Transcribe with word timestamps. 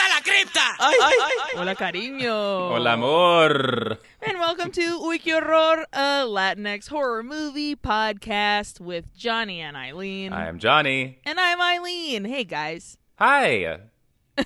a 0.00 0.08
la 0.08 0.20
cripta! 0.22 0.66
Ay, 0.78 0.96
ay, 1.02 1.18
ay. 1.20 1.58
Hola, 1.58 1.74
cariño. 1.74 2.70
Hola, 2.70 2.92
amor. 2.94 3.98
And 4.22 4.38
welcome 4.38 4.70
to 4.72 4.98
Uy 5.00 5.20
Que 5.20 5.34
Horror, 5.34 5.84
a 5.92 6.24
Latinx 6.26 6.88
horror 6.88 7.22
movie 7.22 7.76
podcast 7.76 8.80
with 8.80 9.14
Jonny 9.14 9.60
and 9.60 9.76
Aileen. 9.76 10.32
I 10.32 10.48
am 10.48 10.58
Jonny. 10.58 11.18
and 11.26 11.38
I'm 11.38 11.60
Aileen. 11.60 12.24
Hey, 12.24 12.44
guys. 12.44 12.96
Hi. 13.18 13.78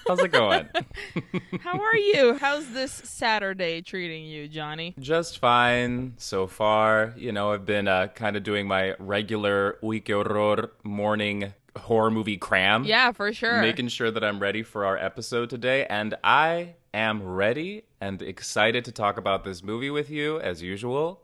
How's 0.08 0.18
it 0.20 0.32
going? 0.32 0.68
How 1.60 1.78
are 1.78 1.96
you? 1.96 2.34
How's 2.40 2.68
this 2.72 2.90
Saturday 2.92 3.80
treating 3.80 4.24
you, 4.24 4.48
Jonny? 4.48 4.94
Just 4.98 5.38
fine 5.38 6.14
so 6.16 6.48
far. 6.48 7.14
You 7.16 7.30
know, 7.30 7.52
I've 7.52 7.64
been 7.64 7.86
uh, 7.86 8.08
kind 8.08 8.36
of 8.36 8.42
doing 8.42 8.66
my 8.66 8.94
regular 8.98 9.78
Uy 9.84 10.04
Que 10.04 10.14
Horror 10.16 10.72
morning 10.82 11.54
horror 11.76 12.10
movie 12.10 12.36
cram. 12.36 12.84
Yeah, 12.84 13.12
for 13.12 13.32
sure. 13.32 13.60
Making 13.60 13.88
sure 13.88 14.10
that 14.10 14.22
I'm 14.24 14.40
ready 14.40 14.62
for 14.62 14.84
our 14.84 14.96
episode 14.96 15.50
today. 15.50 15.86
And 15.86 16.14
I 16.22 16.74
am 16.92 17.22
ready 17.22 17.84
and 18.00 18.20
excited 18.22 18.84
to 18.86 18.92
talk 18.92 19.18
about 19.18 19.44
this 19.44 19.62
movie 19.62 19.90
with 19.90 20.10
you 20.10 20.40
as 20.40 20.62
usual. 20.62 21.22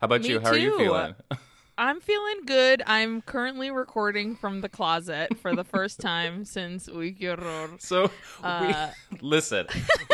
How 0.00 0.06
about 0.06 0.22
Me 0.22 0.30
you? 0.30 0.40
How 0.40 0.50
are 0.50 0.58
you 0.58 0.76
feeling? 0.78 1.14
I'm 1.78 2.00
feeling 2.00 2.40
good. 2.46 2.82
I'm 2.86 3.20
currently 3.20 3.70
recording 3.70 4.34
from 4.34 4.62
the 4.62 4.68
closet 4.68 5.36
for 5.36 5.54
the 5.54 5.62
first 5.64 6.00
time 6.00 6.44
since 6.46 6.86
Horror. 6.86 7.68
So, 7.78 8.10
Uh, 8.42 8.88
we, 9.12 9.18
listen, 9.20 9.66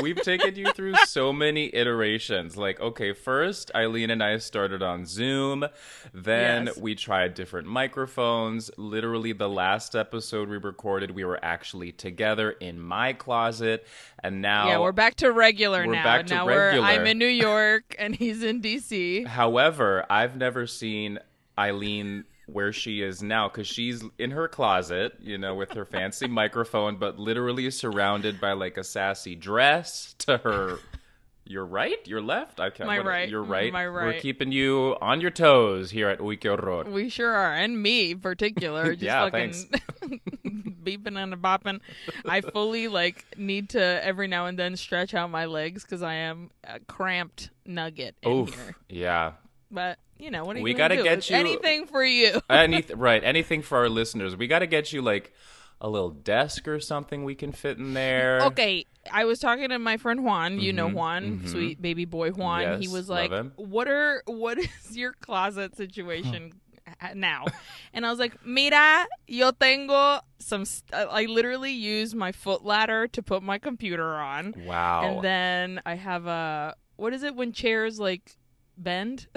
we've 0.03 0.21
taken 0.23 0.57
you 0.57 0.73
through 0.73 0.95
so 1.07 1.33
many 1.33 1.73
iterations. 1.73 2.57
Like, 2.57 2.81
okay, 2.81 3.13
first, 3.13 3.71
Aileen 3.77 4.11
and 4.11 4.25
I 4.25 4.39
started 4.39 4.83
on 4.83 5.07
Zoom. 5.07 5.65
Then 6.13 6.67
Yes. 6.67 6.79
we 6.79 6.97
tried 6.97 7.35
different 7.35 7.69
microphones. 7.69 8.69
Literally, 8.77 9.33
the 9.33 9.49
last 9.49 9.95
episode 9.95 10.49
we 10.49 10.57
recorded, 10.57 11.13
we 11.13 11.25
were 11.25 11.39
actually 11.45 11.93
together 11.93 12.51
in 12.51 12.81
my 12.81 13.13
closet. 13.13 13.87
And 14.21 14.43
now, 14.43 14.67
Yeah, 14.67 14.79
we're 14.79 14.91
back 14.91 15.15
to 15.17 15.31
regular 15.31 15.87
We're 15.87 15.93
now. 15.95 16.03
back 16.03 16.27
to 16.27 16.35
now 16.35 16.47
regular. 16.49 16.81
we're 16.83 16.89
I'm 16.89 17.07
in 17.07 17.19
New 17.19 17.27
York 17.27 17.95
and 18.01 18.17
he's 18.17 18.43
in 18.43 18.61
DC. 18.61 19.27
However, 19.29 20.05
I've 20.11 20.37
never 20.37 20.67
seen 20.67 21.21
Aileen 21.59 22.25
where 22.47 22.73
she 22.73 23.01
is 23.03 23.23
now 23.23 23.49
because 23.49 23.67
she's 23.67 24.03
in 24.19 24.31
her 24.33 24.49
closet, 24.49 25.13
you 25.21 25.39
know, 25.39 25.55
with 25.55 25.73
her 25.73 25.85
fancy 25.85 26.27
microphone, 26.29 26.97
but 26.97 27.19
literally 27.19 27.71
surrounded 27.71 28.41
by 28.41 28.53
like 28.53 28.77
a 28.77 28.85
sassy 28.85 29.35
dress 29.35 30.15
to 30.19 30.39
her. 30.39 30.79
Your 31.45 31.65
right, 31.67 32.07
your 32.07 32.23
left. 32.23 32.61
I 32.61 32.71
can't. 32.71 32.87
My 32.87 32.99
what- 32.99 33.07
right, 33.07 33.29
Your 33.29 33.43
right. 33.43 33.73
my 33.73 33.87
right. 33.87 34.15
We're 34.15 34.21
keeping 34.21 34.53
you 34.53 34.97
on 35.01 35.21
your 35.21 35.31
toes 35.33 35.91
here 35.91 36.09
at 36.09 36.19
Que 36.19 36.85
We 36.91 37.09
sure 37.09 37.33
are, 37.33 37.53
and 37.53 37.83
me 37.83 38.13
in 38.13 38.21
particular. 38.21 38.91
Just 38.95 39.03
Yeah, 39.03 39.25
fucking 39.29 39.53
beeping 40.85 41.17
and 41.17 41.35
bopping. 41.43 41.81
I 42.25 42.41
fully 42.43 42.89
like 42.89 43.25
need 43.37 43.71
to 43.71 43.81
every 44.05 44.29
now 44.29 44.47
and 44.47 44.59
then 44.59 44.77
stretch 44.77 45.15
out 45.15 45.31
my 45.31 45.47
legs 45.47 45.83
because 45.83 46.03
I 46.03 46.15
am 46.15 46.51
a 46.65 46.79
cramped 46.81 47.51
nugget 47.67 48.15
in 48.23 48.31
Oof. 48.31 48.55
here. 48.55 48.77
Yeah. 48.89 49.33
But 49.73 49.99
you 50.19 50.31
know 50.31 50.45
what? 50.45 50.57
Are 50.57 50.59
you 50.59 50.65
We 50.65 50.75
gonna 50.75 50.97
gotta 50.97 50.97
do? 50.97 51.03
get 51.05 51.31
you- 51.31 51.37
anything 51.37 51.87
for 51.87 52.05
you. 52.05 52.41
Anything 52.51 52.99
right? 52.99 53.25
Anything 53.25 53.63
for 53.63 53.79
our 53.79 53.89
listeners. 53.89 54.37
We 54.37 54.47
got 54.47 54.59
to 54.61 54.67
get 54.67 54.93
you 54.93 55.01
like 55.03 55.33
a 55.81 55.89
little 55.89 56.11
desk 56.11 56.69
or 56.69 56.79
something 56.79 57.25
we 57.25 57.35
can 57.35 57.51
fit 57.51 57.79
in 57.79 57.93
there. 57.95 58.41
Okay, 58.43 58.87
I 59.11 59.25
was 59.25 59.41
talking 59.41 59.69
to 59.71 59.79
my 59.81 59.97
friend 59.97 60.23
Juan. 60.25 60.61
You 60.61 60.73
know 60.73 60.89
Juan, 60.89 61.41
mhm. 61.41 61.49
sweet 61.49 61.83
baby 61.83 62.05
boy 62.05 62.31
Juan. 62.31 62.81
he 62.81 62.87
was 62.89 63.09
like, 63.09 63.33
"What 63.57 63.89
are 63.89 64.23
what 64.27 64.59
is 64.59 64.69
your 64.97 65.13
closet 65.15 65.75
situation 65.77 66.53
now?" 67.15 67.47
and 67.95 68.05
I 68.07 68.11
was 68.11 68.19
like, 68.21 68.45
"Mira, 68.47 69.07
yo 69.27 69.51
tengo 69.53 70.21
some. 70.39 70.65
St- 70.67 70.93
I 70.95 71.25
literally 71.25 71.73
use 71.73 72.15
my 72.15 72.31
foot 72.31 72.63
ladder 72.65 73.09
to 73.09 73.23
put 73.23 73.43
my 73.43 73.59
computer 73.59 74.15
on, 74.17 74.55
Wow. 74.67 75.03
and 75.03 75.23
then 75.25 75.81
I 75.87 75.95
have 75.97 76.27
a 76.27 76.77
what 76.97 77.13
is 77.13 77.23
it 77.25 77.35
when 77.35 77.51
chairs 77.53 77.99
like 77.99 78.37
bend? 78.79 79.27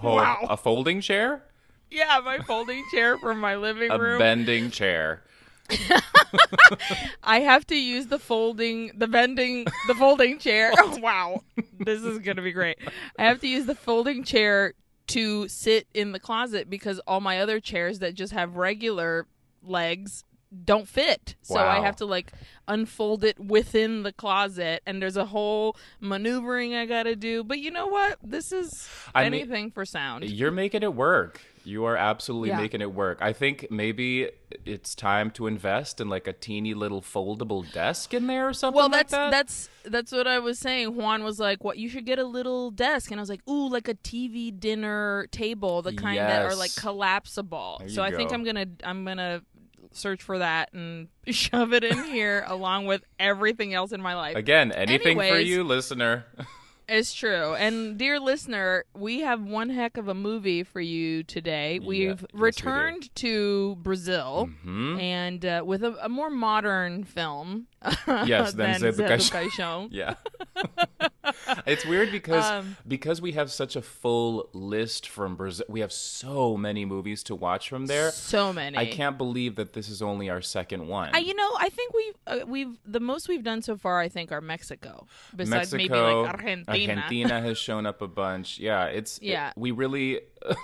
Fo- 0.00 0.16
wow. 0.16 0.46
A 0.48 0.56
folding 0.56 1.00
chair. 1.00 1.42
yeah, 1.90 2.20
my 2.24 2.38
folding 2.38 2.84
chair 2.92 3.18
from 3.18 3.40
my 3.40 3.56
living 3.56 3.90
A 3.90 3.98
room. 3.98 4.16
A 4.16 4.18
bending 4.18 4.70
chair. 4.70 5.22
I 7.22 7.40
have 7.40 7.66
to 7.68 7.76
use 7.76 8.06
the 8.08 8.18
folding, 8.18 8.92
the 8.96 9.06
bending, 9.06 9.66
the 9.86 9.94
folding 9.94 10.38
chair. 10.38 10.72
Oh, 10.78 10.98
wow, 11.02 11.42
this 11.78 12.02
is 12.02 12.18
gonna 12.18 12.42
be 12.42 12.52
great. 12.52 12.78
I 13.18 13.24
have 13.24 13.40
to 13.40 13.48
use 13.48 13.66
the 13.66 13.74
folding 13.74 14.24
chair 14.24 14.74
to 15.08 15.46
sit 15.48 15.86
in 15.94 16.12
the 16.12 16.18
closet 16.20 16.70
because 16.70 17.00
all 17.06 17.20
my 17.20 17.40
other 17.40 17.60
chairs 17.60 17.98
that 17.98 18.14
just 18.14 18.32
have 18.32 18.56
regular 18.56 19.26
legs 19.62 20.24
don't 20.64 20.88
fit. 20.88 21.36
So 21.42 21.56
I 21.56 21.80
have 21.80 21.96
to 21.96 22.06
like 22.06 22.32
unfold 22.66 23.24
it 23.24 23.38
within 23.38 24.02
the 24.02 24.12
closet, 24.12 24.82
and 24.86 25.00
there's 25.00 25.16
a 25.16 25.26
whole 25.26 25.76
maneuvering 26.00 26.74
I 26.74 26.86
gotta 26.86 27.16
do. 27.16 27.44
But 27.44 27.58
you 27.60 27.70
know 27.70 27.86
what? 27.86 28.18
This 28.22 28.52
is 28.52 28.88
I 29.14 29.24
mean- 29.24 29.34
anything 29.34 29.70
for 29.70 29.84
sound. 29.84 30.24
You're 30.24 30.50
making 30.50 30.82
it 30.82 30.94
work. 30.94 31.40
You 31.62 31.84
are 31.84 31.96
absolutely 31.96 32.48
Yeah. 32.48 32.56
making 32.56 32.80
it 32.80 32.92
work. 32.94 33.18
I 33.20 33.34
think 33.34 33.66
maybe 33.70 34.30
it's 34.64 34.94
time 34.94 35.30
to 35.32 35.46
invest 35.46 36.00
in 36.00 36.08
like 36.08 36.26
a 36.26 36.32
teeny 36.32 36.72
little 36.72 37.02
foldable 37.02 37.70
desk 37.70 38.14
in 38.14 38.26
there 38.28 38.48
or 38.48 38.54
something. 38.54 38.76
Well, 38.78 38.86
like 38.88 39.08
that's 39.08 39.12
that. 39.12 39.30
that's 39.30 39.68
that's 39.84 40.10
what 40.10 40.26
I 40.26 40.38
was 40.38 40.58
saying. 40.58 40.96
Juan 40.96 41.22
was 41.22 41.38
like, 41.38 41.62
"What? 41.62 41.76
You 41.76 41.90
should 41.90 42.06
get 42.06 42.18
a 42.18 42.24
little 42.24 42.70
desk," 42.70 43.10
and 43.10 43.20
I 43.20 43.22
was 43.22 43.28
like, 43.28 43.46
"Ooh, 43.46 43.68
like 43.68 43.88
a 43.88 43.94
TV 43.94 44.50
dinner 44.58 45.26
table, 45.32 45.82
the 45.82 45.92
kind 45.92 46.18
that 46.18 46.42
are 46.46 46.56
like 46.56 46.74
collapsible." 46.76 47.82
So 47.88 48.02
you 48.04 48.08
I 48.08 48.16
think. 48.16 48.32
I'm 48.32 48.42
gonna 48.42 48.66
I'm 48.82 49.04
gonna 49.04 49.42
search 49.92 50.22
for 50.22 50.38
that 50.38 50.72
and 50.72 51.08
shove 51.26 51.72
it 51.72 51.84
in 51.84 52.04
here 52.04 52.44
along 52.48 52.86
with 52.86 53.02
everything 53.18 53.74
else 53.74 53.92
in 53.92 54.00
my 54.00 54.14
life. 54.14 54.36
Again, 54.36 54.72
anything 54.72 55.18
for 55.18 55.38
you, 55.38 55.64
listener. 55.64 56.26
It's 56.92 57.14
true. 57.14 57.54
And 57.54 57.96
dear 57.96 58.18
listener, 58.18 58.84
we 58.94 59.20
have 59.20 59.40
one 59.44 59.70
heck 59.70 59.96
of 59.96 60.08
a 60.08 60.14
movie 60.14 60.64
for 60.64 60.80
you 60.80 61.22
today. 61.22 61.78
We've 61.78 62.20
yes, 62.20 62.26
we 62.32 62.40
returned 62.40 63.14
to 63.14 63.76
Brazil 63.76 64.50
hmm 64.62 64.98
and 64.98 65.46
uh, 65.46 65.62
with 65.64 65.84
a, 65.84 65.96
a 66.04 66.08
more 66.08 66.30
modern 66.30 67.04
film. 67.04 67.68
Yes, 68.26 68.52
than 68.52 68.80
than 68.80 68.92
Zé 68.92 68.96
do 68.96 69.02
Zé 69.02 69.08
do 69.08 69.14
Caixão. 69.14 69.50
Caixão. 69.50 69.88
Yeah. 69.90 70.14
it's 71.66 71.84
weird 71.84 72.10
because 72.12 72.44
Um, 72.44 72.76
because 72.86 73.20
we 73.20 73.32
have 73.32 73.50
such 73.50 73.76
a 73.76 73.82
full 73.82 74.48
list 74.52 75.08
from 75.08 75.36
Brazil. 75.36 75.66
We 75.68 75.80
have 75.80 75.92
so 75.92 76.56
many 76.56 76.84
movies 76.84 77.22
to 77.24 77.34
watch 77.34 77.68
from 77.68 77.86
there. 77.86 78.10
So 78.10 78.52
many. 78.52 78.76
I 78.76 78.86
can't 78.86 79.16
believe 79.16 79.56
that 79.56 79.72
this 79.72 79.88
is 79.88 80.02
only 80.02 80.28
our 80.28 80.42
second 80.42 80.88
one. 80.88 81.10
I, 81.14 81.18
you 81.18 81.34
know, 81.34 81.50
I 81.58 81.68
think 81.68 81.94
we've 81.94 82.14
uh, 82.26 82.46
we've 82.46 82.78
the 82.84 83.00
most 83.00 83.28
we've 83.28 83.44
done 83.44 83.62
so 83.62 83.76
far. 83.76 84.00
I 84.00 84.08
think 84.08 84.32
are 84.32 84.40
Mexico, 84.40 85.06
besides 85.34 85.72
maybe 85.72 85.94
like 85.94 86.34
Argentina. 86.34 87.00
Argentina 87.02 87.40
has 87.40 87.58
shown 87.58 87.86
up 87.86 88.02
a 88.02 88.08
bunch. 88.08 88.58
Yeah, 88.58 88.86
it's 88.86 89.18
Yeah. 89.22 89.52
we 89.56 89.70
really 89.70 90.20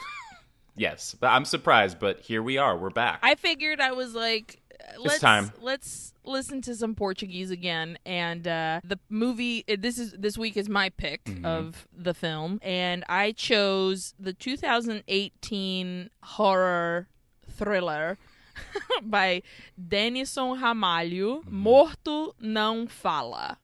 yes, 0.77 1.15
but 1.19 1.29
I'm 1.29 1.45
surprised, 1.45 1.99
but 1.99 2.21
here 2.21 2.43
we 2.43 2.59
are. 2.59 2.77
We're 2.77 2.91
back. 2.91 3.21
I 3.23 3.35
figured 3.35 3.81
I 3.81 3.93
was 3.93 4.15
like, 4.15 4.61
let's 4.99 5.21
time. 5.21 5.53
let's 5.61 6.13
listen 6.25 6.61
to 6.63 6.75
some 6.75 6.95
Portuguese 6.95 7.51
again. 7.51 7.99
And 8.07 8.47
uh, 8.49 8.81
the 8.85 8.99
movie 9.09 9.65
uh, 9.69 9.77
this 9.79 9.99
is 9.99 10.13
this 10.13 10.37
week 10.39 10.57
is 10.57 10.69
my 10.69 10.89
pick 10.91 11.25
Mm-hmm. 11.25 11.45
of 11.47 11.87
the 11.97 12.15
film, 12.15 12.59
and 12.63 13.05
I 13.09 13.33
chose 13.33 14.15
the 14.19 14.33
2018 14.33 16.11
horror 16.23 17.09
thriller. 17.51 18.19
by 19.03 19.43
Dennison 19.77 20.57
Ramalho, 20.59 21.41
Mm-hmm. 21.45 21.57
Morto 21.57 22.35
Não 22.43 22.89
Fala, 22.89 23.59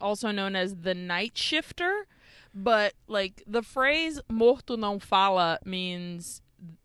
also 0.00 0.30
known 0.30 0.54
as 0.54 0.76
The 0.82 0.94
Nightshifter. 0.94 2.02
But 2.54 2.94
like 3.08 3.42
the 3.46 3.62
phrase 3.62 4.20
"morto 4.30 4.76
não 4.76 4.98
fala" 5.02 5.58
means 5.64 6.40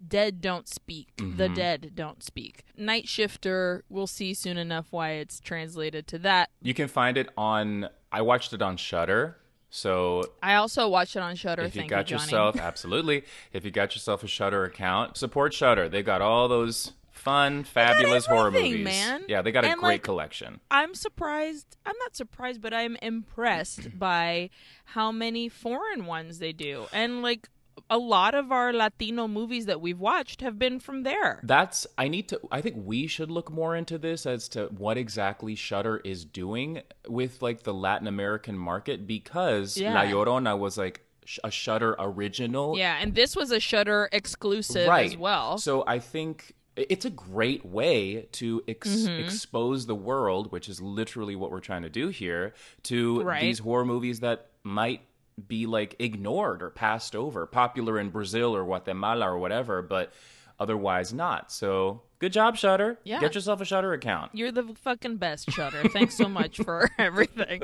dead 0.06 0.42
don't 0.42 0.68
speak. 0.68 1.10
The 1.18 1.48
Mhm. 1.50 1.56
dead 1.56 1.92
don't 1.96 2.24
speak. 2.24 2.64
Nightshifter, 2.80 3.82
we'll 3.90 4.08
see 4.08 4.34
soon 4.34 4.58
enough 4.58 4.88
why 4.92 5.12
it's 5.12 5.40
translated 5.40 6.08
to 6.08 6.20
that. 6.20 6.50
you 6.62 6.74
can 6.74 6.88
find 6.88 7.18
it 7.18 7.30
on. 7.38 7.90
I 8.12 8.22
watched 8.22 8.54
it 8.54 8.62
on 8.62 8.78
Shudder. 8.78 9.38
So 9.70 10.24
I 10.44 10.56
also 10.56 10.90
watched 10.90 11.16
it 11.16 11.22
on 11.22 11.36
Shudder. 11.36 11.64
if 11.64 11.76
you 11.76 11.88
got 11.88 12.10
you, 12.12 12.18
yourself 12.18 12.56
absolutely, 12.60 13.24
if 13.54 13.64
you 13.64 13.72
got 13.72 13.96
yourself 13.96 14.22
a 14.24 14.28
Shudder 14.28 14.66
account, 14.66 15.16
support 15.18 15.54
Shudder. 15.54 15.88
They 15.88 16.04
got 16.04 16.22
all 16.22 16.48
those 16.50 16.92
fun, 17.10 17.64
fabulous 17.64 18.26
horror 18.26 18.52
movies. 18.52 18.84
man. 18.84 19.24
Yeah, 19.30 19.42
they 19.42 19.52
got 19.52 19.64
a 19.64 19.70
great 19.70 19.82
like, 19.82 20.04
collection. 20.04 20.60
I'm 20.70 20.94
surprised. 20.96 21.78
I'm 21.86 21.96
not 22.00 22.16
surprised, 22.16 22.62
but 22.62 22.74
I'm 22.74 22.98
impressed 23.02 23.98
by 23.98 24.50
how 24.86 25.12
many 25.12 25.48
foreign 25.48 26.06
ones 26.06 26.40
they 26.40 26.52
do. 26.52 26.88
And 26.92 27.22
like 27.22 27.48
a 27.90 27.98
lot 27.98 28.36
of 28.36 28.52
our 28.52 28.72
Latino 28.74 29.28
movies 29.28 29.66
that 29.66 29.82
we've 29.82 30.00
watched 30.00 30.42
have 30.42 30.58
been 30.60 30.80
from 30.80 31.04
there. 31.04 31.40
That's 31.44 31.88
I 31.98 32.08
need 32.08 32.28
to 32.30 32.40
I 32.52 32.62
think 32.62 32.76
we 32.80 33.08
should 33.08 33.32
look 33.32 33.52
more 33.52 33.76
into 33.76 33.98
this 33.98 34.26
as 34.26 34.48
to 34.50 34.66
what 34.78 34.98
exactly 34.98 35.56
Shudder 35.56 35.98
is 36.04 36.26
doing 36.26 36.82
with 37.08 37.42
like 37.42 37.64
the 37.64 37.74
Latin 37.74 38.08
American 38.08 38.58
market 38.58 39.08
because 39.08 39.78
Yeah. 39.78 39.94
La 39.94 40.02
Llorona 40.04 40.58
was 40.58 40.78
like 40.78 41.02
a 41.44 41.52
Shudder 41.52 41.96
original. 42.00 42.78
Yeah, 42.78 42.98
and 43.00 43.14
this 43.16 43.36
was 43.36 43.52
a 43.52 43.60
Shutter 43.60 44.10
exclusive 44.12 44.88
right 44.88 45.06
as 45.12 45.18
well. 45.18 45.58
So 45.58 45.84
I 45.88 46.00
think 46.00 46.54
it's 46.76 47.06
a 47.06 47.10
great 47.10 47.66
way 47.66 48.28
to 48.32 48.64
ex- 48.68 48.90
Mm-hmm. 48.90 49.24
expose 49.26 49.86
the 49.86 49.96
world, 49.96 50.52
which 50.52 50.68
is 50.70 50.82
literally 50.82 51.36
what 51.36 51.52
we're 51.52 51.60
trying 51.60 51.82
to 51.84 51.90
do 51.90 52.08
here, 52.10 52.54
to 52.84 53.22
Right. 53.24 53.42
these 53.42 53.60
horror 53.60 53.86
movies 53.86 54.22
that 54.22 54.48
might 54.64 55.02
be 55.48 55.66
like 55.66 55.96
ignored 56.00 56.62
or 56.62 56.70
passed 56.70 57.16
over, 57.16 57.46
popular 57.46 58.00
in 58.00 58.10
Brazil 58.10 58.56
or 58.56 58.64
Guatemala 58.64 59.30
or 59.32 59.38
whatever, 59.38 59.82
but 59.82 60.12
otherwise 60.60 61.14
not. 61.14 61.52
So 61.52 62.02
good 62.22 62.32
job, 62.32 62.56
Shudder. 62.56 62.98
Yeah. 63.04 63.20
Get 63.20 63.36
yourself 63.36 63.60
a 63.60 63.66
Shudder 63.66 63.92
account. 63.92 64.32
You're 64.34 64.54
the 64.54 64.64
fucking 64.84 65.18
best, 65.18 65.52
Shudder. 65.52 65.84
Thanks 65.90 66.16
so 66.16 66.30
much 66.30 66.58
for 66.58 66.90
everything. 66.98 67.64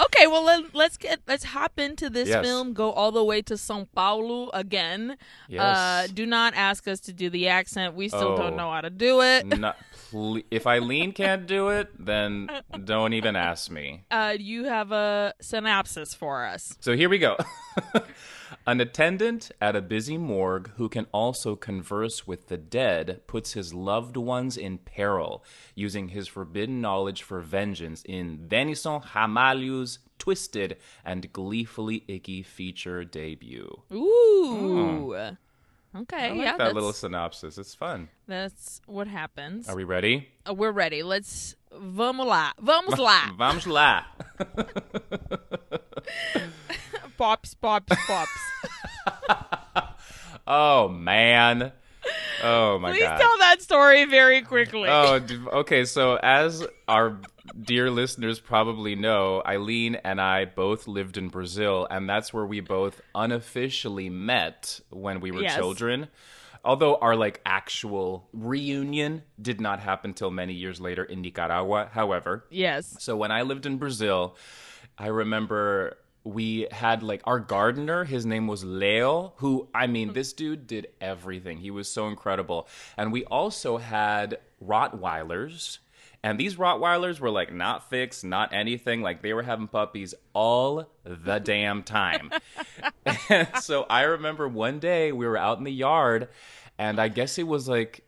Okay, 0.00 0.28
well 0.28 0.44
let, 0.44 0.76
let's 0.76 0.96
get 0.96 1.20
let's 1.26 1.42
hop 1.42 1.78
into 1.80 2.08
this 2.08 2.28
Yes. 2.28 2.44
film. 2.44 2.72
Go 2.72 2.92
all 2.92 3.10
the 3.10 3.24
way 3.24 3.42
to 3.42 3.54
São 3.54 3.88
Paulo 3.96 4.48
again. 4.54 5.16
Yes. 5.48 5.60
Uh, 5.76 6.06
do 6.14 6.24
not 6.24 6.54
ask 6.54 6.86
us 6.86 7.00
to 7.00 7.12
do 7.12 7.28
the 7.30 7.48
accent. 7.48 7.94
We 7.96 8.08
still 8.08 8.34
Oh. 8.34 8.36
don't 8.36 8.54
know 8.56 8.70
how 8.70 8.80
to 8.80 8.90
do 8.90 9.22
it. 9.22 9.46
Not, 9.58 9.76
ple- 10.10 10.42
if 10.52 10.68
Aileen 10.68 11.10
can't 11.12 11.46
do 11.48 11.70
it, 11.70 11.88
then 11.98 12.48
don't 12.84 13.12
even 13.12 13.34
ask 13.34 13.70
me. 13.72 14.04
Uh, 14.10 14.36
you 14.38 14.64
have 14.64 14.92
a 14.92 15.34
synopsis 15.40 16.14
for 16.14 16.44
us. 16.44 16.76
So 16.80 16.94
here 16.94 17.08
we 17.08 17.18
go. 17.18 17.36
An 18.66 18.80
attendant 18.80 19.50
at 19.60 19.76
a 19.76 19.82
busy 19.82 20.18
morgue 20.18 20.70
who 20.76 20.88
can 20.88 21.06
also 21.12 21.56
converse 21.56 22.26
with 22.26 22.48
the 22.48 22.56
dead 22.56 23.22
puts 23.26 23.52
his 23.52 23.74
loved 23.74 24.16
ones 24.16 24.56
in 24.56 24.78
peril 24.78 25.44
using 25.74 26.08
his 26.08 26.28
forbidden 26.28 26.80
knowledge 26.80 27.22
for 27.22 27.40
vengeance 27.40 28.02
in 28.04 28.48
Dennison 28.48 29.00
Ramalho's 29.00 29.98
twisted 30.18 30.76
and 31.04 31.32
gleefully 31.32 32.04
icky 32.08 32.42
feature 32.42 33.04
debut. 33.04 33.82
Ooh. 33.92 35.14
Okay, 35.14 35.36
Hmm. 35.94 36.04
I 36.12 36.28
like 36.28 36.38
yeah, 36.38 36.44
that 36.52 36.58
that's, 36.58 36.74
little 36.74 36.92
synopsis. 36.92 37.56
It's 37.56 37.74
fun. 37.74 38.08
that's 38.26 38.82
what 38.86 39.06
happens. 39.08 39.68
Are 39.68 39.76
we 39.76 39.84
ready? 39.84 40.28
Uh, 40.48 40.52
we're 40.52 40.70
ready. 40.70 41.02
Let's 41.02 41.56
vamos 41.72 42.26
lá. 42.26 42.52
Vamos 42.60 42.98
lá. 42.98 43.34
Vamos 43.36 43.66
lá. 43.66 44.04
Pops, 47.18 47.52
pops, 47.54 47.94
pops. 48.06 48.30
Oh 50.50 50.88
man. 50.88 51.72
Oh 52.42 52.78
my 52.78 52.92
Please 52.92 53.02
god. 53.02 53.16
Please 53.16 53.20
tell 53.20 53.38
that 53.38 53.60
story 53.60 54.06
very 54.06 54.40
quickly. 54.40 54.88
Oh, 54.88 55.20
okay. 55.52 55.84
So, 55.84 56.16
as 56.16 56.66
our 56.88 57.18
dear 57.60 57.90
listeners 57.90 58.40
probably 58.40 58.94
know, 58.94 59.42
Aileen 59.46 59.96
and 59.96 60.18
I 60.22 60.46
both 60.46 60.88
lived 60.88 61.18
in 61.18 61.28
Brazil, 61.28 61.86
and 61.90 62.08
that's 62.08 62.32
where 62.32 62.46
we 62.46 62.60
both 62.60 63.02
unofficially 63.14 64.08
met 64.08 64.80
when 64.88 65.20
we 65.20 65.32
were 65.32 65.42
Yes. 65.42 65.54
children. 65.56 66.08
Although 66.64 66.96
our 66.96 67.14
like 67.14 67.42
actual 67.44 68.28
reunion 68.32 69.22
did 69.40 69.60
not 69.60 69.80
happen 69.80 70.14
till 70.14 70.30
many 70.30 70.54
years 70.54 70.80
later 70.80 71.04
in 71.04 71.20
Nicaragua. 71.20 71.90
However, 71.92 72.46
Yes. 72.48 72.96
so 73.00 73.18
when 73.18 73.30
I 73.32 73.42
lived 73.42 73.66
in 73.66 73.76
Brazil, 73.76 74.34
I 74.96 75.08
remember 75.08 75.98
we 76.28 76.66
had 76.70 77.02
like 77.02 77.22
our 77.24 77.40
gardener, 77.40 78.04
his 78.04 78.26
name 78.26 78.46
was 78.46 78.62
Leo, 78.62 79.32
who 79.36 79.68
I 79.74 79.86
mean, 79.86 80.12
this 80.12 80.34
dude 80.34 80.66
did 80.66 80.88
everything. 81.00 81.58
He 81.58 81.70
was 81.70 81.88
so 81.88 82.06
incredible. 82.08 82.68
And 82.98 83.12
we 83.12 83.24
also 83.24 83.78
had 83.78 84.38
Rottweilers. 84.64 85.78
And 86.22 86.38
these 86.38 86.56
Rottweilers 86.56 87.18
were 87.20 87.30
like 87.30 87.52
not 87.52 87.88
fixed, 87.88 88.24
not 88.24 88.52
anything. 88.52 89.00
Like 89.00 89.22
they 89.22 89.32
were 89.32 89.42
having 89.42 89.68
puppies 89.68 90.14
all 90.34 90.90
the 91.04 91.38
damn 91.42 91.82
time. 91.82 92.30
and 93.30 93.48
so 93.60 93.86
I 93.88 94.02
remember 94.02 94.46
one 94.48 94.80
day 94.80 95.12
we 95.12 95.26
were 95.26 95.38
out 95.38 95.58
in 95.58 95.64
the 95.64 95.72
yard, 95.72 96.28
and 96.76 97.00
I 97.00 97.08
guess 97.08 97.38
it 97.38 97.46
was 97.46 97.68
like 97.68 98.04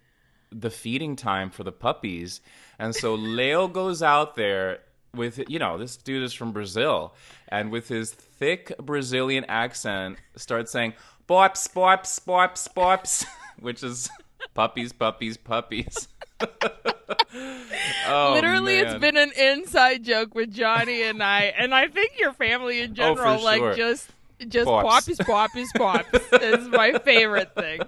the 0.50 0.70
feeding 0.70 1.16
time 1.16 1.50
for 1.50 1.64
the 1.64 1.72
puppies. 1.72 2.42
And 2.78 2.94
so 2.94 3.14
Leo 3.14 3.66
goes 3.68 4.02
out 4.02 4.34
there 4.34 4.80
with, 5.14 5.40
you 5.48 5.58
know, 5.58 5.78
this 5.78 5.96
dude 5.96 6.22
is 6.22 6.32
from 6.32 6.52
Brazil, 6.52 7.14
and 7.50 7.70
with 7.70 7.88
his 7.88 8.12
thick 8.12 8.72
Brazilian 8.78 9.44
accent, 9.48 10.18
starts 10.36 10.70
saying, 10.72 10.94
Bops, 11.28 11.72
bops, 11.72 12.18
bops, 12.24 12.68
bops, 12.74 13.24
which 13.60 13.82
is 13.82 14.08
puppies, 14.54 14.92
puppies, 14.92 15.36
puppies. 15.36 16.08
oh, 18.08 18.32
Literally, 18.34 18.78
it's 18.78 18.94
been 18.98 19.16
an 19.16 19.30
inside 19.38 20.04
joke 20.04 20.34
with 20.34 20.52
Jonny 20.52 21.02
and 21.02 21.22
I, 21.22 21.44
and 21.58 21.74
I 21.74 21.88
think 21.88 22.12
your 22.18 22.32
family 22.32 22.80
in 22.80 22.90
Oh, 22.92 22.94
general, 22.94 23.42
like 23.42 23.58
sure. 23.60 23.74
just 23.74 24.10
just 24.48 24.66
Pops. 24.66 24.88
poppies, 24.88 25.18
poppies, 25.18 25.70
pops 25.76 26.18
is 26.42 26.66
my 26.68 26.92
favorite 27.04 27.54
thing. 27.54 27.80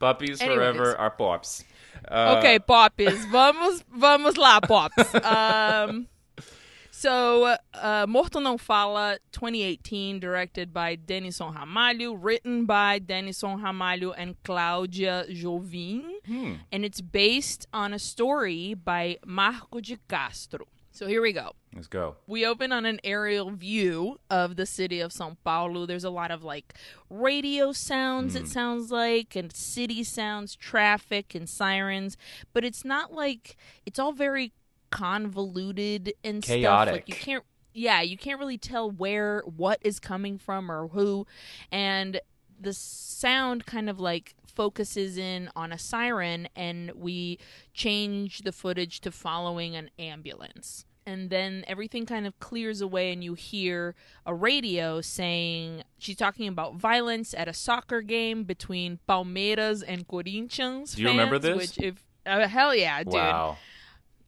puppies 0.00 0.40
Anyways. 0.40 0.56
forever 0.58 0.96
are 0.96 1.10
pops. 1.10 1.62
Uh, 2.08 2.36
Okay, 2.38 2.58
poppies, 2.58 3.24
vamos, 3.26 3.82
vamos 3.94 4.34
lá, 4.36 4.60
pops. 4.60 5.14
Um, 5.24 6.08
so, 7.06 7.56
uh, 7.74 8.04
Morto 8.08 8.40
Não 8.40 8.58
Fala, 8.58 9.18
2018, 9.30 10.18
directed 10.18 10.72
by 10.72 10.96
Dennison 10.96 11.54
Ramalho, 11.54 12.16
written 12.20 12.66
by 12.66 12.98
Dennison 12.98 13.60
Ramalho 13.60 14.12
and 14.16 14.34
Cláudia 14.42 15.24
Jouvin, 15.30 16.02
Hmm. 16.26 16.54
and 16.72 16.84
it's 16.84 17.00
based 17.00 17.68
on 17.72 17.94
a 17.94 17.98
story 18.00 18.74
by 18.74 19.18
Marco 19.24 19.78
de 19.80 19.98
Castro. 20.08 20.66
So 20.90 21.06
here 21.06 21.22
we 21.22 21.32
go. 21.32 21.52
Let's 21.74 21.86
go. 21.88 22.16
We 22.26 22.44
open 22.44 22.72
on 22.72 22.86
an 22.86 22.98
aerial 23.04 23.50
view 23.50 24.18
of 24.30 24.56
the 24.56 24.64
city 24.66 24.98
of 25.00 25.12
Sao 25.12 25.36
Paulo. 25.44 25.86
There's 25.86 26.04
a 26.04 26.10
lot 26.10 26.30
of 26.32 26.42
like 26.42 26.74
radio 27.08 27.70
sounds, 27.70 28.32
Hmm. 28.34 28.42
it 28.44 28.48
sounds 28.48 28.90
like, 28.90 29.36
and 29.36 29.52
city 29.54 30.02
sounds, 30.02 30.56
traffic, 30.56 31.34
and 31.36 31.48
sirens. 31.48 32.16
But 32.52 32.64
it's 32.64 32.84
not 32.84 33.12
like 33.12 33.56
it's 33.84 33.98
all 34.00 34.12
very 34.12 34.52
convoluted 34.90 36.14
and 36.24 36.44
stuff. 36.44 36.54
Like 36.54 36.62
Chaotic. 36.62 37.08
you 37.08 37.14
can't, 37.14 37.44
yeah, 37.72 38.00
you 38.00 38.16
can't 38.16 38.38
really 38.38 38.58
tell 38.58 38.90
where 38.90 39.42
what 39.44 39.78
is 39.82 40.00
coming 40.00 40.38
from 40.38 40.70
or 40.70 40.88
who. 40.88 41.26
And 41.70 42.20
the 42.58 42.72
sound 42.72 43.66
kind 43.66 43.88
of 43.90 44.00
like 44.00 44.34
focuses 44.46 45.18
in 45.18 45.50
on 45.54 45.72
a 45.72 45.78
siren 45.78 46.48
and 46.56 46.90
we 46.94 47.38
change 47.74 48.40
the 48.40 48.52
footage 48.52 49.00
to 49.02 49.10
following 49.10 49.76
an 49.76 49.90
ambulance 49.98 50.86
and 51.06 51.30
then 51.30 51.64
everything 51.68 52.04
kind 52.04 52.26
of 52.26 52.38
clears 52.40 52.80
away 52.80 53.12
and 53.12 53.22
you 53.22 53.34
hear 53.34 53.94
a 54.26 54.34
radio 54.34 55.00
saying 55.00 55.84
she's 55.98 56.16
talking 56.16 56.48
about 56.48 56.74
violence 56.74 57.32
at 57.32 57.46
a 57.48 57.52
soccer 57.52 58.02
game 58.02 58.44
between 58.44 58.98
Palmeiras 59.08 59.84
and 59.86 60.06
Corinthians 60.08 60.94
Do 60.94 61.02
you 61.02 61.08
remember 61.08 61.38
this? 61.38 61.56
which 61.56 61.78
if 61.78 62.02
uh, 62.26 62.48
hell 62.48 62.74
yeah 62.74 63.04
dude 63.04 63.14
Wow. 63.14 63.56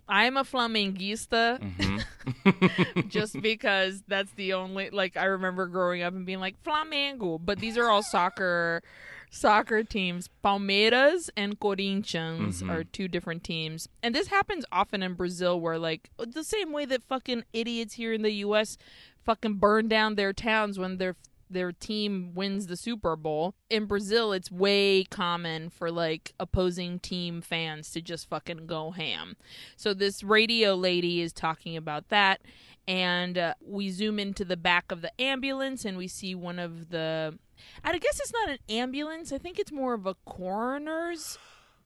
I'm 0.09 0.37
a 0.37 0.45
flamenguista 0.45 1.59
Mhm. 1.61 3.09
just 3.09 3.41
because 3.41 4.03
that's 4.09 4.33
the 4.33 4.53
only 4.55 4.91
like 4.91 5.17
I 5.17 5.25
remember 5.25 5.67
growing 5.67 6.03
up 6.03 6.15
and 6.15 6.25
being 6.27 6.41
like 6.41 6.63
Flamengo, 6.65 7.39
but 7.45 7.59
these 7.59 7.77
are 7.77 7.89
all 7.91 8.03
soccer 8.03 8.83
soccer 9.31 9.83
teams. 9.85 10.31
Palmeiras 10.43 11.29
and 11.37 11.61
Corinthians 11.61 12.63
Mhm. 12.63 12.71
are 12.71 12.85
two 12.85 13.09
different 13.09 13.45
teams. 13.45 13.89
And 14.03 14.15
this 14.15 14.29
happens 14.29 14.65
often 14.73 15.03
in 15.03 15.15
Brazil 15.15 15.61
where 15.61 15.79
like 15.79 16.11
the 16.19 16.45
same 16.45 16.73
way 16.73 16.87
that 16.87 17.03
fucking 17.03 17.45
idiots 17.53 17.95
here 17.95 18.13
in 18.15 18.23
the 18.23 18.33
US 18.47 18.79
fucking 19.25 19.55
burn 19.57 19.89
down 19.89 20.15
their 20.15 20.33
towns 20.33 20.79
when 20.79 20.97
their 20.97 21.15
their 21.51 21.73
team 21.73 22.33
wins 22.35 22.67
the 22.67 22.77
Super 22.77 23.17
Bowl. 23.17 23.55
In 23.71 23.87
Brazil, 23.87 24.33
it's 24.33 24.51
way 24.51 25.05
common 25.05 25.71
for 25.71 25.91
like 25.91 26.35
opposing 26.39 26.99
team 26.99 27.41
fans 27.41 27.91
to 27.93 28.01
just 28.01 28.29
fucking 28.29 28.67
go 28.67 28.91
ham. 28.91 29.37
So 29.77 29.95
this 29.95 30.23
radio 30.23 30.75
lady 30.75 31.21
is 31.21 31.33
talking 31.33 31.77
about 31.77 32.09
that, 32.09 32.41
and 32.87 33.37
uh, 33.37 33.55
we 33.65 33.91
zoom 33.91 34.19
into 34.19 34.45
the 34.45 34.57
back 34.57 34.91
of 34.91 35.03
the 35.03 35.21
ambulance, 35.21 35.85
and 35.85 35.97
we 35.97 36.09
see 36.09 36.35
one 36.35 36.59
of 36.59 36.91
the. 36.91 37.39
I 37.83 37.99
guess 37.99 38.21
it's 38.21 38.33
not 38.33 38.49
an 38.49 38.59
ambulance. 38.69 39.33
I 39.33 39.39
think 39.39 39.59
it's 39.59 39.73
more 39.73 39.95
of 39.95 40.07
a 40.07 40.15
coroner's 40.25 41.39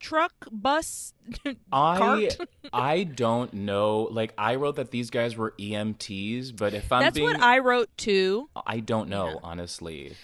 truck, 0.03 0.33
bus, 0.51 1.15
I 1.73 1.99
cart. 1.99 2.37
I 2.73 3.05
don't 3.05 3.55
know. 3.55 4.09
Like 4.11 4.35
I 4.37 4.57
wrote 4.57 4.77
that 4.77 4.91
these 4.91 5.09
guys 5.11 5.37
were 5.37 5.55
EMTs, 5.59 6.55
but 6.57 6.75
if 6.75 6.93
I'm 6.93 7.01
That's 7.01 7.15
being, 7.15 7.27
what 7.27 7.41
I 7.41 7.59
wrote 7.61 7.89
too. 7.97 8.51
I 8.67 8.81
don't 8.81 9.09
know 9.09 9.29
Yeah. 9.29 9.35
honestly. 9.43 10.17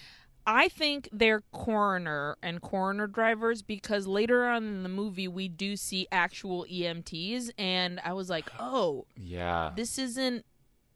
I 0.47 0.68
think 0.68 1.11
they're 1.12 1.42
coroner 1.52 2.37
and 2.42 2.62
coroner 2.62 3.06
drivers 3.06 3.61
because 3.61 4.06
later 4.06 4.47
on 4.49 4.64
in 4.64 4.82
the 4.82 4.88
movie 4.88 5.28
we 5.28 5.47
do 5.47 5.76
see 5.76 6.06
actual 6.11 6.64
EMTs, 6.70 7.50
and 7.58 8.00
I 8.02 8.14
was 8.14 8.28
like, 8.30 8.50
oh, 8.58 9.06
Yeah, 9.16 9.73
this 9.76 9.99
isn't. 9.99 10.44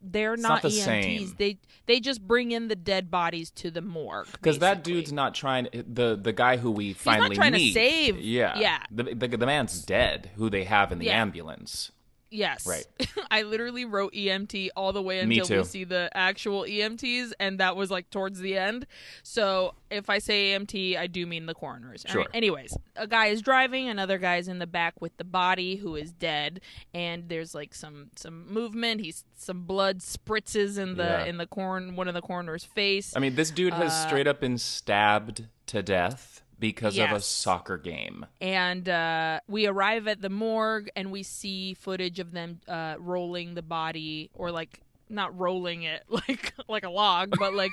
They're 0.03 0.33
It's 0.33 0.43
not, 0.43 0.49
not 0.49 0.61
the 0.63 0.67
EMTs. 0.69 0.83
same. 0.83 1.33
They 1.37 1.57
they 1.85 1.99
just 1.99 2.21
bring 2.27 2.51
in 2.51 2.67
the 2.67 2.75
dead 2.75 3.09
bodies 3.09 3.49
to 3.51 3.71
the 3.71 3.81
morgue. 3.81 4.27
because 4.33 4.59
that 4.59 4.83
dude's 4.83 5.11
not 5.13 5.33
trying. 5.33 5.67
The 5.73 6.15
the 6.21 6.33
guy 6.33 6.57
who 6.57 6.71
we 6.71 6.93
finally 6.93 7.29
He's 7.29 7.37
not 7.37 7.41
trying 7.41 7.53
to 7.53 7.71
save- 7.71 8.19
Yeah, 8.19 8.59
yeah. 8.59 8.83
The, 8.91 9.03
the 9.15 9.27
the 9.37 9.45
man's 9.45 9.81
dead. 9.83 10.31
Who 10.35 10.49
they 10.49 10.65
have 10.65 10.91
in 10.91 10.99
the 10.99 11.05
Yeah. 11.05 11.21
ambulance. 11.21 11.91
Yes. 12.33 12.65
Right. 12.65 12.85
I 13.31 13.43
literally 13.43 13.85
wrote 13.85 14.13
EMT 14.13 14.69
all 14.75 14.91
the 14.91 15.01
way 15.01 15.19
until 15.19 15.57
we 15.57 15.63
see 15.63 15.83
the 15.83 16.09
actual 16.15 16.63
EMTs, 16.63 17.31
and 17.39 17.59
that 17.59 17.75
was 17.75 17.91
like 17.91 18.09
towards 18.09 18.39
the 18.39 18.57
end. 18.57 18.87
So 19.21 19.75
if 19.91 20.09
I 20.09 20.17
say 20.19 20.51
EMT, 20.53 20.97
I 20.97 21.07
do 21.07 21.25
mean 21.27 21.45
the 21.45 21.53
coroners. 21.53 22.03
Sure. 22.07 22.21
right, 22.21 22.29
Anyways, 22.33 22.75
a 22.95 23.05
guy 23.07 23.27
is 23.27 23.41
driving, 23.41 23.87
another 23.87 24.17
guy's 24.17 24.47
in 24.47 24.59
the 24.59 24.67
back 24.67 24.99
with 24.99 25.15
the 25.17 25.23
body 25.23 25.75
who 25.75 25.95
is 25.95 26.11
dead, 26.11 26.61
and 26.93 27.29
there's 27.29 27.53
like 27.53 27.73
some 27.73 28.09
some 28.15 28.51
movement. 28.51 29.01
He's 29.01 29.23
some 29.35 29.63
blood 29.65 29.99
spritzes 29.99 30.77
in 30.77 30.95
the 30.97 31.03
Yeah. 31.03 31.25
in 31.25 31.37
the 31.37 31.47
corn 31.47 31.95
one 31.95 32.07
of 32.07 32.13
the 32.13 32.21
coroner's 32.21 32.63
face. 32.63 33.13
I 33.15 33.19
mean, 33.19 33.35
this 33.35 33.51
dude 33.51 33.73
has 33.73 33.91
Uh, 33.91 34.07
straight 34.07 34.27
up 34.27 34.39
been 34.41 34.57
stabbed 34.57 35.47
to 35.67 35.81
death 35.83 36.42
because 36.71 36.97
of 36.97 37.11
a 37.11 37.19
soccer 37.19 37.77
game. 37.77 38.25
and 38.41 38.87
uh, 38.89 39.39
we 39.47 39.67
arrive 39.67 40.07
at 40.07 40.21
the 40.21 40.29
morgue 40.29 40.89
and 40.95 41.11
we 41.11 41.21
see 41.23 41.73
footage 41.73 42.19
of 42.19 42.31
them 42.31 42.59
uh, 42.67 42.95
rolling 42.99 43.53
the 43.53 43.61
body 43.61 44.29
or 44.33 44.51
like 44.51 44.79
not 45.09 45.37
rolling 45.37 45.83
it 45.83 46.03
like 46.09 46.53
like 46.67 46.83
a 46.85 46.89
log 46.89 47.33
but 47.37 47.53
like 47.53 47.71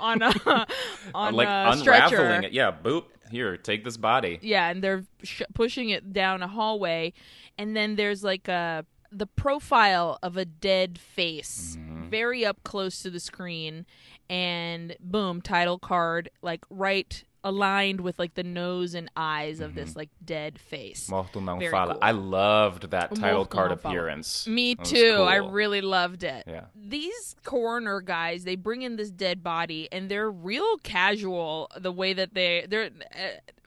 on 0.00 0.22
a 0.22 0.32
on 1.14 1.34
like 1.34 1.46
a 1.46 1.70
unraveling 1.72 1.78
stretcher 1.80 2.40
it. 2.42 2.52
Yeah, 2.52 2.72
boop. 2.72 3.04
Here, 3.30 3.56
take 3.56 3.84
this 3.84 3.96
body. 3.96 4.38
yeah 4.42 4.70
and 4.70 4.82
they're 4.82 5.04
sh- 5.22 5.42
pushing 5.54 5.90
it 5.90 6.12
down 6.12 6.42
a 6.42 6.48
hallway 6.48 7.12
and 7.58 7.76
then 7.76 7.94
there's 7.96 8.24
like 8.24 8.48
a 8.48 8.84
the 9.12 9.26
profile 9.26 10.18
of 10.22 10.36
a 10.36 10.44
dead 10.44 10.98
face 10.98 11.76
Mm-hmm. 11.78 12.08
very 12.10 12.44
up 12.44 12.62
close 12.64 13.02
to 13.02 13.10
the 13.10 13.20
screen 13.20 13.84
and 14.28 14.96
boom 15.00 15.40
title 15.42 15.78
card 15.78 16.30
like 16.42 16.64
right 16.70 17.24
aligned 17.42 18.00
with 18.00 18.18
like 18.18 18.34
the 18.34 18.42
nose 18.42 18.94
and 18.94 19.10
eyes 19.16 19.60
of 19.60 19.74
this 19.74 19.96
like 19.96 20.10
dead 20.24 20.58
face 20.58 21.08
Morto 21.08 21.40
não 21.40 21.58
Very 21.58 21.70
fala. 21.70 21.94
cool. 21.94 22.02
I 22.02 22.10
loved 22.12 22.90
that 22.90 23.14
title 23.14 23.38
Morto 23.38 23.50
card 23.56 23.70
não 23.70 23.78
fala. 23.80 23.94
appearance. 23.94 24.46
Me 24.46 24.74
too. 24.74 25.24
I 25.26 25.36
really 25.36 25.80
loved 25.80 26.22
it. 26.22 26.44
Yeah. 26.46 26.64
These 26.76 27.36
coroner 27.44 28.00
guys, 28.00 28.44
they 28.44 28.56
bring 28.56 28.82
in 28.82 28.96
this 28.96 29.10
dead 29.10 29.42
body 29.42 29.88
and 29.90 30.10
they're 30.10 30.30
real 30.30 30.76
casual 30.78 31.70
the 31.78 31.92
way 31.92 32.12
that 32.12 32.34
they 32.34 32.66
they're 32.68 32.90
uh, 33.14 33.18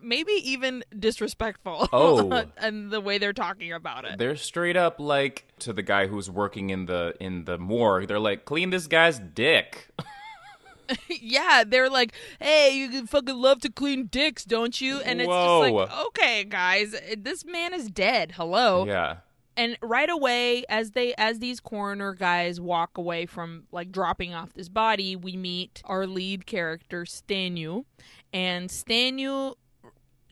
maybe 0.01 0.33
even 0.33 0.83
disrespectful. 0.97 1.87
Oh. 1.93 2.45
and 2.57 2.91
the 2.91 2.99
way 3.01 3.17
they're 3.17 3.33
talking 3.33 3.71
about 3.73 4.05
it. 4.05 4.17
They're 4.17 4.35
straight 4.35 4.75
up 4.77 4.99
like 4.99 5.45
to 5.59 5.73
the 5.73 5.81
guy 5.83 6.07
who's 6.07 6.29
working 6.29 6.69
in 6.69 6.85
the 6.85 7.13
in 7.19 7.45
the 7.45 7.57
morgue. 7.57 8.07
They're 8.07 8.19
like, 8.19 8.45
clean 8.45 8.69
this 8.69 8.87
guy's 8.87 9.19
dick. 9.19 9.89
yeah, 11.07 11.63
they're 11.65 11.89
like, 11.89 12.13
"Hey, 12.39 12.75
you 12.75 13.05
fucking 13.07 13.35
love 13.35 13.61
to 13.61 13.71
clean 13.71 14.07
dicks, 14.07 14.43
don't 14.45 14.79
you?" 14.79 14.99
And 15.01 15.21
it's 15.21 15.27
Whoa. 15.27 15.63
just 15.63 15.73
like, 15.73 16.05
"Okay, 16.07 16.43
guys, 16.43 16.93
eh, 16.93 17.15
this 17.17 17.45
man 17.45 17.73
is 17.73 17.89
dead. 17.89 18.33
Hello." 18.33 18.85
Yeah. 18.85 19.17
and 19.55 19.77
right 19.81 20.09
away 20.09 20.65
as 20.67 20.91
they 20.91 21.13
as 21.15 21.39
these 21.39 21.59
coroner 21.59 22.13
guys 22.13 22.59
walk 22.59 22.97
away 22.97 23.25
from 23.25 23.65
like 23.71 23.91
dropping 23.91 24.33
off 24.33 24.51
this 24.53 24.67
body 24.67 25.15
we 25.15 25.37
meet 25.37 25.79
our 25.85 26.07
lead 26.07 26.47
character 26.47 27.03
stanu 27.03 27.85
and 28.33 28.69
stanu 28.69 29.53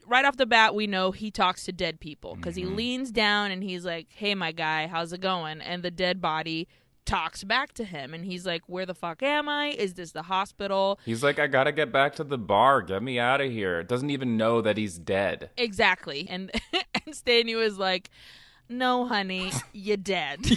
right 0.07 0.25
off 0.25 0.37
the 0.37 0.45
bat 0.47 0.73
we 0.73 0.87
know 0.87 1.11
he 1.11 1.29
talks 1.29 1.65
to 1.65 1.71
dead 1.71 1.99
people 1.99 2.35
because 2.35 2.55
he 2.55 2.63
mm-hmm. 2.63 2.75
leans 2.75 3.11
down 3.11 3.51
and 3.51 3.63
he's 3.63 3.85
like 3.85 4.07
hey 4.09 4.33
my 4.33 4.51
guy 4.51 4.87
how's 4.87 5.13
it 5.13 5.21
going 5.21 5.61
and 5.61 5.83
the 5.83 5.91
dead 5.91 6.19
body 6.19 6.67
talks 7.05 7.43
back 7.43 7.73
to 7.73 7.83
him 7.83 8.13
and 8.13 8.23
he's 8.25 8.45
like 8.45 8.61
where 8.67 8.85
the 8.85 8.93
fuck 8.93 9.21
am 9.23 9.49
i 9.49 9.67
is 9.69 9.95
this 9.95 10.11
the 10.11 10.21
hospital 10.23 10.99
He's 11.05 11.23
like, 11.23 11.39
I 11.39 11.47
gotta 11.47 11.71
get 11.71 11.91
back 11.91 12.15
to 12.15 12.23
the 12.23 12.37
bar. 12.37 12.81
Get 12.81 13.01
me 13.03 13.19
out 13.19 13.41
of 13.41 13.51
here. 13.51 13.81
Doesn't 13.83 14.11
even 14.11 14.37
know 14.37 14.61
that 14.61 14.77
he's 14.77 14.97
dead. 14.97 15.49
exactly 15.57 16.27
and 16.29 16.51
and 16.73 17.13
stanu 17.15 17.61
is 17.63 17.77
like 17.77 18.09
no 18.69 19.05
honey 19.07 19.51
you're 19.73 19.97
dead 19.97 20.39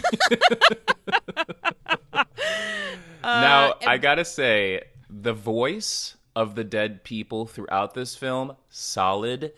now, 3.23 3.71
Uh, 3.71 3.75
I 3.87 3.99
gotta 3.99 4.25
say, 4.25 4.83
the 5.09 5.33
voice 5.33 6.17
of 6.37 6.55
the 6.55 6.65
dead 6.65 7.05
people 7.05 7.47
throughout 7.47 7.95
this 7.95 8.17
film, 8.17 8.57
solid, 8.69 9.53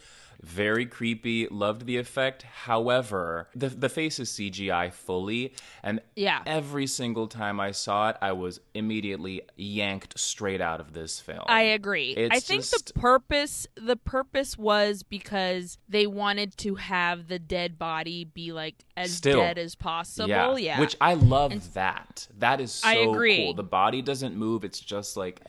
very 0.47 0.87
creepy, 0.87 1.49
loved 1.49 1.87
the 1.87 1.97
effect. 1.97 2.43
However, 2.45 3.49
the 3.55 3.69
the 3.69 3.89
face 3.89 4.21
is 4.21 4.31
CGI 4.31 4.91
fully, 4.93 5.53
and 5.83 6.01
Yeah. 6.15 6.43
every 6.47 6.87
single 6.87 7.27
time 7.27 7.59
I 7.59 7.73
saw 7.73 8.11
it, 8.11 8.17
I 8.23 8.31
was 8.33 8.61
immediately 8.73 9.43
yanked 9.57 10.19
straight 10.19 10.61
out 10.61 10.81
of 10.81 10.93
this 10.93 11.19
film. 11.19 11.43
I 11.47 11.63
agree. 11.63 12.13
It's 12.13 12.35
I 12.35 12.39
think 12.39 12.63
just- 12.63 12.95
the 12.95 13.01
purpose 13.01 13.67
the 13.75 13.97
purpose 13.97 14.57
was 14.57 15.03
because 15.03 15.79
they 15.89 16.07
wanted 16.07 16.57
to 16.59 16.77
have 16.77 17.27
the 17.27 17.41
dead 17.41 17.77
body 17.79 18.25
be 18.25 18.53
like 18.53 18.77
as 18.97 19.13
Still. 19.15 19.41
dead 19.41 19.59
as 19.59 19.75
possible. 19.75 20.59
Yeah. 20.59 20.79
Which 20.79 20.97
I 21.01 21.15
love 21.15 21.75
that. 21.75 22.29
That 22.39 22.61
is 22.61 22.71
so 22.73 22.89
I 22.89 22.95
agree. 22.95 23.37
cool. 23.47 23.55
The 23.55 23.65
body 23.65 24.01
doesn't 24.01 24.37
move, 24.37 24.65
it's 24.65 24.81
just 24.81 25.17
like 25.17 25.41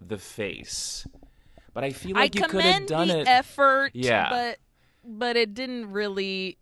the 0.00 0.18
face. 0.18 1.04
But 1.76 1.84
I 1.84 1.90
feel 1.90 2.16
I 2.16 2.20
like 2.20 2.34
you 2.34 2.40
could 2.44 2.64
have 2.64 2.86
done 2.86 3.08
the 3.08 3.20
it. 3.20 3.28
effort, 3.28 3.90
Yeah. 3.92 4.30
but 4.30 4.58
but 5.04 5.36
it 5.36 5.52
didn't 5.52 5.92
really 5.92 6.56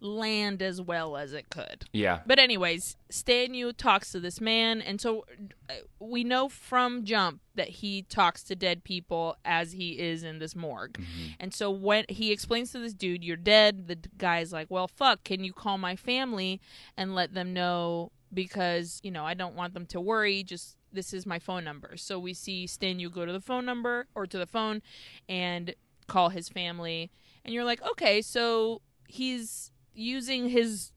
land 0.00 0.60
as 0.60 0.82
well 0.82 1.16
as 1.16 1.32
it 1.32 1.48
could. 1.48 1.86
yeah. 1.94 2.20
But 2.26 2.38
anyways, 2.38 2.94
Stan 3.08 3.52
Stanu 3.54 3.74
talks 3.74 4.12
to 4.12 4.20
this 4.20 4.38
man, 4.38 4.82
and 4.82 5.00
so 5.00 5.24
uh, 5.70 5.74
we 5.98 6.24
know 6.24 6.50
from 6.50 7.04
jump 7.06 7.40
that 7.54 7.68
he 7.68 8.02
talks 8.02 8.42
to 8.44 8.54
dead 8.54 8.84
people 8.84 9.34
as 9.46 9.72
he 9.72 9.98
is 9.98 10.24
in 10.24 10.40
this 10.40 10.54
morgue. 10.54 10.98
Mm-hmm. 10.98 11.26
And 11.40 11.54
so 11.54 11.70
when 11.70 12.04
he 12.10 12.30
explains 12.30 12.70
to 12.72 12.80
this 12.80 12.92
dude, 12.92 13.24
"You're 13.24 13.38
dead," 13.38 13.88
the 13.88 13.96
guy's 14.18 14.52
like, 14.52 14.66
"Well, 14.70 14.88
fuck, 14.88 15.24
can 15.24 15.42
you 15.42 15.54
call 15.54 15.78
my 15.78 15.96
family 15.96 16.60
and 16.98 17.14
let 17.14 17.32
them 17.32 17.54
know 17.54 18.12
because 18.32 19.00
you 19.02 19.10
know 19.10 19.24
I 19.24 19.32
don't 19.32 19.54
want 19.54 19.72
them 19.72 19.86
to 19.86 20.02
worry. 20.02 20.42
Just 20.42 20.76
this 20.92 21.12
is 21.12 21.26
my 21.26 21.38
phone 21.38 21.64
number." 21.64 21.96
So 21.96 22.18
we 22.18 22.34
see 22.34 22.66
Stanu 22.66 23.10
go 23.12 23.24
to 23.26 23.32
the 23.32 23.40
phone 23.40 23.64
number 23.64 24.06
or 24.14 24.26
to 24.26 24.38
the 24.38 24.46
phone 24.46 24.82
and 25.28 25.74
call 26.06 26.30
his 26.30 26.48
family, 26.48 27.10
and 27.44 27.54
you're 27.54 27.64
like, 27.64 27.82
"Okay, 27.92 28.22
so 28.22 28.82
he's 29.08 29.72
using 29.94 30.48
his." 30.50 30.92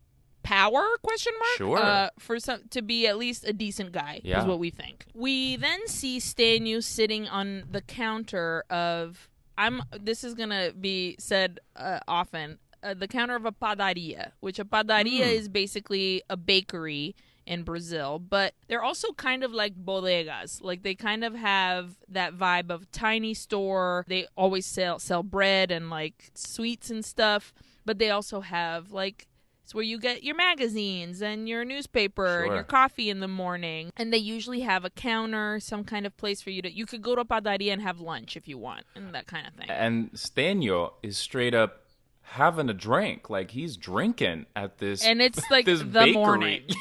power 0.46 0.84
question 1.04 1.32
mark 1.40 1.58
Sure. 1.58 1.80
uh, 1.80 2.10
for 2.20 2.38
some 2.38 2.64
to 2.72 2.82
be 2.82 3.08
at 3.08 3.18
least 3.18 3.48
a 3.48 3.54
decent 3.54 3.94
guy 3.94 4.20
Yeah. 4.26 4.42
is 4.42 4.46
what 4.46 4.60
we 4.60 4.72
think 4.72 5.06
we 5.14 5.56
then 5.56 5.88
see 5.88 6.18
stanu 6.20 6.84
sitting 6.84 7.30
on 7.30 7.64
the 7.72 7.80
counter 7.80 8.66
of 8.70 9.30
i'm 9.58 9.82
this 9.98 10.22
is 10.22 10.34
gonna 10.34 10.74
be 10.74 11.16
said 11.18 11.62
uh, 11.78 12.02
often 12.10 12.60
uh, 12.84 12.94
the 12.94 13.08
counter 13.08 13.38
of 13.38 13.46
a 13.46 13.54
padaria 13.54 14.34
which 14.42 14.60
a 14.60 14.66
padaria 14.66 15.22
Mm. 15.28 15.34
is 15.34 15.48
basically 15.48 16.22
a 16.30 16.36
bakery 16.36 17.16
in 17.46 17.64
Brazil, 17.64 18.20
but 18.20 18.54
they're 18.68 18.84
also 18.84 19.12
kind 19.14 19.44
of 19.44 19.52
like 19.52 19.76
bodegas. 19.76 20.62
Like 20.62 20.84
they 20.84 20.96
kind 20.96 21.24
of 21.24 21.36
have 21.36 21.96
that 22.10 22.38
vibe 22.38 22.70
of 22.70 22.92
tiny 22.92 23.34
store. 23.34 24.06
They 24.08 24.28
always 24.36 24.66
sell 24.66 25.00
sell 25.00 25.24
bread 25.24 25.72
and 25.72 25.90
like 25.90 26.32
sweets 26.34 26.90
and 26.90 27.04
stuff, 27.04 27.54
but 27.86 28.00
they 28.00 28.10
also 28.10 28.42
have 28.42 28.92
like 28.92 29.28
it's 29.64 29.74
where 29.74 29.84
you 29.84 29.98
get 29.98 30.24
your 30.24 30.36
magazines 30.36 31.22
and 31.22 31.48
your 31.48 31.64
newspaper 31.64 32.44
and 32.44 32.54
your 32.54 32.64
coffee 32.64 33.10
in 33.10 33.22
the 33.22 33.30
morning. 33.30 33.92
And 33.96 34.12
they 34.12 34.18
usually 34.18 34.60
have 34.62 34.84
a 34.84 34.90
counter, 34.90 35.60
some 35.62 35.86
kind 35.86 36.06
of 36.06 36.18
place 36.18 36.42
for 36.42 36.50
you 36.50 36.62
to 36.62 36.72
you 36.72 36.86
could 36.86 37.02
go 37.02 37.16
to 37.16 37.22
a 37.22 37.26
padaria 37.26 37.72
and 37.72 37.82
have 37.82 38.02
lunch 38.02 38.36
if 38.36 38.48
you 38.48 38.58
want, 38.58 38.86
and 38.96 39.16
that 39.16 39.28
kind 39.28 39.48
of 39.48 39.54
thing. 39.54 39.70
And 39.70 40.12
Stanio 40.14 40.94
is 41.02 41.18
straight 41.18 41.54
up 41.54 41.84
having 42.24 42.70
a 42.70 42.74
drink. 42.74 43.30
Like 43.30 43.52
he's 43.52 43.78
drinking 43.78 44.48
at 44.56 44.80
this 44.80 45.06
And 45.06 45.22
it's 45.22 45.40
like 45.52 45.66
this 45.66 45.80
the 45.80 45.86
bakery. 45.86 46.14
morning. 46.14 46.62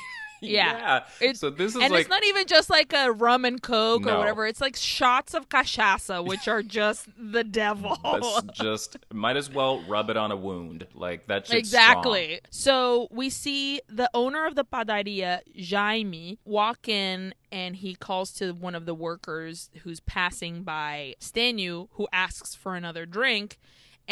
Yeah. 0.53 1.05
yeah. 1.21 1.33
So 1.35 1.51
this 1.51 1.77
is 1.77 1.83
and 1.83 1.93
like 1.93 2.03
it's 2.03 2.11
not 2.11 2.25
even 2.25 2.47
just 2.47 2.69
like 2.69 2.93
a 2.93 3.13
rum 3.13 3.45
and 3.45 3.63
coke 3.63 4.07
or 4.07 4.19
whatever. 4.19 4.47
It's 4.47 4.61
like 4.61 4.77
shots 4.77 5.35
of 5.35 5.49
cachaça, 5.49 6.25
which 6.27 6.49
are 6.49 6.63
just 6.63 7.09
the 7.17 7.45
devil. 7.45 7.97
that's 8.03 8.43
just 8.55 8.97
might 9.13 9.37
as 9.37 9.49
well 9.49 9.81
rub 9.83 10.11
it 10.11 10.17
on 10.17 10.33
a 10.33 10.37
wound. 10.37 10.87
Like 10.95 11.29
that 11.29 11.47
shit's 11.47 11.59
exactly. 11.59 12.41
So 12.51 13.07
we 13.13 13.31
see 13.31 13.81
the 13.89 14.11
owner 14.15 14.45
of 14.45 14.57
the 14.57 14.65
padaria, 14.65 15.41
Jaime, 15.57 16.39
walk 16.45 16.89
in 16.89 17.35
and 17.53 17.77
he 17.77 17.95
calls 17.95 18.33
to 18.33 18.53
one 18.53 18.75
of 18.75 18.85
the 18.85 18.95
workers 18.95 19.71
who's 19.83 20.01
passing 20.01 20.65
by 20.65 21.15
Stanu, 21.21 21.89
who 21.93 22.09
asks 22.13 22.55
for 22.55 22.75
another 22.75 23.07
drink. 23.07 23.59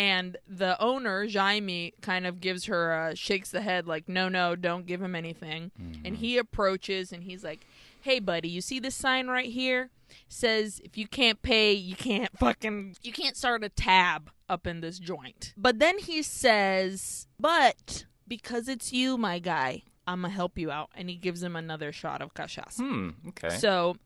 And 0.00 0.38
the 0.48 0.80
owner, 0.80 1.28
Jaime, 1.28 1.92
kind 2.00 2.26
of 2.26 2.40
gives 2.40 2.64
her 2.64 3.08
a 3.08 3.14
shakes 3.14 3.50
the 3.50 3.60
head, 3.60 3.86
like, 3.86 4.08
no, 4.08 4.30
no, 4.30 4.56
don't 4.56 4.86
give 4.86 5.02
him 5.02 5.14
anything. 5.14 5.72
And 6.06 6.16
he 6.16 6.38
approaches 6.38 7.12
and 7.12 7.22
he's 7.22 7.44
like, 7.44 7.66
hey, 8.00 8.18
buddy, 8.18 8.48
you 8.48 8.62
see 8.62 8.80
this 8.80 8.94
sign 8.94 9.28
right 9.28 9.50
here? 9.50 9.90
Says 10.26 10.80
if 10.82 10.96
you 10.96 11.06
can't 11.06 11.42
pay, 11.42 11.74
you 11.74 11.96
can't 11.96 12.30
fucking, 12.38 12.96
you 13.02 13.12
can't 13.12 13.36
start 13.36 13.62
a 13.62 13.68
tab 13.68 14.30
up 14.48 14.66
in 14.66 14.80
this 14.80 14.98
joint. 14.98 15.52
But 15.54 15.80
then 15.80 15.98
he 15.98 16.22
says, 16.22 17.26
but 17.38 18.06
because 18.26 18.68
it's 18.68 18.94
you, 18.94 19.18
my 19.18 19.38
guy, 19.38 19.82
I'm 20.06 20.22
gonna 20.22 20.32
help 20.32 20.56
you 20.56 20.70
out. 20.70 20.88
And 20.94 21.10
he 21.10 21.16
gives 21.16 21.42
him 21.42 21.56
another 21.56 21.92
shot 21.92 22.22
of 22.22 22.32
cachaça. 22.32 22.78
Hmm. 22.78 23.10
Okay. 23.28 23.50
So 23.50 23.96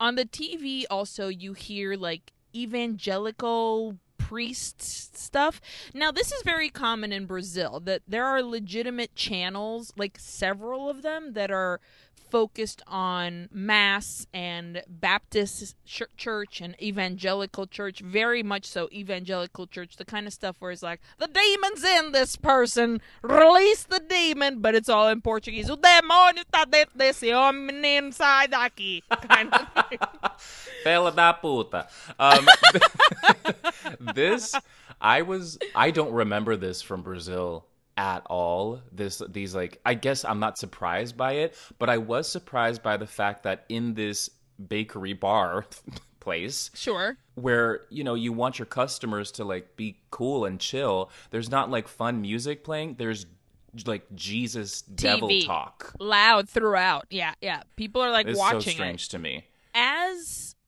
on 0.00 0.16
the 0.16 0.24
TV, 0.24 0.82
also, 0.90 1.28
you 1.28 1.52
hear 1.52 1.94
like 1.94 2.32
evangelical 2.56 3.98
priest 4.34 4.82
stuff. 5.16 5.60
Now, 5.94 6.10
this 6.10 6.32
is 6.32 6.42
very 6.42 6.68
common 6.68 7.12
in 7.12 7.24
Brazil 7.24 7.78
that 7.84 8.02
there 8.08 8.24
are 8.24 8.42
legitimate 8.42 9.14
channels, 9.14 9.92
like 9.96 10.18
several 10.18 10.90
of 10.90 11.02
them, 11.02 11.34
that 11.34 11.52
are 11.52 11.80
focused 12.34 12.82
on 12.88 13.48
mass 13.52 14.26
and 14.34 14.82
Baptist 14.88 15.76
ch- 15.86 16.02
church 16.16 16.60
and 16.60 16.74
evangelical 16.82 17.64
church, 17.64 18.00
very 18.00 18.42
much 18.42 18.64
so 18.64 18.88
evangelical 18.92 19.68
church, 19.68 19.94
the 19.98 20.04
kind 20.04 20.26
of 20.26 20.32
stuff 20.32 20.56
where 20.58 20.72
it's 20.72 20.82
like 20.82 21.00
the 21.18 21.28
demon's 21.28 21.84
in 21.84 22.10
this 22.10 22.34
person, 22.34 23.00
release 23.22 23.84
the 23.84 24.00
demon, 24.00 24.58
but 24.58 24.74
it's 24.74 24.88
all 24.88 25.06
in 25.06 25.20
Portuguese. 25.20 25.70
O 25.70 25.76
demônio 25.76 26.42
está 26.42 26.68
dentro 26.68 26.98
desse 26.98 27.32
homem, 27.32 28.10
sai 28.10 28.48
daqui, 28.48 29.04
kind 29.28 29.54
of 29.54 29.88
thing. 29.88 29.98
Fela 30.84 31.14
da 31.14 31.32
puta. 31.34 31.86
Um, 32.18 32.48
this, 34.12 34.56
I 35.00 35.22
was, 35.22 35.56
I 35.76 35.92
don't 35.92 36.12
remember 36.12 36.56
this 36.56 36.82
from 36.82 37.02
Brazil 37.02 37.64
at 37.96 38.22
all. 38.26 38.80
This, 38.92 39.22
these, 39.28 39.54
like, 39.54 39.80
I 39.84 39.94
guess 39.94 40.24
I'm 40.24 40.40
not 40.40 40.58
surprised 40.58 41.16
by 41.16 41.32
it, 41.34 41.56
but 41.78 41.88
I 41.90 41.98
was 41.98 42.28
surprised 42.28 42.82
by 42.82 42.96
the 42.96 43.06
fact 43.06 43.42
that 43.44 43.64
in 43.68 43.94
this 43.94 44.30
bakery 44.68 45.12
bar 45.12 45.66
place, 46.20 46.70
Sure. 46.74 47.16
where 47.34 47.82
you 47.90 48.02
know 48.04 48.14
you 48.14 48.32
want 48.32 48.58
your 48.58 48.66
customers 48.66 49.30
to 49.32 49.44
like 49.44 49.76
be 49.76 49.98
cool 50.10 50.44
and 50.44 50.58
chill, 50.60 51.10
there's 51.30 51.50
not 51.50 51.70
like 51.70 51.86
fun 51.88 52.20
music 52.22 52.64
playing. 52.64 52.94
There's 52.98 53.26
like 53.86 54.06
Jesus 54.14 54.82
devil 54.82 55.28
talk. 55.42 55.92
Loud 55.98 56.48
throughout. 56.48 57.06
Yeah, 57.10 57.34
yeah. 57.40 57.62
People 57.76 58.00
are 58.02 58.10
like 58.10 58.26
It's 58.28 58.38
watching 58.38 58.60
so 58.60 58.70
it. 58.70 58.74
strange 58.74 59.08
to 59.10 59.18
me. 59.18 59.44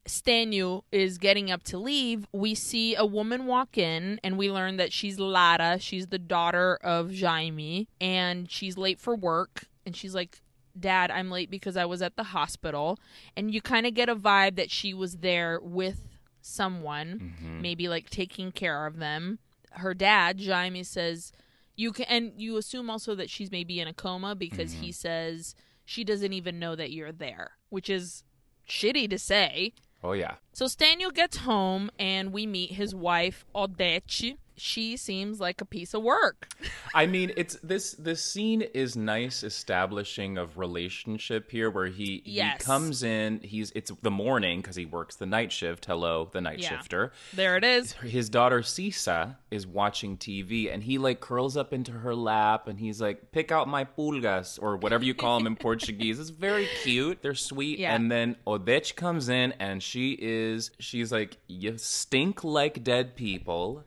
Stanu 0.07 0.83
is 0.93 1.19
getting 1.19 1.51
up 1.51 1.63
to 1.65 1.79
leave, 1.79 2.27
we 2.33 2.55
see 2.55 2.95
a 2.95 3.05
woman 3.05 3.47
walk 3.47 3.77
in 3.77 4.21
and 4.23 4.39
we 4.39 4.51
learn 4.51 4.77
that 4.77 4.93
she's 4.93 5.19
Lara. 5.19 5.79
She's 5.79 6.07
the 6.09 6.19
daughter 6.19 6.77
of 6.83 7.19
Jaime 7.19 7.89
and 8.01 8.51
she's 8.51 8.77
late 8.77 9.01
for 9.01 9.15
work. 9.17 9.65
And 9.85 9.95
she's 9.97 10.15
like, 10.15 10.41
Dad, 10.79 11.11
I'm 11.11 11.31
late 11.31 11.51
because 11.51 11.77
I 11.77 11.87
was 11.87 12.03
at 12.03 12.17
the 12.17 12.23
hospital. 12.25 12.99
And 13.37 13.53
you 13.53 13.61
kind 13.63 13.87
of 13.87 13.95
get 13.95 14.09
a 14.09 14.17
vibe 14.17 14.57
that 14.57 14.71
she 14.71 14.93
was 14.95 15.17
there 15.19 15.59
with 15.63 16.01
someone, 16.41 17.35
Mm-hmm. 17.41 17.61
maybe 17.63 17.89
like 17.89 18.09
taking 18.11 18.53
care 18.53 18.87
of 18.87 18.99
them. 18.99 19.39
Her 19.73 19.95
dad, 19.95 20.41
Jaime, 20.45 20.83
says, 20.85 21.33
you 21.75 21.93
can, 21.93 22.07
and 22.09 22.33
you 22.37 22.57
assume 22.57 22.89
also 22.89 23.15
that 23.15 23.29
she's 23.29 23.51
maybe 23.51 23.81
in 23.81 23.89
a 23.89 23.93
coma 23.93 24.35
because 24.35 24.73
he 24.73 24.93
says 24.93 25.55
she 25.85 26.05
doesn't 26.05 26.33
even 26.33 26.59
know 26.59 26.75
that 26.77 26.93
you're 26.93 27.13
there, 27.13 27.53
which 27.69 27.91
is 27.91 28.23
shitty 28.69 29.11
to 29.11 29.19
say. 29.19 29.73
Oh 30.07 30.13
yeah. 30.13 30.37
So 30.53 30.67
Staniel 30.67 31.13
gets 31.13 31.39
home 31.39 31.91
and 31.99 32.33
we 32.33 32.47
meet 32.47 32.73
his 32.73 32.95
wife, 32.95 33.45
Odete. 33.57 34.37
She 34.59 34.97
seems 34.97 35.39
like 35.41 35.61
a 35.61 35.65
piece 35.65 35.93
of 35.95 36.03
work. 36.03 36.49
I 36.95 37.07
mean, 37.07 37.33
it's 37.37 37.57
this 37.63 37.93
this 37.93 38.23
scene 38.23 38.63
is 38.63 38.97
nice 38.97 39.43
establishing 39.43 40.39
of 40.39 40.57
relationship 40.57 41.51
here 41.51 41.71
where 41.71 41.87
he 41.87 42.23
Yes. 42.25 42.59
he 42.61 42.65
comes 42.65 43.03
in, 43.03 43.41
he's 43.43 43.71
it's 43.75 43.93
the 44.03 44.11
morning 44.11 44.63
cuz 44.63 44.77
he 44.77 44.87
works 44.87 45.17
the 45.17 45.27
night 45.27 45.53
shift. 45.53 45.85
Hello, 45.85 46.31
the 46.33 46.41
night 46.41 46.61
Yeah. 46.61 46.71
shifter. 46.71 47.13
There 47.35 47.57
it 47.57 47.65
is. 47.65 47.93
His 47.95 48.29
daughter 48.31 48.63
Sisa 48.63 49.39
is 49.51 49.67
watching 49.67 50.17
TV 50.17 50.71
and 50.73 50.83
he 50.85 50.97
like 50.99 51.21
curls 51.21 51.57
up 51.57 51.73
into 51.73 51.93
her 51.93 52.15
lap 52.15 52.67
and 52.69 52.79
he's 52.81 53.01
like, 53.01 53.33
"Pick 53.33 53.53
out 53.53 53.69
my 53.69 53.85
pulgas" 53.85 54.59
or 54.63 54.77
whatever 54.77 55.05
you 55.05 55.15
call 55.15 55.39
them 55.39 55.47
in 55.47 55.57
Portuguese. 55.69 56.19
It's 56.19 56.31
very 56.31 56.67
cute. 56.83 57.21
They're 57.21 57.35
sweet. 57.35 57.79
Yeah. 57.79 57.95
And 57.95 58.11
then 58.11 58.37
Odete 58.47 58.95
comes 58.97 59.29
in 59.29 59.53
and 59.59 59.83
she 59.83 60.17
is 60.21 60.71
she's 60.79 61.13
like, 61.13 61.37
"You 61.47 61.77
stink 61.77 62.43
like 62.43 62.83
dead 62.83 63.17
people." 63.17 63.85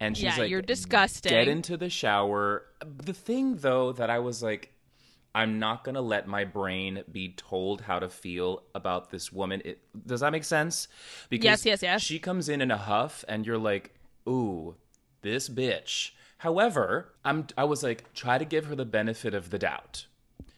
And 0.00 0.16
she's 0.16 0.24
Yeah, 0.24 0.36
like, 0.38 0.50
you're 0.50 0.62
disgusting. 0.62 1.30
Get 1.30 1.48
into 1.48 1.76
the 1.76 1.88
shower. 1.88 2.64
The 2.84 3.12
thing 3.14 3.56
though 3.56 3.92
that 3.92 4.10
I 4.10 4.18
was 4.18 4.42
like, 4.42 4.72
I'm 5.34 5.58
not 5.58 5.84
gonna 5.84 6.00
let 6.00 6.26
my 6.26 6.44
brain 6.44 7.02
be 7.12 7.34
told 7.36 7.82
how 7.82 7.98
to 7.98 8.08
feel 8.08 8.62
about 8.74 9.10
this 9.10 9.32
woman. 9.32 9.60
It, 9.64 9.80
does 10.06 10.20
that 10.20 10.32
make 10.32 10.44
sense? 10.44 10.88
Because 11.28 11.44
Yes, 11.44 11.66
yes, 11.66 11.82
yes. 11.82 12.02
She 12.02 12.18
comes 12.18 12.48
in 12.48 12.60
in 12.62 12.70
a 12.70 12.76
huff, 12.78 13.24
and 13.28 13.46
you're 13.46 13.58
like, 13.58 13.94
"Ooh, 14.28 14.76
this 15.22 15.48
bitch." 15.48 16.12
However, 16.38 17.12
I'm 17.24 17.46
I 17.56 17.64
was 17.64 17.82
like, 17.82 18.12
try 18.14 18.38
to 18.38 18.44
give 18.46 18.66
her 18.66 18.74
the 18.74 18.84
benefit 18.86 19.34
of 19.34 19.50
the 19.50 19.58
doubt. 19.58 20.06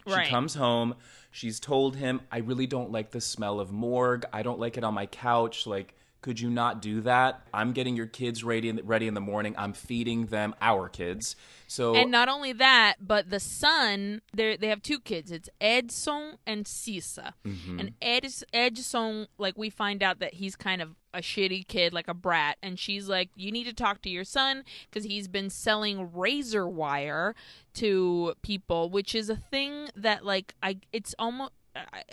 She 0.07 0.15
Right. 0.15 0.29
comes 0.29 0.55
home. 0.55 0.95
She's 1.31 1.59
told 1.61 1.97
him, 1.97 2.21
"I 2.33 2.39
really 2.39 2.67
don't 2.67 2.91
like 2.93 3.11
the 3.11 3.21
smell 3.21 3.61
of 3.61 3.71
morgue. 3.73 4.25
I 4.33 4.43
don't 4.43 4.59
like 4.61 4.77
it 4.79 4.85
on 4.85 4.95
my 4.95 5.07
couch. 5.07 5.67
Like, 5.67 5.95
could 6.21 6.41
you 6.41 6.51
not 6.51 6.83
do 6.83 7.01
that? 7.03 7.47
I'm 7.55 7.73
getting 7.73 7.95
your 7.97 8.07
kids 8.07 8.43
ready 8.43 8.69
in 8.69 8.77
the, 8.77 8.83
ready 8.83 9.07
in 9.07 9.15
the 9.15 9.21
morning. 9.21 9.55
I'm 9.57 9.73
feeding 9.73 10.27
them 10.27 10.55
our 10.61 10.89
kids. 10.89 11.37
So 11.69 11.95
And 11.95 12.11
not 12.11 12.29
only 12.29 12.53
that, 12.55 12.97
but 13.01 13.31
the 13.31 13.41
son, 13.41 14.23
they 14.35 14.57
they 14.57 14.69
have 14.69 14.83
two 14.83 14.99
kids. 14.99 15.31
It's 15.31 15.49
Edson 15.61 16.39
and 16.47 16.65
Cisa. 16.65 17.35
Mm-hmm. 17.47 17.79
And 17.79 17.93
Ed, 18.03 18.27
Edson, 18.53 19.29
like 19.39 19.57
we 19.57 19.71
find 19.71 20.03
out 20.03 20.19
that 20.19 20.35
he's 20.35 20.57
kind 20.57 20.83
of 20.83 20.97
a 21.15 21.21
shitty 21.21 21.67
kid, 21.69 21.93
like 21.93 22.09
a 22.09 22.15
brat. 22.15 22.59
And 22.63 22.79
she's 22.79 23.09
like, 23.09 23.31
you 23.35 23.53
need 23.53 23.65
to 23.65 23.73
talk 23.73 24.03
to 24.03 24.11
your 24.11 24.25
son 24.25 24.65
because 24.91 25.05
he's 25.05 25.29
been 25.29 25.51
selling 25.51 26.13
razor 26.13 26.67
wire 26.67 27.35
to 27.75 28.35
people, 28.43 28.91
which 28.91 29.15
is 29.15 29.31
a 29.31 29.37
thing 29.37 29.89
that 29.95 30.25
like 30.25 30.55
I, 30.63 30.79
it's 30.93 31.15
almost. 31.19 31.53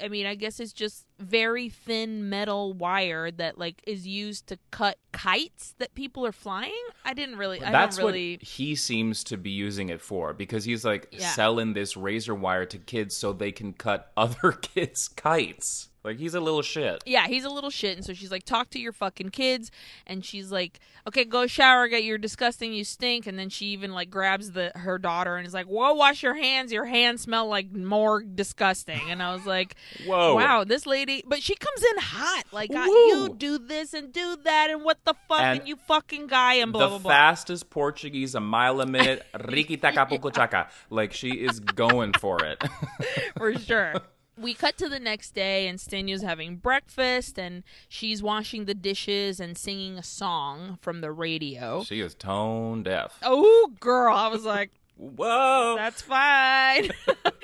I- 0.03 0.07
mean, 0.07 0.25
I 0.25 0.35
guess 0.35 0.59
it's 0.59 0.73
just 0.73 1.05
very 1.19 1.69
thin 1.69 2.29
metal 2.29 2.73
wire 2.73 3.31
that 3.31 3.57
like 3.57 3.81
is 3.87 4.05
used 4.07 4.47
to 4.47 4.59
cut 4.71 4.97
kites 5.11 5.75
that 5.79 5.93
people 5.95 6.25
are 6.25 6.31
flying. 6.31 6.73
I 7.03 7.13
didn't 7.13 7.37
really. 7.37 7.61
I 7.63 7.71
that's 7.71 7.97
really. 7.97 8.37
what 8.37 8.43
he 8.43 8.75
seems 8.75 9.23
to 9.25 9.37
be 9.37 9.51
using 9.51 9.89
it 9.89 10.01
for 10.01 10.33
because 10.33 10.65
he's 10.65 10.83
like 10.85 11.07
Yeah. 11.11 11.29
selling 11.29 11.73
this 11.73 11.95
razor 11.97 12.35
wire 12.35 12.65
to 12.65 12.77
kids 12.77 13.15
so 13.15 13.33
they 13.33 13.51
can 13.51 13.73
cut 13.73 14.11
other 14.17 14.51
kids' 14.51 15.07
kites. 15.07 15.89
Like 16.05 16.17
he's 16.17 16.35
a 16.35 16.39
little 16.39 16.61
shit. 16.61 17.03
Yeah, 17.05 17.27
he's 17.27 17.43
a 17.43 17.49
little 17.49 17.71
shit. 17.71 17.97
And 17.97 18.05
so 18.05 18.13
she's 18.13 18.31
like, 18.31 18.43
talk 18.43 18.69
to 18.69 18.79
your 18.79 18.91
fucking 18.91 19.29
kids. 19.29 19.71
And 20.05 20.23
she's 20.23 20.51
like, 20.51 20.79
okay, 21.07 21.25
go 21.25 21.47
shower, 21.47 21.87
get 21.87 22.03
you're 22.03 22.19
disgusting, 22.19 22.73
you 22.73 22.83
stink. 22.83 23.25
And 23.25 23.39
then 23.39 23.49
she 23.49 23.65
even 23.67 23.91
like 23.91 24.09
grabs 24.11 24.51
the 24.51 24.71
her 24.75 24.99
daughter 24.99 25.35
and 25.35 25.47
is 25.47 25.53
like, 25.53 25.65
whoa, 25.65 25.93
wash 25.95 26.21
your 26.21 26.35
hands. 26.35 26.71
Your 26.71 26.85
hands 26.85 27.21
smell 27.21 27.47
like 27.47 27.73
more 27.73 28.21
disgusting. 28.21 29.01
And 29.09 29.21
I 29.23 29.33
was 29.33 29.45
like, 29.45 29.75
Whoa. 30.05 30.35
wow, 30.35 30.63
this 30.63 30.85
lady. 30.85 31.23
But 31.25 31.41
she 31.41 31.55
comes 31.55 31.81
in 31.83 31.97
hot. 31.97 32.43
Like, 32.51 32.71
I, 32.73 32.85
you 32.85 33.33
do 33.35 33.57
this 33.57 33.93
and 33.93 34.13
do 34.13 34.37
that. 34.43 34.69
And 34.69 34.83
what 34.83 34.99
the 35.05 35.15
fuck? 35.27 35.41
And, 35.41 35.59
And 35.59 35.67
you 35.67 35.75
fucking 35.87 36.27
guy. 36.27 36.55
And 36.55 36.71
blah, 36.71 36.81
the 36.83 36.89
blah, 36.89 36.97
blah. 36.99 37.11
fastest 37.11 37.69
Portuguese 37.69 38.35
a 38.35 38.39
mile 38.39 38.79
a 38.79 38.85
minute, 38.85 39.25
Riki 39.47 39.77
Takapuko 39.77 40.33
Chaka. 40.33 40.69
Like 40.89 41.13
she 41.13 41.29
is 41.29 41.59
going 41.59 42.13
for 42.13 42.43
it. 42.43 42.63
for 43.37 43.57
sure. 43.57 43.95
We 44.37 44.53
cut 44.53 44.77
to 44.79 44.89
the 44.89 44.99
next 44.99 45.33
day, 45.33 45.67
and 45.67 45.79
Staniel's 45.79 46.21
having 46.21 46.57
breakfast, 46.57 47.39
and 47.39 47.63
she's 47.87 48.21
washing 48.21 48.65
the 48.65 48.73
dishes 48.73 49.39
and 49.39 49.57
singing 49.57 49.97
a 49.97 50.03
song 50.03 50.77
from 50.81 51.01
the 51.01 51.11
radio. 51.11 51.83
she 51.83 52.01
is 52.01 52.13
tone 52.15 52.83
deaf. 52.83 53.17
Oh, 53.23 53.71
girl. 53.79 54.13
I 54.15 54.27
was 54.27 54.43
like, 54.55 54.71
Whoa. 54.97 55.75
that's 55.77 56.01
fine. 56.01 56.91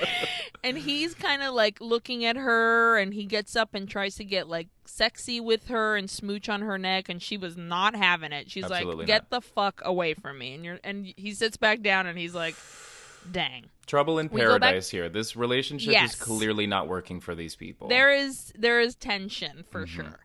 and 0.63 0.77
he's 0.77 1.13
kind 1.13 1.41
of 1.41 1.53
like 1.53 1.79
looking 1.81 2.25
at 2.25 2.35
her, 2.35 2.97
and 2.97 3.13
he 3.13 3.25
gets 3.25 3.55
up 3.55 3.73
and 3.73 3.87
tries 3.89 4.15
to 4.15 4.23
get 4.25 4.47
like 4.49 4.67
sexy 4.85 5.39
with 5.39 5.67
her 5.67 5.95
and 5.95 6.09
smooch 6.09 6.49
on 6.49 6.61
her 6.61 6.77
neck, 6.77 7.07
and 7.09 7.21
she 7.21 7.37
was 7.37 7.55
not 7.57 7.95
having 7.95 8.31
it. 8.31 8.49
She's 8.51 8.65
Absolutely 8.65 8.95
like, 8.97 9.07
"Get 9.07 9.21
not. 9.23 9.29
the 9.29 9.41
fuck 9.41 9.81
away 9.85 10.13
from 10.13 10.37
me!" 10.39 10.53
And 10.55 10.63
you're, 10.65 10.79
and 10.83 11.13
he 11.17 11.33
sits 11.33 11.57
back 11.57 11.81
down, 11.81 12.05
and 12.07 12.17
he's 12.17 12.35
like, 12.35 12.55
"Dang." 13.31 13.65
Trouble 13.91 14.19
in 14.19 14.29
We 14.31 14.39
paradise 14.39 14.89
here. 14.89 15.09
This 15.09 15.35
relationship 15.35 15.91
Yes. 15.91 16.13
is 16.13 16.19
clearly 16.21 16.65
not 16.65 16.87
working 16.87 17.19
for 17.19 17.35
these 17.35 17.57
people. 17.57 17.89
There 17.89 18.09
is 18.13 18.53
there 18.57 18.79
is 18.79 18.95
tension 18.95 19.57
Mm-hmm. 19.57 19.69
for 19.69 19.85
sure. 19.85 20.19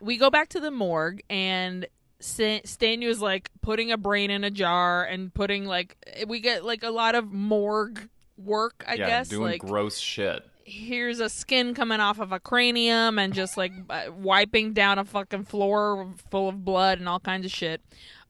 We 0.00 0.16
go 0.16 0.28
back 0.28 0.48
to 0.50 0.60
the 0.60 0.72
morgue 0.72 1.22
and 1.30 1.86
Sta- 2.18 2.62
Stanu 2.62 3.04
is 3.04 3.20
like 3.20 3.48
putting 3.62 3.92
a 3.92 3.96
brain 3.96 4.32
in 4.32 4.42
a 4.42 4.50
jar 4.50 5.04
and 5.04 5.32
putting 5.32 5.66
like 5.66 5.96
we 6.26 6.40
get 6.40 6.64
like 6.64 6.82
a 6.82 6.90
lot 6.90 7.14
of 7.14 7.30
morgue 7.32 8.08
work. 8.36 8.84
I 8.88 8.94
yeah, 8.94 9.06
guess 9.06 9.28
doing 9.28 9.52
like 9.52 9.60
gross 9.60 9.98
shit. 9.98 10.44
here's 10.64 11.20
a 11.20 11.28
skin 11.28 11.74
coming 11.74 12.00
off 12.00 12.18
of 12.18 12.32
a 12.32 12.40
cranium 12.40 13.20
and 13.20 13.32
just 13.32 13.56
like 13.56 13.70
wiping 14.18 14.72
down 14.72 14.98
a 14.98 15.04
fucking 15.04 15.44
floor 15.44 16.12
full 16.32 16.48
of 16.48 16.64
blood 16.64 16.98
and 16.98 17.08
all 17.08 17.20
kinds 17.20 17.46
of 17.46 17.52
shit. 17.52 17.80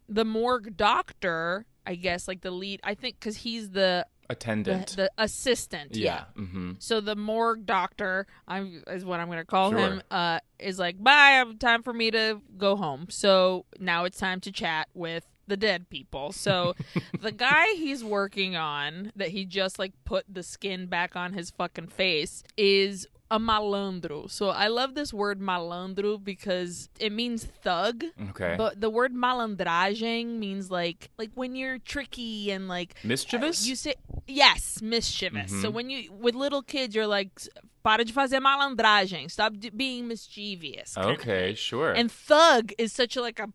The 0.06 0.24
morgue 0.26 0.76
doctor, 0.76 1.64
I 1.86 1.94
guess, 1.94 2.28
like 2.28 2.42
the 2.42 2.50
lead, 2.50 2.80
I 2.84 2.94
think, 2.94 3.18
because 3.18 3.38
he's 3.38 3.70
the 3.70 4.04
Attendant. 4.28 4.96
the 4.96 5.10
assistant. 5.18 5.94
yeah. 5.96 6.24
Mm-hmm. 6.36 6.72
So 6.78 7.00
the 7.00 7.16
morgue 7.16 7.66
doctor, 7.66 8.26
I'm 8.48 8.82
is 8.88 9.04
what 9.04 9.20
I'm 9.20 9.26
going 9.26 9.38
to 9.38 9.44
call 9.44 9.70
Sure. 9.70 9.78
him, 9.78 10.02
uh, 10.10 10.40
is 10.58 10.78
like, 10.78 11.02
"Bye, 11.02 11.40
I'm 11.40 11.58
time 11.58 11.82
for 11.82 11.92
me 11.92 12.10
to 12.10 12.40
go 12.56 12.76
home." 12.76 13.06
So 13.10 13.66
now 13.78 14.04
it's 14.04 14.18
time 14.18 14.40
to 14.40 14.52
chat 14.52 14.88
with 14.94 15.24
the 15.48 15.56
dead 15.56 15.88
people. 15.88 16.32
So 16.32 16.74
the 17.20 17.30
guy 17.32 17.66
he's 17.76 18.02
working 18.02 18.56
on 18.56 19.12
that 19.16 19.28
he 19.28 19.44
just 19.44 19.78
like 19.78 19.92
put 20.04 20.24
the 20.28 20.42
skin 20.42 20.86
back 20.86 21.14
on 21.14 21.32
his 21.34 21.50
fucking 21.50 21.86
face 21.88 22.42
is 22.56 23.06
a 23.30 23.38
malandro. 23.40 24.30
So 24.30 24.50
I 24.50 24.68
love 24.68 24.94
this 24.94 25.12
word 25.12 25.40
malandro 25.40 26.22
because 26.22 26.88
it 27.00 27.10
means 27.12 27.44
thug. 27.44 28.04
Okay. 28.30 28.54
But 28.56 28.80
the 28.80 28.88
word 28.90 29.12
malandragem 29.14 30.38
means 30.38 30.70
like 30.70 31.10
like 31.18 31.30
when 31.34 31.54
you're 31.56 31.78
tricky 31.78 32.50
and 32.50 32.68
like 32.68 32.94
Mischievous? 33.04 33.66
you 33.66 33.76
say 33.76 33.94
yes, 34.26 34.80
mischievous. 34.82 35.50
So 35.62 35.70
Mhm. 35.70 35.72
when 35.72 35.90
you 35.90 36.12
with 36.12 36.34
little 36.34 36.62
kids, 36.62 36.94
you're 36.94 37.06
like, 37.06 37.30
para 37.82 38.04
de 38.04 38.12
fazer 38.12 38.40
malandragem. 38.40 39.30
Stop 39.30 39.54
d- 39.58 39.70
being 39.70 40.08
mischievous. 40.08 40.96
okay, 40.96 41.54
sure. 41.54 41.92
And 41.92 42.10
thug 42.10 42.72
is 42.78 42.92
such 42.92 43.16
a 43.16 43.20
like 43.22 43.38
a 43.40 43.48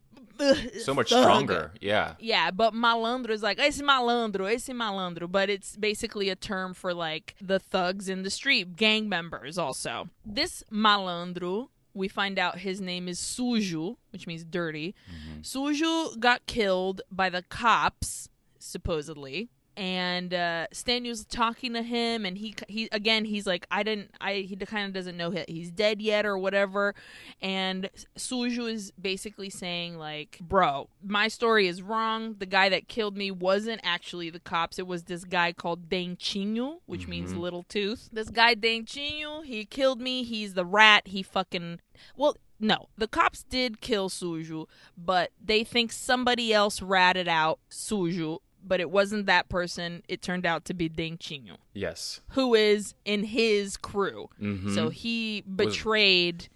so 0.83 0.93
much 0.93 1.09
thug. 1.09 1.23
stronger. 1.23 1.71
Yeah. 1.81 2.15
Yeah, 2.19 2.51
but 2.51 2.73
malandro 2.73 3.29
is 3.29 3.43
like 3.43 3.59
esse 3.59 3.81
malandro, 3.81 4.51
esse 4.51 4.69
malandro, 4.69 5.31
but 5.31 5.49
it's 5.49 5.75
basically 5.75 6.29
a 6.29 6.35
term 6.35 6.73
for 6.73 6.93
like 6.93 7.35
the 7.41 7.59
thugs 7.59 8.09
in 8.09 8.23
the 8.23 8.29
street, 8.29 8.75
gang 8.75 9.09
members 9.09 9.57
also. 9.57 10.09
This 10.25 10.63
malandro, 10.71 11.69
we 11.93 12.07
find 12.07 12.39
out 12.39 12.59
his 12.59 12.79
name 12.81 13.07
is 13.07 13.19
Sujo, 13.19 13.97
which 14.11 14.27
means 14.27 14.43
dirty. 14.43 14.95
Mm-hmm. 15.09 15.41
Sujo 15.41 16.19
got 16.19 16.45
killed 16.45 17.01
by 17.11 17.29
the 17.29 17.41
cops, 17.43 18.29
supposedly. 18.59 19.49
And 19.77 20.33
uh 20.33 20.67
Stanyu's 20.73 21.25
talking 21.25 21.73
to 21.73 21.81
him, 21.81 22.25
and 22.25 22.37
he 22.37 22.55
he 22.67 22.89
again 22.91 23.25
he's 23.25 23.47
like 23.47 23.65
I 23.71 23.83
didn't 23.83 24.11
I 24.19 24.45
he 24.47 24.55
kind 24.57 24.85
of 24.87 24.93
doesn't 24.93 25.15
know 25.17 25.31
he- 25.31 25.45
he's 25.47 25.71
dead 25.71 26.01
yet 26.01 26.25
or 26.25 26.37
whatever, 26.37 26.93
and 27.41 27.89
Suju 28.17 28.69
is 28.71 28.91
basically 29.01 29.49
saying 29.49 29.97
like 29.97 30.39
bro 30.41 30.89
my 31.03 31.27
story 31.27 31.67
is 31.67 31.81
wrong. 31.81 32.35
The 32.37 32.45
guy 32.45 32.69
that 32.69 32.87
killed 32.87 33.17
me 33.17 33.31
wasn't 33.31 33.81
actually 33.83 34.29
the 34.29 34.39
cops. 34.39 34.77
It 34.77 34.87
was 34.87 35.03
this 35.03 35.23
guy 35.23 35.53
called 35.53 35.89
Dentinho 35.89 36.79
which 36.85 37.07
means 37.07 37.33
little 37.33 37.63
tooth. 37.63 38.09
This 38.11 38.29
guy 38.29 38.55
Dentinho 38.55 39.43
he 39.45 39.65
killed 39.65 40.01
me. 40.01 40.23
He's 40.23 40.53
the 40.53 40.65
rat. 40.65 41.07
He 41.07 41.23
fucking 41.23 41.79
well 42.15 42.35
no 42.59 42.89
the 42.97 43.07
cops 43.07 43.43
did 43.43 43.81
kill 43.81 44.09
Suju 44.09 44.67
but 44.97 45.31
they 45.43 45.63
think 45.63 45.91
somebody 45.91 46.53
else 46.53 46.81
ratted 46.81 47.27
out 47.27 47.59
Suju 47.71 48.39
but 48.65 48.79
it 48.79 48.89
wasn't 48.91 49.25
that 49.25 49.49
person 49.49 50.03
it 50.07 50.21
turned 50.21 50.45
out 50.45 50.65
to 50.65 50.73
be 50.73 50.89
Dentinho 50.89 51.57
Yes. 51.73 52.21
who 52.31 52.53
is 52.55 52.93
in 53.05 53.23
his 53.25 53.77
crew 53.77 54.29
Mhm. 54.41 54.73
so 54.75 54.89
he 54.89 55.41
betrayed 55.41 56.47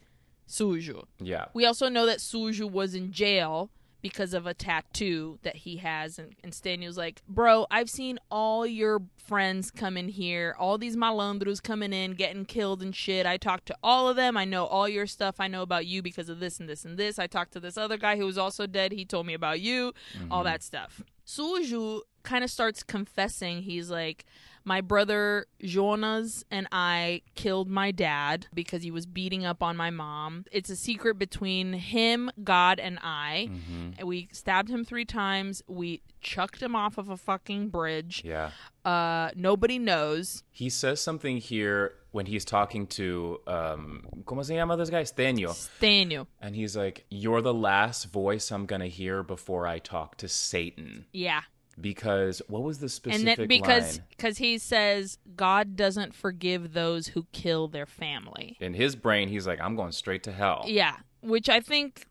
Suju. 0.47 1.05
Yeah. 1.19 1.45
We 1.53 1.65
also 1.65 1.89
know 1.89 2.05
that 2.05 2.19
Suju 2.19 2.69
was 2.69 2.93
in 2.93 3.11
jail 3.11 3.71
because 4.05 4.35
of 4.35 4.45
a 4.45 4.53
tattoo 4.53 5.39
that 5.41 5.55
he 5.55 5.77
has. 5.77 6.19
And, 6.19 6.35
and 6.43 6.53
Stanley's 6.53 6.95
like, 6.95 7.23
Bro, 7.27 7.65
I've 7.71 7.89
seen 7.89 8.19
all 8.29 8.63
your 8.63 9.01
friends 9.17 9.71
come 9.71 9.97
in 9.97 10.09
here, 10.09 10.55
all 10.59 10.77
these 10.77 10.95
malandros 10.95 11.59
coming 11.59 11.91
in, 11.91 12.11
getting 12.11 12.45
killed 12.45 12.83
and 12.83 12.95
shit. 12.95 13.25
I 13.25 13.37
talked 13.37 13.65
to 13.65 13.77
all 13.81 14.07
of 14.07 14.15
them. 14.15 14.37
I 14.37 14.45
know 14.45 14.67
all 14.67 14.87
your 14.87 15.07
stuff. 15.07 15.39
I 15.39 15.47
know 15.47 15.63
about 15.63 15.87
you 15.87 16.03
because 16.03 16.29
of 16.29 16.39
this 16.39 16.59
and 16.59 16.69
this 16.69 16.85
and 16.85 16.99
this. 16.99 17.17
I 17.17 17.25
talked 17.25 17.53
to 17.53 17.59
this 17.59 17.79
other 17.79 17.97
guy 17.97 18.15
who 18.15 18.27
was 18.27 18.37
also 18.37 18.67
dead. 18.67 18.91
He 18.91 19.05
told 19.05 19.25
me 19.25 19.33
about 19.33 19.59
you, 19.59 19.91
all 20.29 20.41
mm-hmm. 20.41 20.45
that 20.45 20.61
stuff. 20.61 21.01
Suju 21.25 22.01
kind 22.21 22.43
of 22.43 22.51
starts 22.51 22.83
confessing. 22.83 23.63
He's 23.63 23.89
like, 23.89 24.25
my 24.65 24.81
brother 24.81 25.45
Jonas 25.61 26.43
and 26.49 26.67
I 26.71 27.21
killed 27.35 27.69
my 27.69 27.91
dad 27.91 28.47
because 28.53 28.81
he 28.83 28.91
was 28.91 29.05
beating 29.05 29.45
up 29.45 29.61
on 29.61 29.77
my 29.77 29.91
mom. 29.91 30.45
It's 30.51 30.69
a 30.69 30.75
secret 30.75 31.17
between 31.19 31.73
him, 31.73 32.31
God, 32.43 32.79
and 32.79 32.99
I. 33.01 33.49
Mm-hmm. 33.51 34.07
We 34.07 34.27
stabbed 34.31 34.69
him 34.69 34.83
three 34.83 35.05
times. 35.05 35.61
We 35.67 36.01
chucked 36.19 36.61
him 36.61 36.75
off 36.75 36.97
of 36.97 37.09
a 37.09 37.17
fucking 37.17 37.69
bridge. 37.69 38.23
Yeah. 38.25 38.49
Uh, 38.83 39.29
nobody 39.35 39.77
knows. 39.79 40.43
He 40.51 40.69
says 40.69 40.99
something 40.99 41.37
here 41.37 41.93
when 42.11 42.25
he's 42.25 42.45
talking 42.45 42.87
to 42.87 43.41
um 43.45 44.05
¿Cómo 44.23 44.43
se 44.43 44.55
llama 44.55 44.77
this 44.77 44.89
guy? 44.89 45.03
Stenio. 45.03 45.49
Stanyu. 45.49 46.25
And 46.41 46.55
he's 46.55 46.75
like, 46.75 47.05
You're 47.09 47.41
the 47.41 47.53
last 47.53 48.05
voice 48.05 48.51
I'm 48.51 48.65
gonna 48.65 48.87
hear 48.87 49.21
before 49.21 49.67
I 49.67 49.79
talk 49.79 50.17
to 50.17 50.27
Satan. 50.27 51.05
Yeah. 51.11 51.41
Because 51.79 52.41
what 52.47 52.63
was 52.63 52.79
the 52.79 52.85
And 52.85 52.91
specific 52.91 53.37
then 53.37 53.47
because 53.47 53.99
cause 54.17 54.37
he 54.37 54.57
says 54.57 55.17
God 55.35 55.75
doesn't 55.75 56.15
forgive 56.15 56.73
those 56.73 57.07
who 57.07 57.27
kill 57.33 57.67
their 57.67 57.85
family. 57.85 58.55
In 58.59 58.73
his 58.73 58.95
brain, 58.95 59.27
he's 59.27 59.45
like, 59.45 59.59
I'm 59.59 59.75
going 59.75 59.91
straight 59.91 60.23
to 60.23 60.31
hell. 60.31 60.63
Yeah, 60.67 60.95
which 61.21 61.49
I 61.49 61.59
think 61.59 62.07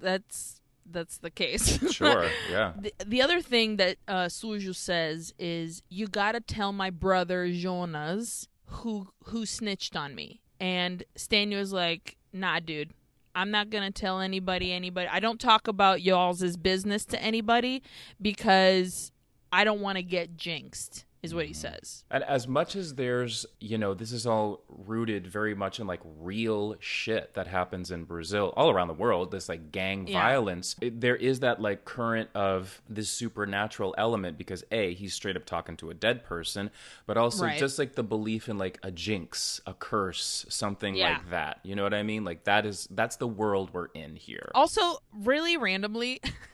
that's 0.00 0.60
that's 0.90 1.18
the 1.18 1.30
case. 1.30 1.78
Sure, 1.92 2.26
yeah. 2.50 2.72
The, 2.78 2.92
the 3.06 3.22
other 3.22 3.40
thing 3.40 3.76
that 3.76 3.96
uh, 4.08 4.24
Suju 4.26 4.74
says 4.74 5.34
is, 5.38 5.82
"You 5.88 6.06
gotta 6.06 6.40
tell 6.40 6.72
my 6.72 6.90
brother 6.90 7.50
Jonas 7.52 8.48
who 8.66 9.08
who 9.24 9.44
snitched 9.46 9.94
on 9.96 10.14
me." 10.14 10.40
And 10.58 11.04
Stanu 11.16 11.56
is 11.56 11.72
like, 11.72 12.16
"Nah, 12.32 12.60
dude, 12.60 12.92
I'm 13.34 13.50
not 13.50 13.70
gonna 13.70 13.90
tell 13.90 14.20
anybody. 14.20 14.72
Anybody. 14.72 15.08
I 15.08 15.20
don't 15.20 15.40
talk 15.40 15.68
about 15.68 16.02
y'all's 16.02 16.56
business 16.56 17.04
to 17.06 17.22
anybody 17.22 17.82
because 18.20 19.12
I 19.52 19.64
don't 19.64 19.80
want 19.80 19.96
to 19.96 20.02
get 20.02 20.36
jinxed." 20.36 21.04
Is 21.22 21.32
what 21.36 21.46
he 21.46 21.52
says. 21.52 22.02
And 22.10 22.24
as 22.24 22.48
much 22.48 22.74
as 22.74 22.96
there's, 22.96 23.46
you 23.60 23.78
know, 23.78 23.94
this 23.94 24.10
is 24.10 24.26
all 24.26 24.64
rooted 24.68 25.24
very 25.24 25.54
much 25.54 25.78
in 25.78 25.86
like 25.86 26.00
real 26.04 26.74
shit 26.80 27.34
that 27.34 27.46
happens 27.46 27.92
in 27.92 28.02
Brazil, 28.02 28.52
all 28.56 28.70
around 28.70 28.88
the 28.88 28.94
world, 28.94 29.30
this 29.30 29.48
like 29.48 29.70
gang 29.70 30.08
Yeah. 30.08 30.20
violence, 30.20 30.74
it, 30.80 31.00
there 31.00 31.14
is 31.14 31.38
that 31.38 31.60
like 31.62 31.84
current 31.84 32.28
of 32.34 32.82
this 32.88 33.08
supernatural 33.08 33.94
element 33.96 34.36
because 34.36 34.64
A, 34.72 34.94
he's 34.94 35.14
straight 35.14 35.36
up 35.36 35.44
talking 35.44 35.76
to 35.76 35.90
a 35.90 35.94
dead 35.94 36.24
person, 36.24 36.72
but 37.06 37.16
also 37.16 37.44
Right. 37.44 37.56
just 37.58 37.78
like 37.78 37.94
the 37.94 38.02
belief 38.02 38.48
in 38.48 38.58
like 38.58 38.80
a 38.82 38.90
jinx, 38.90 39.60
a 39.64 39.74
curse, 39.74 40.44
something 40.48 40.96
Yeah. 40.96 41.18
like 41.18 41.30
that. 41.30 41.60
You 41.62 41.76
know 41.76 41.84
what 41.84 41.94
I 41.94 42.02
mean? 42.02 42.24
Like 42.24 42.42
that 42.44 42.66
is, 42.66 42.88
that's 42.90 43.14
the 43.14 43.28
world 43.28 43.70
we're 43.72 43.86
in 43.94 44.16
here. 44.16 44.50
Also, 44.56 44.98
really 45.12 45.56
randomly, 45.56 46.20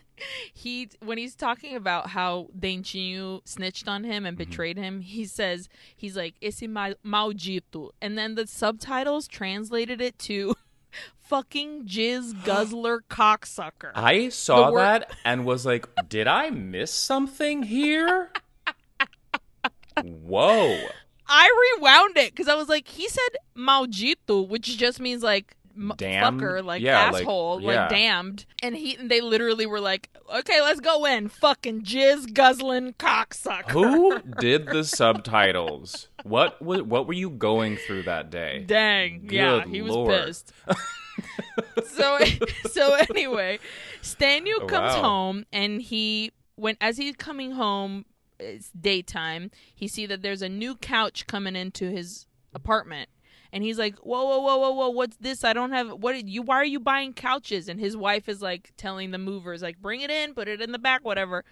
he 0.52 0.88
when 1.00 1.18
he's 1.18 1.34
talking 1.34 1.76
about 1.76 2.10
how 2.10 2.48
Dentinho 2.58 3.40
snitched 3.44 3.88
on 3.88 4.04
him 4.04 4.26
and 4.26 4.36
mm-hmm. 4.36 4.50
betrayed 4.50 4.76
him, 4.76 5.00
he 5.00 5.24
says 5.24 5.68
he's 5.96 6.16
like 6.16 6.34
esse 6.42 6.62
mal- 6.62 6.94
maldito, 7.04 7.90
and 8.00 8.16
then 8.16 8.34
the 8.34 8.46
subtitles 8.46 9.28
translated 9.28 10.00
it 10.00 10.18
to 10.20 10.54
fucking 11.20 11.84
jizz 11.86 12.32
guzzler 12.44 13.02
cocksucker. 13.10 13.92
I 13.94 14.28
saw 14.30 14.70
that 14.72 15.10
and 15.24 15.44
was 15.44 15.66
like, 15.66 15.86
did 16.08 16.26
I 16.26 16.50
miss 16.50 16.92
something 16.92 17.62
here? 17.62 18.30
Whoa. 20.02 20.78
I 21.30 21.76
rewound 21.78 22.16
it 22.16 22.32
because 22.32 22.48
I 22.48 22.54
was 22.54 22.68
like, 22.68 22.88
he 22.88 23.08
said 23.08 23.36
maldito, 23.56 24.48
which 24.48 24.76
just 24.78 25.00
means 25.00 25.22
like. 25.22 25.54
M-? 25.78 25.92
Fucker, 25.98 26.64
like 26.64 26.82
Yeah, 26.82 26.98
asshole, 26.98 27.60
like, 27.60 27.74
yeah. 27.74 27.88
damned, 27.88 28.44
and 28.62 28.74
he 28.76 28.96
and 28.96 29.10
they 29.10 29.20
literally 29.20 29.66
were 29.66 29.80
like, 29.80 30.10
"Okay, 30.34 30.60
let's 30.60 30.80
go 30.80 31.04
in, 31.04 31.28
fucking 31.28 31.82
jizz 31.82 32.32
guzzling 32.34 32.94
cocksucker." 32.94 33.70
Who 33.70 34.18
did 34.40 34.66
the 34.66 34.82
subtitles? 34.84 36.08
What 36.24 36.60
was 36.60 36.82
what 36.82 37.06
were 37.06 37.12
you 37.14 37.30
going 37.30 37.76
through 37.76 38.02
that 38.04 38.30
day? 38.30 38.64
Dang, 38.66 39.28
yeah, 39.30 39.60
Good 39.64 39.68
he 39.74 39.82
was 39.82 39.96
pissed. 40.26 40.52
so 41.86 42.18
so 42.70 42.94
anyway, 42.94 43.58
Stanu 44.02 44.52
Oh, 44.60 44.66
comes 44.66 44.94
wow. 44.94 45.02
home 45.02 45.46
and 45.52 45.80
he 45.82 46.32
when 46.56 46.76
as 46.80 46.96
he's 46.96 47.16
coming 47.16 47.52
home, 47.52 48.04
it's 48.40 48.70
daytime. 48.70 49.50
He 49.74 49.88
see 49.88 50.06
that 50.06 50.22
there's 50.22 50.42
a 50.42 50.48
new 50.48 50.74
couch 50.76 51.26
coming 51.26 51.56
into 51.56 51.90
his 51.90 52.26
apartment. 52.54 53.08
And 53.52 53.64
he's 53.64 53.78
like, 53.78 53.96
"Whoa, 53.98 54.24
whoa, 54.24 54.40
whoa, 54.40 54.58
whoa, 54.58 54.70
whoa! 54.70 54.90
What's 54.90 55.16
this? 55.16 55.44
I 55.44 55.52
don't 55.52 55.70
have. 55.72 55.90
What 55.90 56.22
you? 56.26 56.42
Why 56.42 56.56
are 56.56 56.64
you 56.64 56.80
buying 56.80 57.14
couches?" 57.14 57.68
And 57.68 57.80
his 57.80 57.96
wife 57.96 58.28
is 58.28 58.42
like 58.42 58.72
telling 58.76 59.10
the 59.10 59.18
movers, 59.18 59.62
like, 59.62 59.80
"Bring 59.80 60.02
it 60.02 60.10
in, 60.10 60.34
put 60.34 60.48
it 60.48 60.60
in 60.60 60.72
the 60.72 60.78
back, 60.78 61.04
whatever." 61.04 61.44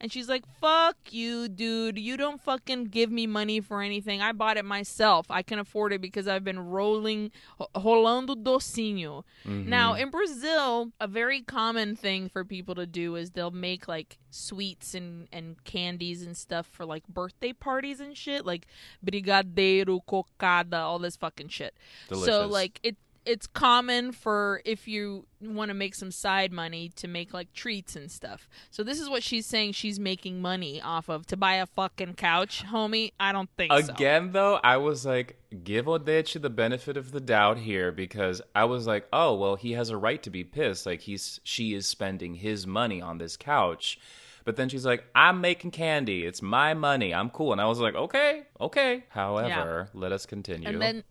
And 0.00 0.10
she's 0.10 0.28
like, 0.28 0.44
"Fuck 0.60 0.96
you, 1.10 1.48
dude! 1.48 1.98
You 1.98 2.16
don't 2.16 2.40
fucking 2.40 2.84
give 2.86 3.10
me 3.10 3.26
money 3.26 3.60
for 3.60 3.82
anything. 3.82 4.22
I 4.22 4.32
bought 4.32 4.56
it 4.56 4.64
myself. 4.64 5.26
I 5.30 5.42
can 5.42 5.58
afford 5.58 5.92
it 5.92 6.00
because 6.00 6.26
I've 6.26 6.44
been 6.44 6.58
rolling, 6.58 7.30
rolando 7.76 8.34
docinho." 8.34 9.24
Mm-hmm. 9.46 9.68
Now, 9.68 9.94
in 9.94 10.10
Brazil, 10.10 10.92
a 11.00 11.06
very 11.06 11.42
common 11.42 11.96
thing 11.96 12.28
for 12.28 12.44
people 12.44 12.74
to 12.76 12.86
do 12.86 13.16
is 13.16 13.32
they'll 13.32 13.50
make 13.50 13.88
like 13.88 14.18
sweets 14.30 14.94
and 14.94 15.28
and 15.32 15.62
candies 15.64 16.22
and 16.22 16.36
stuff 16.36 16.66
for 16.66 16.86
like 16.86 17.06
birthday 17.06 17.52
parties 17.52 18.00
and 18.00 18.16
shit, 18.16 18.46
like 18.46 18.66
brigadeiro, 19.04 20.00
cocada, 20.06 20.78
all 20.78 20.98
this 20.98 21.16
fucking 21.16 21.48
shit. 21.48 21.74
So 22.08 22.46
like 22.46 22.80
it 22.82 22.96
it's 23.26 23.46
common 23.46 24.12
for 24.12 24.62
if 24.64 24.88
you 24.88 25.26
want 25.40 25.68
to 25.68 25.74
make 25.74 25.94
some 25.94 26.10
side 26.10 26.52
money 26.52 26.90
to 26.96 27.08
make 27.08 27.32
like 27.32 27.52
treats 27.52 27.96
and 27.96 28.10
stuff. 28.10 28.48
So 28.70 28.82
this 28.82 29.00
is 29.00 29.08
what 29.08 29.22
she's 29.22 29.46
saying 29.46 29.72
she's 29.72 30.00
making 30.00 30.40
money 30.40 30.80
off 30.80 31.08
of 31.08 31.26
to 31.26 31.36
buy 31.36 31.54
a 31.54 31.66
fucking 31.66 32.14
couch, 32.14 32.64
homie. 32.66 33.12
I 33.20 33.32
don't 33.32 33.50
think 33.56 33.72
so. 33.72 33.78
Again, 33.78 34.32
though, 34.32 34.60
I 34.62 34.78
was 34.78 35.04
like, 35.04 35.38
give 35.64 35.86
Odechi 35.86 36.40
the 36.40 36.50
benefit 36.50 36.96
of 36.96 37.12
the 37.12 37.20
doubt 37.20 37.58
here 37.58 37.92
because 37.92 38.40
I 38.54 38.64
was 38.64 38.86
like, 38.86 39.06
oh, 39.12 39.34
well, 39.34 39.56
he 39.56 39.72
has 39.72 39.90
a 39.90 39.96
right 39.96 40.22
to 40.22 40.30
be 40.30 40.44
pissed. 40.44 40.86
Like 40.86 41.00
he's 41.00 41.40
she 41.44 41.74
is 41.74 41.86
spending 41.86 42.34
his 42.34 42.66
money 42.66 43.00
on 43.00 43.18
this 43.18 43.36
couch. 43.36 43.98
But 44.44 44.56
then 44.56 44.70
she's 44.70 44.86
like, 44.86 45.04
I'm 45.14 45.42
making 45.42 45.72
candy. 45.72 46.24
It's 46.24 46.40
my 46.40 46.72
money. 46.72 47.14
I'm 47.14 47.28
cool. 47.28 47.52
And 47.52 47.60
I 47.60 47.66
was 47.66 47.78
like, 47.78 47.94
okay, 47.94 48.44
okay. 48.58 49.04
However, 49.10 49.90
let 49.92 50.12
us 50.12 50.24
continue. 50.24 50.66
And 50.66 50.80
then 50.80 51.04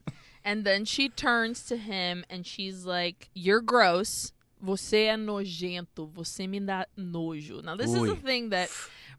And 0.44 0.64
then 0.66 0.86
she 0.86 1.10
turns 1.10 1.66
to 1.66 1.78
him 1.78 2.24
and 2.30 2.46
she's 2.46 2.86
like, 2.86 3.30
You're 3.34 3.62
gross. 3.62 4.32
Você 4.64 5.06
é 5.08 5.16
nojento. 5.18 6.10
Você 6.14 6.48
me 6.48 6.60
dá 6.60 6.86
nojo. 6.98 7.64
Now, 7.64 7.76
this 7.76 7.92
is 7.94 8.02
Ui. 8.02 8.12
a 8.12 8.16
thing 8.16 8.50
that 8.50 8.70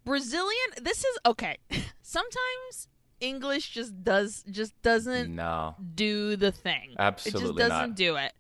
Brazilian, 0.05 0.71
this 0.83 0.99
is 1.05 1.19
okay. 1.27 1.57
Sometimes 2.03 2.89
English 3.21 3.71
just 3.71 4.03
does, 4.03 4.45
just 4.51 4.73
doesn't 4.83 5.35
No, 5.35 5.77
do 5.95 6.37
the 6.37 6.53
thing. 6.53 6.95
Absolutely. 6.99 7.41
it 7.41 7.47
just 7.47 7.59
doesn't 7.59 7.91
not. 7.91 7.97
do 7.97 8.17
it. 8.17 8.33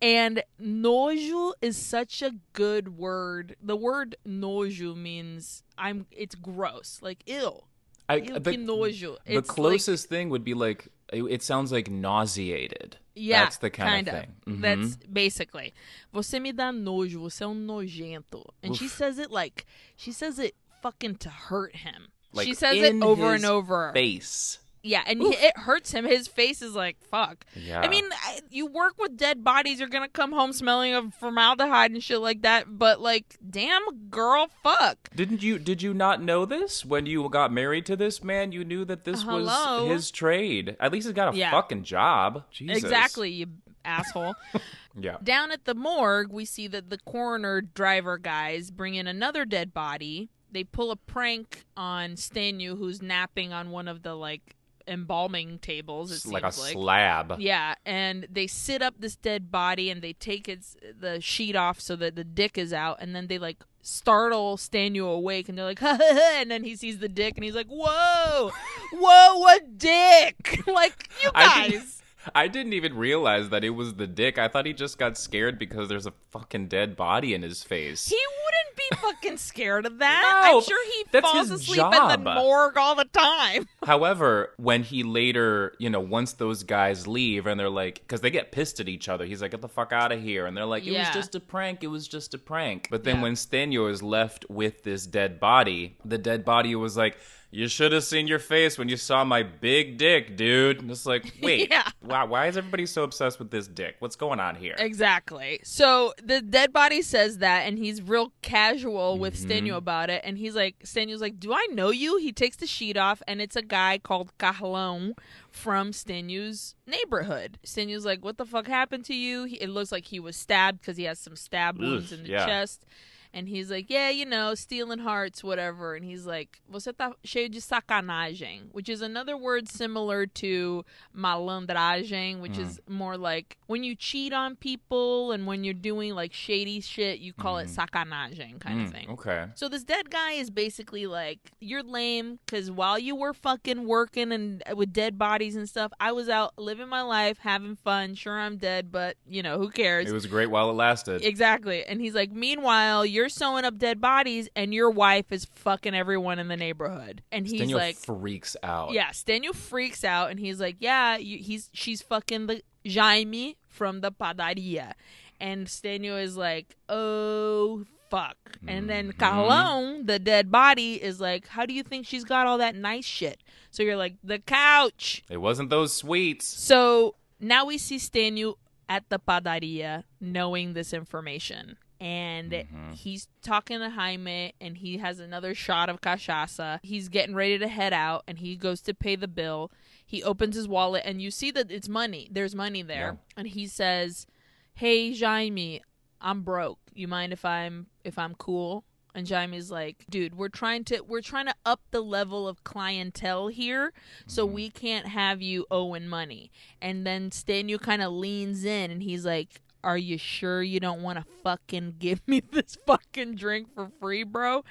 And 0.00 0.42
nojo 0.62 1.52
is 1.60 1.76
such 1.76 2.22
a 2.22 2.32
good 2.52 2.96
word. 2.96 3.56
The 3.62 3.74
word 3.76 4.16
nojo 4.26 4.96
means 4.96 5.64
I'm. 5.76 6.06
It's 6.12 6.34
gross, 6.36 7.00
like 7.02 7.22
ill. 7.26 7.64
I, 8.08 8.20
the, 8.20 8.40
nojo. 8.56 9.16
the 9.26 9.36
It's 9.36 9.48
like- 9.48 9.56
closest 9.56 10.08
thing 10.08 10.28
would 10.30 10.44
be 10.44 10.54
like 10.54 10.88
it, 11.12 11.22
it 11.24 11.42
sounds 11.42 11.72
like 11.72 11.90
nauseated. 11.90 12.96
yeah, 13.14 13.44
that's 13.44 13.58
the 13.58 13.70
kind 13.70 14.06
kinda. 14.06 14.10
of 14.10 14.24
thing. 14.24 14.34
Mhm. 14.46 14.60
That's 14.60 14.96
basically. 15.06 15.74
Você 16.12 16.40
me 16.40 16.52
dá 16.52 16.72
nojo. 16.72 17.20
Você 17.20 17.44
é 17.44 17.46
um 17.46 17.54
nojento. 17.54 18.44
And 18.62 18.76
she 18.76 18.88
says 18.88 19.18
it 19.18 19.30
like 19.30 19.64
she 19.96 20.12
says 20.12 20.38
it 20.38 20.54
fucking 20.82 21.16
to 21.16 21.28
hurt 21.30 21.74
him. 21.76 22.08
Like, 22.32 22.46
she 22.46 22.54
says 22.54 22.76
it 22.76 23.02
over 23.02 23.34
and 23.34 23.44
over. 23.44 23.90
face. 23.92 24.58
Yeah, 24.82 25.02
and 25.06 25.20
Oof. 25.22 25.34
it 25.36 25.56
hurts 25.56 25.90
him. 25.92 26.04
His 26.04 26.28
face 26.28 26.62
is 26.62 26.74
like 26.74 26.96
fuck. 27.10 27.44
Yeah, 27.54 27.80
I 27.80 27.88
mean, 27.88 28.04
you 28.50 28.66
work 28.66 28.94
with 28.98 29.16
dead 29.16 29.42
bodies, 29.42 29.80
you're 29.80 29.88
gonna 29.88 30.08
come 30.08 30.32
home 30.32 30.52
smelling 30.52 30.94
of 30.94 31.12
formaldehyde 31.14 31.90
and 31.90 32.02
shit 32.02 32.20
like 32.20 32.42
that. 32.42 32.78
But 32.78 33.00
like, 33.00 33.36
damn, 33.48 33.82
girl, 34.08 34.48
fuck. 34.62 35.10
didn't 35.14 35.42
you? 35.42 35.58
Did 35.58 35.82
you 35.82 35.92
not 35.94 36.22
know 36.22 36.44
this 36.44 36.84
when 36.84 37.06
you 37.06 37.28
got 37.28 37.52
married 37.52 37.86
to 37.86 37.96
this 37.96 38.22
man? 38.22 38.52
You 38.52 38.64
knew 38.64 38.84
that 38.84 39.04
this 39.04 39.22
Hello? 39.22 39.84
was 39.84 39.90
his 39.90 40.10
trade. 40.10 40.76
At 40.80 40.92
least 40.92 41.06
he's 41.06 41.14
got 41.14 41.34
a 41.34 41.36
Yeah. 41.36 41.50
fucking 41.50 41.82
job. 41.84 42.44
Jesus. 42.50 42.78
Exactly, 42.78 43.30
you 43.30 43.46
asshole. 43.84 44.34
Yeah. 45.00 45.18
Down 45.22 45.52
at 45.52 45.64
the 45.64 45.76
morgue, 45.76 46.32
we 46.32 46.44
see 46.44 46.66
that 46.66 46.90
the 46.90 46.98
coroner 46.98 47.60
driver 47.60 48.18
guys 48.18 48.72
bring 48.72 48.96
in 48.96 49.06
another 49.06 49.44
dead 49.44 49.72
body. 49.72 50.28
They 50.50 50.64
pull 50.64 50.90
a 50.90 50.96
prank 50.96 51.64
on 51.76 52.12
Stanu, 52.16 52.76
who's 52.76 53.00
napping 53.00 53.52
on 53.52 53.70
one 53.70 53.86
of 53.86 54.02
the 54.02 54.14
like 54.16 54.56
embalming 54.88 55.58
tables. 55.60 56.10
It 56.10 56.14
It's 56.14 56.22
seems 56.24 56.32
like 56.32 56.42
a 56.42 56.46
like. 56.46 56.72
slab. 56.72 57.36
Yeah, 57.38 57.74
and 57.86 58.26
they 58.30 58.46
sit 58.46 58.82
up 58.82 58.94
this 58.98 59.16
dead 59.16 59.50
body 59.50 59.90
and 59.90 60.02
they 60.02 60.14
take 60.14 60.48
its 60.48 60.76
the 60.98 61.20
sheet 61.20 61.54
off 61.56 61.80
so 61.80 61.94
that 61.96 62.16
the 62.16 62.24
dick 62.24 62.56
is 62.58 62.72
out, 62.72 62.98
and 63.00 63.14
then 63.14 63.26
they 63.28 63.38
like 63.38 63.58
startle 63.82 64.56
Stanu 64.56 65.12
awake, 65.12 65.48
and 65.48 65.56
they're 65.56 65.64
like, 65.64 65.78
ha 65.80 65.96
ha 66.00 66.12
ha, 66.12 66.38
and 66.40 66.50
then 66.50 66.64
he 66.64 66.74
sees 66.76 66.98
the 66.98 67.08
dick, 67.08 67.34
and 67.36 67.44
he's 67.44 67.54
like, 67.54 67.68
whoa, 67.68 68.50
whoa, 68.92 69.38
what 69.38 69.78
dick! 69.78 70.62
like 70.66 71.08
you 71.22 71.30
guys. 71.32 71.94
I 72.34 72.48
didn't 72.48 72.74
even 72.74 72.94
realize 72.96 73.48
that 73.48 73.64
it 73.64 73.70
was 73.70 73.94
the 73.94 74.06
dick. 74.06 74.36
I 74.36 74.48
thought 74.48 74.66
he 74.66 74.74
just 74.74 74.98
got 74.98 75.16
scared 75.16 75.58
because 75.58 75.88
there's 75.88 76.04
a 76.04 76.12
fucking 76.30 76.68
dead 76.68 76.94
body 76.94 77.32
in 77.32 77.40
his 77.42 77.62
face. 77.62 78.08
He 78.08 78.18
wouldn't 78.44 78.67
fucking 78.96 79.36
scared 79.36 79.86
of 79.86 79.98
that. 79.98 80.42
No, 80.50 80.58
I'm 80.58 80.62
sure 80.64 80.78
he 81.12 81.20
falls 81.20 81.50
asleep 81.50 81.78
in 81.82 82.08
the 82.24 82.34
morgue 82.34 82.76
all 82.76 82.94
the 82.94 83.04
time. 83.04 83.66
However, 83.84 84.52
when 84.56 84.82
he 84.82 85.02
later, 85.02 85.74
you 85.78 85.90
know, 85.90 86.00
once 86.00 86.32
those 86.34 86.62
guys 86.62 87.06
leave 87.06 87.46
and 87.46 87.58
they're 87.58 87.68
like, 87.70 88.00
because 88.00 88.20
they 88.20 88.30
get 88.30 88.52
pissed 88.52 88.80
at 88.80 88.88
each 88.88 89.08
other, 89.08 89.24
he's 89.24 89.42
like, 89.42 89.50
get 89.52 89.60
the 89.60 89.68
fuck 89.68 89.92
out 89.92 90.12
of 90.12 90.20
here. 90.22 90.46
And 90.46 90.56
they're 90.56 90.64
like, 90.66 90.86
it 90.86 90.92
was 90.96 91.08
just 91.10 91.34
a 91.34 91.40
prank. 91.40 91.82
It 91.84 91.88
was 91.88 92.06
just 92.08 92.34
a 92.34 92.38
prank. 92.38 92.88
But 92.90 93.04
then 93.04 93.16
Yeah. 93.16 93.22
when 93.22 93.32
Stanio 93.34 93.90
is 93.90 94.02
left 94.02 94.44
with 94.48 94.82
this 94.84 95.06
dead 95.06 95.40
body, 95.40 95.96
the 96.04 96.18
dead 96.18 96.44
body 96.44 96.74
was 96.74 96.96
like, 96.96 97.16
you 97.50 97.66
should 97.66 97.92
have 97.92 98.04
seen 98.04 98.26
your 98.26 98.38
face 98.38 98.76
when 98.76 98.88
you 98.90 98.96
saw 98.98 99.24
my 99.24 99.42
big 99.42 99.96
dick, 99.96 100.36
dude. 100.36 100.80
And 100.82 100.90
it's 100.90 101.06
like, 101.06 101.32
wait, 101.42 101.70
Yeah. 101.70 101.88
wow, 102.02 102.26
why 102.26 102.46
is 102.46 102.56
everybody 102.56 102.84
so 102.84 103.04
obsessed 103.04 103.38
with 103.38 103.50
this 103.50 103.66
dick? 103.66 103.96
What's 104.00 104.16
going 104.16 104.38
on 104.38 104.54
here? 104.54 104.74
Exactly. 104.78 105.60
So 105.64 106.12
the 106.22 106.42
dead 106.42 106.72
body 106.72 107.00
says 107.00 107.38
that, 107.38 107.60
and 107.66 107.78
he's 107.78 108.02
real 108.02 108.32
casual 108.42 109.18
with 109.18 109.34
Mm-hmm. 109.36 109.66
Stanu 109.68 109.76
about 109.76 110.10
it. 110.10 110.20
And 110.24 110.36
he's 110.36 110.54
like, 110.54 110.78
Stanu's 110.84 111.20
like, 111.20 111.38
"Do 111.40 111.52
I 111.54 111.66
know 111.72 111.90
you?" 111.90 112.18
He 112.18 112.32
takes 112.32 112.56
the 112.56 112.66
sheet 112.66 112.96
off, 112.96 113.22
and 113.26 113.40
it's 113.40 113.56
a 113.56 113.62
guy 113.62 113.98
called 113.98 114.36
Carlão 114.38 115.16
from 115.50 115.92
Stanu's 115.92 116.74
neighborhood. 116.86 117.58
Stanu's 117.64 118.04
like, 118.04 118.24
"What 118.24 118.36
the 118.36 118.44
fuck 118.44 118.66
happened 118.66 119.04
to 119.06 119.14
you?" 119.14 119.44
He, 119.44 119.56
it 119.56 119.68
looks 119.70 119.90
like 119.92 120.06
he 120.06 120.20
was 120.20 120.36
stabbed 120.36 120.80
because 120.80 120.96
he 120.96 121.04
has 121.04 121.18
some 121.18 121.36
stab 121.36 121.78
wounds 121.78 122.12
in 122.12 122.24
the 122.24 122.28
yeah. 122.30 122.46
chest. 122.46 122.84
And 123.32 123.48
he's 123.48 123.70
like, 123.70 123.90
yeah, 123.90 124.10
you 124.10 124.24
know, 124.26 124.54
stealing 124.54 125.00
hearts, 125.00 125.44
whatever. 125.44 125.94
And 125.94 126.04
he's 126.04 126.26
like, 126.26 126.60
você 126.72 126.92
tá 126.92 127.12
cheio 127.26 127.50
de 127.50 127.60
sacanagem, 127.60 128.68
which 128.72 128.88
is 128.88 129.02
another 129.02 129.36
word 129.36 129.68
similar 129.68 130.26
to 130.26 130.84
malandragem, 131.14 132.40
which 132.40 132.58
is 132.58 132.80
more 132.88 133.16
like 133.16 133.56
when 133.66 133.82
you 133.84 133.94
cheat 133.94 134.32
on 134.32 134.56
people 134.56 135.32
and 135.32 135.46
when 135.46 135.64
you're 135.64 135.74
doing 135.74 136.14
like 136.14 136.32
shady 136.32 136.80
shit, 136.80 137.18
you 137.18 137.32
call 137.32 137.58
it 137.58 137.68
sacanagem 137.68 138.60
kind 138.60 138.82
of 138.82 138.88
Mm, 138.88 138.92
thing. 138.92 139.10
okay. 139.10 139.46
So 139.56 139.68
this 139.68 139.82
dead 139.84 140.08
guy 140.10 140.32
is 140.32 140.50
basically 140.50 141.06
like, 141.06 141.50
you're 141.60 141.82
lame 141.82 142.38
because 142.46 142.70
while 142.70 142.98
you 142.98 143.16
were 143.16 143.32
fucking 143.34 143.86
working 143.86 144.30
and 144.32 144.62
uh, 144.70 144.76
with 144.76 144.92
dead 144.92 145.18
bodies 145.18 145.56
and 145.56 145.68
stuff, 145.68 145.92
I 145.98 146.12
was 146.12 146.28
out 146.28 146.52
living 146.58 146.88
my 146.88 147.02
life, 147.02 147.38
having 147.38 147.74
fun. 147.76 148.14
Sure, 148.14 148.38
I'm 148.38 148.56
dead, 148.56 148.92
but 148.92 149.16
you 149.28 149.42
know 149.42 149.58
who 149.58 149.70
cares? 149.70 150.08
It 150.08 150.12
was 150.12 150.26
great 150.26 150.46
while 150.50 150.70
it 150.70 150.74
lasted. 150.74 151.24
Exactly. 151.24 151.84
And 151.84 152.00
he's 152.00 152.14
like, 152.14 152.30
meanwhile, 152.30 153.04
you're 153.04 153.17
sewing 153.28 153.64
up 153.64 153.78
dead 153.78 154.00
bodies 154.00 154.48
and 154.54 154.72
your 154.72 154.90
wife 154.90 155.32
is 155.32 155.44
fucking 155.46 155.94
everyone 155.94 156.38
in 156.38 156.48
the 156.48 156.56
neighborhood. 156.56 157.22
And 157.32 157.46
he's 157.46 157.72
like, 157.72 157.96
freaks 157.96 158.56
out. 158.62 158.92
yeah, 158.92 159.08
Stanu 159.10 159.54
freaks 159.54 160.04
out 160.04 160.30
and 160.30 160.38
he's 160.38 160.60
like, 160.60 160.76
yeah, 160.78 161.16
you, 161.16 161.38
he's 161.38 161.70
she's 161.72 162.02
fucking 162.02 162.46
the 162.46 162.62
Jaime 162.88 163.56
from 163.66 164.00
the 164.00 164.12
padaria. 164.12 164.92
And 165.40 165.66
Stanu 165.66 166.20
is 166.22 166.36
like, 166.36 166.76
oh, 166.88 167.84
fuck. 168.10 168.36
And 168.66 168.88
then 168.88 169.12
Mhm. 169.12 169.16
Carlão, 169.18 170.06
the 170.06 170.18
dead 170.18 170.50
body, 170.50 170.94
is 171.02 171.20
like, 171.20 171.46
how 171.48 171.64
do 171.66 171.72
you 171.74 171.82
think 171.82 172.06
she's 172.06 172.24
got 172.24 172.46
all 172.46 172.58
that 172.58 172.74
nice 172.74 173.04
shit? 173.04 173.40
So 173.70 173.82
you're 173.82 173.96
like, 173.96 174.16
the 174.24 174.38
couch. 174.38 175.22
It 175.30 175.36
wasn't 175.38 175.70
those 175.70 175.92
sweets. 175.94 176.46
So 176.46 177.14
now 177.38 177.64
we 177.66 177.78
see 177.78 177.96
Stanu 177.98 178.54
at 178.88 179.08
the 179.10 179.18
padaria 179.20 180.04
knowing 180.20 180.72
this 180.72 180.92
information. 180.94 181.76
And 182.00 182.52
Mhm. 182.52 182.94
he's 182.94 183.28
talking 183.42 183.80
to 183.80 183.90
Jaime 183.90 184.54
and 184.60 184.78
he 184.78 184.98
has 184.98 185.18
another 185.18 185.54
shot 185.54 185.88
of 185.88 186.00
cachaça. 186.00 186.78
He's 186.82 187.08
getting 187.08 187.34
ready 187.34 187.58
to 187.58 187.68
head 187.68 187.92
out 187.92 188.24
and 188.28 188.38
he 188.38 188.54
goes 188.56 188.80
to 188.82 188.94
pay 188.94 189.16
the 189.16 189.26
bill. 189.28 189.70
He 190.06 190.22
opens 190.22 190.54
his 190.56 190.68
wallet 190.68 191.02
and 191.04 191.20
you 191.20 191.30
see 191.30 191.50
that 191.50 191.70
it's 191.70 191.88
money. 191.88 192.28
There's 192.30 192.54
money 192.54 192.82
there. 192.82 193.18
And 193.36 193.48
he 193.48 193.66
says, 193.66 194.26
Hey 194.74 195.12
Jaime, 195.16 195.82
I'm 196.20 196.42
broke. 196.42 196.78
You 196.94 197.08
mind 197.08 197.32
if 197.32 197.44
I'm 197.44 197.86
if 198.04 198.18
I'm 198.18 198.34
cool? 198.36 198.84
And 199.14 199.28
Jaime's 199.28 199.70
like, 199.70 200.04
dude, 200.08 200.36
we're 200.36 200.48
trying 200.48 200.84
to 200.84 201.00
we're 201.00 201.22
trying 201.22 201.46
to 201.46 201.54
up 201.66 201.80
the 201.90 202.00
level 202.02 202.46
of 202.46 202.62
clientele 202.62 203.48
here, 203.48 203.92
so 204.26 204.46
we 204.46 204.70
can't 204.70 205.06
have 205.08 205.42
you 205.42 205.66
owing 205.72 206.06
money. 206.06 206.52
And 206.80 207.04
then 207.04 207.30
Stanu 207.30 207.80
kind 207.80 208.02
of 208.02 208.12
leans 208.12 208.64
in 208.64 208.92
and 208.92 209.02
he's 209.02 209.24
like, 209.26 209.60
Are 209.84 209.98
you 209.98 210.18
sure 210.18 210.62
you 210.62 210.80
don't 210.80 211.02
want 211.02 211.18
to 211.18 211.24
fucking 211.42 211.96
give 211.98 212.26
me 212.26 212.40
this 212.52 212.76
fucking 212.86 213.36
drink 213.36 213.74
for 213.74 213.90
free, 214.00 214.24
bro? 214.24 214.64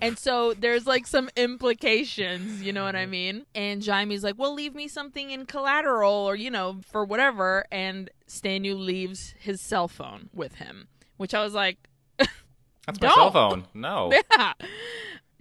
And 0.00 0.18
so 0.18 0.54
there's 0.54 0.86
like 0.86 1.06
some 1.06 1.30
implications, 1.36 2.62
you 2.62 2.72
know 2.72 2.84
what 2.84 2.96
I 2.96 3.02
mm-hmm. 3.02 3.10
mean? 3.10 3.46
And 3.54 3.82
Jaime's 3.82 4.22
like, 4.24 4.38
Well, 4.38 4.54
leave 4.54 4.74
me 4.74 4.88
something 4.88 5.30
in 5.30 5.46
collateral 5.46 6.12
or, 6.12 6.36
you 6.36 6.50
know, 6.50 6.80
for 6.90 7.04
whatever. 7.04 7.66
And 7.70 8.10
Stanu 8.28 8.78
leaves 8.78 9.34
his 9.38 9.60
cell 9.60 9.88
phone 9.88 10.30
with 10.34 10.56
him, 10.56 10.88
which 11.16 11.34
I 11.34 11.42
was 11.42 11.54
like, 11.54 11.78
That's 12.18 12.30
my 13.00 13.08
Don't. 13.08 13.14
cell 13.14 13.30
phone. 13.30 13.66
No. 13.74 14.12
yeah. 14.36 14.52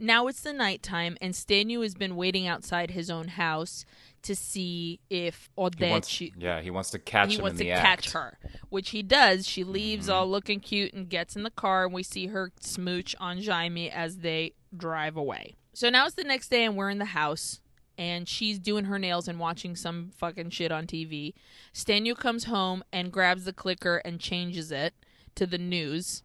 Now 0.01 0.27
it's 0.27 0.39
the 0.39 0.53
nighttime, 0.53 1.17
and 1.19 1.33
Stanu 1.33 1.83
has 1.83 1.93
been 1.93 2.15
waiting 2.15 2.47
outside 2.47 2.91
his 2.91 3.09
own 3.09 3.27
house 3.27 3.83
to 4.23 4.35
see 4.35 4.99
if 5.09 5.49
He 5.55 5.61
Odette 5.63 5.89
wants, 5.91 6.07
she- 6.09 6.33
yeah, 6.37 6.61
he 6.61 6.69
wants 6.69 6.91
to 6.91 6.99
catch 6.99 7.35
he 7.35 7.41
wants 7.41 7.59
to 7.59 7.65
catch 7.65 8.11
her, 8.11 8.37
which 8.69 8.89
he 8.91 9.01
does. 9.03 9.47
She 9.47 9.63
leaves 9.63 10.07
Mhm. 10.07 10.13
all 10.13 10.29
looking 10.29 10.59
cute 10.59 10.93
and 10.93 11.09
gets 11.09 11.35
in 11.35 11.43
the 11.43 11.49
car, 11.51 11.85
and 11.85 11.93
we 11.93 12.03
see 12.03 12.27
her 12.27 12.51
smooch 12.59 13.15
on 13.19 13.41
Jaime 13.43 13.89
as 13.89 14.17
they 14.19 14.53
drive 14.75 15.15
away. 15.17 15.55
So 15.73 15.89
now 15.89 16.05
it's 16.05 16.15
the 16.15 16.23
next 16.23 16.49
day, 16.49 16.65
and 16.65 16.75
we're 16.75 16.89
in 16.89 16.97
the 16.99 17.05
house, 17.05 17.61
and 17.97 18.27
she's 18.27 18.59
doing 18.59 18.85
her 18.85 18.99
nails 18.99 19.27
and 19.27 19.39
watching 19.39 19.75
some 19.75 20.11
fucking 20.17 20.49
shit 20.51 20.71
on 20.71 20.87
TV. 20.87 21.33
Stanu 21.73 22.15
comes 22.17 22.45
home 22.45 22.83
and 22.91 23.11
grabs 23.11 23.45
the 23.45 23.53
clicker 23.53 23.97
and 24.05 24.19
changes 24.19 24.71
it 24.71 24.93
to 25.35 25.45
the 25.45 25.57
news. 25.57 26.23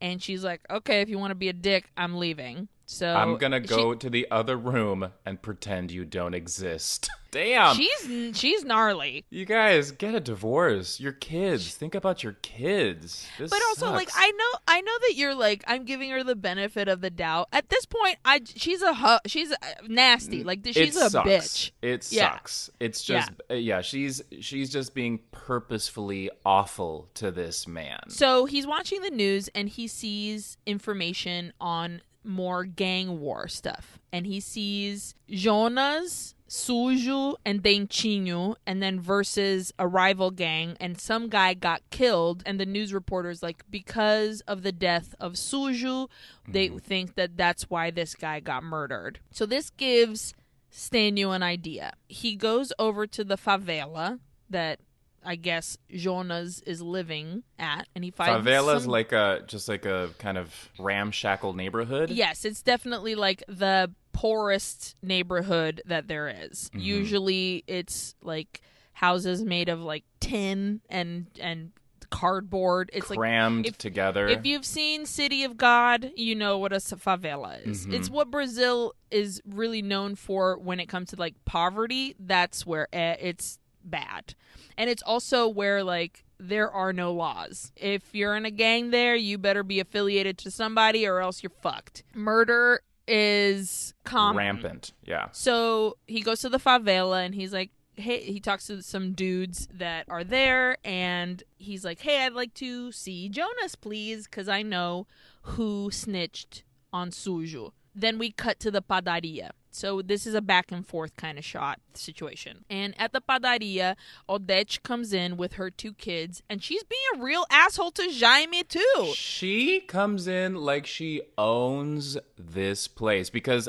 And 0.00 0.20
she's 0.22 0.42
like, 0.42 0.62
okay, 0.68 1.00
if 1.00 1.08
you 1.08 1.18
want 1.18 1.30
to 1.30 1.36
be 1.36 1.48
a 1.48 1.52
dick, 1.52 1.90
I'm 1.96 2.16
leaving. 2.18 2.68
So 2.92 3.12
I'm 3.14 3.36
gonna 3.38 3.60
she- 3.62 3.66
go 3.68 3.94
to 3.94 4.10
the 4.10 4.26
other 4.30 4.56
room 4.56 5.10
and 5.26 5.40
pretend 5.40 5.90
you 5.90 6.04
don't 6.04 6.34
exist. 6.34 7.08
Damn. 7.32 7.74
she's 7.76 8.36
she's 8.36 8.62
gnarly. 8.62 9.24
you 9.30 9.46
guys 9.46 9.90
get 9.90 10.14
a 10.14 10.20
divorce. 10.20 11.00
Your 11.00 11.12
kids. 11.12 11.74
Think 11.74 11.94
about 11.94 12.22
your 12.22 12.34
kids. 12.42 13.26
This 13.38 13.48
But 13.48 13.60
also, 13.70 13.90
like. 13.90 14.10
I 14.14 14.30
know, 14.32 14.58
I 14.68 14.82
know 14.82 14.92
that 15.08 15.14
you're 15.16 15.34
like, 15.34 15.64
I'm 15.66 15.84
giving 15.86 16.10
her 16.10 16.22
the 16.22 16.36
benefit 16.36 16.88
of 16.88 17.00
the 17.00 17.08
doubt. 17.08 17.48
At 17.50 17.70
this 17.70 17.86
point, 17.86 18.18
I 18.26 18.40
she's 18.44 18.82
a 18.82 18.92
hu- 18.92 19.18
she's 19.26 19.50
uh 19.50 19.56
nasty. 19.88 20.44
Like, 20.44 20.60
she's 20.66 20.94
it 20.94 21.02
a 21.06 21.08
sucks. 21.08 21.26
bitch. 21.28 21.70
It 21.80 22.12
Yeah. 22.12 22.32
sucks. 22.34 22.70
It's 22.80 23.02
just 23.02 23.30
yeah. 23.48 23.56
yeah, 23.56 23.80
she's 23.80 24.20
she's 24.40 24.68
just 24.70 24.94
being 24.94 25.18
purposefully 25.30 26.28
awful 26.44 27.08
to 27.14 27.30
this 27.30 27.66
man. 27.66 28.00
So 28.08 28.44
he's 28.44 28.66
watching 28.66 29.00
the 29.00 29.10
news 29.10 29.48
and 29.54 29.70
he 29.70 29.86
sees 29.86 30.58
information 30.66 31.54
on 31.60 32.02
more 32.24 32.64
gang 32.64 33.20
war 33.20 33.48
stuff. 33.48 33.98
And 34.12 34.26
he 34.26 34.40
sees 34.40 35.14
Jonas, 35.28 36.34
Sujo, 36.48 37.36
and 37.46 37.62
Dentinho, 37.62 38.56
and 38.66 38.82
then 38.82 39.00
versus 39.00 39.72
a 39.78 39.88
rival 39.88 40.30
gang, 40.30 40.76
and 40.80 41.00
some 41.00 41.28
guy 41.28 41.54
got 41.54 41.82
killed. 41.90 42.42
And 42.44 42.60
the 42.60 42.66
news 42.66 42.92
reporters, 42.92 43.42
like, 43.42 43.64
because 43.70 44.42
of 44.42 44.62
the 44.62 44.72
death 44.72 45.14
of 45.18 45.32
Sujo, 45.32 46.08
they 46.46 46.68
mm-hmm. 46.68 46.78
think 46.78 47.14
that 47.14 47.36
that's 47.36 47.70
why 47.70 47.90
this 47.90 48.14
guy 48.14 48.40
got 48.40 48.64
murdered. 48.64 49.20
So 49.30 49.46
this 49.46 49.70
gives 49.70 50.34
Stanio 50.70 51.34
an 51.34 51.42
idea. 51.42 51.94
He 52.08 52.36
goes 52.36 52.72
over 52.78 53.06
to 53.06 53.24
the 53.24 53.38
favela 53.38 54.18
that 54.50 54.80
I 55.24 55.36
guess 55.36 55.78
Jonas 55.90 56.60
is 56.66 56.82
living 56.82 57.42
at, 57.58 57.86
and 57.94 58.02
he 58.04 58.10
finds 58.10 58.44
Favela's 58.44 58.82
some- 58.82 58.90
like 58.92 59.12
a 59.12 59.42
just 59.46 59.68
like 59.68 59.84
a 59.86 60.10
kind 60.18 60.36
of 60.38 60.52
ramshackle 60.78 61.52
neighborhood. 61.54 62.10
Yes, 62.10 62.44
it's 62.44 62.62
definitely 62.62 63.14
like 63.14 63.42
the 63.48 63.92
poorest 64.12 64.96
neighborhood 65.02 65.82
that 65.86 66.08
there 66.08 66.28
is. 66.28 66.70
Mm-hmm. 66.70 66.78
Usually, 66.80 67.64
it's 67.66 68.14
like 68.22 68.60
houses 68.94 69.42
made 69.42 69.68
of 69.68 69.80
like 69.80 70.04
tin 70.20 70.80
and 70.88 71.26
and 71.40 71.72
cardboard. 72.10 72.90
It's 72.92 73.08
like 73.10 73.18
crammed 73.18 73.66
if- 73.66 73.78
together. 73.78 74.28
If 74.28 74.44
you've 74.44 74.66
seen 74.66 75.06
City 75.06 75.44
of 75.44 75.56
God, 75.56 76.12
you 76.14 76.34
know 76.34 76.58
what 76.58 76.72
a 76.72 76.76
favela 76.76 77.66
is. 77.66 77.86
Mhm. 77.86 77.94
It's 77.94 78.10
what 78.10 78.30
Brazil 78.30 78.94
is 79.10 79.40
really 79.46 79.82
known 79.82 80.14
for 80.14 80.58
when 80.58 80.78
it 80.78 80.86
comes 80.86 81.10
to 81.10 81.16
like 81.16 81.34
poverty. 81.44 82.14
That's 82.18 82.66
where 82.66 82.86
eh, 82.92 83.16
it's 83.18 83.58
bad. 83.84 84.34
And 84.76 84.88
it's 84.88 85.02
also 85.02 85.48
where 85.48 85.82
like 85.82 86.24
there 86.38 86.70
are 86.70 86.92
no 86.92 87.12
laws. 87.12 87.72
If 87.76 88.14
you're 88.14 88.36
in 88.36 88.44
a 88.44 88.50
gang 88.50 88.90
there, 88.90 89.14
you 89.14 89.38
better 89.38 89.62
be 89.62 89.80
affiliated 89.80 90.38
to 90.38 90.50
somebody 90.50 91.06
or 91.06 91.20
else 91.20 91.42
you're 91.42 91.50
fucked. 91.62 92.02
Murder 92.14 92.80
is 93.06 93.94
common. 94.04 94.36
rampant. 94.38 94.92
Yeah. 95.04 95.28
So 95.32 95.96
he 96.06 96.20
goes 96.20 96.40
to 96.40 96.48
the 96.48 96.58
favela 96.58 97.24
and 97.24 97.34
he's 97.34 97.52
like, 97.52 97.70
hey, 97.94 98.20
he 98.20 98.40
talks 98.40 98.66
to 98.68 98.82
some 98.82 99.12
dudes 99.12 99.68
that 99.72 100.06
are 100.08 100.24
there 100.24 100.78
and 100.84 101.42
he's 101.58 101.84
like, 101.84 102.00
hey, 102.00 102.24
I'd 102.24 102.32
like 102.32 102.54
to 102.54 102.90
see 102.90 103.28
Jonas, 103.28 103.74
please, 103.74 104.24
because 104.24 104.48
I 104.48 104.62
know 104.62 105.06
who 105.42 105.90
snitched 105.90 106.64
on 106.92 107.10
Sujo. 107.10 107.72
Then 107.94 108.18
we 108.18 108.30
cut 108.32 108.58
to 108.60 108.70
the 108.70 108.82
padaria. 108.82 109.50
So 109.70 110.02
this 110.02 110.26
is 110.26 110.34
a 110.34 110.42
back 110.42 110.70
and 110.70 110.86
forth 110.86 111.16
kind 111.16 111.38
of 111.38 111.44
shot 111.44 111.80
situation. 111.94 112.64
And 112.68 112.94
at 112.98 113.12
the 113.12 113.22
padaria, 113.22 113.96
Odete 114.28 114.82
comes 114.82 115.12
in 115.14 115.38
with 115.38 115.54
her 115.54 115.70
two 115.70 115.94
kids 115.94 116.42
and 116.48 116.62
she's 116.62 116.84
being 116.84 117.00
a 117.16 117.22
real 117.22 117.46
asshole 117.50 117.90
to 117.92 118.12
Jaime 118.12 118.64
too. 118.64 119.12
She 119.14 119.80
comes 119.80 120.26
in 120.26 120.56
like 120.56 120.86
she 120.86 121.22
owns 121.38 122.18
this 122.38 122.86
place 122.86 123.30
because 123.30 123.68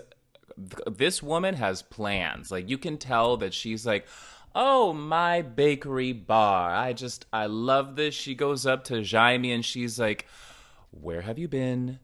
th- 0.57 0.97
this 0.97 1.23
woman 1.23 1.55
has 1.55 1.81
plans. 1.81 2.51
Like 2.51 2.69
you 2.69 2.77
can 2.77 2.97
tell 2.97 3.38
that 3.38 3.53
she's 3.53 3.86
like, 3.86 4.05
"Oh, 4.53 4.91
my 4.93 5.41
bakery 5.41 6.13
bar. 6.13 6.69
I 6.69 6.93
just 6.93 7.25
I 7.31 7.45
love 7.47 7.95
this." 7.95 8.13
She 8.13 8.36
goes 8.36 8.65
up 8.65 8.83
to 8.86 9.03
Jaime 9.03 9.51
and 9.51 9.63
she's 9.63 9.99
like, 9.99 10.27
"Where 10.91 11.21
have 11.21 11.39
you 11.39 11.47
been?" 11.47 11.99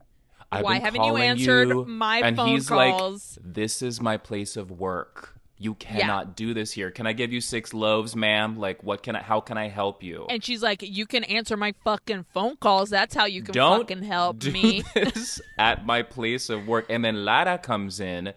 I've 0.52 0.64
Why 0.64 0.74
been 0.74 0.82
haven't 0.82 1.04
you 1.04 1.16
answered 1.16 1.68
you." 1.68 1.84
my 1.84 2.18
and 2.18 2.36
phone 2.36 2.48
he's 2.48 2.68
calls? 2.68 3.38
like, 3.42 3.54
"This 3.54 3.82
is 3.82 4.00
my 4.00 4.16
place 4.16 4.56
of 4.56 4.70
work. 4.70 5.36
You 5.58 5.74
cannot 5.74 6.36
do 6.36 6.54
this 6.54 6.72
here. 6.72 6.90
Can 6.90 7.06
I 7.06 7.12
give 7.12 7.34
you 7.34 7.40
six 7.42 7.74
loaves, 7.74 8.16
ma'am? 8.16 8.58
Like, 8.58 8.82
what 8.82 9.02
can 9.02 9.14
I? 9.14 9.22
How 9.22 9.40
can 9.40 9.58
I 9.58 9.68
help 9.68 10.02
you?" 10.02 10.26
And 10.30 10.42
she's 10.42 10.62
like, 10.62 10.82
"You 10.82 11.06
can 11.06 11.22
answer 11.24 11.56
my 11.56 11.74
fucking 11.84 12.24
phone 12.32 12.56
calls. 12.56 12.88
That's 12.90 13.14
how 13.14 13.26
you 13.26 13.42
can 13.42 13.52
don't 13.52 13.80
fucking 13.80 14.02
help 14.02 14.38
do 14.38 14.50
me." 14.50 14.82
this 14.94 15.40
at 15.58 15.84
my 15.84 16.02
place 16.02 16.48
of 16.48 16.66
work. 16.66 16.86
And 16.88 17.04
then 17.04 17.24
Lara 17.24 17.58
comes 17.58 18.00
in, 18.00 18.32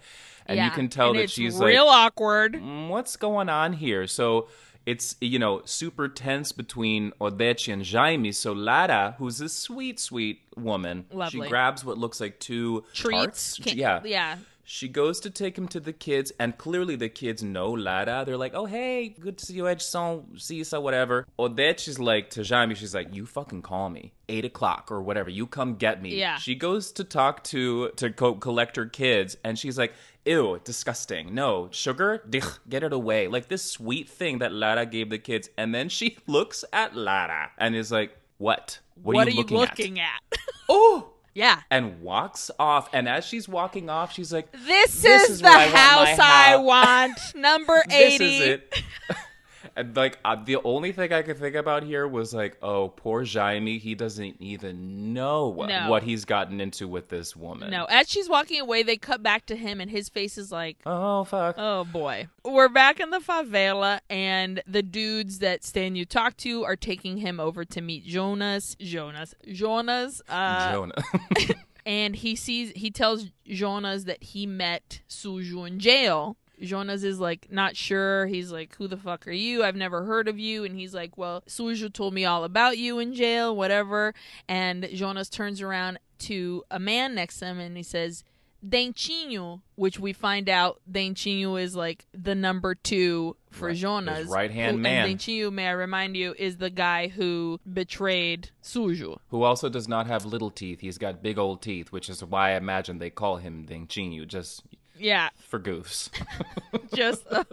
and 0.45 0.59
you 0.59 0.69
can 0.71 0.89
tell 0.89 1.11
and 1.11 1.19
that 1.19 1.29
she's 1.31 1.57
real 1.57 1.85
like, 1.85 2.07
awkward. 2.07 2.53
"Mm, 2.55 2.89
"What's 2.89 3.15
going 3.15 3.47
on 3.49 3.73
here?" 3.73 4.05
So 4.05 4.49
it's 4.85 5.15
you 5.21 5.39
know 5.39 5.61
super 5.65 6.07
tense 6.07 6.51
between 6.51 7.11
Odete 7.21 7.71
and 7.71 7.85
Jaime. 7.85 8.31
So 8.31 8.53
Lara, 8.53 9.15
who's 9.17 9.39
a 9.41 9.49
sweet, 9.49 9.99
sweet 9.99 10.41
woman, 10.55 11.05
Lovely. 11.11 11.45
she 11.45 11.49
grabs 11.49 11.85
what 11.85 11.97
looks 11.97 12.19
like 12.19 12.39
two 12.39 12.83
Treats, 12.93 13.57
tarts. 13.57 13.73
Yeah, 13.73 14.01
yeah. 14.03 14.37
She 14.65 14.87
goes 14.87 15.19
to 15.19 15.29
take 15.29 15.57
him 15.57 15.67
to 15.69 15.79
the 15.79 15.91
kids, 15.91 16.31
and 16.39 16.57
clearly 16.57 16.95
the 16.95 17.09
kids 17.09 17.43
know 17.43 17.71
Lara. 17.71 18.23
They're 18.25 18.37
like, 18.37 18.53
"Oh, 18.55 18.65
hey, 18.65 19.09
good 19.09 19.37
to 19.37 19.45
see 19.45 19.55
you, 19.55 19.67
Edson, 19.67 20.23
Cisa, 20.35 20.81
whatever." 20.81 21.27
Odete, 21.37 21.79
she's 21.79 21.99
like 21.99 22.29
to 22.31 22.43
Jaime, 22.43 22.73
she's 22.75 22.95
like, 22.95 23.13
"You 23.13 23.25
fucking 23.25 23.61
call 23.61 23.89
me 23.89 24.13
eight 24.29 24.45
o'clock 24.45 24.89
or 24.89 25.01
whatever. 25.01 25.29
You 25.29 25.47
come 25.47 25.75
get 25.75 26.01
me." 26.01 26.15
Yeah. 26.15 26.37
She 26.37 26.55
goes 26.55 26.91
to 26.93 27.03
talk 27.03 27.43
to 27.45 27.89
to 27.97 28.09
co- 28.11 28.35
collect 28.35 28.77
her 28.77 28.85
kids, 28.85 29.35
and 29.43 29.59
she's 29.59 29.77
like, 29.77 29.93
"Ew, 30.25 30.59
disgusting. 30.63 31.35
No 31.35 31.67
sugar. 31.71 32.23
Dich, 32.29 32.45
get 32.69 32.83
it 32.83 32.93
away." 32.93 33.27
Like 33.27 33.49
this 33.49 33.63
sweet 33.69 34.07
thing 34.09 34.37
that 34.39 34.53
Lara 34.53 34.85
gave 34.85 35.09
the 35.09 35.19
kids, 35.19 35.49
and 35.57 35.75
then 35.75 35.89
she 35.89 36.17
looks 36.27 36.63
at 36.71 36.95
Lara 36.95 37.51
and 37.57 37.75
is 37.75 37.91
like, 37.91 38.17
"What? 38.37 38.79
What, 38.95 39.15
What 39.15 39.27
are 39.27 39.31
you 39.31 39.37
looking, 39.37 39.57
looking 39.57 39.99
at? 39.99 40.21
Oh. 40.69 41.09
Yeah. 41.33 41.61
And 41.69 42.01
walks 42.01 42.51
off, 42.59 42.89
and 42.93 43.07
as 43.09 43.25
she's 43.25 43.47
walking 43.47 43.89
off, 43.89 44.13
she's 44.13 44.31
like, 44.31 44.51
This, 44.51 45.01
This 45.01 45.23
is, 45.23 45.29
is 45.31 45.41
the 45.41 45.49
house 45.49 46.19
I 46.19 46.55
want. 46.57 47.19
Number 47.35 47.83
80. 47.89 48.61
this 49.63 49.69
is 49.69 49.71
it. 49.71 49.71
and 49.77 49.95
like 49.95 50.19
uh, 50.25 50.35
the 50.43 50.57
only 50.63 50.91
thing 50.91 51.11
I 51.13 51.21
could 51.21 51.37
think 51.37 51.55
about 51.55 51.83
here 51.83 52.07
was 52.07 52.33
like, 52.33 52.57
oh, 52.61 52.89
poor 52.89 53.25
Jaime. 53.25 53.77
He 53.77 53.95
doesn't 53.95 54.37
even 54.39 55.13
know 55.13 55.47
what, 55.47 55.69
No. 55.69 55.89
what 55.89 56.03
he's 56.03 56.25
gotten 56.25 56.59
into 56.61 56.87
with 56.87 57.09
this 57.09 57.35
woman. 57.35 57.71
No, 57.71 57.85
as 57.85 58.09
she's 58.09 58.29
walking 58.29 58.59
away, 58.61 58.83
they 58.83 58.97
cut 58.97 59.23
back 59.23 59.45
to 59.47 59.55
him, 59.55 59.79
and 59.81 59.89
his 59.89 60.09
face 60.09 60.37
is 60.37 60.51
like, 60.51 60.77
Oh 60.85 61.23
fuck. 61.23 61.55
oh 61.57 61.85
boy. 61.85 62.27
We're 62.45 62.69
back 62.69 62.99
in 62.99 63.09
the 63.09 63.19
favela, 63.19 63.99
and 64.09 64.61
the 64.67 64.83
dudes 64.83 65.39
that 65.39 65.63
Stan 65.63 65.95
you 65.95 66.05
talked 66.05 66.37
to 66.39 66.63
are 66.63 66.75
taking 66.75 67.17
him 67.17 67.39
over 67.39 67.63
to 67.65 67.81
meet 67.81 68.05
Jonas. 68.05 68.75
Jonas. 68.79 69.33
Jonas. 69.51 70.21
Uh, 70.27 70.71
Jonah. 70.73 71.03
and 71.85 72.15
he 72.15 72.35
sees 72.35 72.71
he 72.75 72.91
tells 72.91 73.27
Jonas 73.45 74.05
that 74.05 74.23
he 74.23 74.45
met 74.45 75.01
Sujo 75.09 75.67
in 75.67 75.79
jail. 75.79 76.37
Jonas 76.61 77.03
is 77.03 77.19
like 77.19 77.47
not 77.51 77.75
sure. 77.75 78.27
He's 78.27 78.51
like, 78.51 78.75
"Who 78.75 78.87
the 78.87 78.97
fuck 78.97 79.27
are 79.27 79.31
you? 79.31 79.63
I've 79.63 79.75
never 79.75 80.03
heard 80.03 80.27
of 80.27 80.39
you." 80.39 80.63
And 80.63 80.75
he's 80.77 80.93
like, 80.93 81.17
"Well, 81.17 81.41
Sujo 81.47 81.91
told 81.91 82.13
me 82.13 82.25
all 82.25 82.43
about 82.43 82.77
you 82.77 82.99
in 82.99 83.13
jail, 83.13 83.55
whatever." 83.55 84.13
And 84.47 84.87
Jonas 84.93 85.29
turns 85.29 85.61
around 85.61 85.99
to 86.19 86.63
a 86.71 86.79
man 86.79 87.15
next 87.15 87.39
to 87.39 87.45
him 87.47 87.59
and 87.59 87.75
he 87.75 87.83
says, 87.83 88.23
"Dentinho," 88.65 89.61
which 89.75 89.99
we 89.99 90.13
find 90.13 90.47
out 90.47 90.79
Dentinho 90.89 91.61
is 91.61 91.75
like 91.75 92.05
the 92.13 92.35
number 92.35 92.75
two 92.75 93.35
for 93.49 93.67
Right. 93.67 93.77
Jonas, 93.77 94.17
His 94.19 94.27
right-hand 94.27 94.81
man. 94.81 95.09
And 95.09 95.19
Dentinho, 95.19 95.51
may 95.51 95.67
I 95.67 95.71
remind 95.71 96.15
you, 96.15 96.33
is 96.39 96.57
the 96.57 96.69
guy 96.69 97.09
who 97.09 97.59
betrayed 97.71 98.51
Sujo. 98.63 99.19
Who 99.29 99.43
also 99.43 99.69
does 99.69 99.87
not 99.87 100.07
have 100.07 100.25
little 100.25 100.49
teeth. 100.49 100.79
He's 100.79 100.97
got 100.97 101.21
big 101.21 101.37
old 101.37 101.61
teeth, 101.61 101.91
which 101.91 102.09
is 102.09 102.23
why 102.23 102.51
I 102.51 102.55
imagine 102.55 102.99
they 102.99 103.09
call 103.09 103.37
him 103.37 103.65
Dentinho, 103.67 104.25
just 104.27 104.63
Yeah, 104.99 105.29
for 105.49 105.59
goofs. 105.59 106.09
just 106.95 107.23
uh, 107.31 107.43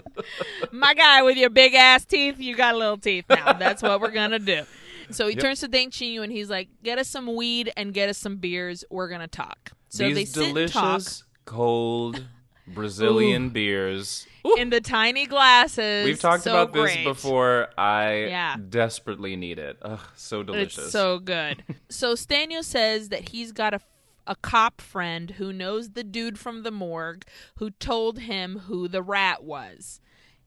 my 0.72 0.94
guy 0.94 1.22
with 1.22 1.36
your 1.36 1.50
big 1.50 1.74
ass 1.74 2.04
teeth. 2.04 2.38
You 2.38 2.54
got 2.56 2.74
a 2.74 2.78
little 2.78 2.98
teeth 2.98 3.24
now. 3.28 3.52
That's 3.54 3.82
what 3.82 4.00
we're 4.00 4.10
gonna 4.10 4.38
do. 4.38 4.62
So 5.10 5.26
he 5.26 5.34
Yep. 5.34 5.42
turns 5.42 5.60
to 5.60 5.68
Dentinho 5.68 6.22
and 6.22 6.30
he's 6.30 6.50
like, 6.50 6.68
"Get 6.82 6.98
us 6.98 7.08
some 7.08 7.34
weed 7.34 7.72
and 7.76 7.92
get 7.94 8.08
us 8.08 8.18
some 8.18 8.36
beers. 8.36 8.84
We're 8.90 9.08
gonna 9.08 9.26
talk." 9.28 9.72
So 9.88 10.04
These 10.04 10.14
they 10.14 10.24
sit 10.26 10.56
and 10.56 10.70
talk 10.70 10.84
delicious, 10.98 11.24
cold 11.46 12.24
Brazilian 12.68 13.50
beers. 13.50 14.26
in 14.56 14.70
the 14.70 14.80
tiny 14.80 15.26
glasses. 15.26 16.04
We've 16.04 16.20
talked 16.20 16.44
So 16.44 16.50
about 16.52 16.72
great. 16.72 16.96
this 16.98 17.04
before. 17.04 17.68
I 17.76 18.26
Yeah. 18.26 18.56
desperately 18.68 19.34
need 19.36 19.58
it. 19.58 19.76
Ugh, 19.82 19.98
so 20.14 20.42
delicious. 20.42 20.78
It's 20.84 20.92
so 20.92 21.18
good. 21.18 21.64
so 21.88 22.14
Stanio 22.14 22.62
says 22.64 23.08
that 23.08 23.30
he's 23.30 23.50
got 23.52 23.74
a 23.74 23.80
a 24.26 24.36
cop 24.36 24.80
friend 24.80 25.32
who 25.32 25.52
knows 25.52 25.90
the 25.90 26.04
dude 26.04 26.38
from 26.38 26.62
the 26.62 26.70
morgue 26.70 27.24
who 27.56 27.70
told 27.70 28.20
him 28.20 28.60
who 28.66 28.86
the 28.88 29.02
rat 29.02 29.42
was. 29.44 30.00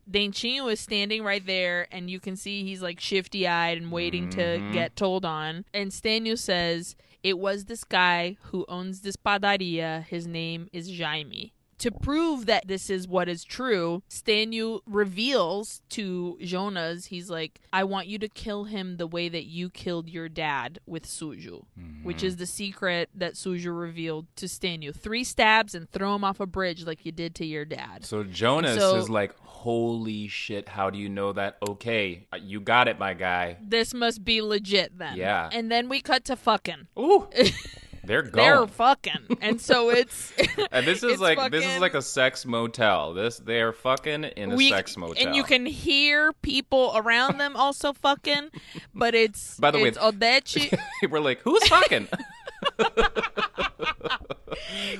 Dentinho 0.09 0.65
was 0.65 0.79
standing 0.81 1.23
right 1.23 1.45
there, 1.45 1.87
and 1.91 2.09
you 2.09 2.19
can 2.19 2.35
see 2.35 2.63
he's 2.63 2.81
like 2.81 2.99
shifty 2.99 3.47
eyed 3.47 3.77
and 3.77 3.91
waiting 3.91 4.29
to 4.31 4.41
Mhm. 4.41 4.73
get 4.73 4.95
told 4.95 5.23
on. 5.23 5.63
And 5.73 5.91
Stanio 5.91 6.37
says, 6.37 6.95
It 7.23 7.39
was 7.39 7.65
this 7.65 7.85
guy 7.85 8.35
who 8.51 8.65
owns 8.67 8.99
this 8.99 9.15
padaria. 9.15 10.03
His 10.05 10.27
name 10.27 10.67
is 10.73 10.99
Jaime. 10.99 11.53
To 11.83 11.91
prove 11.91 12.45
that 12.45 12.65
this 12.65 12.89
is 12.89 13.09
what 13.09 13.27
is 13.27 13.43
true, 13.43 14.03
Stanu 14.09 14.79
reveals 14.85 15.81
to 15.89 16.37
Jonas, 16.39 17.07
he's 17.07 17.29
like, 17.29 17.59
I 17.73 17.83
want 17.83 18.07
you 18.07 18.17
to 18.19 18.29
kill 18.29 18.63
him 18.63 18.95
the 18.95 19.05
way 19.05 19.27
that 19.27 19.43
you 19.47 19.69
killed 19.69 20.07
your 20.07 20.29
dad 20.29 20.79
with 20.85 21.05
Sujo, 21.05 21.65
which 22.03 22.23
is 22.23 22.37
the 22.37 22.45
secret 22.45 23.09
that 23.13 23.33
Sujo 23.33 23.77
revealed 23.77 24.27
to 24.37 24.45
Stanu. 24.45 24.95
Three 24.95 25.25
stabs 25.25 25.75
and 25.75 25.89
throw 25.91 26.15
him 26.15 26.23
off 26.23 26.39
a 26.39 26.45
bridge 26.45 26.85
like 26.85 27.05
you 27.05 27.11
did 27.11 27.35
to 27.35 27.45
your 27.45 27.65
dad. 27.65 28.05
So 28.05 28.23
Jonas 28.23 28.77
So- 28.77 28.95
is 28.95 29.09
like, 29.09 29.37
"Holy 29.39 30.29
shit! 30.29 30.69
How 30.69 30.89
do 30.89 30.97
you 30.97 31.09
know 31.09 31.33
that?" 31.33 31.57
Okay, 31.67 32.27
uh, 32.31 32.37
you 32.41 32.61
got 32.61 32.87
it, 32.87 32.97
my 32.97 33.13
guy. 33.13 33.57
This 33.61 33.93
must 33.93 34.23
be 34.23 34.41
legit 34.41 34.97
then. 34.97 35.17
Yeah. 35.17 35.49
And 35.51 35.69
then 35.69 35.89
we 35.89 35.99
cut 35.99 36.23
to 36.25 36.37
fucking. 36.37 36.87
Ooh, 36.97 37.27
they're 38.05 38.21
going. 38.21 38.33
They're 38.35 38.67
fucking. 38.67 39.37
And 39.41 39.59
so 39.61 39.89
it's 39.91 40.31
and 40.71 40.85
this 40.85 41.03
is 41.03 41.13
it's 41.13 41.21
like 41.21 41.51
this 41.51 41.61
is 41.63 41.67
fucking- 41.67 41.81
like 41.81 41.93
a 41.93 42.01
sex 42.01 42.45
motel. 42.45 43.13
This 43.13 43.37
they 43.39 43.61
are 43.61 43.71
fucking 43.73 44.23
in 44.25 44.51
a 44.51 44.57
sex 44.69 44.97
motel. 44.97 45.25
and 45.25 45.35
you 45.35 45.43
can 45.43 45.65
hear 45.65 46.33
people 46.33 46.91
around 46.95 47.37
them 47.39 47.55
also 47.55 47.93
fucking, 47.93 48.49
but 48.93 49.15
it's 49.15 49.59
By 49.59 49.71
the 49.71 49.79
way- 49.79 49.89
it's 49.89 49.97
Odete 49.97 50.77
We're 51.09 51.19
like, 51.19 51.39
who's 51.41 51.67
fucking? 51.67 52.07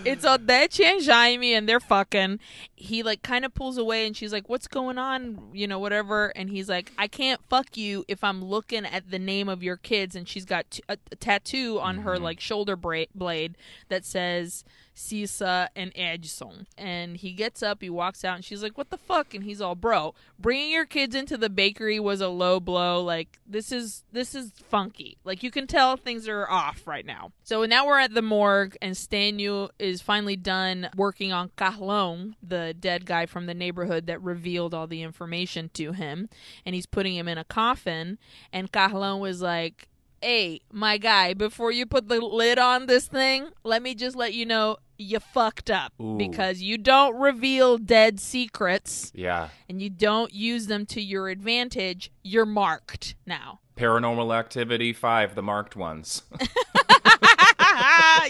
it's 0.05 0.25
Odete 0.25 0.83
and 0.83 1.05
Jaime 1.05 1.53
and 1.53 1.67
they're 1.67 1.79
fucking. 1.79 2.39
He 2.75 3.03
like 3.03 3.21
kind 3.21 3.45
of 3.45 3.53
pulls 3.53 3.77
away 3.77 4.05
and 4.05 4.15
she's 4.15 4.33
like, 4.33 4.49
"What's 4.49 4.67
going 4.67 4.97
on?" 4.97 5.49
You 5.53 5.67
know, 5.67 5.79
whatever. 5.79 6.27
And 6.35 6.49
he's 6.49 6.69
like, 6.69 6.91
"I 6.97 7.07
can't 7.07 7.41
fuck 7.49 7.77
you 7.77 8.05
if 8.07 8.23
I'm 8.23 8.43
looking 8.43 8.85
at 8.85 9.09
the 9.09 9.19
name 9.19 9.49
of 9.49 9.63
your 9.63 9.77
kids." 9.77 10.15
And 10.15 10.27
she's 10.27 10.45
got 10.45 10.69
t- 10.71 10.83
a, 10.89 10.97
a 11.11 11.15
tattoo 11.15 11.79
on 11.79 11.99
her 11.99 12.13
Mm-hmm. 12.15 12.23
like 12.23 12.39
shoulder 12.39 12.75
bra- 12.75 13.05
blade 13.15 13.55
that 13.89 14.05
says 14.05 14.63
Sisa 14.93 15.69
and 15.75 15.91
Edson. 15.95 16.67
And 16.77 17.17
he 17.17 17.31
gets 17.31 17.63
up, 17.63 17.81
he 17.81 17.89
walks 17.89 18.23
out, 18.23 18.35
and 18.35 18.45
she's 18.45 18.63
like, 18.63 18.77
"What 18.77 18.89
the 18.89 18.97
fuck?" 18.97 19.33
And 19.33 19.43
he's 19.43 19.61
all, 19.61 19.75
"Bro, 19.75 20.13
bringing 20.39 20.71
your 20.71 20.85
kids 20.85 21.15
into 21.15 21.37
the 21.37 21.49
bakery 21.49 21.99
was 21.99 22.21
a 22.21 22.29
low 22.29 22.59
blow. 22.59 23.03
Like 23.03 23.39
this 23.45 23.71
is 23.71 24.03
this 24.11 24.35
is 24.35 24.51
funky. 24.69 25.17
Like 25.23 25.43
you 25.43 25.51
can 25.51 25.67
tell 25.67 25.97
things 25.97 26.27
are 26.27 26.49
off 26.49 26.85
right 26.87 27.05
now." 27.05 27.31
So 27.43 27.65
now 27.65 27.85
we're 27.85 27.99
at 27.99 28.13
the 28.13 28.21
morgue, 28.21 28.77
and 28.81 28.95
Stanu 28.95 29.69
is 29.79 30.01
finally 30.01 30.35
done 30.35 30.89
working 30.95 31.31
on 31.33 31.51
Carlon, 31.55 32.35
the 32.41 32.73
dead 32.79 33.05
guy 33.05 33.25
from 33.25 33.45
the 33.45 33.53
neighborhood 33.53 34.07
that 34.07 34.21
revealed 34.21 34.73
all 34.73 34.87
the 34.87 35.01
information 35.01 35.69
to 35.73 35.93
him, 35.93 36.29
and 36.65 36.75
he's 36.75 36.85
putting 36.85 37.15
him 37.15 37.27
in 37.27 37.37
a 37.37 37.43
coffin. 37.43 38.17
And 38.51 38.71
Carlon 38.71 39.19
was 39.19 39.41
like. 39.41 39.89
Hey, 40.23 40.61
my 40.71 40.97
guy, 40.97 41.33
before 41.33 41.73
you 41.73 41.85
put 41.85 42.07
the 42.07 42.21
lid 42.21 42.57
on 42.57 42.85
this 42.85 43.07
thing, 43.07 43.49
let 43.65 43.83
me 43.83 43.93
just 43.93 44.15
let 44.15 44.33
you 44.33 44.45
know 44.45 44.77
you 44.97 45.19
fucked 45.19 45.69
up 45.69 45.91
Ooh. 45.99 46.17
because 46.17 46.61
you 46.61 46.77
don't 46.77 47.19
reveal 47.19 47.77
dead 47.77 48.21
secrets 48.21 49.11
yeah, 49.13 49.49
and 49.67 49.81
you 49.81 49.89
don't 49.89 50.33
use 50.33 50.67
them 50.67 50.85
to 50.85 51.01
your 51.01 51.27
advantage. 51.27 52.09
You're 52.23 52.45
marked 52.45 53.15
now. 53.25 53.59
Paranormal 53.75 54.33
Activity 54.33 54.93
Five, 54.93 55.35
the 55.35 55.43
marked 55.43 55.75
ones. 55.75 56.21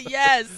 yes. 0.00 0.50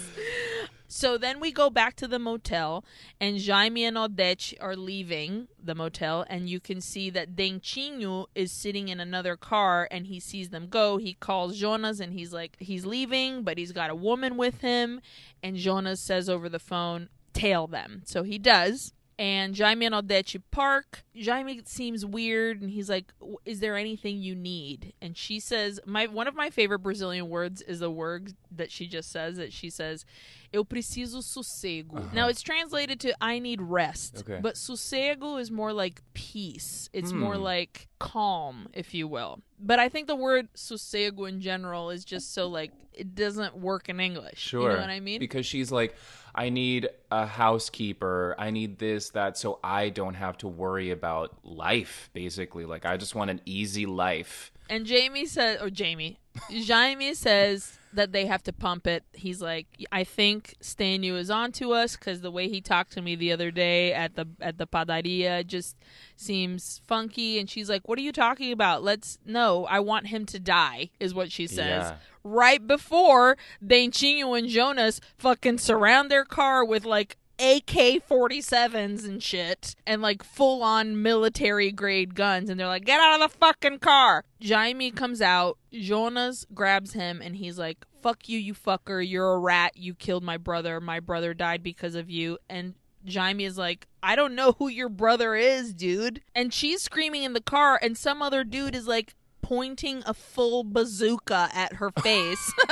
So 0.87 1.17
then 1.17 1.39
we 1.39 1.51
go 1.51 1.69
back 1.69 1.95
to 1.97 2.07
the 2.07 2.19
motel, 2.19 2.85
and 3.19 3.41
Jaime 3.41 3.83
and 3.83 3.97
Odete 3.97 4.53
are 4.61 4.75
leaving 4.75 5.47
the 5.61 5.75
motel, 5.75 6.25
and 6.29 6.49
you 6.49 6.59
can 6.59 6.79
see 6.79 7.09
that 7.09 7.35
Dentinho 7.35 8.27
is 8.35 8.51
sitting 8.51 8.87
in 8.87 8.99
another 8.99 9.35
car, 9.35 9.87
and 9.91 10.07
he 10.07 10.19
sees 10.19 10.49
them 10.49 10.67
go. 10.67 10.97
He 10.97 11.13
calls 11.13 11.59
Jonas, 11.59 11.99
and 11.99 12.13
he's 12.13 12.31
like, 12.31 12.55
he's 12.59 12.85
leaving, 12.85 13.43
but 13.43 13.57
he's 13.57 13.73
got 13.73 13.89
a 13.89 13.95
woman 13.95 14.37
with 14.37 14.61
him, 14.61 15.01
and 15.43 15.57
Jonas 15.57 15.99
says 15.99 16.29
over 16.29 16.47
the 16.47 16.59
phone, 16.59 17.09
tail 17.33 17.67
them. 17.67 18.01
So 18.05 18.23
he 18.23 18.37
does. 18.37 18.93
And 19.19 19.57
Jaime 19.57 19.87
and 19.87 19.95
Odete 19.95 20.39
park. 20.51 21.03
Jaime 21.19 21.59
seems 21.65 22.05
weird, 22.05 22.61
and 22.61 22.69
he's 22.69 22.87
like, 22.87 23.11
"Is 23.45 23.59
there 23.61 23.75
anything 23.75 24.19
you 24.21 24.35
need?" 24.35 24.93
And 25.01 25.17
she 25.17 25.39
says, 25.39 25.79
"My 25.87 26.05
one 26.05 26.27
of 26.27 26.35
my 26.35 26.51
favorite 26.51 26.79
Brazilian 26.79 27.27
words 27.27 27.63
is 27.63 27.81
a 27.81 27.89
word 27.89 28.33
that 28.51 28.71
she 28.71 28.85
just 28.85 29.11
says 29.11 29.37
that 29.37 29.51
she 29.51 29.71
says, 29.71 30.05
"Eu 30.53 30.63
preciso 30.63 31.21
sossego." 31.23 32.13
Now 32.13 32.27
it's 32.27 32.43
translated 32.43 32.99
to 32.99 33.15
"I 33.19 33.39
need 33.39 33.59
rest," 33.59 34.17
Okay. 34.19 34.39
but 34.39 34.53
sossego 34.53 35.41
is 35.41 35.49
more 35.49 35.73
like 35.73 36.03
peace. 36.13 36.87
It's 36.93 37.11
more 37.11 37.35
Hmm. 37.37 37.41
like 37.41 37.87
calm, 37.97 38.67
if 38.73 38.93
you 38.93 39.07
will. 39.07 39.41
But 39.59 39.79
I 39.79 39.89
think 39.89 40.05
the 40.05 40.15
word 40.15 40.49
sossego 40.53 41.27
in 41.27 41.41
general 41.41 41.89
is 41.89 42.05
just 42.05 42.35
so 42.35 42.47
like 42.47 42.71
it 42.93 43.13
doesn't 43.15 43.55
work 43.55 43.89
in 43.89 43.99
English. 43.99 44.39
Sure. 44.39 44.61
you 44.71 44.75
know 44.75 44.81
what 44.81 44.89
I 44.89 44.99
mean? 44.99 45.19
Because 45.19 45.45
she's 45.45 45.71
like, 45.71 45.95
I 46.37 46.49
need 46.49 46.87
a 47.11 47.25
housekeeper. 47.25 48.35
I 48.37 48.51
need 48.51 48.77
this, 48.77 49.09
that, 49.09 49.37
so 49.37 49.59
I 49.63 49.89
don't 49.89 50.13
have 50.13 50.37
to 50.39 50.47
worry 50.47 50.91
about 50.91 51.35
life, 51.43 52.11
basically. 52.13 52.63
Like, 52.65 52.85
I 52.85 52.95
just 52.95 53.15
want 53.15 53.31
an 53.31 53.41
easy 53.45 53.87
life. 53.87 54.51
And 54.69 54.85
Jamie 54.85 55.25
says, 55.25 55.59
or 55.61 55.71
Jamie, 55.71 56.19
Jaime 56.51 57.13
says 57.15 57.79
that 57.93 58.11
they 58.11 58.25
have 58.25 58.43
to 58.43 58.53
pump 58.53 58.85
it. 58.85 59.03
He's 59.13 59.41
like, 59.41 59.67
I 59.91 60.03
think 60.03 60.55
Stanu 60.61 61.17
is 61.17 61.29
onto 61.29 61.71
us 61.71 61.95
because 61.95 62.21
the 62.21 62.31
way 62.31 62.47
he 62.47 62.61
talked 62.61 62.91
to 62.93 63.01
me 63.01 63.15
the 63.15 63.31
other 63.31 63.49
day 63.51 63.93
at 63.93 64.15
the 64.15 64.27
at 64.39 64.57
the 64.57 64.67
padaria 64.67 65.45
just 65.45 65.75
seems 66.15 66.81
funky. 66.85 67.39
And 67.39 67.49
she's 67.49 67.69
like, 67.69 67.87
What 67.87 67.97
are 67.97 68.03
you 68.03 68.11
talking 68.11 68.51
about? 68.51 68.83
Let's 68.83 69.17
no, 69.25 69.65
I 69.65 69.79
want 69.79 70.07
him 70.07 70.25
to 70.27 70.39
die, 70.39 70.91
is 70.99 71.13
what 71.13 71.31
she 71.31 71.47
says. 71.47 71.83
Yeah. 71.89 71.95
Right 72.29 72.65
before 72.65 73.37
Dentinho 73.63 74.37
and 74.37 74.49
Jonas 74.49 74.99
fucking 75.17 75.59
surround 75.59 76.11
their 76.11 76.25
car 76.25 76.65
with 76.65 76.83
like 76.83 77.15
AK 77.39 78.03
47s 78.09 79.05
and 79.05 79.23
shit 79.23 79.75
and 79.85 80.01
like 80.01 80.23
full 80.23 80.61
on 80.61 81.01
military 81.01 81.71
grade 81.71 82.15
guns. 82.15 82.49
And 82.49 82.59
they're 82.59 82.67
like, 82.67 82.85
get 82.85 82.99
out 82.99 83.21
of 83.21 83.31
the 83.31 83.37
fucking 83.37 83.79
car. 83.79 84.25
Jaime 84.45 84.91
comes 84.91 85.21
out. 85.21 85.57
Jonas 85.71 86.45
grabs 86.53 86.93
him 86.93 87.21
and 87.21 87.37
he's 87.37 87.57
like, 87.57 87.85
fuck 88.01 88.27
you, 88.27 88.37
you 88.37 88.53
fucker. 88.53 89.07
You're 89.07 89.33
a 89.33 89.39
rat. 89.39 89.77
You 89.77 89.93
killed 89.93 90.23
my 90.23 90.37
brother. 90.37 90.81
My 90.81 90.99
brother 90.99 91.33
died 91.33 91.63
because 91.63 91.95
of 91.95 92.09
you. 92.09 92.39
And 92.49 92.73
Jaime 93.09 93.45
is 93.45 93.57
like, 93.57 93.87
I 94.03 94.15
don't 94.15 94.35
know 94.35 94.53
who 94.53 94.67
your 94.67 94.89
brother 94.89 95.35
is, 95.35 95.73
dude. 95.73 96.21
And 96.35 96.53
she's 96.53 96.81
screaming 96.81 97.23
in 97.23 97.33
the 97.33 97.41
car, 97.41 97.79
and 97.81 97.97
some 97.97 98.21
other 98.21 98.43
dude 98.43 98.75
is 98.75 98.87
like, 98.87 99.15
pointing 99.47 100.03
a 100.05 100.13
full 100.13 100.65
bazooka 100.65 101.49
at 101.53 101.73
her 101.75 101.89
face. 101.91 102.51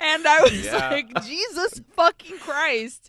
and 0.00 0.26
I 0.26 0.40
was 0.42 0.64
Yeah. 0.64 0.90
like, 0.90 1.24
Jesus 1.24 1.80
fucking 1.92 2.38
Christ. 2.38 3.08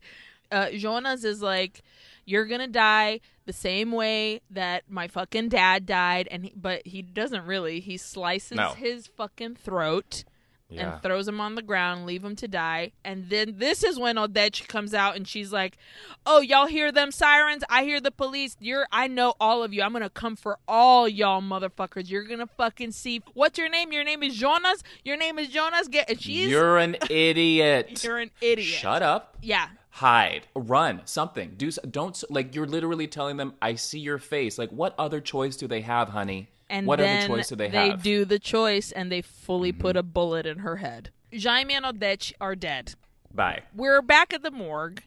Uh, 0.51 0.69
Jonas 0.71 1.23
is 1.23 1.41
like, 1.41 1.83
you're 2.25 2.45
gonna 2.45 2.67
die 2.67 3.19
the 3.45 3.53
same 3.53 3.91
way 3.91 4.41
that 4.49 4.83
my 4.89 5.07
fucking 5.07 5.49
dad 5.49 5.85
died, 5.85 6.27
and 6.31 6.45
he, 6.45 6.53
but 6.55 6.85
he 6.87 7.01
doesn't 7.01 7.45
really. 7.45 7.79
He 7.81 7.97
slices 7.97 8.57
No. 8.57 8.69
his 8.69 9.07
fucking 9.07 9.55
throat 9.55 10.23
Yeah. 10.69 10.93
and 10.95 11.01
throws 11.01 11.29
him 11.29 11.39
on 11.39 11.55
the 11.55 11.61
ground, 11.61 12.05
leave 12.05 12.23
him 12.25 12.35
to 12.35 12.47
die. 12.47 12.91
And 13.05 13.29
then 13.29 13.53
this 13.57 13.85
is 13.85 13.97
when 13.97 14.17
Odete 14.17 14.67
comes 14.67 14.93
out 14.93 15.15
and 15.15 15.25
she's 15.25 15.53
like, 15.53 15.77
"Oh, 16.25 16.41
y'all 16.41 16.65
hear 16.67 16.91
them 16.91 17.11
sirens? 17.11 17.63
I 17.69 17.83
hear 17.85 18.01
the 18.01 18.11
police. 18.11 18.57
You're 18.59 18.85
I 18.91 19.07
know 19.07 19.35
all 19.39 19.63
of 19.63 19.73
you. 19.73 19.81
I'm 19.81 19.91
going 19.91 20.03
to 20.03 20.09
come 20.09 20.35
for 20.35 20.59
all 20.67 21.07
y'all 21.07 21.41
motherfuckers. 21.41 22.09
You're 22.09 22.25
going 22.25 22.39
to 22.39 22.47
fucking 22.47 22.91
see 22.91 23.21
What's 23.33 23.57
your 23.57 23.69
name? 23.69 23.93
Your 23.93 24.03
name 24.03 24.23
is 24.23 24.35
Jonas? 24.35 24.83
Your 25.05 25.15
name 25.15 25.39
is 25.39 25.47
Jonas? 25.47 25.87
Get 25.87 26.09
and 26.09 26.21
she's 26.21 26.49
You're 26.49 26.77
an 26.77 26.97
idiot. 27.09 28.03
you're 28.03 28.17
an 28.17 28.31
idiot. 28.41 28.67
Shut 28.67 29.01
up. 29.01 29.37
Yeah. 29.41 29.69
Hide, 29.91 30.47
run, 30.53 31.01
something. 31.05 31.53
Do 31.57 31.71
don't 31.71 32.21
like 32.29 32.53
you're 32.53 32.67
literally 32.67 33.07
telling 33.07 33.37
them, 33.37 33.53
"I 33.61 33.75
see 33.75 33.99
your 33.99 34.19
face." 34.19 34.59
Like, 34.59 34.69
what 34.69 34.93
other 34.99 35.19
choice 35.21 35.55
do 35.55 35.65
they 35.67 35.81
have, 35.81 36.09
honey? 36.09 36.49
And 36.69 36.85
what 36.85 36.99
then 36.99 37.19
other 37.19 37.27
choice 37.27 37.49
do 37.49 37.55
they, 37.55 37.69
they 37.69 37.77
have? 37.77 37.93
Mm-hmm. 37.93 38.01
do 38.01 38.25
the 38.25 38.39
choice 38.39 38.91
and 38.91 39.11
they 39.11 39.21
fully 39.21 39.71
put 39.71 39.95
a 39.95 40.03
bullet 40.03 40.45
in 40.45 40.59
her 40.59 40.77
head. 40.77 41.11
Jaime 41.33 41.73
and 41.73 41.85
Odete 41.85 42.33
are 42.39 42.55
dead. 42.55 42.95
Bye. 43.33 43.63
we're 43.75 44.01
back 44.01 44.33
at 44.33 44.41
the 44.41 44.51
morgue. 44.51 45.03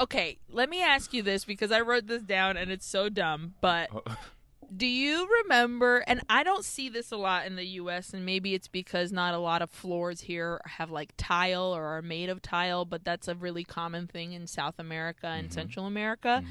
Okay, 0.00 0.38
let 0.48 0.68
me 0.68 0.82
ask 0.82 1.12
you 1.12 1.22
this 1.22 1.44
because 1.44 1.70
I 1.70 1.80
wrote 1.80 2.06
this 2.06 2.22
down 2.22 2.56
and 2.56 2.70
it's 2.70 2.86
so 2.86 3.08
dumb, 3.08 3.54
but 3.60 3.88
do 4.74 4.86
you 4.86 5.28
remember 5.44 5.98
and 6.06 6.22
I 6.30 6.42
don't 6.42 6.64
see 6.64 6.88
this 6.88 7.12
a 7.12 7.16
lot 7.16 7.46
in 7.46 7.56
the 7.56 7.64
US 7.80 8.14
and 8.14 8.24
maybe 8.24 8.54
it's 8.54 8.68
because 8.68 9.12
not 9.12 9.34
a 9.34 9.38
lot 9.38 9.60
of 9.62 9.70
floors 9.70 10.22
here 10.22 10.60
have 10.64 10.90
like 10.90 11.12
tile 11.16 11.74
or 11.76 11.84
are 11.84 12.02
made 12.02 12.28
of 12.28 12.40
tile, 12.40 12.84
but 12.84 13.04
that's 13.04 13.28
a 13.28 13.34
really 13.34 13.64
common 13.64 14.06
thing 14.06 14.32
in 14.32 14.46
South 14.46 14.74
America 14.78 15.26
and 15.26 15.48
Mm-hmm. 15.48 15.54
Central 15.54 15.86
America. 15.86 16.42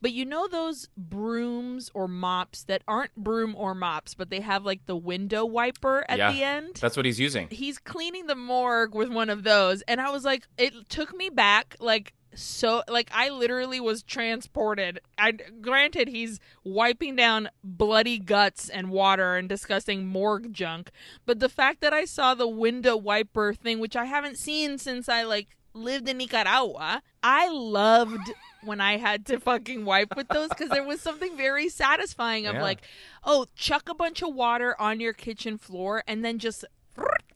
But 0.00 0.12
you 0.12 0.24
know 0.24 0.46
those 0.48 0.88
brooms 0.96 1.90
or 1.94 2.08
mops 2.08 2.64
that 2.64 2.82
aren't 2.88 3.14
broom 3.16 3.54
or 3.56 3.74
mops, 3.74 4.14
but 4.14 4.30
they 4.30 4.40
have 4.40 4.64
like 4.64 4.86
the 4.86 4.96
window 4.96 5.44
wiper 5.44 6.04
at 6.08 6.18
Yeah. 6.18 6.32
the 6.32 6.42
end? 6.42 6.76
That's 6.80 6.96
what 6.96 7.06
he's 7.06 7.20
using. 7.20 7.48
he's 7.50 7.78
cleaning 7.78 8.26
the 8.26 8.34
morgue 8.34 8.94
with 8.94 9.08
one 9.10 9.30
of 9.30 9.42
those 9.42 9.82
and 9.82 10.00
i 10.00 10.10
was 10.10 10.24
like 10.24 10.46
it 10.58 10.72
took 10.88 11.14
me 11.16 11.28
back 11.30 11.76
like 11.80 12.12
so 12.34 12.82
like 12.88 13.10
I 13.12 13.28
literally 13.28 13.80
was 13.80 14.02
transported. 14.02 15.00
I 15.18 15.32
granted 15.32 16.08
he's 16.08 16.38
wiping 16.64 17.16
down 17.16 17.48
bloody 17.64 18.18
guts 18.18 18.68
and 18.68 18.90
water 18.90 19.36
and 19.36 19.48
disgusting 19.48 20.06
morgue 20.06 20.52
junk, 20.52 20.90
but 21.26 21.40
the 21.40 21.48
fact 21.48 21.80
that 21.80 21.92
I 21.92 22.04
saw 22.04 22.34
the 22.34 22.48
window 22.48 22.96
wiper 22.96 23.52
thing, 23.54 23.78
which 23.80 23.96
I 23.96 24.04
haven't 24.04 24.38
seen 24.38 24.78
since 24.78 25.08
I 25.08 25.22
like 25.24 25.56
lived 25.72 26.08
in 26.08 26.18
Nicaragua, 26.18 27.02
I 27.22 27.48
loved 27.48 28.32
when 28.64 28.80
I 28.80 28.96
had 28.98 29.24
to 29.26 29.40
fucking 29.40 29.84
wipe 29.84 30.16
with 30.16 30.28
those 30.28 30.48
because 30.48 30.68
there 30.68 30.84
was 30.84 31.00
something 31.00 31.36
very 31.36 31.68
satisfying 31.68 32.46
of 32.46 32.54
Yeah. 32.56 32.62
like, 32.62 32.82
oh, 33.24 33.46
chuck 33.54 33.88
a 33.88 33.94
bunch 33.94 34.22
of 34.22 34.34
water 34.34 34.74
on 34.80 35.00
your 35.00 35.12
kitchen 35.12 35.58
floor 35.58 36.02
and 36.06 36.24
then 36.24 36.38
just. 36.38 36.64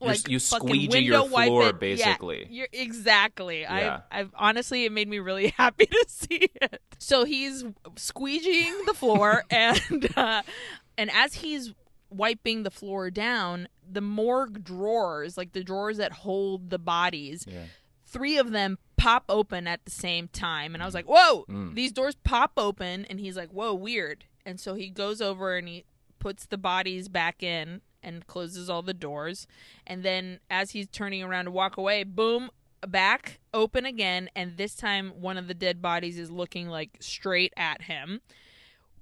Like 0.00 0.28
you 0.28 0.38
squeegee 0.38 0.98
your 1.00 1.26
floor. 1.26 1.64
Yeah, 1.64 1.72
basically. 1.72 2.46
you're, 2.50 2.68
exactly. 2.72 3.62
Yeah. 3.62 4.00
I, 4.10 4.20
I've 4.20 4.30
honestly, 4.34 4.84
it 4.84 4.92
made 4.92 5.08
me 5.08 5.18
really 5.18 5.48
happy 5.56 5.86
to 5.86 6.04
see 6.08 6.48
it. 6.60 6.80
So 6.98 7.24
he's 7.24 7.64
squeegeeing 7.96 8.86
the 8.86 8.94
floor, 8.94 9.44
and 9.50 10.08
uh, 10.16 10.42
and 10.98 11.10
as 11.10 11.34
he's 11.34 11.72
wiping 12.10 12.62
the 12.62 12.70
floor 12.70 13.10
down, 13.10 13.68
the 13.90 14.00
morgue 14.00 14.62
drawers, 14.64 15.36
like 15.36 15.52
the 15.52 15.64
drawers 15.64 15.96
that 15.96 16.12
hold 16.12 16.70
the 16.70 16.78
bodies, 16.78 17.44
Yeah. 17.48 17.64
three 18.06 18.38
of 18.38 18.52
them 18.52 18.78
pop 18.96 19.24
open 19.28 19.66
at 19.66 19.84
the 19.84 19.90
same 19.90 20.28
time, 20.28 20.74
and 20.74 20.82
I 20.82 20.86
was 20.86 20.94
like, 20.94 21.06
"Whoa!" 21.06 21.44
Mm. 21.48 21.74
These 21.74 21.92
doors 21.92 22.14
pop 22.24 22.52
open, 22.56 23.04
and 23.06 23.18
he's 23.20 23.36
like, 23.36 23.50
"Whoa, 23.50 23.74
weird." 23.74 24.24
And 24.46 24.60
so 24.60 24.74
he 24.74 24.90
goes 24.90 25.20
over 25.22 25.56
and 25.56 25.66
he 25.66 25.84
puts 26.18 26.46
the 26.46 26.58
bodies 26.58 27.08
back 27.08 27.42
in 27.42 27.80
and 28.04 28.26
closes 28.26 28.70
all 28.70 28.82
the 28.82 28.94
doors. 28.94 29.46
And 29.86 30.02
then 30.02 30.40
as 30.50 30.72
he's 30.72 30.86
turning 30.88 31.22
around 31.22 31.46
to 31.46 31.50
walk 31.50 31.76
away, 31.76 32.04
boom, 32.04 32.50
back 32.86 33.40
open 33.52 33.84
again. 33.84 34.28
And 34.36 34.56
this 34.56 34.74
time, 34.74 35.12
one 35.20 35.36
of 35.36 35.48
the 35.48 35.54
dead 35.54 35.80
bodies 35.80 36.18
is 36.18 36.30
looking 36.30 36.68
like 36.68 36.90
straight 37.00 37.52
at 37.56 37.82
him. 37.82 38.20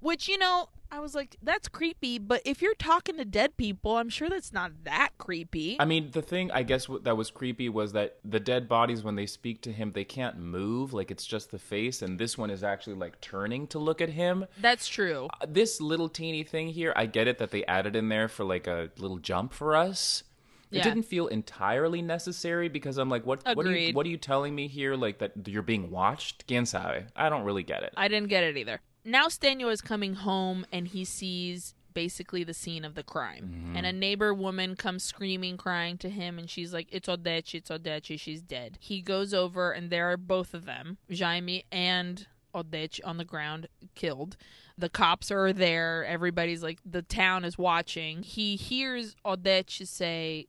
Which, 0.03 0.29
you 0.29 0.37
know, 0.37 0.69
I 0.91 0.99
was 1.01 1.15
like, 1.15 1.37
that's 1.43 1.69
creepy. 1.69 2.19
But 2.19 2.43
if 2.45 2.61
you're 2.61 2.75
talking 2.75 3.17
to 3.17 3.25
dead 3.25 3.57
people, 3.57 3.97
I'm 3.97 4.11
sure 4.11 4.29
that's 4.29 4.53
not 4.53 4.73
that 4.85 5.11
creepy. 5.17 5.77
I 5.81 5.85
mean, 5.87 6.11
the 6.11 6.21
thing 6.21 6.51
I 6.51 6.65
guess 6.65 6.87
that 7.05 7.17
was 7.17 7.31
creepy 7.31 7.69
was 7.71 7.93
that 7.93 8.19
the 8.25 8.41
dead 8.41 8.69
bodies, 8.69 9.03
when 9.03 9.15
they 9.15 9.25
speak 9.27 9.63
to 9.63 9.73
him, 9.73 9.93
they 9.93 10.05
can't 10.05 10.39
move. 10.39 10.93
Like 10.93 11.11
it's 11.11 11.25
just 11.25 11.51
the 11.51 11.59
face, 11.59 12.03
and 12.03 12.19
this 12.19 12.37
one 12.37 12.51
is 12.51 12.63
actually 12.63 12.97
like 12.97 13.21
turning 13.23 13.67
to 13.69 13.79
look 13.79 14.01
at 14.03 14.11
him. 14.11 14.45
that's 14.61 14.87
true. 14.89 15.29
Uh, 15.41 15.47
This 15.49 15.81
little 15.81 16.09
teeny 16.11 16.43
thing 16.43 16.69
here, 16.69 16.93
I 16.97 17.07
get 17.07 17.27
it 17.29 17.39
that 17.39 17.51
they 17.53 17.65
added 17.65 17.97
in 17.97 18.09
there 18.11 18.29
for 18.29 18.45
like 18.45 18.67
a 18.67 18.91
little 18.99 19.19
jump 19.19 19.55
for 19.55 19.75
us. 19.77 20.25
It 20.71 20.79
Yeah. 20.79 20.85
didn't 20.85 21.05
feel 21.05 21.27
entirely 21.29 22.03
necessary 22.03 22.69
because 22.69 22.99
I'm 22.99 23.09
like, 23.09 23.25
what? 23.25 23.43
What 23.55 23.65
are 23.67 23.71
you? 23.71 23.77
Agreed. 23.77 23.95
What 23.95 24.05
are 24.07 24.11
you 24.11 24.17
telling 24.19 24.55
me 24.55 24.69
here? 24.69 24.95
Like 24.97 25.19
that 25.19 25.33
you're 25.47 25.63
being 25.63 25.91
watched? 25.91 26.45
Sabe? 26.67 27.05
I 27.15 27.29
don't 27.29 27.45
really 27.45 27.63
get 27.63 27.83
it. 27.83 27.95
I 27.97 28.09
didn't 28.09 28.29
get 28.29 28.43
it 28.45 28.57
either. 28.57 28.81
Now 29.05 29.27
Stanio 29.27 29.71
is 29.71 29.81
coming 29.81 30.15
home 30.15 30.65
and 30.73 30.89
he 30.89 31.05
sees 31.05 31.75
basically 31.95 32.45
the 32.45 32.55
scene 32.55 32.85
of 32.85 32.95
the 32.95 33.03
crime. 33.03 33.51
Mm-hmm. 33.55 33.77
And 33.77 33.87
a 33.87 33.93
neighbor 33.93 34.33
woman 34.33 34.77
comes 34.77 35.03
screaming, 35.03 35.57
crying 35.57 35.99
to 35.99 36.11
him, 36.11 36.39
and 36.39 36.49
she's 36.49 36.73
like, 36.73 36.89
It's 36.91 37.09
Odete, 37.09 37.55
it's 37.55 37.71
Odete, 37.71 38.19
she's 38.19 38.43
dead. 38.43 38.79
He 38.81 39.03
goes 39.03 39.35
over, 39.35 39.73
and 39.73 39.91
there 39.91 40.11
are 40.11 40.17
both 40.17 40.55
of 40.55 40.65
them, 40.65 40.99
Jaime 41.17 41.65
and 41.71 42.27
Odete, 42.55 43.01
on 43.05 43.19
the 43.19 43.25
ground, 43.25 43.69
killed. 43.95 44.37
The 44.79 44.89
cops 44.89 45.31
are 45.31 45.53
there. 45.53 46.05
Everybody's 46.07 46.63
like, 46.63 46.79
the 46.85 47.03
town 47.03 47.45
is 47.45 47.59
watching. 47.59 48.23
He 48.23 48.57
hears 48.57 49.17
Odete 49.25 49.87
say, 49.87 50.47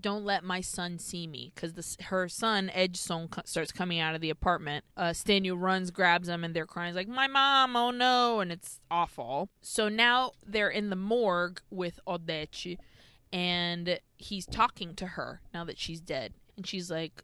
don't 0.00 0.24
let 0.24 0.44
my 0.44 0.60
son 0.60 0.98
see 0.98 1.26
me 1.26 1.52
because 1.54 1.96
her 2.06 2.28
son 2.28 2.70
Edson 2.74 3.28
co- 3.28 3.42
starts 3.44 3.72
coming 3.72 3.98
out 3.98 4.14
of 4.14 4.20
the 4.20 4.30
apartment. 4.30 4.84
Uh, 4.96 5.10
Stanyu 5.10 5.58
runs, 5.58 5.90
grabs 5.90 6.28
him, 6.28 6.44
and 6.44 6.54
they're 6.54 6.66
crying 6.66 6.88
he's 6.88 6.96
like, 6.96 7.08
"My 7.08 7.26
mom! 7.26 7.76
Oh 7.76 7.90
no!" 7.90 8.40
And 8.40 8.52
it's 8.52 8.80
awful. 8.90 9.48
So 9.62 9.88
now 9.88 10.32
they're 10.46 10.70
in 10.70 10.90
the 10.90 10.96
morgue 10.96 11.60
with 11.70 12.00
Odete, 12.06 12.78
and 13.32 13.98
he's 14.16 14.46
talking 14.46 14.94
to 14.94 15.06
her 15.06 15.40
now 15.52 15.64
that 15.64 15.78
she's 15.78 16.00
dead, 16.00 16.34
and 16.56 16.66
she's 16.66 16.90
like, 16.90 17.22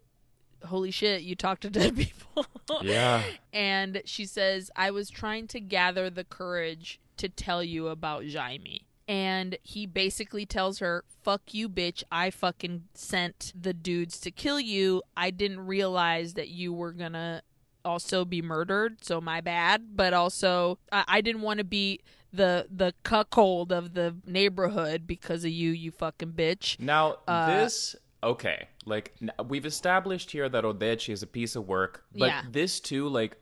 "Holy 0.65 0.91
shit! 0.91 1.23
You 1.23 1.35
talk 1.35 1.61
to 1.61 1.71
dead 1.71 1.97
people." 1.97 2.47
Yeah. 2.83 3.23
and 3.53 4.03
she 4.05 4.25
says, 4.25 4.71
I 4.77 4.91
was 4.91 5.11
trying 5.11 5.47
to 5.49 5.61
gather 5.61 6.11
the 6.11 6.25
courage 6.25 7.01
to 7.19 7.29
tell 7.29 7.63
you 7.63 7.89
about 7.89 8.25
Jaime. 8.27 8.87
And 9.13 9.59
he 9.63 9.85
basically 9.85 10.47
tells 10.47 10.79
her, 10.79 11.05
Fuck 11.23 11.53
you, 11.53 11.69
bitch. 11.69 12.03
I 12.11 12.31
fucking 12.31 12.85
sent 12.95 13.53
the 13.55 13.75
dudes 13.75 14.19
to 14.21 14.31
kill 14.31 14.59
you. 14.59 15.03
I 15.15 15.31
didn't 15.31 15.61
realize 15.67 16.33
that 16.35 16.49
you 16.49 16.73
were 16.73 16.93
gonna 16.93 17.43
also 17.85 18.25
be 18.25 18.41
murdered, 18.41 19.05
so 19.05 19.21
my 19.21 19.43
bad. 19.43 19.95
But 19.97 20.15
also, 20.15 20.79
I, 20.91 21.05
I 21.07 21.21
didn't 21.21 21.43
want 21.43 21.59
to 21.59 21.65
be 21.65 22.01
the 22.33 22.67
the 22.75 22.95
cuckold 23.03 23.71
of 23.71 23.93
the 23.93 24.17
neighborhood 24.25 25.07
because 25.07 25.45
of 25.45 25.51
you, 25.51 25.73
you 25.73 25.91
fucking 25.91 26.33
bitch. 26.33 26.81
Now 26.81 27.19
Uh, 27.29 27.47
this 27.47 27.95
okay, 28.23 28.69
like 28.87 29.15
we've 29.47 29.67
established 29.67 30.31
here 30.31 30.49
that 30.49 30.65
Odete 30.65 31.13
is 31.13 31.23
a 31.23 31.27
piece 31.27 31.55
of 31.55 31.69
work, 31.69 32.05
but 32.17 32.29
Yeah. 32.29 32.43
this 32.51 32.81
too, 32.81 33.09
like, 33.09 33.37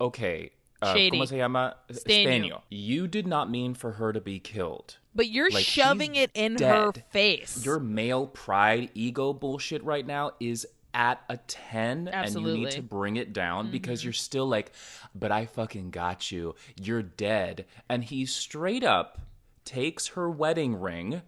okay, 0.00 0.50
uh, 0.82 0.92
Shady. 0.94 1.18
¿Cómo 1.18 1.26
se 1.28 1.36
llama? 1.38 1.74
Stanio. 1.90 2.62
You 2.68 3.06
did 3.06 3.26
not 3.26 3.50
mean 3.50 3.74
for 3.74 3.92
her 3.92 4.12
to 4.12 4.20
be 4.20 4.38
killed. 4.38 4.96
But 5.14 5.28
you're 5.28 5.50
Like, 5.50 5.64
shoving 5.64 6.14
it 6.16 6.30
in 6.34 6.58
her 6.58 6.92
face. 7.10 7.64
Your 7.64 7.78
male 7.78 8.26
pride 8.26 8.90
ego 8.94 9.32
bullshit 9.32 9.82
right 9.84 10.06
now 10.06 10.32
is 10.40 10.66
at 10.94 11.20
a 11.28 11.36
10 11.38 12.08
and 12.08 12.30
you 12.34 12.40
Mm-hmm. 12.40 12.54
need 12.54 12.70
to 12.72 12.82
bring 12.82 13.16
it 13.16 13.32
down 13.32 13.70
because 13.70 14.04
you're 14.04 14.12
still 14.12 14.46
like 14.46 14.72
but 15.14 15.32
I 15.32 15.46
fucking 15.46 15.90
got 15.90 16.30
you. 16.30 16.54
You're 16.80 17.02
dead. 17.02 17.64
And 17.88 18.04
he 18.04 18.26
straight 18.26 18.84
up 18.84 19.18
takes 19.64 20.08
her 20.08 20.28
wedding 20.28 20.78
ring 20.80 21.22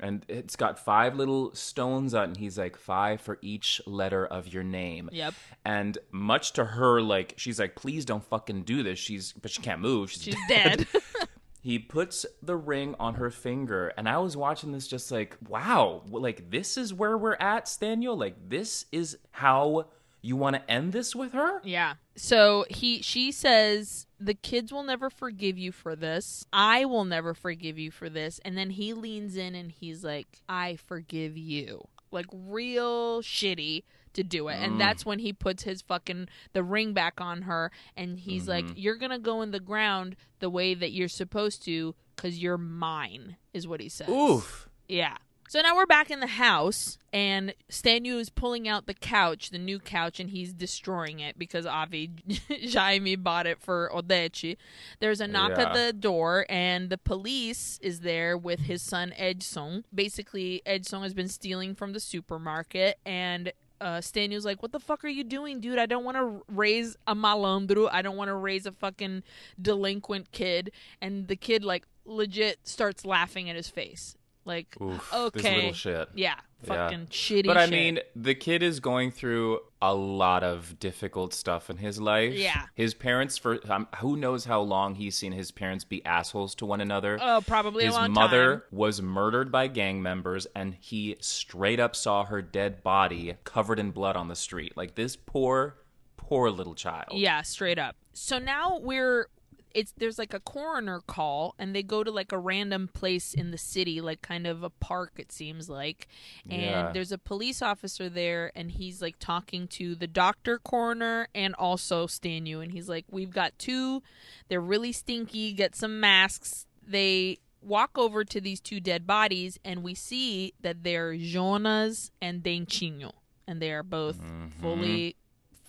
and 0.00 0.24
it's 0.28 0.56
got 0.56 0.78
five 0.78 1.16
little 1.16 1.54
stones 1.54 2.14
on 2.14 2.22
it 2.22 2.26
and 2.28 2.36
he's 2.36 2.58
like 2.58 2.76
five 2.76 3.20
for 3.20 3.38
each 3.42 3.80
letter 3.86 4.26
of 4.26 4.48
your 4.52 4.62
name. 4.62 5.10
Yep. 5.12 5.34
And 5.64 5.98
much 6.10 6.52
to 6.54 6.64
her 6.64 7.00
like 7.00 7.34
she's 7.36 7.58
like 7.58 7.74
please 7.74 8.04
don't 8.04 8.24
fucking 8.24 8.62
do 8.62 8.82
this. 8.82 8.98
She's 8.98 9.32
but 9.32 9.50
she 9.50 9.62
can't 9.62 9.80
move. 9.80 10.10
She's, 10.10 10.22
She's 10.22 10.36
dead. 10.48 10.86
he 11.60 11.78
puts 11.78 12.24
the 12.42 12.56
ring 12.56 12.94
on 12.98 13.14
her 13.14 13.30
finger, 13.30 13.92
and 13.96 14.08
I 14.08 14.18
was 14.18 14.36
watching 14.36 14.72
this 14.72 14.86
just 14.86 15.10
like, 15.10 15.36
wow, 15.48 16.02
like 16.08 16.50
this 16.50 16.76
is 16.76 16.94
where 16.94 17.18
we're 17.18 17.34
at, 17.34 17.66
Staniel. 17.66 18.18
Like 18.18 18.36
this 18.48 18.86
is 18.92 19.18
how 19.32 19.88
you 20.20 20.36
want 20.36 20.56
to 20.56 20.70
end 20.70 20.92
this 20.92 21.14
with 21.14 21.32
her. 21.32 21.60
Yeah. 21.64 21.94
So 22.16 22.64
he 22.68 23.02
she 23.02 23.30
says 23.32 24.06
the 24.18 24.34
kids 24.34 24.72
will 24.72 24.82
never 24.82 25.10
forgive 25.10 25.58
you 25.58 25.72
for 25.72 25.94
this. 25.94 26.44
I 26.52 26.84
will 26.84 27.04
never 27.04 27.34
forgive 27.34 27.78
you 27.78 27.90
for 27.90 28.08
this. 28.08 28.40
And 28.44 28.56
then 28.56 28.70
he 28.70 28.92
leans 28.92 29.36
in 29.36 29.54
and 29.54 29.70
he's 29.70 30.04
like, 30.04 30.40
"I 30.48 30.76
forgive 30.76 31.36
you." 31.36 31.88
Like 32.10 32.26
real 32.32 33.22
shitty 33.22 33.84
to 34.14 34.24
do 34.24 34.48
it. 34.48 34.56
And 34.56 34.74
mm. 34.74 34.78
that's 34.78 35.04
when 35.04 35.18
he 35.18 35.32
puts 35.32 35.62
his 35.62 35.82
fucking 35.82 36.28
the 36.52 36.62
ring 36.62 36.94
back 36.94 37.20
on 37.20 37.42
her 37.42 37.70
and 37.96 38.18
he's 38.18 38.48
like, 38.48 38.64
mm-hmm. 38.64 38.78
"You're 38.78 38.96
going 38.96 39.12
to 39.12 39.18
go 39.18 39.42
in 39.42 39.50
the 39.50 39.60
ground 39.60 40.16
the 40.40 40.50
way 40.50 40.74
that 40.74 40.92
you're 40.92 41.08
supposed 41.08 41.62
to 41.64 41.94
cuz 42.16 42.38
you're 42.38 42.58
mine." 42.58 43.36
is 43.52 43.68
what 43.68 43.80
he 43.80 43.88
says. 43.88 44.08
Oof. 44.08 44.68
Yeah. 44.88 45.16
So 45.50 45.62
now 45.62 45.74
we're 45.74 45.86
back 45.86 46.10
in 46.10 46.20
the 46.20 46.26
house, 46.26 46.98
and 47.10 47.54
Stanu 47.70 48.20
is 48.20 48.28
pulling 48.28 48.68
out 48.68 48.84
the 48.86 48.92
couch, 48.92 49.48
the 49.48 49.56
new 49.58 49.78
couch, 49.78 50.20
and 50.20 50.28
he's 50.28 50.52
destroying 50.52 51.20
it 51.20 51.38
because 51.38 51.64
Avi 51.64 52.10
Jaime 52.70 53.16
bought 53.16 53.46
it 53.46 53.58
for 53.58 53.90
Odete. 53.94 54.58
There's 55.00 55.22
a 55.22 55.26
knock 55.26 55.52
Yeah. 55.56 55.62
at 55.70 55.72
the 55.74 55.94
door, 55.94 56.44
and 56.50 56.90
the 56.90 56.98
police 56.98 57.78
is 57.80 58.00
there 58.00 58.36
with 58.36 58.60
his 58.60 58.82
son 58.82 59.14
Edson. 59.16 59.86
Basically, 59.94 60.60
Edson 60.66 61.00
has 61.02 61.14
been 61.14 61.28
stealing 61.28 61.74
from 61.74 61.94
the 61.94 62.00
supermarket, 62.00 62.98
and 63.06 63.50
uh, 63.80 63.98
Stanyu's 64.02 64.44
like, 64.44 64.60
"What 64.60 64.72
the 64.72 64.80
fuck 64.80 65.02
are 65.02 65.08
you 65.08 65.24
doing, 65.24 65.60
dude? 65.60 65.78
I 65.78 65.86
don't 65.86 66.04
want 66.04 66.18
to 66.18 66.42
raise 66.52 66.94
a 67.06 67.14
malandro. 67.14 67.88
I 67.90 68.02
don't 68.02 68.16
want 68.18 68.28
to 68.28 68.34
raise 68.34 68.66
a 68.66 68.72
fucking 68.72 69.22
delinquent 69.62 70.30
kid." 70.30 70.72
And 71.00 71.26
the 71.26 71.36
kid 71.36 71.64
like 71.64 71.86
legit 72.04 72.58
starts 72.64 73.06
laughing 73.06 73.48
at 73.48 73.56
his 73.56 73.68
face, 73.70 74.14
like, 74.44 74.76
Oof. 74.80 75.12
"Okay, 75.14 75.40
This 75.40 75.54
little 75.56 75.72
shit. 75.72 76.08
yeah, 76.14 76.34
fucking 76.64 77.06
shitty." 77.06 77.46
But 77.46 77.56
I 77.56 77.64
shit. 77.66 77.70
mean, 77.70 77.98
the 78.16 78.34
kid 78.34 78.62
is 78.62 78.80
going 78.80 79.10
through 79.10 79.60
a 79.80 79.94
lot 79.94 80.42
of 80.42 80.78
difficult 80.80 81.32
stuff 81.34 81.70
in 81.70 81.76
his 81.76 82.00
life. 82.00 82.34
Yeah. 82.34 82.62
His 82.74 82.94
parents, 82.94 83.38
for 83.38 83.58
um, 83.70 83.86
who 83.98 84.16
knows 84.16 84.44
how 84.46 84.60
long 84.62 84.94
he's 84.96 85.14
seen 85.16 85.32
his 85.32 85.50
parents 85.52 85.84
be 85.84 86.04
assholes 86.04 86.54
to 86.56 86.66
one 86.66 86.80
another. 86.80 87.18
oh, 87.20 87.42
probably 87.46 87.84
his 87.84 87.94
mother 88.08 88.52
time. 88.54 88.62
was 88.72 89.00
murdered 89.02 89.52
by 89.52 89.68
gang 89.68 90.02
members 90.02 90.46
and 90.56 90.74
he 90.80 91.16
straight 91.20 91.78
up 91.78 91.94
saw 91.94 92.24
her 92.24 92.42
dead 92.42 92.82
body 92.82 93.36
covered 93.44 93.78
in 93.78 93.90
blood 93.92 94.16
on 94.16 94.26
the 94.28 94.34
street 94.36 94.76
like 94.76 94.94
this 94.96 95.14
poor 95.14 95.76
poor 96.16 96.50
little 96.50 96.74
child 96.74 97.12
Yeah, 97.12 97.42
straight 97.42 97.78
up. 97.78 97.94
So 98.12 98.38
now 98.40 98.78
we're 98.82 99.28
it's 99.74 99.92
there's 99.96 100.18
like 100.18 100.34
a 100.34 100.40
coroner 100.40 101.00
call 101.06 101.54
and 101.58 101.74
they 101.74 101.82
go 101.82 102.02
to 102.04 102.10
like 102.10 102.32
a 102.32 102.38
random 102.38 102.88
place 102.88 103.34
in 103.34 103.50
the 103.50 103.58
city 103.58 104.00
like 104.00 104.22
kind 104.22 104.46
of 104.46 104.62
a 104.62 104.70
park 104.70 105.12
it 105.16 105.30
seems 105.32 105.68
like 105.68 106.06
and 106.48 106.62
Yeah. 106.62 106.92
there's 106.92 107.12
a 107.12 107.18
police 107.18 107.62
officer 107.62 108.08
there 108.08 108.52
and 108.54 108.72
he's 108.72 109.00
like 109.02 109.18
talking 109.18 109.68
to 109.68 109.94
the 109.94 110.06
doctor 110.06 110.58
coroner 110.58 111.28
and 111.34 111.54
also 111.54 112.06
Stanu 112.06 112.62
and 112.62 112.72
he's 112.72 112.88
like 112.88 113.04
we've 113.10 113.32
got 113.32 113.58
two 113.58 114.02
they're 114.48 114.60
really 114.60 114.92
stinky 114.92 115.52
get 115.52 115.74
some 115.74 116.00
masks 116.00 116.66
they 116.86 117.38
walk 117.60 117.98
over 117.98 118.24
to 118.24 118.40
these 118.40 118.60
two 118.60 118.80
dead 118.80 119.06
bodies 119.06 119.58
and 119.64 119.82
we 119.82 119.94
see 119.94 120.54
that 120.60 120.82
they're 120.84 121.16
Jonas 121.16 122.10
and 122.22 122.42
Dentinho 122.42 123.12
and 123.46 123.60
they 123.60 123.72
are 123.72 123.82
both 123.82 124.20
mm-hmm. 124.20 124.60
fully 124.60 125.16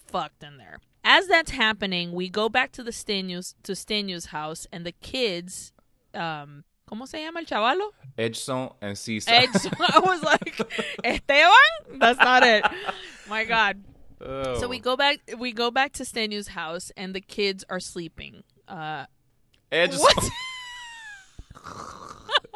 fucked 0.08 0.43
in 0.43 0.58
there. 0.58 0.80
As 1.04 1.28
that's 1.28 1.52
happening, 1.52 2.12
we 2.12 2.30
go 2.30 2.50
back 2.50 2.72
to 2.74 2.84
the 2.84 2.91
Stanu's 2.91 3.56
to 3.64 3.74
Stanu's 3.74 4.28
house 4.28 4.68
and 4.72 4.86
the 4.86 4.91
kids 4.91 5.72
um 6.14 6.64
¿Cómo 6.89 7.08
se 7.08 7.24
llama 7.24 7.39
el 7.39 7.45
chavalo? 7.45 7.91
Edson 8.18 8.72
and 8.82 8.95
Cisa. 8.97 9.30
Edson. 9.30 9.72
I 9.80 10.00
was 10.00 10.24
like, 10.24 10.60
Esteban? 11.04 12.00
That's 12.00 12.18
not 12.20 12.41
it. 12.43 12.66
My 13.30 13.45
God. 13.45 13.84
Oh. 14.20 14.60
So 14.60 14.68
we 14.68 14.80
go 14.80 14.97
back 14.97 15.20
we 15.38 15.52
go 15.54 15.70
back 15.72 15.93
to 15.93 16.04
Stanu's 16.04 16.50
house 16.50 16.91
and 16.97 17.14
the 17.14 17.22
kids 17.22 17.64
are 17.70 17.80
sleeping. 17.80 18.43
Uh 18.68 19.06
Edson. 19.72 20.02
what? 20.02 20.30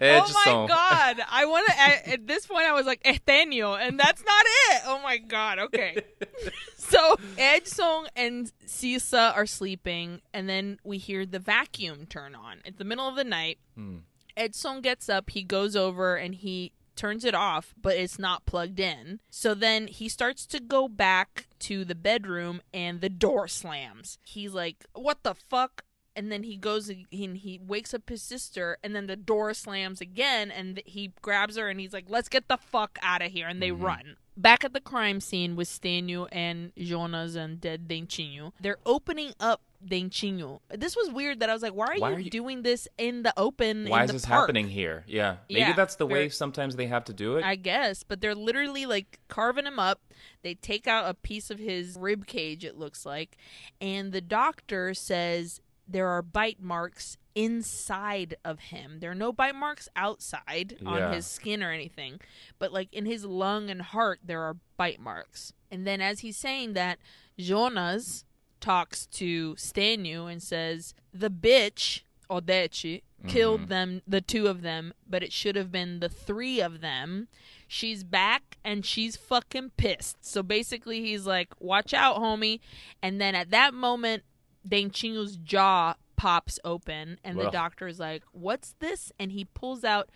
Oh 0.00 0.32
my 0.44 0.66
god! 0.66 1.24
I 1.30 1.44
want 1.46 1.66
to. 1.68 2.10
At, 2.12 2.26
this 2.26 2.46
point, 2.46 2.66
I 2.66 2.72
was 2.72 2.86
like 2.86 3.02
Estenio, 3.02 3.78
and 3.78 3.98
that's 3.98 4.22
not 4.24 4.44
it. 4.46 4.82
Oh 4.86 5.00
my 5.02 5.18
god! 5.18 5.58
Okay, 5.58 6.02
so 6.76 7.16
Edson 7.36 8.06
and 8.16 8.52
Sisa 8.66 9.32
are 9.34 9.46
sleeping, 9.46 10.20
and 10.32 10.48
then 10.48 10.78
we 10.84 10.98
hear 10.98 11.26
the 11.26 11.38
vacuum 11.38 12.06
turn 12.06 12.34
on. 12.34 12.58
It's 12.64 12.78
the 12.78 12.84
middle 12.84 13.08
of 13.08 13.16
the 13.16 13.24
night. 13.24 13.58
Hmm. 13.74 13.98
Edson 14.36 14.80
gets 14.82 15.08
up. 15.08 15.30
He 15.30 15.42
goes 15.42 15.74
over 15.74 16.14
and 16.16 16.34
he 16.34 16.72
turns 16.94 17.24
it 17.24 17.34
off, 17.34 17.74
but 17.80 17.96
it's 17.96 18.18
not 18.18 18.44
plugged 18.44 18.80
in. 18.80 19.20
So 19.30 19.54
then 19.54 19.86
he 19.86 20.08
starts 20.08 20.46
to 20.46 20.60
go 20.60 20.88
back 20.88 21.46
to 21.60 21.84
the 21.84 21.94
bedroom, 21.94 22.60
and 22.72 23.00
the 23.00 23.08
door 23.08 23.48
slams. 23.48 24.18
He's 24.24 24.52
like, 24.52 24.84
"What 24.92 25.22
the 25.22 25.34
fuck?" 25.34 25.84
And 26.18 26.32
then 26.32 26.42
he 26.42 26.56
goes 26.56 26.88
and 26.88 27.06
he 27.10 27.60
wakes 27.64 27.94
up 27.94 28.08
his 28.08 28.20
sister 28.20 28.76
and 28.82 28.94
then 28.94 29.06
the 29.06 29.14
door 29.14 29.54
slams 29.54 30.00
again 30.00 30.50
and 30.50 30.82
he 30.84 31.12
grabs 31.22 31.56
her 31.56 31.68
and 31.68 31.78
he's 31.78 31.92
like 31.92 32.06
let's 32.08 32.28
get 32.28 32.48
the 32.48 32.56
fuck 32.56 32.98
out 33.02 33.22
of 33.22 33.30
here 33.30 33.46
and 33.46 33.62
they 33.62 33.70
mm-hmm. 33.70 33.84
run 33.84 34.16
back 34.36 34.64
at 34.64 34.72
the 34.72 34.80
crime 34.80 35.20
scene 35.20 35.54
with 35.54 35.68
Stanu 35.68 36.26
and 36.32 36.72
Jonas 36.76 37.36
and 37.36 37.60
dead 37.60 37.86
Dentinho 37.88 38.52
they're 38.60 38.78
opening 38.84 39.32
up 39.38 39.62
Dentinho 39.86 40.58
this 40.74 40.96
was 40.96 41.08
weird 41.12 41.38
that 41.38 41.48
I 41.48 41.52
was 41.52 41.62
like 41.62 41.72
why 41.72 41.86
are, 41.86 41.98
Why 41.98 42.10
you, 42.10 42.16
are 42.16 42.20
you- 42.20 42.30
doing 42.30 42.62
this 42.62 42.88
in 42.98 43.22
the 43.22 43.32
open 43.36 43.86
Why 43.86 44.02
is 44.02 44.10
this 44.10 44.26
park? 44.26 44.42
happening 44.42 44.68
here? 44.68 45.04
Yeah. 45.06 45.36
Maybe 45.48 45.60
Yeah, 45.60 45.74
that's 45.74 45.94
the 45.94 46.06
way 46.06 46.28
sometimes 46.30 46.74
they 46.74 46.86
have 46.86 47.04
to 47.04 47.12
do 47.12 47.36
it. 47.36 47.44
I 47.44 47.54
guess, 47.54 48.02
but 48.02 48.20
they're 48.20 48.34
literally 48.34 48.86
like 48.86 49.20
carving 49.28 49.66
him 49.66 49.78
up. 49.78 50.00
They 50.42 50.54
take 50.54 50.88
out 50.88 51.08
a 51.08 51.14
piece 51.14 51.48
of 51.48 51.60
his 51.60 51.96
rib 51.96 52.26
cage, 52.26 52.64
it 52.64 52.76
looks 52.76 53.06
like, 53.06 53.36
and 53.80 54.10
the 54.10 54.20
doctor 54.20 54.94
says 54.94 55.60
there 55.88 56.08
are 56.08 56.22
bite 56.22 56.60
marks 56.60 57.16
inside 57.34 58.36
of 58.44 58.58
him. 58.58 58.98
There 59.00 59.10
are 59.10 59.14
no 59.14 59.32
bite 59.32 59.54
marks 59.54 59.88
outside 59.96 60.76
Yeah. 60.80 60.88
on 60.88 61.12
his 61.12 61.26
skin 61.26 61.62
or 61.62 61.70
anything, 61.70 62.20
but 62.58 62.72
like 62.72 62.92
in 62.92 63.06
his 63.06 63.24
lung 63.24 63.70
and 63.70 63.80
heart, 63.80 64.20
there 64.24 64.42
are 64.42 64.56
bite 64.76 65.00
marks. 65.00 65.52
And 65.70 65.86
then 65.86 66.00
as 66.00 66.20
he's 66.20 66.36
saying 66.36 66.72
that, 66.74 66.98
Jonas 67.38 68.24
talks 68.60 69.06
to 69.06 69.54
Stanu 69.54 70.30
and 70.30 70.42
says, 70.42 70.94
The 71.12 71.30
bitch, 71.30 72.02
Odete, 72.28 73.02
killed 73.26 73.62
mm-hmm. 73.62 73.68
them, 73.68 74.02
the 74.06 74.20
two 74.20 74.46
of 74.46 74.62
them, 74.62 74.92
but 75.08 75.22
it 75.22 75.32
should 75.32 75.56
have 75.56 75.72
been 75.72 76.00
the 76.00 76.08
three 76.08 76.60
of 76.60 76.80
them. 76.80 77.28
She's 77.66 78.02
back 78.04 78.56
and 78.64 78.84
she's 78.84 79.16
fucking 79.16 79.72
pissed. 79.76 80.24
So 80.24 80.42
basically, 80.42 81.02
he's 81.02 81.26
like, 81.26 81.48
Watch 81.60 81.94
out, 81.94 82.16
homie. 82.16 82.60
And 83.02 83.20
then 83.20 83.34
at 83.34 83.50
that 83.50 83.74
moment, 83.74 84.24
Dentinho's 84.68 85.36
jaw 85.36 85.94
pops 86.16 86.58
open, 86.64 87.18
and 87.24 87.38
the 87.38 87.50
doctor 87.50 87.86
is 87.88 87.98
like, 87.98 88.22
What's 88.32 88.74
this? 88.80 89.12
And 89.18 89.32
he 89.32 89.44
pulls 89.44 89.84
out 89.84 90.10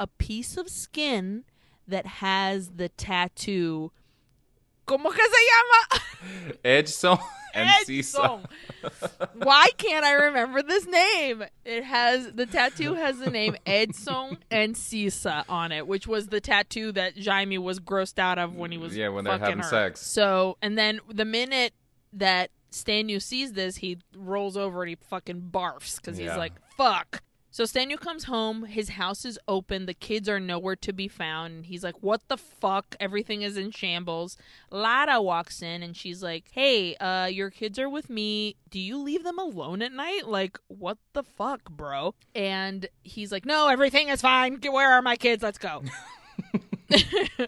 a 0.00 0.06
piece 0.06 0.56
of 0.56 0.68
skin 0.68 1.44
that 1.86 2.06
has 2.06 2.70
the 2.76 2.88
tattoo. 2.88 3.92
¿Cómo 4.86 5.14
que 5.14 5.24
se 5.24 5.44
llama? 5.50 6.54
Edson 6.64 7.18
and 7.54 7.70
Cisa. 7.86 8.40
Edson. 8.84 9.28
Why 9.34 9.68
can't 9.78 10.04
I 10.04 10.12
remember 10.12 10.62
this 10.62 10.86
name? 10.86 11.44
It 11.64 11.84
has 11.84 12.32
the 12.32 12.44
tattoo 12.44 12.92
has 12.94 13.18
the 13.18 13.30
name 13.30 13.56
Edson 13.64 14.38
and 14.50 14.76
Sisa 14.76 15.44
on 15.48 15.72
it, 15.72 15.86
which 15.86 16.06
was 16.06 16.26
the 16.26 16.40
tattoo 16.40 16.92
that 16.92 17.14
Jaime 17.22 17.56
was 17.58 17.80
grossed 17.80 18.18
out 18.18 18.38
of 18.38 18.56
when 18.56 18.72
he 18.72 18.78
was 18.78 18.94
Yeah, 18.96 19.08
when 19.08 19.24
they're 19.24 19.38
having 19.38 19.58
her. 19.58 19.62
sex. 19.64 20.00
So, 20.06 20.58
and 20.60 20.76
then 20.76 21.00
the 21.08 21.24
minute 21.24 21.72
that 22.14 22.50
Stanu 22.74 23.22
sees 23.22 23.52
this, 23.54 23.76
he 23.76 23.98
rolls 24.16 24.56
over 24.56 24.82
and 24.82 24.88
he 24.90 24.96
fucking 24.96 25.50
barfs 25.52 25.96
because 25.96 26.16
he's 26.18 26.26
Yeah. 26.26 26.36
like, 26.36 26.52
"Fuck." 26.76 27.22
So 27.50 27.62
Stanu 27.62 27.96
comes 28.00 28.24
home. 28.24 28.64
His 28.64 28.88
house 28.90 29.24
is 29.24 29.38
open. 29.46 29.86
The 29.86 29.94
kids 29.94 30.28
are 30.28 30.40
nowhere 30.40 30.74
to 30.74 30.92
be 30.92 31.06
found. 31.06 31.54
And 31.54 31.66
he's 31.66 31.84
like, 31.84 32.02
"What 32.02 32.26
the 32.26 32.36
fuck? 32.36 32.96
Everything 32.98 33.42
is 33.42 33.56
in 33.56 33.70
shambles." 33.70 34.36
Lara 34.72 35.22
walks 35.22 35.62
in 35.62 35.80
and 35.84 35.96
she's 35.96 36.20
like, 36.20 36.46
"Hey, 36.50 36.96
uh, 36.96 37.26
your 37.26 37.50
kids 37.50 37.78
are 37.78 37.88
with 37.88 38.10
me. 38.10 38.56
Do 38.70 38.80
you 38.80 38.98
leave 38.98 39.22
them 39.22 39.38
alone 39.38 39.82
at 39.82 39.92
night? 39.92 40.26
Like, 40.26 40.58
what 40.66 40.98
the 41.12 41.22
fuck, 41.22 41.70
bro?" 41.70 42.16
And 42.34 42.88
he's 43.04 43.30
like, 43.30 43.46
"No, 43.46 43.68
everything 43.68 44.08
is 44.08 44.20
fine. 44.20 44.58
Where 44.60 44.90
are 44.92 45.02
my 45.02 45.14
kids? 45.14 45.42
Let's 45.44 45.58
go." 45.58 45.84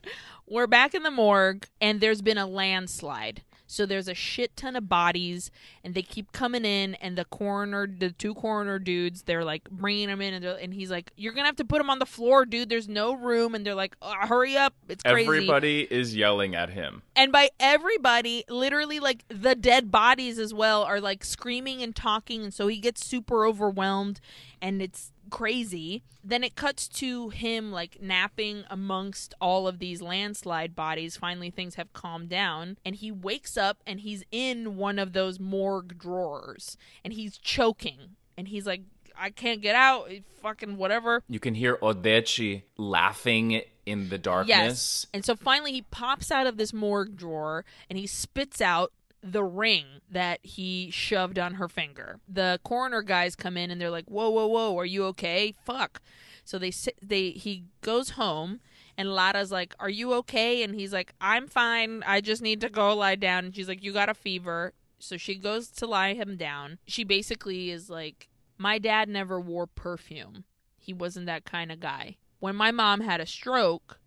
We're 0.48 0.66
back 0.68 0.94
in 0.94 1.02
the 1.02 1.10
morgue, 1.10 1.66
and 1.80 2.00
there's 2.00 2.22
been 2.22 2.38
a 2.38 2.46
landslide. 2.46 3.42
So 3.66 3.86
there's 3.86 4.08
a 4.08 4.14
shit 4.14 4.56
ton 4.56 4.76
of 4.76 4.88
bodies, 4.88 5.50
and 5.84 5.94
they 5.94 6.02
keep 6.02 6.32
coming 6.32 6.64
in. 6.64 6.94
And 6.96 7.16
the 7.18 7.24
coroner, 7.24 7.86
the 7.86 8.10
two 8.10 8.34
coroner 8.34 8.78
dudes, 8.78 9.22
they're 9.22 9.44
like 9.44 9.68
bringing 9.70 10.08
them 10.08 10.20
in, 10.20 10.34
and, 10.34 10.44
and 10.44 10.74
he's 10.74 10.90
like, 10.90 11.12
"You're 11.16 11.32
gonna 11.32 11.46
have 11.46 11.56
to 11.56 11.64
put 11.64 11.78
them 11.78 11.90
on 11.90 11.98
the 11.98 12.06
floor, 12.06 12.44
dude. 12.44 12.68
There's 12.68 12.88
no 12.88 13.14
room." 13.14 13.54
And 13.54 13.66
they're 13.66 13.74
like, 13.74 13.96
"Uh, 14.00 14.26
"Hurry 14.26 14.56
up, 14.56 14.74
it's 14.88 15.02
crazy." 15.02 15.26
Everybody 15.26 15.86
is 15.90 16.14
yelling 16.14 16.54
at 16.54 16.70
him. 16.70 17.02
And 17.14 17.32
by 17.32 17.50
everybody, 17.58 18.44
literally 18.48 19.00
like 19.00 19.24
the 19.28 19.54
dead 19.54 19.90
bodies 19.90 20.38
as 20.38 20.52
well 20.52 20.82
are 20.82 21.00
like 21.00 21.24
screaming 21.24 21.82
and 21.82 21.94
talking, 21.94 22.44
and 22.44 22.54
so 22.54 22.66
he 22.66 22.78
gets 22.78 23.04
super 23.04 23.46
overwhelmed, 23.46 24.20
and 24.60 24.80
it's 24.82 25.12
crazy. 25.30 26.02
Then 26.22 26.42
it 26.42 26.56
cuts 26.56 26.88
to 26.88 27.28
him 27.30 27.72
like 27.72 28.00
napping 28.00 28.64
amongst 28.70 29.34
all 29.40 29.68
of 29.68 29.78
these 29.78 30.02
landslide 30.02 30.74
bodies. 30.74 31.16
Finally, 31.16 31.50
things 31.50 31.76
have 31.76 31.92
calmed 31.92 32.28
down, 32.28 32.78
and 32.84 32.96
he 32.96 33.10
wakes 33.12 33.56
up 33.56 33.78
and 33.86 34.00
he's 34.00 34.24
in 34.30 34.76
one 34.76 34.98
of 34.98 35.12
those 35.12 35.38
morgue 35.38 35.98
drawers, 35.98 36.76
and 37.04 37.12
he's 37.12 37.38
choking, 37.38 38.16
and 38.36 38.48
he's 38.48 38.66
like, 38.66 38.82
"I 39.16 39.30
can't 39.30 39.60
get 39.60 39.76
out." 39.76 40.10
Eh, 40.10 40.20
fucking 40.42 40.76
whatever. 40.76 41.22
You 41.28 41.40
can 41.40 41.54
hear 41.54 41.76
Odete 41.76 42.62
laughing 42.76 43.62
in 43.86 44.08
the 44.08 44.18
darkness. 44.18 44.48
Yes. 44.48 45.06
And 45.14 45.24
so 45.24 45.36
finally 45.36 45.72
he 45.72 45.82
pops 45.82 46.30
out 46.30 46.46
of 46.46 46.56
this 46.56 46.72
morgue 46.72 47.16
drawer 47.16 47.64
and 47.88 47.98
he 47.98 48.06
spits 48.06 48.60
out 48.60 48.92
the 49.32 49.44
ring 49.44 50.00
that 50.10 50.44
he 50.44 50.90
shoved 50.90 51.38
on 51.38 51.54
her 51.54 51.68
finger. 51.68 52.20
The 52.28 52.60
coroner 52.64 53.02
guys 53.02 53.34
come 53.34 53.56
in 53.56 53.70
and 53.70 53.80
they're 53.80 53.90
like, 53.90 54.06
"Whoa, 54.06 54.30
whoa, 54.30 54.46
whoa, 54.46 54.78
are 54.78 54.86
you 54.86 55.04
okay? 55.06 55.52
Fuck." 55.64 56.00
So 56.44 56.58
they 56.58 56.72
they 57.02 57.30
he 57.30 57.64
goes 57.80 58.10
home 58.10 58.60
and 58.96 59.14
Lara's 59.14 59.50
like, 59.50 59.74
"Are 59.78 59.90
you 59.90 60.12
okay?" 60.14 60.62
And 60.62 60.74
he's 60.74 60.92
like, 60.92 61.12
"I'm 61.20 61.46
fine. 61.46 62.02
I 62.06 62.20
just 62.20 62.42
need 62.42 62.60
to 62.60 62.68
go 62.68 62.94
lie 62.94 63.16
down." 63.16 63.46
And 63.46 63.56
she's 63.56 63.68
like, 63.68 63.82
"You 63.82 63.92
got 63.92 64.08
a 64.08 64.14
fever." 64.14 64.72
So 64.98 65.16
she 65.16 65.34
goes 65.34 65.68
to 65.68 65.86
lie 65.86 66.14
him 66.14 66.36
down. 66.36 66.78
She 66.86 67.04
basically 67.04 67.70
is 67.70 67.90
like, 67.90 68.28
"My 68.56 68.78
dad 68.78 69.08
never 69.08 69.40
wore 69.40 69.66
perfume. 69.66 70.44
He 70.78 70.92
wasn't 70.92 71.26
that 71.26 71.44
kind 71.44 71.70
of 71.72 71.80
guy." 71.80 72.16
When 72.38 72.56
my 72.56 72.70
mom 72.70 73.00
had 73.00 73.20
a 73.20 73.26
stroke, 73.26 73.98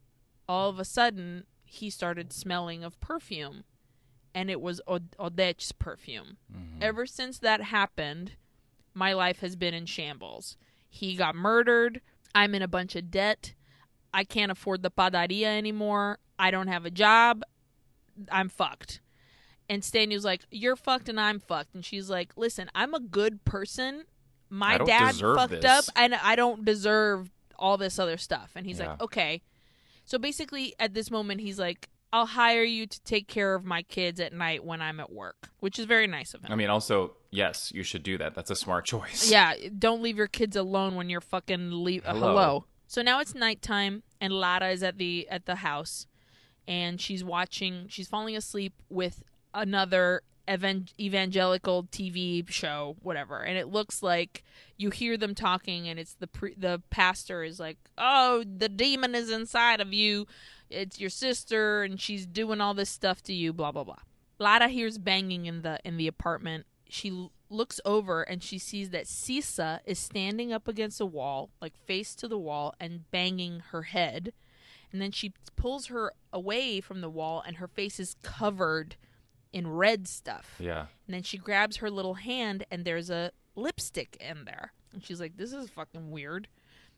all 0.48 0.70
of 0.70 0.80
a 0.80 0.86
sudden 0.86 1.46
he 1.66 1.90
started 1.90 2.34
smelling 2.34 2.84
of 2.84 3.00
perfume 3.00 3.64
and 4.34 4.50
it 4.50 4.62
was 4.62 4.82
Od- 4.88 5.16
Odet's 5.20 5.72
perfume. 5.72 6.38
Ever 6.82 7.06
since 7.06 7.40
that 7.40 7.62
happened, 7.62 8.34
my 8.94 9.14
life 9.14 9.40
has 9.40 9.56
been 9.56 9.74
in 9.74 9.86
shambles. 9.86 10.58
He 10.90 11.16
got 11.16 11.36
murdered. 11.36 12.02
I'm 12.36 12.54
in 12.56 12.62
a 12.62 12.68
bunch 12.68 12.96
of 12.96 13.12
debt. 13.12 13.54
I 14.14 14.24
can't 14.24 14.52
afford 14.52 14.82
the 14.84 14.92
padaria 14.92 15.46
anymore. 15.58 16.20
I 16.38 16.52
don't 16.52 16.68
have 16.68 16.86
a 16.86 16.92
job. 16.92 17.44
I'm 18.32 18.50
fucked. 18.50 19.02
And 19.70 19.84
Stanu's 19.84 20.26
like, 20.26 20.42
You're 20.52 20.76
fucked 20.76 21.10
and 21.10 21.20
I'm 21.20 21.40
fucked. 21.40 21.76
And 21.76 21.86
she's 21.86 22.10
like, 22.10 22.34
Listen, 22.36 22.70
I'm 22.74 22.94
a 22.94 23.00
good 23.00 23.46
person. 23.46 24.06
My 24.50 24.78
dad 24.80 25.16
fucked 25.16 25.62
this." 25.62 25.66
up 25.66 25.86
and 25.96 26.16
I 26.16 26.36
don't 26.36 26.66
deserve 26.66 27.30
all 27.58 27.78
this 27.78 28.00
other 28.00 28.18
stuff. 28.18 28.52
And 28.56 28.66
he's 28.66 28.80
Yeah. 28.80 28.92
like, 28.92 29.02
Okay. 29.02 29.42
So 30.06 30.18
basically, 30.18 30.74
at 30.80 30.96
this 30.96 31.12
moment, 31.12 31.42
he's 31.42 31.60
like, 31.60 31.88
I'll 32.12 32.26
hire 32.26 32.64
you 32.64 32.88
to 32.88 33.02
take 33.04 33.28
care 33.28 33.54
of 33.54 33.64
my 33.64 33.84
kids 33.84 34.20
at 34.20 34.34
night 34.34 34.64
when 34.66 34.82
I'm 34.82 35.00
at 35.00 35.12
work, 35.12 35.50
which 35.60 35.78
is 35.78 35.86
very 35.86 36.08
nice 36.08 36.34
of 36.34 36.44
him. 36.44 36.52
I 36.52 36.56
mean, 36.56 36.70
also, 36.70 37.16
yes, 37.30 37.72
you 37.74 37.84
should 37.84 38.02
do 38.04 38.18
that. 38.18 38.34
That's 38.34 38.50
a 38.50 38.56
smart 38.56 38.86
choice. 38.86 39.30
Yeah, 39.32 39.54
don't 39.78 40.02
leave 40.02 40.18
your 40.18 40.28
kids 40.28 40.56
alone 40.56 40.96
when 40.96 41.10
you're 41.10 41.22
fucking 41.22 41.84
leave. 41.84 42.06
Uh, 42.06 42.14
Hello. 42.14 42.28
hello. 42.30 42.66
So 42.88 43.04
now 43.04 43.20
it's 43.20 43.36
nighttime, 43.36 44.02
and 44.20 44.34
Lara 44.34 44.70
is 44.72 44.82
at 44.82 44.98
the 44.98 45.28
at 45.30 45.46
the 45.46 45.56
house, 45.56 46.08
and 46.68 47.00
she's 47.00 47.24
watching. 47.24 47.86
She's 47.88 48.08
falling 48.08 48.36
asleep 48.36 48.74
with 48.90 49.22
another 49.54 50.24
evan- 50.50 50.90
evangelical 51.00 51.84
TV 51.84 52.50
show, 52.50 52.98
whatever. 53.02 53.40
And 53.42 53.58
it 53.58 53.68
looks 53.68 54.02
like 54.04 54.44
you 54.76 54.90
hear 54.90 55.16
them 55.16 55.36
talking, 55.36 55.88
and 55.88 56.00
it's 56.00 56.16
the 56.16 56.28
pre- 56.28 56.56
the 56.56 56.82
pastor 56.90 57.44
is 57.44 57.60
like, 57.60 57.78
"Oh, 57.98 58.44
the 58.44 58.68
demon 58.68 59.16
is 59.16 59.30
inside 59.30 59.80
of 59.80 59.94
you. 59.94 60.26
It's 60.70 61.00
your 61.00 61.10
sister, 61.12 61.84
and 61.84 62.02
she's 62.02 62.26
doing 62.26 62.60
all 62.60 62.74
this 62.74 62.90
stuff 62.90 63.22
to 63.24 63.34
you." 63.34 63.54
Blah 63.54 63.72
blah 63.72 63.84
blah. 63.84 64.00
Lara 64.40 64.70
hears 64.70 64.98
banging 64.98 65.46
in 65.46 65.62
the 65.62 65.80
in 65.86 65.98
the 65.98 66.08
apartment. 66.08 66.66
She 66.90 67.10
l- 67.12 67.32
looks 67.52 67.80
over 67.86 68.24
and 68.24 68.44
she 68.44 68.58
sees 68.58 68.90
that 68.92 69.08
Sisa 69.08 69.82
is 69.86 70.00
standing 70.00 70.52
up 70.52 70.68
against 70.68 71.00
a 71.00 71.06
wall, 71.06 71.50
like 71.62 71.78
face 71.86 72.16
to 72.16 72.28
the 72.28 72.38
wall, 72.38 72.74
and 72.80 73.10
banging 73.12 73.60
her 73.72 73.84
head. 73.84 74.34
And 74.92 75.00
then 75.00 75.12
she 75.12 75.34
pulls 75.56 75.88
her 75.88 76.14
away 76.34 76.82
from 76.82 77.02
the 77.02 77.10
wall, 77.10 77.44
and 77.46 77.58
her 77.58 77.68
face 77.68 78.00
is 78.00 78.16
covered 78.24 78.96
in 79.52 79.68
red 79.68 80.08
stuff. 80.08 80.56
Yeah. 80.60 80.88
And 81.08 81.16
then 81.16 81.24
she 81.24 81.38
grabs 81.38 81.78
her 81.78 81.90
little 81.90 82.16
hand, 82.16 82.66
and 82.72 82.86
there's 82.86 83.10
a 83.10 83.32
lipstick 83.56 84.18
in 84.20 84.46
there. 84.46 84.74
And 84.94 85.04
she's 85.04 85.20
like, 85.20 85.38
"This 85.38 85.54
is 85.54 85.70
fucking 85.70 86.12
weird." 86.12 86.48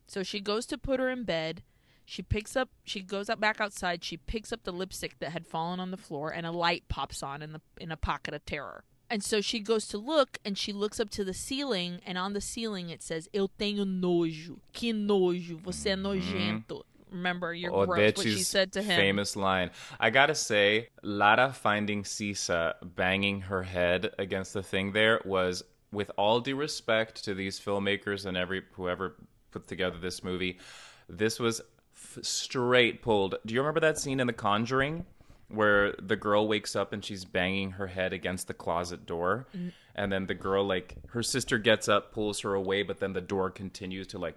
So 0.07 0.23
she 0.23 0.39
goes 0.39 0.65
to 0.67 0.77
put 0.77 0.99
her 0.99 1.09
in 1.09 1.23
bed. 1.23 1.63
She 2.05 2.21
picks 2.21 2.55
up. 2.55 2.69
She 2.83 3.01
goes 3.01 3.29
up 3.29 3.39
back 3.39 3.61
outside. 3.61 4.03
She 4.03 4.17
picks 4.17 4.51
up 4.51 4.63
the 4.63 4.73
lipstick 4.73 5.19
that 5.19 5.31
had 5.31 5.47
fallen 5.47 5.79
on 5.79 5.91
the 5.91 5.97
floor, 5.97 6.29
and 6.29 6.45
a 6.45 6.51
light 6.51 6.83
pops 6.89 7.23
on 7.23 7.41
in 7.41 7.53
the 7.53 7.61
in 7.79 7.91
a 7.91 7.97
pocket 7.97 8.33
of 8.33 8.45
terror. 8.45 8.83
And 9.09 9.23
so 9.23 9.41
she 9.41 9.59
goes 9.59 9.87
to 9.87 9.97
look, 9.97 10.37
and 10.45 10.57
she 10.57 10.71
looks 10.71 10.99
up 10.99 11.09
to 11.11 11.25
the 11.25 11.33
ceiling, 11.33 11.99
and 12.05 12.17
on 12.17 12.33
the 12.33 12.41
ceiling 12.41 12.89
it 12.89 13.01
says, 13.01 13.27
"Eu 13.33 13.47
tenho 13.59 13.85
nojo. 13.85 14.59
Que 14.73 14.93
nojo. 14.93 15.61
Você 15.61 15.91
é 15.91 15.95
mm-hmm. 15.95 16.65
nojento." 16.65 16.83
Remember, 17.11 17.53
you're 17.53 17.71
gross. 17.85 17.87
What 18.17 18.19
she 18.23 18.39
said 18.43 18.71
to 18.73 18.81
him. 18.81 18.95
famous 18.95 19.35
line. 19.35 19.71
I 19.99 20.09
gotta 20.09 20.33
say, 20.35 20.87
Lara 21.03 21.51
finding 21.53 22.03
Sisa 22.05 22.75
banging 22.83 23.41
her 23.41 23.63
head 23.63 24.11
against 24.17 24.53
the 24.53 24.63
thing 24.63 24.93
there 24.93 25.19
was, 25.25 25.63
with 25.91 26.09
all 26.17 26.39
due 26.39 26.55
respect 26.55 27.23
to 27.25 27.33
these 27.33 27.59
filmmakers 27.59 28.25
and 28.25 28.37
every 28.37 28.63
whoever 28.73 29.15
put 29.51 29.67
together 29.67 29.97
this 29.99 30.23
movie, 30.23 30.57
this 31.09 31.37
was 31.39 31.59
f- 31.93 32.19
straight 32.23 33.01
pulled. 33.01 33.35
Do 33.45 33.53
you 33.53 33.59
remember 33.59 33.81
that 33.81 33.97
scene 33.97 34.19
in 34.21 34.27
The 34.27 34.33
Conjuring? 34.33 35.05
Where 35.49 35.91
the 36.01 36.15
girl 36.15 36.47
wakes 36.47 36.77
up 36.77 36.93
and 36.93 37.03
she's 37.03 37.25
banging 37.25 37.71
her 37.71 37.87
head 37.87 38.13
against 38.13 38.47
the 38.47 38.53
closet 38.53 39.05
door, 39.05 39.47
Mm. 39.53 39.73
and 39.95 40.09
then 40.09 40.27
the 40.27 40.33
girl, 40.33 40.63
like, 40.65 40.95
her 41.09 41.21
sister 41.21 41.57
gets 41.57 41.89
up, 41.89 42.13
pulls 42.13 42.39
her 42.39 42.53
away, 42.53 42.83
but 42.83 43.01
then 43.01 43.11
the 43.11 43.19
door 43.19 43.49
continues 43.49 44.07
to, 44.07 44.17
like, 44.17 44.35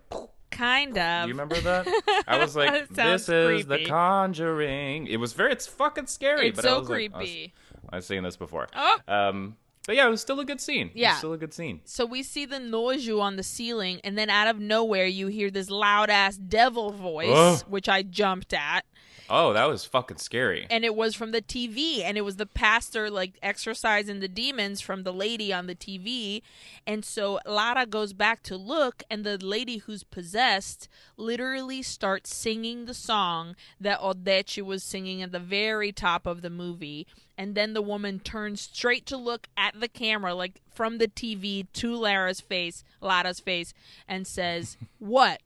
Kind 0.54 0.96
of. 0.98 1.28
you 1.28 1.34
remember 1.34 1.60
that? 1.60 1.86
I 2.28 2.38
was 2.38 2.54
like, 2.56 2.88
"This 2.88 3.28
is 3.28 3.66
the. 3.66 3.84
Conjuring." 3.86 5.06
It 5.06 5.18
was 5.18 5.32
very, 5.32 5.52
it's 5.52 5.66
fucking 5.66 6.06
scary. 6.06 6.48
It's 6.48 6.56
but 6.56 6.64
so 6.64 6.76
I 6.76 6.78
was 6.78 6.88
like- 6.88 7.12
creepy. 7.12 7.52
I've 7.90 8.04
seen 8.04 8.22
this 8.22 8.36
before. 8.36 8.68
Oh. 8.74 8.98
Um, 9.06 9.56
but 9.86 9.94
yeah, 9.96 10.06
it 10.06 10.10
was 10.10 10.20
still 10.22 10.40
a 10.40 10.44
good 10.44 10.60
scene. 10.60 10.86
It 10.88 10.94
was 10.94 11.00
Yeah. 11.00 11.16
still 11.16 11.34
a 11.34 11.38
good 11.38 11.52
scene. 11.52 11.80
So 11.84 12.06
we 12.06 12.22
see 12.22 12.46
the 12.46 12.56
noiju 12.56 13.20
on 13.20 13.36
the 13.36 13.42
ceiling, 13.42 14.00
and 14.02 14.16
then 14.16 14.30
out 14.30 14.48
of 14.48 14.58
nowhere, 14.58 15.04
you 15.06 15.26
hear 15.26 15.50
this 15.50 15.68
loud 15.70 16.08
ass 16.08 16.36
devil 16.36 16.90
voice, 16.90 17.28
Ugh. 17.30 17.62
which 17.68 17.88
I 17.88 18.02
jumped 18.02 18.54
at. 18.54 18.84
Oh, 19.30 19.52
that 19.52 19.68
was 19.68 19.84
fucking 19.84 20.18
scary. 20.18 20.66
And 20.70 20.84
it 20.84 20.94
was 20.94 21.14
from 21.14 21.32
the 21.32 21.40
TV, 21.40 22.02
and 22.02 22.18
it 22.18 22.22
was 22.22 22.36
the 22.36 22.46
pastor 22.46 23.10
like 23.10 23.38
exorcising 23.42 24.20
the 24.20 24.28
demons 24.28 24.80
from 24.80 25.02
the 25.02 25.12
lady 25.12 25.52
on 25.52 25.66
the 25.66 25.74
TV. 25.74 26.42
And 26.86 27.04
so 27.04 27.40
Lara 27.46 27.86
goes 27.86 28.12
back 28.12 28.42
to 28.44 28.56
look, 28.56 29.02
and 29.10 29.24
the 29.24 29.38
lady 29.38 29.78
who's 29.78 30.04
possessed 30.04 30.88
literally 31.16 31.82
starts 31.82 32.34
singing 32.34 32.84
the 32.84 32.94
song 32.94 33.56
that 33.80 34.00
Odete 34.00 34.62
was 34.62 34.82
singing 34.82 35.22
at 35.22 35.32
the 35.32 35.40
very 35.40 35.92
top 35.92 36.26
of 36.26 36.42
the 36.42 36.50
movie. 36.50 37.06
And 37.36 37.54
then 37.54 37.72
the 37.74 37.82
woman 37.82 38.20
turns 38.20 38.60
straight 38.60 39.06
to 39.06 39.16
look 39.16 39.48
at 39.56 39.80
the 39.80 39.88
camera, 39.88 40.34
like 40.34 40.60
from 40.72 40.98
the 40.98 41.08
TV 41.08 41.66
to 41.74 41.96
Lara's 41.96 42.40
face, 42.40 42.84
Lara's 43.00 43.40
face, 43.40 43.74
and 44.06 44.26
says, 44.26 44.76
What? 44.98 45.40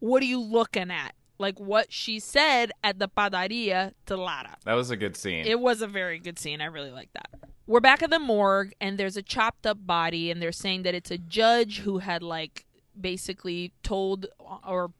What 0.00 0.22
are 0.22 0.26
you 0.26 0.40
looking 0.40 0.90
at? 0.90 1.14
Like 1.42 1.58
what 1.60 1.92
she 1.92 2.18
said 2.20 2.70
at 2.82 2.98
the 3.00 3.08
padaria 3.08 3.92
to 4.06 4.16
Lara. 4.16 4.56
That 4.64 4.74
was 4.74 4.90
a 4.90 4.96
good 4.96 5.16
scene. 5.16 5.44
It 5.44 5.60
was 5.60 5.82
a 5.82 5.86
very 5.88 6.18
good 6.18 6.38
scene. 6.38 6.60
I 6.60 6.66
really 6.66 6.90
like 6.92 7.12
that. 7.14 7.28
We're 7.66 7.80
back 7.80 8.02
at 8.02 8.10
the 8.10 8.18
morgue, 8.18 8.72
and 8.80 8.96
there's 8.98 9.16
a 9.16 9.22
chopped 9.22 9.66
up 9.66 9.78
body, 9.86 10.30
and 10.30 10.40
they're 10.40 10.52
saying 10.52 10.84
that 10.84 10.94
it's 10.94 11.10
a 11.10 11.18
judge 11.18 11.80
who 11.80 11.98
had 11.98 12.22
like 12.22 12.64
basically 12.98 13.72
told 13.82 14.26
or 14.66 14.92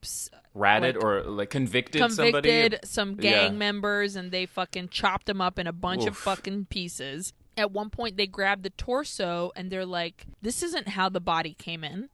Ratted 0.55 0.97
like, 0.97 1.05
or 1.05 1.22
like 1.22 1.51
convicted, 1.51 2.01
convicted 2.03 2.80
somebody. 2.82 2.86
some 2.86 3.14
gang 3.16 3.53
Yeah. 3.53 3.59
members, 3.59 4.16
and 4.16 4.30
they 4.32 4.45
fucking 4.47 4.88
chopped 4.90 5.26
them 5.26 5.40
up 5.40 5.59
in 5.59 5.66
a 5.66 5.72
bunch 5.72 6.07
of 6.07 6.16
fucking 6.16 6.66
pieces. 6.66 7.32
At 7.57 7.70
one 7.70 7.90
point, 7.90 8.16
they 8.16 8.26
grab 8.26 8.62
the 8.62 8.70
torso, 8.70 9.53
and 9.57 9.70
they're 9.70 9.86
like, 9.86 10.26
"This 10.40 10.62
isn't 10.62 10.88
how 10.88 11.09
the 11.09 11.20
body 11.20 11.55
came 11.55 11.84
in." 11.84 12.09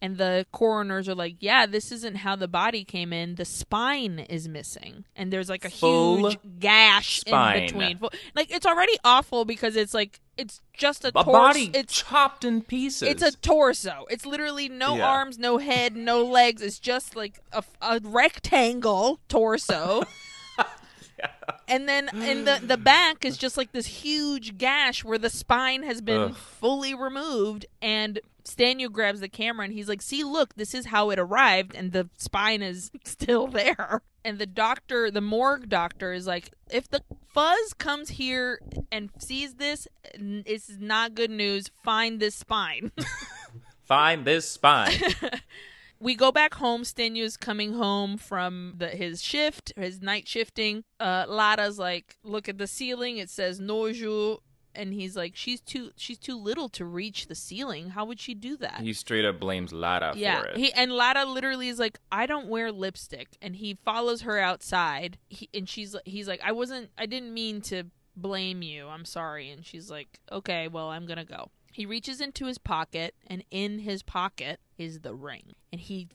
And 0.00 0.16
the 0.16 0.46
coroners 0.52 1.08
are 1.08 1.14
like, 1.14 1.36
"Yeah, 1.40 1.66
this 1.66 1.90
isn't 1.90 2.18
how 2.18 2.36
the 2.36 2.46
body 2.46 2.84
came 2.84 3.12
in. 3.12 3.34
The 3.34 3.44
spine 3.44 4.20
is 4.20 4.46
missing, 4.48 5.04
and 5.16 5.32
there's 5.32 5.48
like 5.48 5.64
a 5.64 5.70
Full 5.70 6.18
huge 6.30 6.38
gash 6.60 7.20
spine. 7.20 7.56
in 7.62 7.66
between. 7.66 8.00
Like 8.36 8.50
it's 8.52 8.64
already 8.64 8.92
awful 9.04 9.44
because 9.44 9.74
it's 9.74 9.92
like 9.94 10.20
it's 10.36 10.60
just 10.72 11.04
a, 11.04 11.08
A 11.08 11.24
torso. 11.24 11.32
body 11.32 11.70
It's 11.74 12.00
chopped 12.00 12.44
in 12.44 12.62
pieces. 12.62 13.08
it's 13.08 13.22
a 13.24 13.32
torso. 13.38 14.06
It's 14.08 14.24
literally 14.24 14.68
no 14.68 14.96
Yeah. 14.98 15.08
arms, 15.10 15.36
no 15.36 15.58
head, 15.58 15.96
no 15.96 16.22
legs. 16.24 16.62
It's 16.62 16.78
just 16.78 17.16
like 17.16 17.40
a, 17.52 17.64
a 17.82 17.98
rectangle 18.04 19.18
torso. 19.28 20.04
And 21.70 21.86
then 21.86 22.08
in 22.22 22.46
the 22.46 22.60
the 22.64 22.78
back 22.78 23.26
is 23.26 23.36
just 23.36 23.58
like 23.58 23.72
this 23.72 23.86
huge 23.86 24.56
gash 24.56 25.04
where 25.04 25.18
the 25.18 25.28
spine 25.28 25.82
has 25.82 26.00
been 26.00 26.30
Ugh. 26.30 26.34
fully 26.34 26.94
removed. 26.94 27.66
And 27.82 28.20
Stanu 28.42 28.90
grabs 28.90 29.20
the 29.20 29.28
camera 29.28 29.64
and 29.66 29.74
he's 29.74 29.86
like, 29.88 30.00
"See, 30.00 30.24
look, 30.24 30.54
this 30.54 30.72
is 30.72 30.86
how 30.86 31.10
it 31.10 31.18
arrived, 31.18 31.74
and 31.74 31.92
the 31.92 32.08
spine 32.16 32.62
is 32.62 32.90
still 33.04 33.46
there." 33.48 34.00
And 34.24 34.38
the 34.38 34.46
doctor, 34.46 35.10
the 35.10 35.20
morgue 35.20 35.68
doctor, 35.68 36.14
is 36.14 36.26
like, 36.26 36.52
"If 36.70 36.88
the 36.88 37.02
fuzz 37.34 37.74
comes 37.74 38.10
here 38.10 38.60
and 38.90 39.10
sees 39.18 39.56
this, 39.56 39.86
n- 40.14 40.44
it's 40.46 40.70
not 40.78 41.14
good 41.14 41.30
news. 41.30 41.70
Find 41.84 42.18
this 42.18 42.34
spine." 42.34 42.92
Find 43.84 44.24
this 44.26 44.50
spine. 44.50 44.92
We 46.00 46.14
go 46.14 46.30
back 46.30 46.54
home. 46.54 46.82
Stenu's 46.84 47.36
coming 47.36 47.72
home 47.72 48.18
from 48.18 48.74
the, 48.76 48.88
his 48.88 49.22
shift, 49.22 49.72
his 49.76 50.00
night 50.00 50.28
shifting. 50.28 50.84
Uh, 51.00 51.24
Lara's 51.28 51.78
like, 51.78 52.16
look 52.22 52.48
at 52.48 52.58
the 52.58 52.66
ceiling. 52.66 53.18
It 53.18 53.30
says 53.30 53.60
Nojo, 53.60 54.38
and 54.74 54.92
he's 54.92 55.16
like, 55.16 55.34
she's 55.34 55.60
too 55.60 55.90
she's 55.96 56.18
too 56.18 56.36
little 56.36 56.68
to 56.70 56.84
reach 56.84 57.26
the 57.26 57.34
ceiling. 57.34 57.90
How 57.90 58.04
would 58.04 58.20
she 58.20 58.34
do 58.34 58.56
that? 58.58 58.80
he 58.80 58.92
straight 58.92 59.24
up 59.24 59.40
blames 59.40 59.72
Lara 59.72 60.12
yeah, 60.14 60.40
for 60.40 60.48
it. 60.48 60.56
he 60.56 60.72
and 60.72 60.92
Lara 60.92 61.24
literally 61.24 61.68
is 61.68 61.78
like, 61.80 61.98
I 62.12 62.26
don't 62.26 62.46
wear 62.46 62.70
lipstick, 62.70 63.28
and 63.42 63.56
he 63.56 63.76
follows 63.84 64.22
her 64.22 64.38
outside. 64.38 65.18
He, 65.28 65.48
and 65.52 65.68
she's 65.68 65.96
he's 66.04 66.28
like, 66.28 66.40
I 66.44 66.52
wasn't, 66.52 66.90
I 66.96 67.06
didn't 67.06 67.34
mean 67.34 67.60
to 67.62 67.84
blame 68.16 68.62
you. 68.62 68.86
I'm 68.88 69.04
sorry. 69.04 69.50
And 69.50 69.64
she's 69.66 69.90
like, 69.90 70.20
okay, 70.30 70.68
well, 70.68 70.88
I'm 70.90 71.06
gonna 71.06 71.24
go. 71.24 71.50
He 71.78 71.86
reaches 71.86 72.20
into 72.20 72.46
his 72.46 72.58
pocket, 72.58 73.14
and 73.28 73.44
in 73.52 73.78
his 73.78 74.02
pocket 74.02 74.58
is 74.78 75.02
the 75.02 75.14
ring, 75.14 75.54
and 75.70 75.80
he 75.80 76.08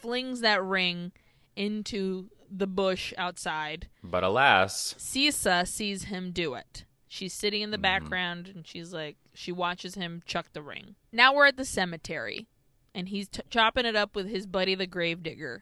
flings 0.00 0.40
that 0.40 0.64
ring 0.64 1.12
into 1.54 2.30
the 2.50 2.66
bush 2.66 3.12
outside. 3.18 3.88
but 4.02 4.24
alas, 4.24 4.94
Sisa 4.96 5.66
sees 5.66 6.04
him 6.04 6.30
do 6.32 6.54
it. 6.54 6.86
She's 7.06 7.34
sitting 7.34 7.60
in 7.60 7.70
the 7.70 7.76
Mhm. 7.76 7.82
background 7.82 8.48
and 8.48 8.66
she's 8.66 8.94
like, 8.94 9.16
she 9.34 9.52
watches 9.52 9.94
him 9.94 10.22
chuck 10.24 10.46
the 10.54 10.62
ring. 10.62 10.96
Now 11.12 11.34
we're 11.34 11.48
at 11.48 11.58
the 11.58 11.66
cemetery 11.66 12.46
and 12.94 13.10
he's 13.10 13.28
t- 13.28 13.42
chopping 13.50 13.84
it 13.84 13.94
up 13.96 14.16
with 14.16 14.26
his 14.30 14.46
buddy, 14.46 14.74
the 14.74 14.86
gravedigger. 14.86 15.60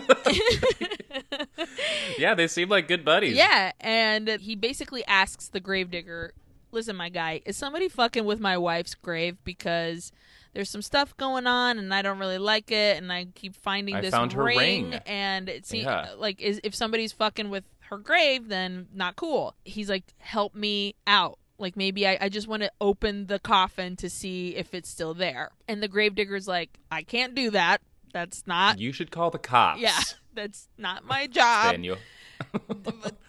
yeah, 2.19 2.35
they 2.35 2.47
seem 2.47 2.69
like 2.69 2.89
good 2.89 3.05
buddies. 3.07 3.37
yeah, 3.37 3.73
and 3.81 4.29
he 4.29 4.55
basically 4.55 5.05
asks 5.07 5.49
the 5.49 5.61
gravedigger, 5.61 6.35
listen, 6.73 6.97
my 6.97 7.09
guy, 7.09 7.41
is 7.45 7.57
somebody 7.57 7.89
fucking 7.89 8.25
with 8.25 8.41
my 8.41 8.57
wife's 8.59 8.95
grave? 8.95 9.37
Because 9.45 10.13
there's 10.53 10.69
some 10.71 10.83
stuff 10.83 11.17
going 11.17 11.47
on 11.47 11.79
and 11.79 11.95
I 11.95 12.03
don't 12.03 12.19
really 12.19 12.39
like 12.39 12.71
it 12.73 12.97
and 12.97 13.13
I 13.13 13.27
keep 13.35 13.55
finding 13.55 13.95
I 13.95 14.01
this 14.01 14.11
found 14.11 14.33
her 14.33 14.43
ring. 14.45 14.95
and 15.07 15.49
it 15.49 15.65
seems 15.67 15.85
Yeah. 15.85 16.15
like 16.19 16.41
is, 16.41 16.61
if 16.65 16.75
somebody's 16.75 17.13
fucking 17.13 17.51
with 17.51 17.65
her 17.91 17.99
grave 17.99 18.49
then 18.49 18.89
not 18.93 19.15
cool. 19.17 19.55
He's 19.65 19.89
like 19.89 20.05
help 20.19 20.55
me 20.55 20.95
out. 21.07 21.39
Like 21.59 21.77
maybe 21.77 22.07
I, 22.07 22.19
I 22.21 22.29
just 22.31 22.49
want 22.49 22.63
to 22.63 22.73
open 22.81 23.27
the 23.27 23.39
coffin 23.39 23.95
to 23.97 24.11
see 24.11 24.57
if 24.57 24.75
it's 24.75 24.89
still 24.89 25.15
there. 25.15 25.51
And 25.69 25.81
the 25.83 25.89
gravedigger's 25.89 26.49
like, 26.49 26.79
I 26.91 27.03
can't 27.03 27.35
do 27.35 27.51
that. 27.51 27.81
That's 28.13 28.45
not 28.47 28.81
You 28.81 28.93
should 28.93 29.13
call 29.13 29.31
the 29.31 29.39
cops. 29.39 29.81
yeah, 29.81 30.01
that's 30.35 30.69
not 30.77 31.05
my 31.05 31.29
job. 31.29 31.73
Daniel. 31.73 31.97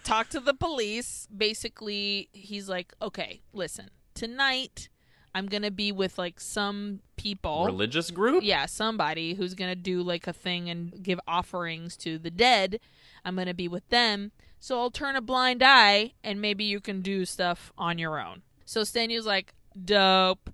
Talk 0.03 0.29
to 0.29 0.39
the 0.39 0.53
police. 0.53 1.27
Basically, 1.35 2.29
he's 2.33 2.67
like, 2.69 2.93
okay, 3.01 3.41
listen, 3.53 3.89
tonight 4.13 4.89
I'm 5.33 5.47
going 5.47 5.63
to 5.63 5.71
be 5.71 5.91
with 5.91 6.17
like 6.17 6.39
some 6.39 6.99
people. 7.15 7.65
Religious 7.65 8.11
group? 8.11 8.43
Yeah, 8.43 8.65
somebody 8.65 9.33
who's 9.33 9.53
going 9.53 9.71
to 9.71 9.75
do 9.75 10.01
like 10.01 10.27
a 10.27 10.33
thing 10.33 10.69
and 10.69 11.01
give 11.01 11.19
offerings 11.27 11.95
to 11.97 12.17
the 12.17 12.31
dead. 12.31 12.79
I'm 13.23 13.35
going 13.35 13.47
to 13.47 13.53
be 13.53 13.67
with 13.67 13.87
them. 13.89 14.31
So 14.59 14.79
I'll 14.79 14.91
turn 14.91 15.15
a 15.15 15.21
blind 15.21 15.63
eye 15.63 16.13
and 16.23 16.41
maybe 16.41 16.63
you 16.63 16.79
can 16.79 17.01
do 17.01 17.25
stuff 17.25 17.71
on 17.77 17.97
your 17.97 18.19
own. 18.19 18.43
So 18.65 18.83
Stanley's 18.83 19.25
like, 19.25 19.53
dope. 19.83 20.49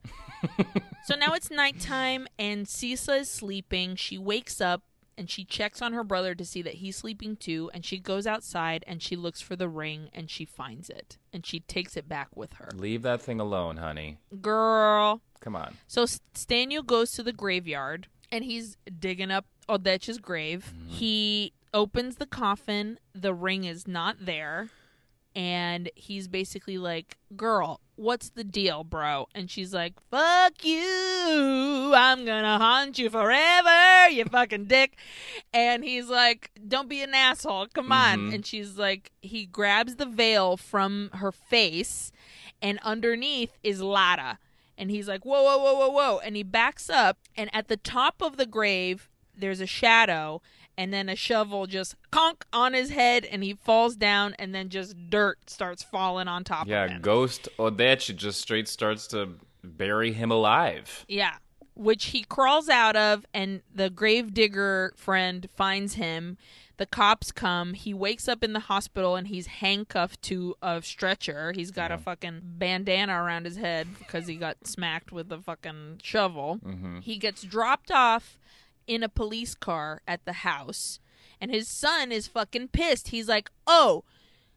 so 1.05 1.15
now 1.15 1.33
it's 1.33 1.51
nighttime 1.51 2.27
and 2.37 2.65
Cisa 2.65 3.21
is 3.21 3.29
sleeping. 3.29 3.95
She 3.95 4.17
wakes 4.17 4.61
up 4.61 4.83
and 5.17 5.29
she 5.29 5.43
checks 5.43 5.81
on 5.81 5.93
her 5.93 6.03
brother 6.03 6.35
to 6.35 6.45
see 6.45 6.61
that 6.61 6.75
he's 6.75 6.95
sleeping 6.95 7.35
too 7.35 7.69
and 7.73 7.83
she 7.85 7.97
goes 7.97 8.27
outside 8.27 8.83
and 8.87 9.01
she 9.01 9.15
looks 9.15 9.41
for 9.41 9.55
the 9.55 9.69
ring 9.69 10.09
and 10.13 10.29
she 10.29 10.45
finds 10.45 10.89
it 10.89 11.17
and 11.33 11.45
she 11.45 11.59
takes 11.61 11.97
it 11.97 12.07
back 12.07 12.27
with 12.35 12.53
her. 12.53 12.69
Leave 12.75 13.01
that 13.01 13.21
thing 13.21 13.39
alone, 13.39 13.77
honey. 13.77 14.17
Girl. 14.41 15.21
Come 15.39 15.55
on. 15.55 15.75
So 15.87 16.05
Staniel 16.05 16.85
goes 16.85 17.11
to 17.13 17.23
the 17.23 17.33
graveyard 17.33 18.07
and 18.31 18.43
he's 18.43 18.77
digging 18.99 19.31
up 19.31 19.45
Odete's 19.67 20.17
grave. 20.19 20.73
Mm-hmm. 20.75 20.89
He 20.89 21.53
opens 21.73 22.15
the 22.15 22.25
coffin. 22.25 22.99
The 23.13 23.33
ring 23.33 23.63
is 23.63 23.87
not 23.87 24.17
there. 24.25 24.69
And 25.37 25.91
he's 25.93 26.27
basically 26.27 26.79
like, 26.79 27.15
Girl, 27.35 27.79
what's 27.95 28.29
the 28.31 28.43
deal, 28.43 28.83
bro? 28.83 29.27
And 29.35 29.51
she's 29.51 29.71
like, 29.71 29.93
Fuck 30.09 30.65
you. 30.65 31.93
I'm 31.95 32.25
gonna 32.25 32.57
haunt 32.57 32.97
you 32.97 33.11
forever, 33.11 34.09
you 34.09 34.25
fucking 34.31 34.65
dick. 34.65 34.97
And 35.53 35.83
he's 35.83 36.09
like, 36.09 36.49
Don't 36.67 36.89
be 36.89 37.03
an 37.03 37.13
asshole. 37.13 37.67
Come 37.71 37.91
on. 37.91 38.17
Mhm. 38.31 38.33
And 38.33 38.45
she's 38.47 38.79
like, 38.79 39.11
He 39.21 39.45
grabs 39.45 39.97
the 39.97 40.07
veil 40.07 40.57
from 40.57 41.11
her 41.13 41.31
face, 41.31 42.11
and 42.59 42.79
underneath 42.81 43.59
is 43.63 43.79
Lara. 43.79 44.39
And 44.75 44.89
he's 44.89 45.07
like, 45.07 45.23
Whoa, 45.23 45.43
whoa, 45.43 45.59
whoa, 45.59 45.75
whoa, 45.75 45.89
whoa. 45.89 46.17
And 46.17 46.35
he 46.35 46.41
backs 46.41 46.89
up, 46.89 47.19
and 47.35 47.51
at 47.53 47.67
the 47.67 47.77
top 47.77 48.23
of 48.23 48.37
the 48.37 48.47
grave, 48.47 49.07
there's 49.37 49.61
a 49.61 49.67
shadow 49.67 50.41
and 50.77 50.93
then 50.93 51.09
a 51.09 51.15
shovel 51.15 51.65
just 51.67 51.95
conk 52.11 52.45
on 52.53 52.73
his 52.73 52.89
head 52.91 53.25
and 53.25 53.43
he 53.43 53.53
falls 53.53 53.95
down 53.95 54.35
and 54.37 54.53
then 54.53 54.69
just 54.69 54.95
dirt 55.09 55.49
starts 55.49 55.83
falling 55.83 56.27
on 56.27 56.43
top 56.43 56.63
of 56.63 56.67
him. 56.71 56.89
Yeah. 56.91 56.99
Ghost 56.99 57.49
Odete 57.57 58.15
just 58.15 58.41
straight 58.41 58.67
starts 58.67 59.07
to 59.07 59.29
bury 59.63 60.13
him 60.13 60.31
alive. 60.31 61.05
Yeah. 61.07 61.35
Which 61.75 62.05
he 62.05 62.23
crawls 62.23 62.69
out 62.69 62.95
of 62.95 63.25
and 63.33 63.61
the 63.73 63.89
gravedigger 63.89 64.93
friend 64.95 65.47
finds 65.55 65.95
him. 65.95 66.37
The 66.77 66.85
cops 66.85 67.31
come. 67.31 67.73
He 67.73 67.91
wakes 67.91 68.27
up 68.27 68.43
in 68.43 68.53
the 68.53 68.59
hospital 68.59 69.15
and 69.15 69.27
he's 69.27 69.47
handcuffed 69.47 70.21
to 70.23 70.55
a 70.61 70.79
stretcher. 70.83 71.51
He's 71.55 71.71
got 71.71 71.91
a 71.91 71.97
fucking 71.97 72.41
bandana 72.43 73.19
around 73.23 73.45
his 73.45 73.57
head 73.57 73.87
because 73.97 74.27
he 74.27 74.35
got 74.35 74.67
smacked 74.67 75.11
with 75.11 75.31
a 75.31 75.39
fucking 75.39 76.01
shovel. 76.03 76.59
hmm 76.63 76.99
He 76.99 77.17
gets 77.17 77.41
dropped 77.41 77.89
off 77.91 78.37
in 78.87 79.03
a 79.03 79.09
police 79.09 79.53
car 79.55 80.01
at 80.07 80.25
the 80.25 80.33
house, 80.33 80.99
and 81.39 81.51
his 81.51 81.67
son 81.67 82.11
is 82.11 82.27
fucking 82.27 82.69
pissed. 82.69 83.09
He's 83.09 83.27
like, 83.27 83.51
"Oh, 83.67 84.03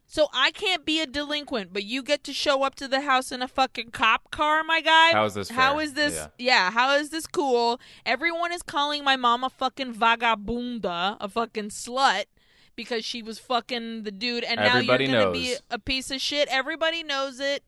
so 0.07 0.29
I 0.33 0.51
can't 0.51 0.85
be 0.85 1.01
a 1.01 1.07
delinquent, 1.07 1.73
but 1.73 1.85
you 1.85 2.03
get 2.03 2.25
to 2.25 2.33
show 2.33 2.63
up 2.63 2.75
to 2.77 2.89
the 2.89 3.03
house 3.03 3.31
in 3.31 3.43
a 3.43 3.49
fucking 3.49 3.91
cop 3.91 4.31
car, 4.31 4.65
my 4.65 4.81
guy? 4.81 5.13
How 5.13 5.25
is 5.25 5.35
this 5.35 5.51
How 5.51 5.75
fair? 5.75 5.83
is 5.85 5.93
this? 5.95 6.15
Yeah. 6.15 6.29
Yeah. 6.39 6.71
how 6.71 6.95
is 6.97 7.11
this 7.11 7.27
cool? 7.27 7.81
Everyone 8.07 8.53
is 8.53 8.63
calling 8.63 9.05
my 9.05 9.17
mom 9.17 9.45
a 9.45 9.51
fucking 9.51 9.95
vagabunda, 9.95 11.17
a 11.21 11.29
fucking 11.29 11.69
slut." 11.71 12.25
Because 12.77 13.05
she 13.05 13.21
was 13.23 13.39
fucking 13.39 14.05
the 14.05 14.11
dude, 14.11 14.43
and 14.43 14.59
Everybody 14.59 15.07
now 15.07 15.13
you're 15.13 15.23
gonna 15.25 15.33
be 15.33 15.55
a 15.71 15.79
piece 15.79 16.11
of 16.11 16.21
shit. 16.21 16.49
Everybody 16.49 17.03
knows 17.03 17.39
it. 17.39 17.63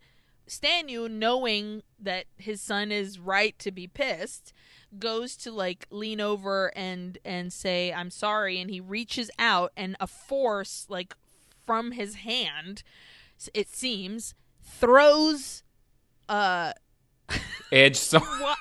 Stanu, 0.48 1.10
knowing 1.10 1.82
that 1.98 2.26
his 2.36 2.60
son 2.60 2.90
is 2.90 3.18
right 3.18 3.58
to 3.58 3.70
be 3.70 3.86
pissed, 3.86 4.52
goes 4.98 5.36
to 5.36 5.50
like 5.50 5.86
lean 5.90 6.20
over 6.20 6.70
and 6.76 7.18
and 7.24 7.52
say 7.52 7.92
I'm 7.92 8.10
sorry 8.10 8.60
and 8.60 8.70
he 8.70 8.80
reaches 8.80 9.30
out 9.38 9.72
and 9.76 9.96
a 10.00 10.06
force 10.06 10.86
like 10.88 11.14
from 11.64 11.92
his 11.92 12.16
hand 12.16 12.82
it 13.54 13.68
seems 13.68 14.34
throws 14.62 15.62
uh 16.28 16.72
Edge 17.72 17.96
so 17.96 18.18
why, 18.20 18.54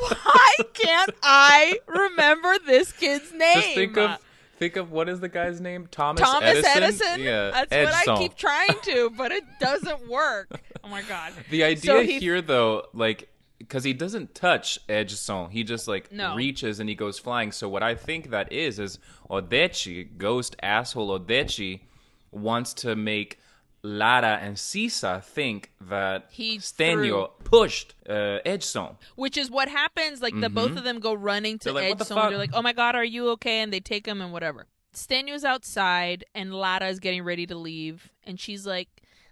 why 0.00 0.56
can't 0.74 1.10
I 1.22 1.78
remember 1.86 2.54
this 2.64 2.92
kid's 2.92 3.32
name? 3.32 3.54
just 3.54 3.74
think 3.74 3.96
of 3.96 4.18
think 4.58 4.76
of 4.76 4.92
what 4.92 5.08
is 5.08 5.18
the 5.18 5.28
guy's 5.28 5.60
name? 5.60 5.88
Thomas, 5.90 6.20
Thomas 6.22 6.64
Edison. 6.64 6.82
Edison. 6.84 7.20
Yeah, 7.20 7.50
That's 7.50 7.72
what 8.06 8.08
I 8.08 8.18
keep 8.18 8.36
trying 8.36 8.78
to, 8.84 9.10
but 9.10 9.32
it 9.32 9.42
doesn't 9.58 10.08
work. 10.08 10.48
Oh 10.84 10.88
my 10.88 11.02
god. 11.02 11.32
The 11.50 11.64
idea 11.64 11.92
So 11.92 12.00
he- 12.02 12.20
here, 12.20 12.40
though, 12.40 12.84
like, 12.94 13.28
because 13.62 13.84
he 13.84 13.92
doesn't 13.92 14.34
touch 14.34 14.78
Edson, 14.88 15.50
he 15.50 15.64
just 15.64 15.88
like 15.88 16.10
No. 16.12 16.34
reaches 16.34 16.80
and 16.80 16.88
he 16.88 16.94
goes 16.94 17.18
flying. 17.18 17.52
So 17.52 17.68
what 17.68 17.82
I 17.82 17.94
think 17.94 18.30
that 18.30 18.52
is 18.52 18.78
is 18.78 18.98
Odete, 19.30 20.16
ghost 20.18 20.56
asshole 20.62 21.18
Odete, 21.18 21.80
wants 22.30 22.74
to 22.74 22.94
make 22.96 23.38
Lara 23.84 24.38
and 24.40 24.56
Sisa 24.58 25.20
think 25.24 25.72
that 25.80 26.28
He 26.30 26.58
Stanio 26.58 27.30
pushed 27.44 27.94
uh, 28.08 28.38
Edson. 28.46 28.96
Which 29.16 29.36
is 29.36 29.50
what 29.50 29.68
happens. 29.68 30.22
Like 30.22 30.38
the 30.38 30.48
both 30.48 30.76
of 30.76 30.84
them 30.84 31.00
go 31.00 31.12
running 31.14 31.58
to 31.60 31.68
Mm-hmm. 31.70 31.74
They're 31.74 31.82
like, 31.84 31.92
edge 31.92 31.98
"What 31.98 32.08
The 32.08 32.14
they're 32.30 32.38
like, 32.38 32.50
"Oh 32.54 32.62
my 32.62 32.72
god, 32.72 32.94
are 32.94 33.04
you 33.04 33.28
okay?" 33.30 33.60
And 33.60 33.72
they 33.72 33.80
take 33.80 34.06
him 34.06 34.20
and 34.20 34.32
whatever. 34.32 34.66
Stanio's 34.94 35.44
outside, 35.44 36.24
and 36.34 36.54
Lara 36.54 36.88
is 36.88 37.00
getting 37.00 37.24
ready 37.24 37.46
to 37.46 37.56
leave, 37.56 38.10
and 38.24 38.38
she's 38.38 38.66
like, 38.66 38.88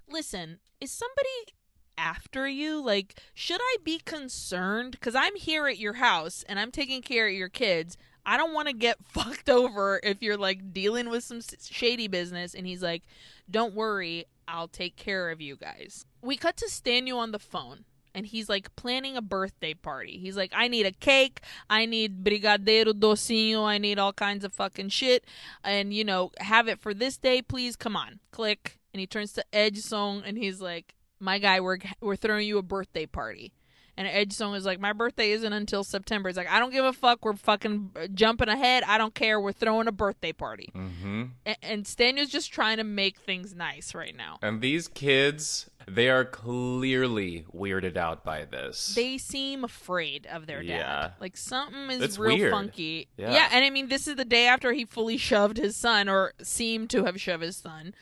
"Listen, 0.08 0.58
is 0.80 0.90
somebody 0.90 1.54
after 2.00 2.48
you? 2.48 2.82
Like, 2.82 3.20
should 3.34 3.60
I 3.60 3.76
be 3.84 3.98
concerned? 3.98 4.92
Because 4.92 5.14
I'm 5.14 5.36
here 5.36 5.68
at 5.68 5.78
your 5.78 5.94
house 5.94 6.44
and 6.48 6.58
I'm 6.58 6.70
taking 6.70 7.02
care 7.02 7.28
of 7.28 7.34
your 7.34 7.48
kids." 7.48 7.96
I 8.26 8.36
don't 8.36 8.52
want 8.52 8.68
to 8.68 8.74
get 8.74 8.98
fucked 9.08 9.48
over 9.48 9.98
if 10.02 10.22
you're 10.22 10.36
like 10.36 10.74
dealing 10.74 11.08
with 11.08 11.24
some 11.24 11.40
shady 11.40 12.06
business. 12.06 12.54
And 12.54 12.66
he's 12.66 12.82
like, 12.82 13.02
Don't 13.50 13.74
worry, 13.74 14.26
I'll 14.46 14.68
take 14.68 14.96
care 14.96 15.30
of 15.30 15.40
you 15.40 15.56
guys. 15.56 16.04
We 16.22 16.36
cut 16.36 16.56
to 16.58 16.66
Stanu 16.66 17.16
on 17.16 17.32
the 17.32 17.38
phone 17.38 17.84
and 18.14 18.26
he's 18.26 18.48
like 18.48 18.74
planning 18.76 19.16
a 19.16 19.22
birthday 19.22 19.74
party. 19.74 20.18
He's 20.18 20.36
like, 20.36 20.52
I 20.54 20.68
need 20.68 20.86
a 20.86 20.92
cake, 20.92 21.40
I 21.68 21.86
need 21.86 22.24
brigadeiro 22.24 22.92
docinho, 22.92 23.64
I 23.64 23.78
need 23.78 23.98
all 23.98 24.12
kinds 24.12 24.44
of 24.44 24.52
fucking 24.52 24.88
shit. 24.88 25.24
And, 25.62 25.94
you 25.94 26.04
know, 26.04 26.32
have 26.38 26.68
it 26.68 26.80
for 26.80 26.92
this 26.92 27.16
day, 27.16 27.42
please. 27.42 27.76
Come 27.76 27.96
on. 27.96 28.20
Click. 28.32 28.78
And 28.92 29.00
he 29.00 29.06
turns 29.06 29.32
to 29.34 29.44
Edson 29.52 30.22
and 30.26 30.36
he's 30.36 30.60
like, 30.60 30.94
My 31.20 31.38
guy, 31.38 31.60
we're, 31.60 31.78
we're 32.00 32.16
throwing 32.16 32.46
you 32.46 32.58
a 32.58 32.62
birthday 32.62 33.06
party. 33.06 33.52
And 33.96 34.08
Edson 34.08 34.54
is 34.54 34.64
like, 34.64 34.80
my 34.80 34.94
birthday 34.94 35.32
isn't 35.32 35.52
until 35.52 35.84
September. 35.84 36.30
It's 36.30 36.38
like, 36.38 36.48
I 36.50 36.58
don't 36.58 36.72
give 36.72 36.86
a 36.86 36.92
fuck. 36.92 37.22
We're 37.22 37.34
fucking 37.34 37.90
jumping 38.14 38.48
ahead. 38.48 38.82
I 38.86 38.96
don't 38.96 39.14
care. 39.14 39.38
We're 39.38 39.52
throwing 39.52 39.88
a 39.88 39.92
birthday 39.92 40.32
party. 40.32 40.70
hmm 40.72 41.24
And, 41.44 41.56
and 41.60 41.86
Staniel's 41.86 42.30
just 42.30 42.50
trying 42.50 42.78
to 42.78 42.84
make 42.84 43.18
things 43.18 43.54
nice 43.54 43.94
right 43.94 44.16
now. 44.16 44.38
And 44.40 44.62
these 44.62 44.88
kids, 44.88 45.68
they 45.86 46.08
are 46.08 46.24
clearly 46.24 47.44
weirded 47.54 47.98
out 47.98 48.24
by 48.24 48.46
this. 48.46 48.94
They 48.94 49.18
seem 49.18 49.64
afraid 49.64 50.26
of 50.32 50.46
their 50.46 50.62
dad. 50.62 50.68
Yeah. 50.68 51.10
Like 51.20 51.36
something 51.36 51.90
is 51.90 52.00
It's 52.00 52.18
real 52.18 52.38
weird. 52.38 52.52
funky. 52.52 53.08
Yeah. 53.18 53.50
and 53.52 53.62
I 53.64 53.68
mean, 53.68 53.88
this 53.88 54.08
is 54.08 54.16
the 54.16 54.24
day 54.24 54.46
after 54.46 54.72
he 54.72 54.86
fully 54.86 55.18
shoved 55.18 55.58
his 55.58 55.76
son, 55.76 56.08
or 56.08 56.32
seemed 56.40 56.88
to 56.90 57.04
have 57.04 57.20
shoved 57.20 57.42
his 57.42 57.56
son. 57.56 57.92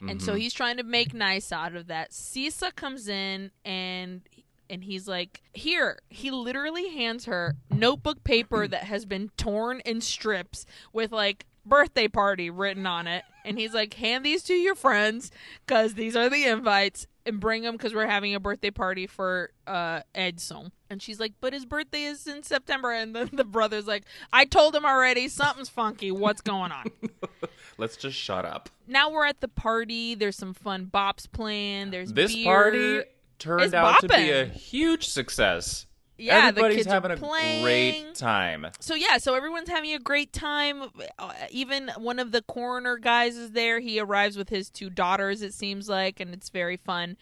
And 0.00 0.20
so 0.22 0.34
Mhm. 0.34 0.38
he's 0.40 0.52
trying 0.54 0.76
to 0.76 0.82
make 0.82 1.12
nice 1.14 1.50
out 1.52 1.74
of 1.74 1.86
that. 1.88 2.12
Sisa 2.12 2.70
comes 2.72 3.08
in 3.08 3.50
and 3.64 4.22
and 4.70 4.84
he's 4.84 5.08
like, 5.08 5.40
"Here." 5.54 5.98
He 6.10 6.30
literally 6.30 6.90
hands 6.90 7.24
her 7.24 7.56
notebook 7.70 8.22
paper 8.22 8.68
that 8.68 8.84
has 8.84 9.06
been 9.06 9.30
torn 9.38 9.80
in 9.80 10.02
strips 10.02 10.66
with 10.92 11.10
like 11.10 11.46
birthday 11.68 12.08
party 12.08 12.50
written 12.50 12.86
on 12.86 13.06
it. 13.06 13.24
And 13.44 13.58
he's 13.58 13.72
like, 13.74 13.94
"Hand 13.94 14.24
these 14.26 14.42
to 14.44 14.54
your 14.54 14.74
friends 14.74 15.30
cuz 15.66 15.94
these 15.94 16.16
are 16.16 16.28
the 16.28 16.44
invites 16.44 17.06
and 17.24 17.40
bring 17.40 17.62
them 17.62 17.78
cuz 17.78 17.94
we're 17.94 18.06
having 18.06 18.34
a 18.34 18.40
birthday 18.40 18.70
party 18.70 19.06
for 19.06 19.50
uh 19.66 20.00
Edson." 20.14 20.72
And 20.90 21.02
she's 21.02 21.20
like, 21.20 21.32
"But 21.40 21.52
his 21.52 21.64
birthday 21.66 22.04
is 22.04 22.26
in 22.26 22.42
September." 22.42 22.90
And 22.92 23.14
then 23.16 23.30
the 23.32 23.44
brother's 23.44 23.86
like, 23.86 24.04
"I 24.32 24.44
told 24.44 24.74
him 24.74 24.84
already. 24.84 25.28
Something's 25.28 25.68
funky. 25.68 26.10
What's 26.10 26.40
going 26.40 26.72
on?" 26.72 26.90
Let's 27.78 27.96
just 27.96 28.18
shut 28.18 28.44
up. 28.44 28.68
now 28.86 29.08
we're 29.10 29.24
at 29.26 29.40
the 29.40 29.48
party. 29.48 30.14
There's 30.16 30.36
some 30.36 30.52
fun 30.54 30.86
bops 30.92 31.30
playing. 31.30 31.90
There's 31.90 32.12
This 32.12 32.34
beer. 32.34 32.44
party 32.44 33.02
turned 33.38 33.62
It's 33.62 33.74
out 33.74 34.00
to 34.00 34.08
be 34.08 34.30
a 34.30 34.44
huge 34.46 35.06
success. 35.06 35.86
Yeah, 36.18 36.50
the 36.50 36.60
Everybody's 36.60 36.76
kids 36.78 36.88
having 36.88 37.10
are 37.12 37.14
a 37.14 37.60
great 37.62 38.14
time. 38.14 38.66
So 38.80 38.94
yeah, 38.94 39.18
so 39.18 39.34
everyone's 39.34 39.68
having 39.68 39.94
a 39.94 40.00
great 40.00 40.32
time. 40.32 40.90
Uh, 41.18 41.32
even 41.50 41.90
one 41.96 42.18
of 42.18 42.32
the 42.32 42.42
coroner 42.42 42.98
guys 42.98 43.36
is 43.36 43.52
there. 43.52 43.78
He 43.78 44.00
arrives 44.00 44.36
with 44.36 44.48
his 44.48 44.68
two 44.68 44.90
daughters. 44.90 45.42
It 45.42 45.54
seems 45.54 45.88
like, 45.88 46.18
and 46.18 46.34
it's 46.34 46.48
very 46.48 46.76
fun. 46.76 47.16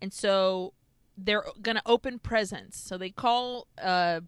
And 0.00 0.12
so 0.12 0.74
they're 1.16 1.44
gonna 1.60 1.82
open 1.86 2.18
presents. 2.18 2.78
So 2.78 2.98
they 2.98 3.10
call 3.10 3.68
uh, 3.80 4.20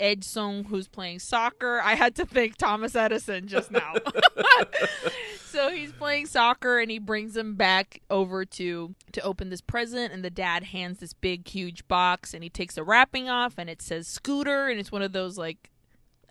Edson, 0.00 0.64
who's 0.64 0.88
playing 0.88 1.18
soccer. 1.18 1.80
I 1.80 1.94
had 1.94 2.14
to 2.16 2.26
think 2.26 2.56
Thomas 2.56 2.94
Edison 2.94 3.46
just 3.48 3.70
now. 3.70 3.94
so 5.46 5.70
he's 5.70 5.92
playing 5.92 6.26
soccer 6.26 6.78
and 6.78 6.90
he 6.90 6.98
brings 6.98 7.36
him 7.36 7.54
back 7.54 8.00
over 8.10 8.44
to 8.44 8.94
to 9.12 9.20
open 9.22 9.50
this 9.50 9.60
present 9.60 10.12
and 10.12 10.24
the 10.24 10.30
dad 10.30 10.64
hands 10.64 10.98
this 10.98 11.12
big 11.12 11.48
huge 11.48 11.86
box 11.88 12.34
and 12.34 12.42
he 12.42 12.50
takes 12.50 12.74
the 12.74 12.84
wrapping 12.84 13.28
off 13.28 13.54
and 13.58 13.68
it 13.70 13.80
says 13.82 14.06
scooter 14.06 14.68
and 14.68 14.78
it's 14.78 14.92
one 14.92 15.02
of 15.02 15.12
those 15.12 15.38
like 15.38 15.70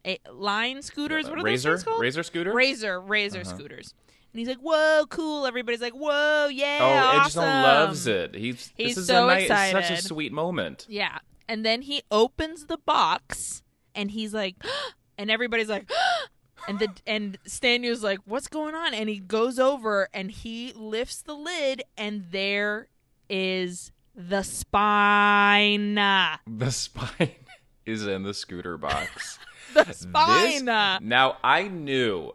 a, 0.05 0.17
line 0.31 0.81
scooters 0.81 1.29
what 1.29 1.39
are 1.39 1.43
razor, 1.43 1.71
those 1.71 1.83
called 1.83 1.99
razor 2.01 2.23
scooter. 2.23 2.53
razor 2.53 3.01
razor 3.01 3.41
Uh-huh. 3.41 3.55
scooters 3.57 3.93
and 4.31 4.39
he's 4.39 4.47
like 4.47 4.59
whoa 4.59 5.05
cool 5.09 5.45
everybody's 5.45 5.81
like 5.81 5.93
whoa 5.93 6.47
yeah 6.47 6.77
oh, 6.81 7.19
Edgerton 7.21 7.43
awesome. 7.43 7.63
loves 7.63 8.07
it. 8.07 8.35
He's, 8.35 8.71
He's 8.77 8.95
this 8.95 8.97
is 8.99 9.07
so 9.07 9.27
a 9.27 9.47
nice, 9.47 9.71
such 9.71 9.89
a 9.89 10.01
sweet 10.01 10.31
moment. 10.31 10.85
Yeah. 10.87 11.17
And 11.49 11.65
then 11.65 11.81
he 11.83 12.01
opens 12.11 12.65
the 12.65 12.77
box 12.77 13.63
and 13.95 14.11
he's 14.11 14.33
like 14.33 14.55
and 15.17 15.31
everybody's 15.31 15.69
like 15.69 15.89
and 16.67 16.79
the 16.79 16.89
and 17.05 17.37
Stanew's 17.45 18.03
like, 18.03 18.19
"What's 18.25 18.47
going 18.47 18.75
on?" 18.75 18.93
And 18.93 19.07
he 19.09 19.19
goes 19.19 19.57
over 19.59 20.09
and 20.13 20.31
he 20.31 20.73
lifts 20.75 21.21
the 21.21 21.33
lid 21.35 21.83
and 21.97 22.25
there 22.31 22.87
is 23.29 23.91
the 24.15 24.43
spine. 24.43 25.95
The 25.95 26.39
The 26.47 26.71
spine 26.71 27.31
is 27.85 28.05
in 28.05 28.23
the 28.23 28.33
scooter 28.33 28.77
box. 28.77 29.39
The 29.73 29.91
spine. 29.91 30.65
This- 30.65 30.99
now 31.01 31.37
I 31.43 31.67
knew. 31.67 32.31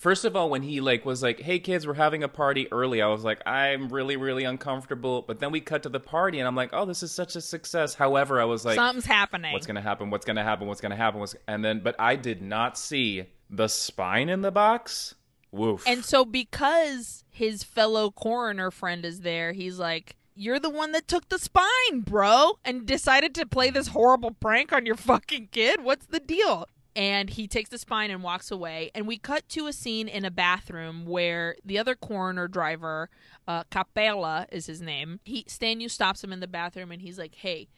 First 0.00 0.24
of 0.24 0.34
all, 0.34 0.48
when 0.48 0.62
he 0.62 0.80
like 0.80 1.04
was 1.04 1.22
like, 1.22 1.40
"Hey 1.40 1.58
kids, 1.58 1.86
we're 1.86 1.92
having 1.92 2.22
a 2.22 2.28
party 2.28 2.66
early," 2.72 3.02
I 3.02 3.08
was 3.08 3.22
like, 3.22 3.46
"I'm 3.46 3.90
really, 3.90 4.16
really 4.16 4.44
uncomfortable." 4.44 5.20
But 5.20 5.40
then 5.40 5.52
we 5.52 5.60
cut 5.60 5.82
to 5.82 5.90
the 5.90 6.00
party, 6.00 6.38
and 6.38 6.48
I'm 6.48 6.56
like, 6.56 6.70
"Oh, 6.72 6.86
this 6.86 7.02
is 7.02 7.12
such 7.12 7.36
a 7.36 7.40
success." 7.42 7.92
However, 7.92 8.40
I 8.40 8.44
was 8.44 8.64
like, 8.64 8.76
Something's 8.76 9.04
happening. 9.04 9.52
"What's 9.52 9.66
gonna 9.66 9.82
happen? 9.82 10.08
What's 10.08 10.24
gonna 10.24 10.42
happen? 10.42 10.68
What's 10.68 10.80
gonna 10.80 10.96
happen?" 10.96 11.20
What's... 11.20 11.36
And 11.46 11.62
then, 11.62 11.80
but 11.80 11.96
I 11.98 12.16
did 12.16 12.40
not 12.40 12.78
see 12.78 13.26
the 13.50 13.68
spine 13.68 14.30
in 14.30 14.40
the 14.40 14.50
box. 14.50 15.16
Woof. 15.52 15.84
And 15.86 16.02
so 16.02 16.24
because 16.24 17.22
his 17.28 17.62
fellow 17.62 18.10
coroner 18.10 18.70
friend 18.70 19.04
is 19.04 19.20
there, 19.20 19.52
he's 19.52 19.78
like, 19.78 20.16
"You're 20.34 20.58
the 20.60 20.70
one 20.70 20.92
that 20.92 21.08
took 21.08 21.28
the 21.28 21.38
spine, 21.38 22.00
bro, 22.00 22.52
and 22.64 22.86
decided 22.86 23.34
to 23.34 23.44
play 23.44 23.68
this 23.68 23.88
horrible 23.88 24.30
prank 24.30 24.72
on 24.72 24.86
your 24.86 24.96
fucking 24.96 25.48
kid. 25.52 25.84
What's 25.84 26.06
the 26.06 26.20
deal?" 26.20 26.66
And 26.96 27.30
he 27.30 27.46
takes 27.46 27.70
the 27.70 27.78
spine 27.78 28.10
and 28.10 28.22
walks 28.22 28.50
away. 28.50 28.90
And 28.94 29.06
we 29.06 29.16
cut 29.16 29.48
to 29.50 29.66
a 29.66 29.72
scene 29.72 30.08
in 30.08 30.24
a 30.24 30.30
bathroom 30.30 31.06
where 31.06 31.56
the 31.64 31.78
other 31.78 31.94
coroner 31.94 32.48
driver, 32.48 33.10
uh, 33.46 33.64
Capella 33.70 34.46
is 34.50 34.66
his 34.66 34.80
name. 34.80 35.20
He 35.24 35.44
Stanu 35.44 35.90
stops 35.90 36.24
him 36.24 36.32
in 36.32 36.40
the 36.40 36.48
bathroom 36.48 36.90
and 36.90 37.00
he's 37.00 37.18
like, 37.18 37.36
"Hey, 37.36 37.68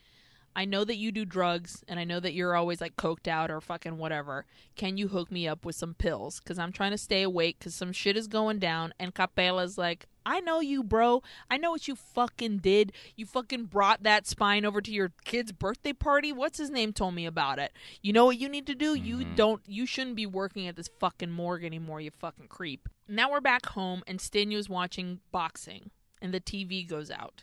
I 0.55 0.65
know 0.67 0.85
that 0.85 0.97
you 0.97 1.13
do 1.13 1.25
drugs 1.25 1.83
and 1.89 1.99
I 1.99 2.05
know 2.05 2.21
that 2.21 2.35
you're 2.35 2.55
always 2.55 2.81
like 2.81 2.97
coked 2.97 3.27
out 3.27 3.51
or 3.51 3.61
fucking 3.61 3.97
whatever. 3.97 4.45
Can 4.77 4.97
you 4.99 5.09
hook 5.09 5.33
me 5.33 5.49
up 5.49 5.65
with 5.65 5.77
some 5.77 5.95
pills? 5.95 6.41
Because 6.41 6.59
I'm 6.59 6.73
trying 6.73 6.91
to 6.91 6.99
stay 6.99 7.23
awake 7.23 7.59
because 7.59 7.75
some 7.75 7.93
shit 7.93 8.17
is 8.17 8.27
going 8.29 8.59
down. 8.59 8.93
And 9.01 9.15
Capella's 9.15 9.79
like, 9.79 10.07
I 10.27 10.41
know 10.41 10.61
you, 10.61 10.83
bro. 10.85 11.23
I 11.51 11.57
know 11.57 11.71
what 11.71 11.89
you 11.89 11.97
fucking 11.97 12.59
did. 12.59 12.93
You 13.17 13.25
fucking 13.27 13.65
brought 13.65 14.03
that 14.03 14.27
spine 14.27 14.65
over 14.65 14.81
to 14.83 14.93
your 14.93 15.13
kid's 15.25 15.53
birthday 15.53 15.95
party. 15.95 16.33
What's 16.33 16.59
his 16.59 16.71
name 16.71 16.93
told 16.93 17.15
me 17.15 17.25
about 17.27 17.59
it. 17.59 17.73
You 18.03 18.13
know 18.13 18.27
what 18.27 18.39
you 18.39 18.49
need 18.49 18.67
to 18.67 18.75
do? 18.75 18.95
You 18.95 19.19
Mhm. 19.19 19.37
don't, 19.37 19.63
you 19.67 19.87
shouldn't 19.87 20.17
be 20.17 20.27
working 20.27 20.67
at 20.69 20.77
this 20.77 20.91
fucking 21.01 21.31
morgue 21.31 21.65
anymore, 21.65 22.01
you 22.01 22.11
fucking 22.11 22.49
creep. 22.49 22.89
Now 23.09 23.31
we're 23.31 23.41
back 23.41 23.67
home 23.67 24.03
and 24.07 24.21
Stanu's 24.21 24.69
watching 24.69 25.21
boxing 25.33 25.91
and 26.21 26.33
the 26.33 26.41
TV 26.41 26.85
goes 26.87 27.11
out 27.11 27.43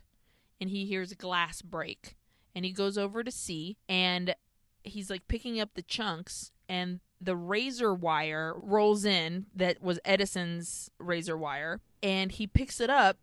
and 0.61 0.69
he 0.69 0.85
hears 0.85 1.13
glass 1.15 1.61
break 1.61 2.15
and 2.55 2.65
he 2.65 2.71
goes 2.71 2.97
over 2.97 3.23
to 3.23 3.31
see 3.31 3.77
and 3.87 4.35
he's 4.83 5.09
like 5.09 5.27
picking 5.27 5.59
up 5.59 5.69
the 5.73 5.81
chunks 5.81 6.51
and 6.67 6.99
the 7.21 7.35
razor 7.35 7.93
wire 7.93 8.53
rolls 8.57 9.05
in 9.05 9.45
that 9.55 9.81
was 9.81 9.99
Edson's 10.05 10.89
razor 10.99 11.37
wire 11.37 11.81
and 12.01 12.31
he 12.31 12.47
picks 12.47 12.79
it 12.79 12.89
up 12.89 13.17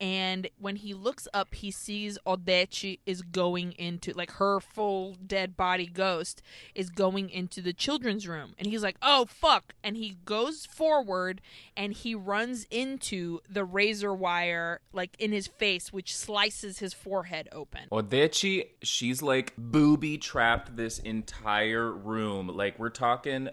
and 0.00 0.48
when 0.58 0.76
he 0.76 0.94
looks 0.94 1.28
up 1.34 1.54
he 1.54 1.70
sees 1.70 2.18
Odete 2.26 2.98
is 3.04 3.22
going 3.22 3.72
into 3.72 4.12
like 4.12 4.32
her 4.32 4.58
full 4.58 5.16
dead 5.26 5.56
body 5.56 5.86
ghost 5.86 6.42
is 6.74 6.88
going 6.88 7.28
into 7.28 7.60
the 7.60 7.72
children's 7.72 8.26
room. 8.26 8.54
And 8.58 8.66
he's 8.66 8.82
like 8.82 8.96
oh 9.02 9.26
fuck. 9.26 9.74
And 9.84 9.96
he 9.96 10.16
goes 10.24 10.66
forward 10.66 11.40
and 11.76 11.92
he 11.92 12.14
runs 12.14 12.66
into 12.70 13.40
the 13.48 13.64
razor 13.64 14.14
wire 14.14 14.80
like 14.92 15.16
in 15.18 15.32
his 15.32 15.46
face 15.46 15.92
which 15.92 16.16
slices 16.16 16.78
his 16.78 16.94
forehead 16.94 17.48
open. 17.52 17.82
Odete, 17.92 18.68
she's 18.82 19.20
like 19.22 19.52
booby 19.58 20.16
trapped 20.16 20.76
this 20.76 20.98
entire 20.98 21.92
room. 21.92 22.48
Like 22.48 22.78
we're 22.78 22.88
talking 22.90 23.50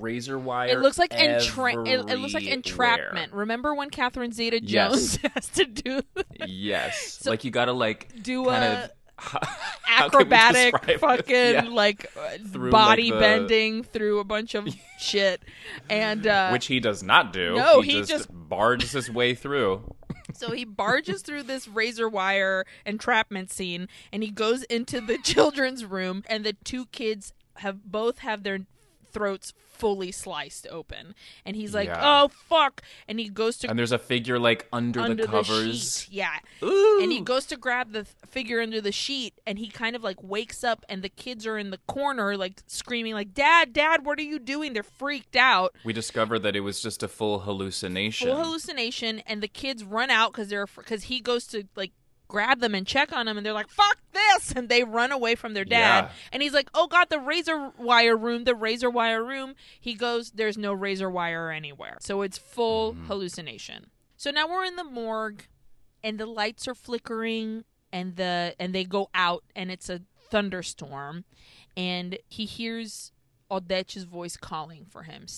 razor 0.00 0.38
wire. 0.38 0.68
It 0.70 0.80
looks 0.80 0.98
like 0.98 1.10
entra- 1.12 1.86
it, 1.86 2.10
it 2.10 2.18
looks 2.18 2.34
like 2.34 2.46
entrapment. 2.46 3.32
Remember 3.32 3.74
when 3.74 3.90
Catherine 3.90 4.32
Zeta 4.32 4.60
Jones 4.60 5.18
Yes. 5.22 5.32
has 5.34 5.48
to 5.50 5.64
do 5.64 6.02
Yes, 6.46 7.18
So- 7.22 7.30
like 7.30 7.44
you 7.44 7.50
gotta 7.50 7.72
like 7.72 8.22
do 8.22 8.44
kind 8.46 8.64
a 8.64 8.84
of 8.84 8.90
how 9.16 10.06
acrobatic 10.06 10.74
it? 10.88 10.98
fucking 11.00 11.34
Yeah. 11.34 11.68
like 11.70 12.10
uh, 12.16 12.36
Through, 12.50 12.70
body 12.72 13.10
like, 13.10 13.14
the- 13.14 13.20
bending 13.20 13.82
through 13.84 14.18
a 14.18 14.24
bunch 14.24 14.54
of 14.56 14.68
shit 14.98 15.40
and 15.88 16.26
uh 16.26 16.50
which 16.50 16.66
he 16.66 16.80
does 16.80 17.02
not 17.02 17.32
do. 17.32 17.54
No, 17.54 17.80
he, 17.80 17.92
he 17.92 17.98
just, 18.00 18.10
just- 18.10 18.28
barges 18.32 18.90
his 18.92 19.10
way 19.10 19.34
through. 19.34 19.94
so 20.34 20.50
he 20.50 20.64
barges 20.64 21.22
through 21.22 21.44
this 21.44 21.68
razor 21.68 22.08
wire 22.08 22.64
entrapment 22.84 23.50
scene 23.52 23.88
and 24.12 24.22
he 24.24 24.30
goes 24.30 24.64
into 24.64 25.00
the 25.00 25.18
children's 25.18 25.84
room 25.84 26.24
and 26.28 26.44
the 26.44 26.54
two 26.64 26.86
kids 26.86 27.32
have 27.58 27.84
both 27.84 28.18
have 28.18 28.42
their 28.42 28.60
throats 29.12 29.52
fully 29.84 30.10
sliced 30.10 30.66
open 30.70 31.14
and 31.44 31.56
he's 31.56 31.74
like 31.74 31.88
Yeah. 31.88 32.00
oh 32.02 32.28
fuck 32.28 32.80
and 33.06 33.20
he 33.20 33.28
goes 33.28 33.58
to 33.58 33.68
And 33.68 33.78
there's 33.78 33.92
a 33.92 33.98
figure 33.98 34.38
like 34.38 34.66
under, 34.72 35.14
the 35.14 35.26
covers. 35.26 36.04
sheet 36.04 36.08
yeah 36.10 36.38
Ooh. 36.62 37.00
and 37.02 37.12
he 37.12 37.20
goes 37.20 37.44
to 37.46 37.58
grab 37.58 37.92
the 37.92 38.04
th- 38.04 38.14
figure 38.26 38.62
under 38.62 38.80
the 38.80 38.92
sheet 38.92 39.34
and 39.46 39.58
he 39.58 39.68
kind 39.68 39.94
of 39.94 40.02
like 40.02 40.22
wakes 40.22 40.64
up 40.64 40.86
and 40.88 41.02
the 41.02 41.10
kids 41.10 41.46
are 41.46 41.58
in 41.58 41.68
the 41.68 41.76
corner 41.86 42.34
like 42.34 42.62
screaming 42.66 43.12
like 43.12 43.34
dad 43.34 43.74
dad 43.74 44.06
what 44.06 44.18
are 44.18 44.22
you 44.22 44.38
doing 44.38 44.72
they're 44.72 44.82
freaked 44.82 45.36
out 45.36 45.74
we 45.84 45.92
discover 45.92 46.38
that 46.38 46.56
it 46.56 46.60
was 46.60 46.80
just 46.80 47.02
a 47.02 47.08
full 47.08 47.40
hallucination. 47.40 48.28
full 48.28 48.42
hallucination 48.42 49.18
and 49.26 49.42
the 49.42 49.48
kids 49.48 49.84
run 49.84 50.08
out 50.08 50.32
because 50.32 50.48
they're 50.48 50.66
because 50.78 51.04
he 51.04 51.20
goes 51.20 51.46
to 51.46 51.64
like 51.76 51.92
grab 52.34 52.58
them 52.60 52.74
and 52.74 52.84
check 52.86 53.12
on 53.12 53.26
them 53.26 53.36
and 53.36 53.46
they're 53.46 53.52
like 53.62 53.68
fuck 53.68 53.98
this 54.12 54.52
and 54.56 54.68
they 54.68 54.82
run 54.82 55.12
away 55.12 55.34
from 55.36 55.54
their 55.54 55.64
dad. 55.64 56.04
Yeah. 56.06 56.10
and 56.32 56.42
he's 56.42 56.52
like 56.52 56.68
oh 56.74 56.86
god 56.88 57.06
the 57.08 57.18
razor 57.20 57.70
wire 57.78 58.16
room 58.16 58.42
the 58.44 58.54
razor 58.56 58.90
wire 58.90 59.24
room. 59.24 59.54
He 59.80 59.94
goes 59.94 60.32
there's 60.32 60.58
no 60.58 60.72
razor 60.72 61.08
wire 61.08 61.50
anywhere. 61.50 61.96
So 62.00 62.22
it's 62.22 62.38
full 62.38 62.92
Mm-hmm. 62.94 63.06
hallucination. 63.06 63.86
So 64.16 64.30
now 64.30 64.48
we're 64.48 64.64
in 64.64 64.76
the 64.76 64.84
morgue 64.84 65.44
and 66.02 66.18
the 66.18 66.26
lights 66.26 66.66
are 66.66 66.74
flickering 66.74 67.64
and 67.92 68.16
the 68.16 68.54
and 68.58 68.74
they 68.74 68.84
go 68.84 69.08
out 69.14 69.44
and 69.54 69.70
it's 69.70 69.88
a 69.88 70.00
thunderstorm. 70.30 71.24
And 71.76 72.18
he 72.28 72.44
hears 72.46 73.12
Odete's 73.50 74.04
voice 74.04 74.36
calling 74.36 74.84
for 74.88 75.02
him 75.04 75.28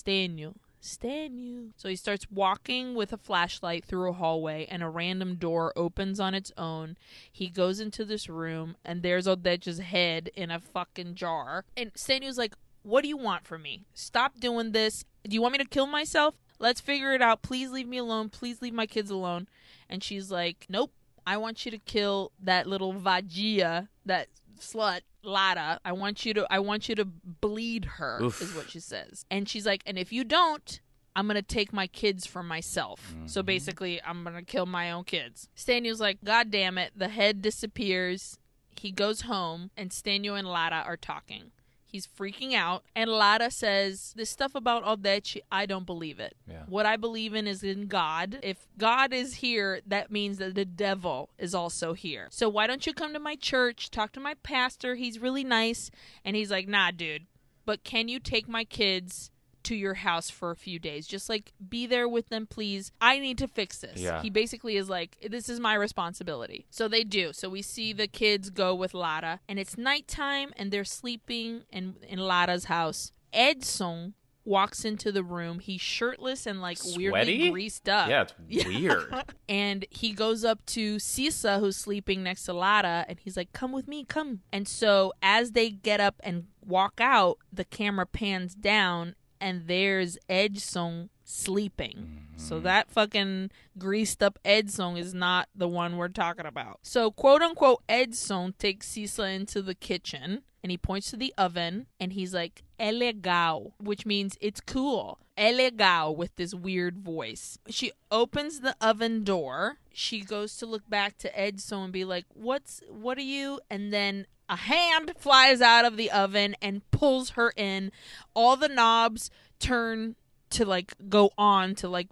Stanu 0.87 1.27
Stanu 1.27 1.71
so 1.75 1.89
he 1.89 1.95
starts 1.95 2.27
walking 2.31 2.95
with 2.95 3.13
a 3.13 3.17
flashlight 3.17 3.85
through 3.85 4.09
a 4.09 4.13
hallway 4.13 4.65
and 4.69 4.83
a 4.83 4.89
random 4.89 5.35
door 5.35 5.73
opens 5.75 6.19
on 6.19 6.33
its 6.33 6.51
own. 6.57 6.97
He 7.31 7.49
goes 7.49 7.79
into 7.79 8.05
this 8.05 8.29
room 8.29 8.75
and 8.83 9.01
there's 9.01 9.27
Odete's 9.27 9.79
head 9.79 10.29
in 10.35 10.51
a 10.51 10.59
fucking 10.59 11.15
jar. 11.15 11.65
And 11.75 11.93
Stanu's 11.93 12.37
like 12.37 12.55
what 12.83 13.01
do 13.01 13.09
you 13.09 13.17
want 13.17 13.45
from 13.45 13.63
me? 13.63 13.83
Stop 13.93 14.39
doing 14.39 14.71
this. 14.71 15.03
Do 15.27 15.33
you 15.33 15.41
want 15.41 15.51
me 15.51 15.57
to 15.57 15.65
kill 15.65 15.87
myself? 15.87 16.35
Let's 16.57 16.79
figure 16.79 17.13
it 17.13 17.21
out. 17.21 17.41
Please 17.41 17.69
leave 17.69 17.87
me 17.87 17.97
alone. 17.97 18.29
Please 18.29 18.61
leave 18.61 18.73
my 18.73 18.85
kids 18.85 19.11
alone. 19.11 19.47
And 19.89 20.01
she's 20.01 20.31
like, 20.31 20.65
"Nope, 20.69 20.93
I 21.25 21.35
want 21.35 21.65
you 21.65 21.71
to 21.71 21.77
kill 21.77 22.31
that 22.39 22.65
little 22.67 22.93
vadia, 22.93 23.89
that 24.05 24.29
slut 24.59 25.01
Lara. 25.23 25.79
I 25.83 25.91
want 25.91 26.25
you 26.25 26.33
to 26.35 26.47
I 26.49 26.59
want 26.59 26.89
you 26.89 26.95
to 26.95 27.05
bleed 27.05 27.85
her." 27.85 28.19
Oof. 28.21 28.41
Is 28.41 28.53
what 28.55 28.69
she 28.69 28.79
says. 28.79 29.25
And 29.29 29.47
she's 29.47 29.65
like, 29.65 29.83
"And 29.85 29.97
if 29.97 30.11
you 30.11 30.23
don't, 30.23 30.79
I'm 31.15 31.27
gonna 31.27 31.41
take 31.41 31.73
my 31.73 31.87
kids 31.87 32.25
for 32.25 32.43
myself. 32.43 33.15
So 33.25 33.41
mm-hmm. 33.41 33.45
basically, 33.45 34.01
I'm 34.03 34.23
gonna 34.23 34.43
kill 34.43 34.65
my 34.65 34.91
own 34.91 35.03
kids." 35.03 35.49
Stanu's 35.55 35.99
like, 35.99 36.23
"God 36.23 36.51
damn 36.51 36.77
it!" 36.77 36.93
The 36.95 37.09
head 37.09 37.41
disappears. 37.41 38.39
He 38.79 38.91
goes 38.91 39.21
home, 39.21 39.71
and 39.75 39.89
Stanu 39.89 40.37
and 40.37 40.47
Lara 40.47 40.83
are 40.85 40.97
talking. 40.97 41.51
He's 41.89 42.05
freaking 42.05 42.53
out, 42.53 42.83
and 42.95 43.09
Lara 43.09 43.49
says, 43.49 44.13
This 44.15 44.29
stuff 44.29 44.55
about 44.55 44.83
Odete, 44.83 45.39
I 45.51 45.65
don't 45.65 45.85
believe 45.85 46.19
it. 46.19 46.35
Yeah. 46.47 46.63
What 46.67 46.85
I 46.85 46.97
believe 46.97 47.33
in 47.33 47.47
is 47.47 47.63
in 47.63 47.87
God. 47.87 48.39
If 48.43 48.67
God 48.77 49.13
is 49.13 49.35
here, 49.35 49.79
that 49.87 50.11
means 50.11 50.37
that 50.37 50.55
the 50.55 50.65
devil 50.65 51.29
is 51.37 51.55
also 51.55 51.93
here. 51.93 52.27
So 52.29 52.49
why 52.49 52.67
don't 52.67 52.85
you 52.85 52.93
come 52.93 53.13
to 53.13 53.19
my 53.19 53.35
church, 53.35 53.89
talk 53.89 54.11
to 54.13 54.19
my 54.19 54.33
pastor? 54.43 54.95
He's 54.95 55.19
really 55.19 55.45
nice. 55.45 55.89
And 56.25 56.35
he's 56.35 56.51
like, 56.51 56.67
Nah, 56.67 56.91
dude, 56.91 57.25
but 57.65 57.83
can 57.83 58.09
you 58.09 58.19
take 58.19 58.49
my 58.49 58.65
kids? 58.65 59.31
To 59.67 59.75
your 59.75 59.95
house 59.95 60.29
for 60.29 60.51
a 60.51 60.55
few 60.55 60.79
days. 60.79 61.07
Just 61.07 61.29
like 61.29 61.51
be 61.67 61.85
there 61.87 62.07
with 62.07 62.29
them, 62.29 62.45
please. 62.47 62.91
I 63.01 63.19
need 63.19 63.37
to 63.39 63.47
fix 63.47 63.79
this. 63.79 63.99
Yeah. 63.99 64.21
He 64.21 64.29
basically 64.29 64.77
is 64.77 64.89
like, 64.89 65.17
This 65.29 65.49
is 65.49 65.59
my 65.59 65.73
responsibility. 65.73 66.65
So 66.69 66.87
they 66.87 67.03
do. 67.03 67.33
So 67.33 67.49
we 67.49 67.61
see 67.61 67.93
the 67.93 68.07
kids 68.07 68.49
go 68.49 68.73
with 68.73 68.93
Lara, 68.93 69.39
and 69.47 69.59
it's 69.59 69.77
nighttime, 69.77 70.53
and 70.55 70.71
they're 70.71 70.83
sleeping 70.85 71.63
in, 71.71 71.95
in 72.07 72.19
Lara's 72.19 72.65
house. 72.65 73.11
Edson 73.33 74.13
walks 74.45 74.85
into 74.85 75.11
the 75.11 75.23
room. 75.23 75.59
He's 75.59 75.81
shirtless 75.81 76.45
and 76.45 76.61
like 76.61 76.77
weirdly 76.95 77.49
greased 77.49 77.89
up. 77.89 78.09
Yeah, 78.09 78.25
it's 78.49 78.65
weird. 78.65 79.13
And 79.49 79.85
he 79.91 80.13
goes 80.13 80.45
up 80.45 80.65
to 80.67 80.99
Sisa, 80.99 81.59
who's 81.59 81.75
sleeping 81.75 82.23
next 82.23 82.45
to 82.45 82.53
Lara, 82.53 83.05
and 83.09 83.19
he's 83.19 83.35
like, 83.35 83.51
Come 83.51 83.73
with 83.73 83.87
me, 83.87 84.05
come. 84.05 84.39
And 84.53 84.67
so 84.67 85.13
as 85.21 85.51
they 85.51 85.69
get 85.69 85.99
up 85.99 86.15
and 86.21 86.45
walk 86.65 86.99
out, 86.99 87.39
the 87.51 87.65
camera 87.65 88.05
pans 88.05 88.55
down, 88.55 89.15
and 89.39 89.67
there's 89.67 90.17
Edson 90.29 91.09
sleeping. 91.23 92.21
So 92.37 92.55
mm-hmm. 92.55 92.63
that 92.65 92.89
fucking 92.89 93.51
greased 93.77 94.23
up 94.23 94.39
Edson 94.45 94.97
is 94.97 95.13
not 95.13 95.49
the 95.55 95.67
one 95.67 95.97
we're 95.97 96.07
talking 96.07 96.45
about. 96.45 96.79
So 96.83 97.11
quote 97.11 97.41
unquote 97.41 97.83
Edson 97.89 98.53
takes 98.57 98.87
Sisa 98.87 99.23
into 99.23 99.61
the 99.61 99.75
kitchen 99.75 100.43
and 100.63 100.71
he 100.71 100.77
points 100.77 101.11
to 101.11 101.17
the 101.17 101.33
oven 101.37 101.87
and 101.99 102.13
he's 102.13 102.33
like 102.33 102.63
é 102.79 102.97
legal, 102.97 103.73
which 103.79 104.05
means 104.05 104.37
it's 104.39 104.61
cool. 104.61 105.19
É 105.37 105.55
legal 105.55 106.15
with 106.15 106.35
this 106.35 106.53
weird 106.53 106.97
voice. 106.97 107.59
She 107.69 107.91
opens 108.09 108.61
the 108.61 108.75
oven 108.81 109.23
door. 109.23 109.77
She 109.93 110.21
goes 110.21 110.55
to 110.57 110.65
look 110.65 110.89
back 110.89 111.17
to 111.19 111.39
Edson 111.39 111.83
and 111.83 111.93
be 111.93 112.05
like, 112.05 112.25
"What's 112.33 112.81
what 112.89 113.17
are 113.17 113.21
you?" 113.21 113.59
And 113.69 113.93
then 113.93 114.25
a 114.49 114.55
hand 114.55 115.13
flies 115.17 115.61
out 115.61 115.85
of 115.85 115.97
the 115.97 116.11
oven 116.11 116.55
and 116.61 116.89
pulls 116.91 117.31
her 117.31 117.51
in. 117.55 117.91
All 118.33 118.55
the 118.55 118.69
knobs 118.69 119.29
turn 119.59 120.15
to 120.51 120.65
like 120.65 120.93
go 121.09 121.31
on 121.37 121.75
to 121.75 121.89
like 121.89 122.07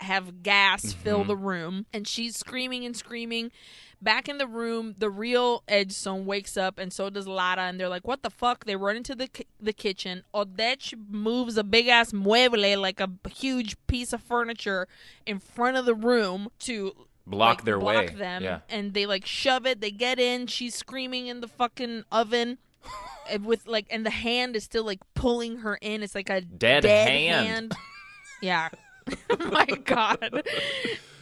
have 0.00 0.42
gas 0.42 0.86
mm-hmm. 0.86 1.00
fill 1.00 1.24
the 1.24 1.36
room. 1.36 1.86
And 1.92 2.06
she's 2.06 2.36
screaming 2.36 2.84
and 2.84 2.96
screaming. 2.96 3.50
Back 4.00 4.28
in 4.28 4.38
the 4.38 4.46
room 4.46 4.94
the 4.98 5.10
real 5.10 5.64
Edson 5.66 6.24
wakes 6.24 6.56
up 6.56 6.78
and 6.78 6.92
so 6.92 7.10
does 7.10 7.26
Lara 7.26 7.62
and 7.62 7.80
they're 7.80 7.88
like 7.88 8.06
what 8.06 8.22
the 8.22 8.30
fuck? 8.30 8.64
They 8.64 8.76
run 8.76 8.96
into 8.96 9.14
the 9.14 9.28
ki- 9.28 9.46
the 9.60 9.72
kitchen. 9.72 10.22
Odete 10.32 10.94
moves 11.08 11.56
a 11.56 11.64
big 11.64 11.88
ass 11.88 12.12
mueble 12.12 12.80
like 12.80 13.00
a 13.00 13.10
huge 13.28 13.76
piece 13.86 14.12
of 14.12 14.22
furniture 14.22 14.86
in 15.26 15.38
front 15.40 15.76
of 15.76 15.84
the 15.84 15.94
room 15.94 16.48
to 16.60 17.07
Block 17.28 17.58
like, 17.58 17.64
their 17.64 17.78
block 17.78 17.94
way. 18.08 18.14
them 18.14 18.42
Yeah. 18.42 18.60
and 18.68 18.94
they 18.94 19.06
like 19.06 19.26
shove 19.26 19.66
it 19.66 19.80
they 19.80 19.90
get 19.90 20.18
in 20.18 20.46
she's 20.46 20.74
screaming 20.74 21.26
in 21.26 21.40
the 21.40 21.48
fucking 21.48 22.04
oven 22.10 22.58
and 23.30 23.44
with 23.44 23.66
like 23.66 23.86
and 23.90 24.04
the 24.06 24.10
hand 24.10 24.56
is 24.56 24.64
still 24.64 24.84
like 24.84 25.00
pulling 25.14 25.58
her 25.58 25.78
in 25.82 26.02
it's 26.02 26.14
like 26.14 26.30
a 26.30 26.40
Dead 26.40 26.82
dead, 26.82 27.08
hand. 27.08 27.46
hand. 27.46 27.74
yeah 28.42 28.68
oh 29.30 29.50
my 29.50 29.66
god 29.84 30.42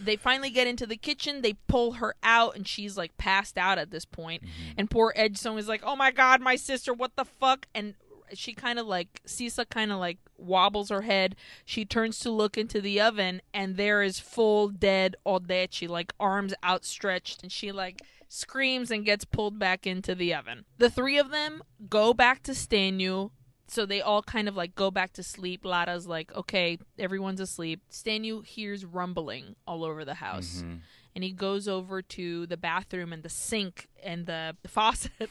they 0.00 0.16
finally 0.16 0.50
get 0.50 0.66
into 0.66 0.86
the 0.86 0.96
kitchen 0.96 1.40
they 1.42 1.54
pull 1.66 1.92
her 1.92 2.14
out 2.22 2.54
and 2.57 2.66
she's 2.68 2.96
like 2.96 3.16
passed 3.16 3.57
out 3.59 3.78
at 3.78 3.90
this 3.90 4.04
point 4.04 4.42
Mm-hmm. 4.42 4.72
and 4.78 4.90
poor 4.90 5.12
Edson 5.16 5.57
is 5.59 5.68
like 5.68 5.82
oh 5.84 5.96
my 5.96 6.11
god 6.11 6.40
my 6.40 6.57
sister 6.57 6.92
what 6.92 7.16
the 7.16 7.24
fuck 7.24 7.66
and 7.74 7.94
she 8.35 8.53
kind 8.53 8.79
of 8.79 8.87
like 8.87 9.20
Sisa 9.24 9.64
kind 9.64 9.93
of 9.93 9.99
like 9.99 10.18
wobbles 10.39 10.91
her 10.91 11.03
head. 11.03 11.37
She 11.64 11.85
turns 11.85 12.18
to 12.20 12.31
look 12.31 12.59
into 12.59 12.81
the 12.81 13.01
oven, 13.01 13.43
and 13.53 13.77
there 13.77 14.03
is 14.03 14.18
full 14.18 14.68
dead 14.68 15.16
Odete, 15.27 15.89
like 15.89 16.12
arms 16.18 16.55
outstretched, 16.64 17.43
and 17.43 17.51
she 17.51 17.72
like 17.72 18.03
screams 18.29 18.91
and 18.91 19.05
gets 19.05 19.24
pulled 19.24 19.59
back 19.59 19.87
into 19.87 20.14
the 20.14 20.35
oven. 20.35 20.64
The 20.79 20.91
three 20.91 21.18
of 21.18 21.31
them 21.31 21.62
go 21.89 22.12
back 22.14 22.43
to 22.45 22.53
Stanu. 22.53 23.31
So 23.68 23.85
they 23.85 24.01
all 24.01 24.22
kind 24.22 24.47
of 24.49 24.55
like 24.55 24.77
go 24.77 24.93
back 24.93 25.12
to 25.14 25.24
sleep. 25.24 25.64
Lara's 25.64 26.07
like, 26.07 26.33
okay, 26.37 26.79
everyone's 27.01 27.41
asleep. 27.41 27.81
Stanu 27.91 28.45
hears 28.47 28.85
rumbling 28.85 29.57
all 29.66 29.85
over 29.85 30.05
the 30.05 30.14
house. 30.14 30.62
Mm-hmm. 30.64 30.74
And 31.17 31.25
he 31.25 31.33
goes 31.33 31.67
over 31.67 32.03
to 32.03 32.47
the 32.47 32.59
bathroom 32.59 33.11
and 33.11 33.23
the 33.23 33.31
sink 33.31 33.89
and 34.05 34.27
the 34.27 34.55
faucet 34.67 35.31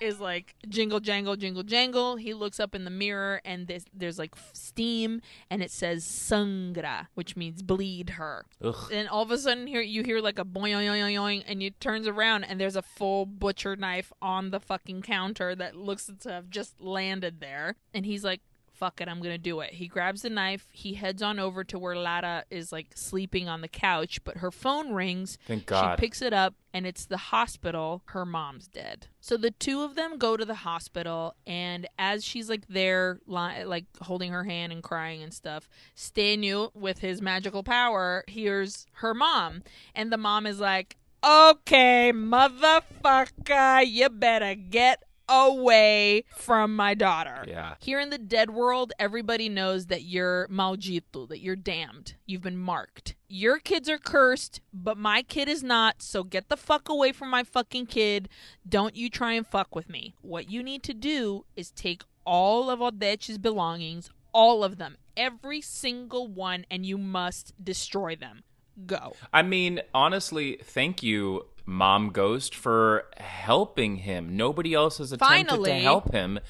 is 0.00 0.20
like 0.20 0.54
jingle 0.68 1.00
jangle 1.00 1.36
jingle 1.36 1.62
jangle. 1.62 2.16
He 2.16 2.34
looks 2.34 2.60
up 2.60 2.74
in 2.74 2.84
the 2.84 2.90
mirror 2.90 3.40
and 3.42 3.66
there's, 3.66 3.86
there's 3.94 4.18
like 4.18 4.34
steam 4.52 5.22
and 5.48 5.62
it 5.62 5.70
says 5.70 6.04
sangra, 6.04 7.06
which 7.14 7.34
means 7.34 7.62
bleed 7.62 8.10
her. 8.10 8.44
Ugh. 8.62 8.92
And 8.92 9.08
all 9.08 9.22
of 9.22 9.30
a 9.30 9.38
sudden, 9.38 9.66
here 9.66 9.80
you 9.80 10.02
hear 10.02 10.20
like 10.20 10.38
a 10.38 10.44
boing 10.44 10.74
boing 10.74 11.16
boing, 11.16 11.44
and 11.48 11.62
you 11.62 11.70
turns 11.70 12.06
around 12.06 12.44
and 12.44 12.60
there's 12.60 12.76
a 12.76 12.82
full 12.82 13.24
butcher 13.24 13.76
knife 13.76 14.12
on 14.20 14.50
the 14.50 14.60
fucking 14.60 15.00
counter 15.00 15.54
that 15.54 15.76
looks 15.76 16.10
to 16.20 16.30
have 16.30 16.50
just 16.50 16.78
landed 16.78 17.40
there. 17.40 17.76
And 17.94 18.04
he's 18.04 18.22
like, 18.22 18.42
"Fuck 18.80 19.00
it, 19.00 19.08
I'm 19.08 19.20
gonna 19.20 19.38
do 19.38 19.60
it." 19.60 19.74
He 19.74 19.86
grabs 19.86 20.22
the 20.22 20.30
knife. 20.30 20.66
He 20.72 20.94
heads 20.94 21.22
on 21.22 21.38
over 21.38 21.62
to 21.64 21.78
where 21.78 21.94
Lara 21.94 22.44
is 22.50 22.72
like 22.72 22.88
sleeping 22.96 23.48
on 23.48 23.60
the 23.60 23.68
couch, 23.68 24.24
but 24.24 24.38
her 24.38 24.50
phone 24.50 24.92
rings. 24.92 25.38
Thank 25.46 25.66
God. 25.66 25.96
She 25.96 26.00
picks 26.00 26.22
it 26.22 26.32
up 26.32 26.54
and 26.72 26.86
it's 26.86 27.04
the 27.04 27.16
hospital. 27.16 28.02
Her 28.06 28.24
mom's 28.24 28.66
dead. 28.66 29.06
So 29.20 29.36
the 29.36 29.50
two 29.50 29.82
of 29.82 29.94
them 29.94 30.16
go 30.18 30.36
to 30.36 30.44
the 30.44 30.54
hospital 30.54 31.34
and 31.46 31.86
as 31.98 32.24
she's 32.24 32.48
like 32.48 32.66
there 32.68 33.20
like 33.26 33.84
holding 34.02 34.32
her 34.32 34.44
hand 34.44 34.72
and 34.72 34.82
crying 34.82 35.22
and 35.22 35.32
stuff, 35.32 35.68
Stanu 35.94 36.74
with 36.74 37.00
his 37.00 37.20
magical 37.20 37.62
power 37.62 38.24
hears 38.26 38.86
her 38.94 39.12
mom 39.14 39.62
and 39.94 40.10
the 40.10 40.16
mom 40.16 40.46
is 40.46 40.58
like, 40.58 40.96
"Okay, 41.22 42.12
motherfucker, 42.14 43.86
you 43.86 44.08
better 44.08 44.54
get 44.54 45.02
away 45.30 46.24
from 46.36 46.74
my 46.74 46.94
daughter." 46.94 47.44
Yeah. 47.46 47.76
Here 47.80 48.00
in 48.00 48.10
the 48.10 48.18
dead 48.18 48.50
world, 48.50 48.92
everybody 48.98 49.48
knows 49.48 49.86
that 49.86 50.02
you're 50.02 50.48
maldito, 50.48 51.28
that 51.28 51.40
you're 51.40 51.56
damned. 51.56 52.16
You've 52.26 52.42
been 52.42 52.58
marked. 52.58 53.14
Your 53.28 53.58
kids 53.60 53.88
are 53.88 53.98
cursed, 53.98 54.60
but 54.72 54.98
my 54.98 55.22
kid 55.22 55.48
is 55.48 55.62
not, 55.62 56.02
so 56.02 56.24
get 56.24 56.48
the 56.48 56.56
fuck 56.56 56.88
away 56.88 57.12
from 57.12 57.30
my 57.30 57.44
fucking 57.44 57.86
kid. 57.86 58.28
Don't 58.68 58.96
you 58.96 59.08
try 59.08 59.34
and 59.34 59.46
fuck 59.46 59.74
with 59.74 59.88
me. 59.88 60.14
What 60.20 60.50
you 60.50 60.62
need 60.64 60.82
to 60.82 60.94
do 60.94 61.44
is 61.54 61.70
take 61.70 62.02
all 62.24 62.68
of 62.68 62.80
Odete's 62.80 63.38
belongings, 63.38 64.10
all 64.32 64.64
of 64.64 64.78
them, 64.78 64.96
every 65.16 65.60
single 65.60 66.26
one, 66.26 66.66
and 66.70 66.84
you 66.84 66.98
must 66.98 67.54
destroy 67.62 68.16
them. 68.16 68.42
Go. 68.86 69.14
I 69.32 69.42
mean, 69.42 69.82
honestly, 69.92 70.58
thank 70.62 71.02
you, 71.02 71.46
Mom 71.66 72.10
Ghost, 72.10 72.54
for 72.54 73.06
helping 73.16 73.96
him. 73.96 74.36
Nobody 74.36 74.74
else 74.74 74.98
has 74.98 75.12
attempted 75.12 75.48
Finally. 75.48 75.70
to 75.70 75.78
help 75.78 76.12
him. 76.12 76.40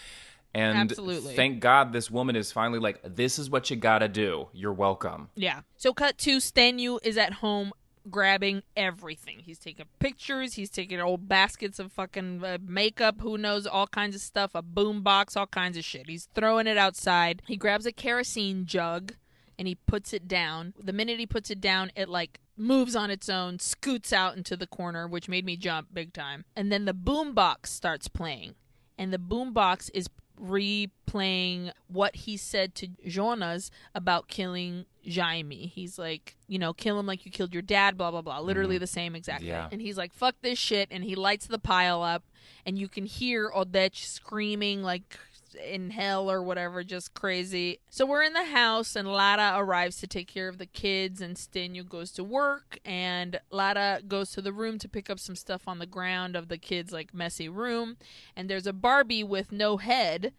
And 0.52 0.78
Absolutely. 0.78 1.36
thank 1.36 1.60
God 1.60 1.92
this 1.92 2.10
woman 2.10 2.34
is 2.34 2.50
finally 2.50 2.80
like, 2.80 3.00
this 3.04 3.38
is 3.38 3.48
what 3.48 3.70
you 3.70 3.76
gotta 3.76 4.08
do. 4.08 4.48
You're 4.52 4.72
welcome. 4.72 5.30
Yeah. 5.36 5.60
So 5.76 5.92
cut 5.92 6.18
to 6.18 6.38
Stanu 6.38 6.98
is 7.04 7.16
at 7.16 7.34
home 7.34 7.72
grabbing 8.10 8.62
everything. 8.76 9.40
He's 9.40 9.58
taking 9.58 9.86
pictures. 9.98 10.54
He's 10.54 10.70
taking 10.70 11.00
old 11.00 11.28
baskets 11.28 11.78
of 11.78 11.92
fucking 11.92 12.42
uh, 12.44 12.58
makeup. 12.66 13.20
Who 13.20 13.38
knows? 13.38 13.66
All 13.66 13.86
kinds 13.86 14.16
of 14.16 14.22
stuff. 14.22 14.52
A 14.54 14.62
boom 14.62 15.02
box. 15.02 15.36
All 15.36 15.46
kinds 15.46 15.76
of 15.76 15.84
shit. 15.84 16.08
He's 16.08 16.28
throwing 16.34 16.66
it 16.66 16.78
outside. 16.78 17.42
He 17.46 17.56
grabs 17.56 17.86
a 17.86 17.92
kerosene 17.92 18.66
jug 18.66 19.14
and 19.58 19.68
he 19.68 19.74
puts 19.74 20.12
it 20.12 20.26
down. 20.26 20.74
The 20.82 20.92
minute 20.92 21.18
he 21.18 21.26
puts 21.26 21.50
it 21.50 21.60
down, 21.60 21.92
it 21.94 22.08
like 22.08 22.40
moves 22.60 22.94
on 22.94 23.10
its 23.10 23.28
own, 23.28 23.58
scoots 23.58 24.12
out 24.12 24.36
into 24.36 24.56
the 24.56 24.66
corner, 24.66 25.08
which 25.08 25.28
made 25.28 25.44
me 25.44 25.56
jump 25.56 25.88
big 25.92 26.12
time. 26.12 26.44
And 26.54 26.70
then 26.70 26.84
the 26.84 26.94
boom 26.94 27.34
box 27.34 27.70
starts 27.70 28.06
playing. 28.08 28.54
And 28.98 29.12
the 29.12 29.18
boom 29.18 29.52
box 29.52 29.88
is 29.90 30.08
replaying 30.40 31.72
what 31.88 32.16
he 32.16 32.36
said 32.36 32.74
to 32.74 32.88
Jonas 33.06 33.70
about 33.94 34.28
killing 34.28 34.86
Jaime. 35.06 35.66
He's 35.66 35.98
like, 35.98 36.36
you 36.46 36.58
know, 36.58 36.72
kill 36.72 36.98
him 36.98 37.06
like 37.06 37.24
you 37.24 37.32
killed 37.32 37.52
your 37.52 37.62
dad, 37.62 37.96
blah, 37.96 38.10
blah, 38.10 38.22
blah. 38.22 38.40
Literally 38.40 38.76
mm-hmm. 38.76 38.80
the 38.80 38.86
same 38.86 39.14
exact 39.14 39.42
Yeah. 39.42 39.64
thing. 39.64 39.74
And 39.74 39.82
he's 39.82 39.96
like, 39.96 40.12
fuck 40.12 40.36
this 40.42 40.58
shit. 40.58 40.88
And 40.90 41.04
he 41.04 41.14
lights 41.14 41.46
the 41.46 41.58
pile 41.58 42.02
up. 42.02 42.24
And 42.66 42.78
you 42.78 42.88
can 42.88 43.06
hear 43.06 43.50
Odete 43.50 43.96
screaming 43.96 44.82
like 44.82 45.18
in 45.54 45.90
hell 45.90 46.30
or 46.30 46.42
whatever, 46.42 46.82
just 46.84 47.14
crazy. 47.14 47.80
So 47.88 48.06
we're 48.06 48.22
in 48.22 48.32
the 48.32 48.44
house, 48.44 48.96
and 48.96 49.08
Lara 49.08 49.52
arrives 49.56 49.96
to 49.98 50.06
take 50.06 50.28
care 50.28 50.48
of 50.48 50.58
the 50.58 50.66
kids, 50.66 51.20
and 51.20 51.36
Stanu 51.36 51.88
goes 51.88 52.12
to 52.12 52.24
work, 52.24 52.78
and 52.84 53.40
Lara 53.50 54.00
goes 54.06 54.30
to 54.32 54.42
the 54.42 54.52
room 54.52 54.78
to 54.78 54.88
pick 54.88 55.08
up 55.10 55.18
some 55.18 55.36
stuff 55.36 55.62
on 55.66 55.78
the 55.78 55.86
ground 55.86 56.36
of 56.36 56.48
the 56.48 56.58
kids' 56.58 56.92
like 56.92 57.14
messy 57.14 57.48
room, 57.48 57.96
and 58.36 58.48
there's 58.48 58.66
a 58.66 58.72
Barbie 58.72 59.24
with 59.24 59.52
no 59.52 59.76
head. 59.76 60.32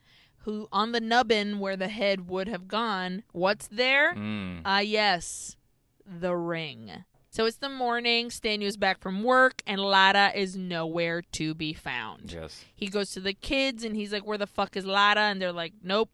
Who 0.45 0.67
on 0.71 0.91
the 0.91 0.99
nubbin 0.99 1.59
where 1.59 1.77
the 1.77 1.87
head 1.87 2.27
would 2.27 2.47
have 2.47 2.67
gone? 2.67 3.21
What's 3.31 3.67
there? 3.67 4.15
Mm. 4.15 4.61
Ah, 4.65 4.79
yes, 4.79 5.55
the 6.03 6.35
ring. 6.35 7.05
So 7.31 7.45
it's 7.45 7.57
the 7.57 7.69
morning. 7.69 8.29
Stanu's 8.29 8.75
back 8.75 8.99
from 8.99 9.23
work, 9.23 9.63
and 9.65 9.79
Lara 9.79 10.33
is 10.35 10.57
nowhere 10.57 11.21
to 11.31 11.53
be 11.55 11.73
found. 11.73 12.33
Yes. 12.33 12.65
He 12.75 12.87
goes 12.87 13.11
to 13.11 13.21
the 13.21 13.33
kids 13.33 13.85
and 13.85 13.95
he's 13.95 14.11
like, 14.11 14.25
Where 14.25 14.37
the 14.37 14.45
fuck 14.45 14.75
is 14.75 14.85
Lara? 14.85 15.21
And 15.21 15.41
they're 15.41 15.53
like, 15.53 15.71
Nope. 15.81 16.11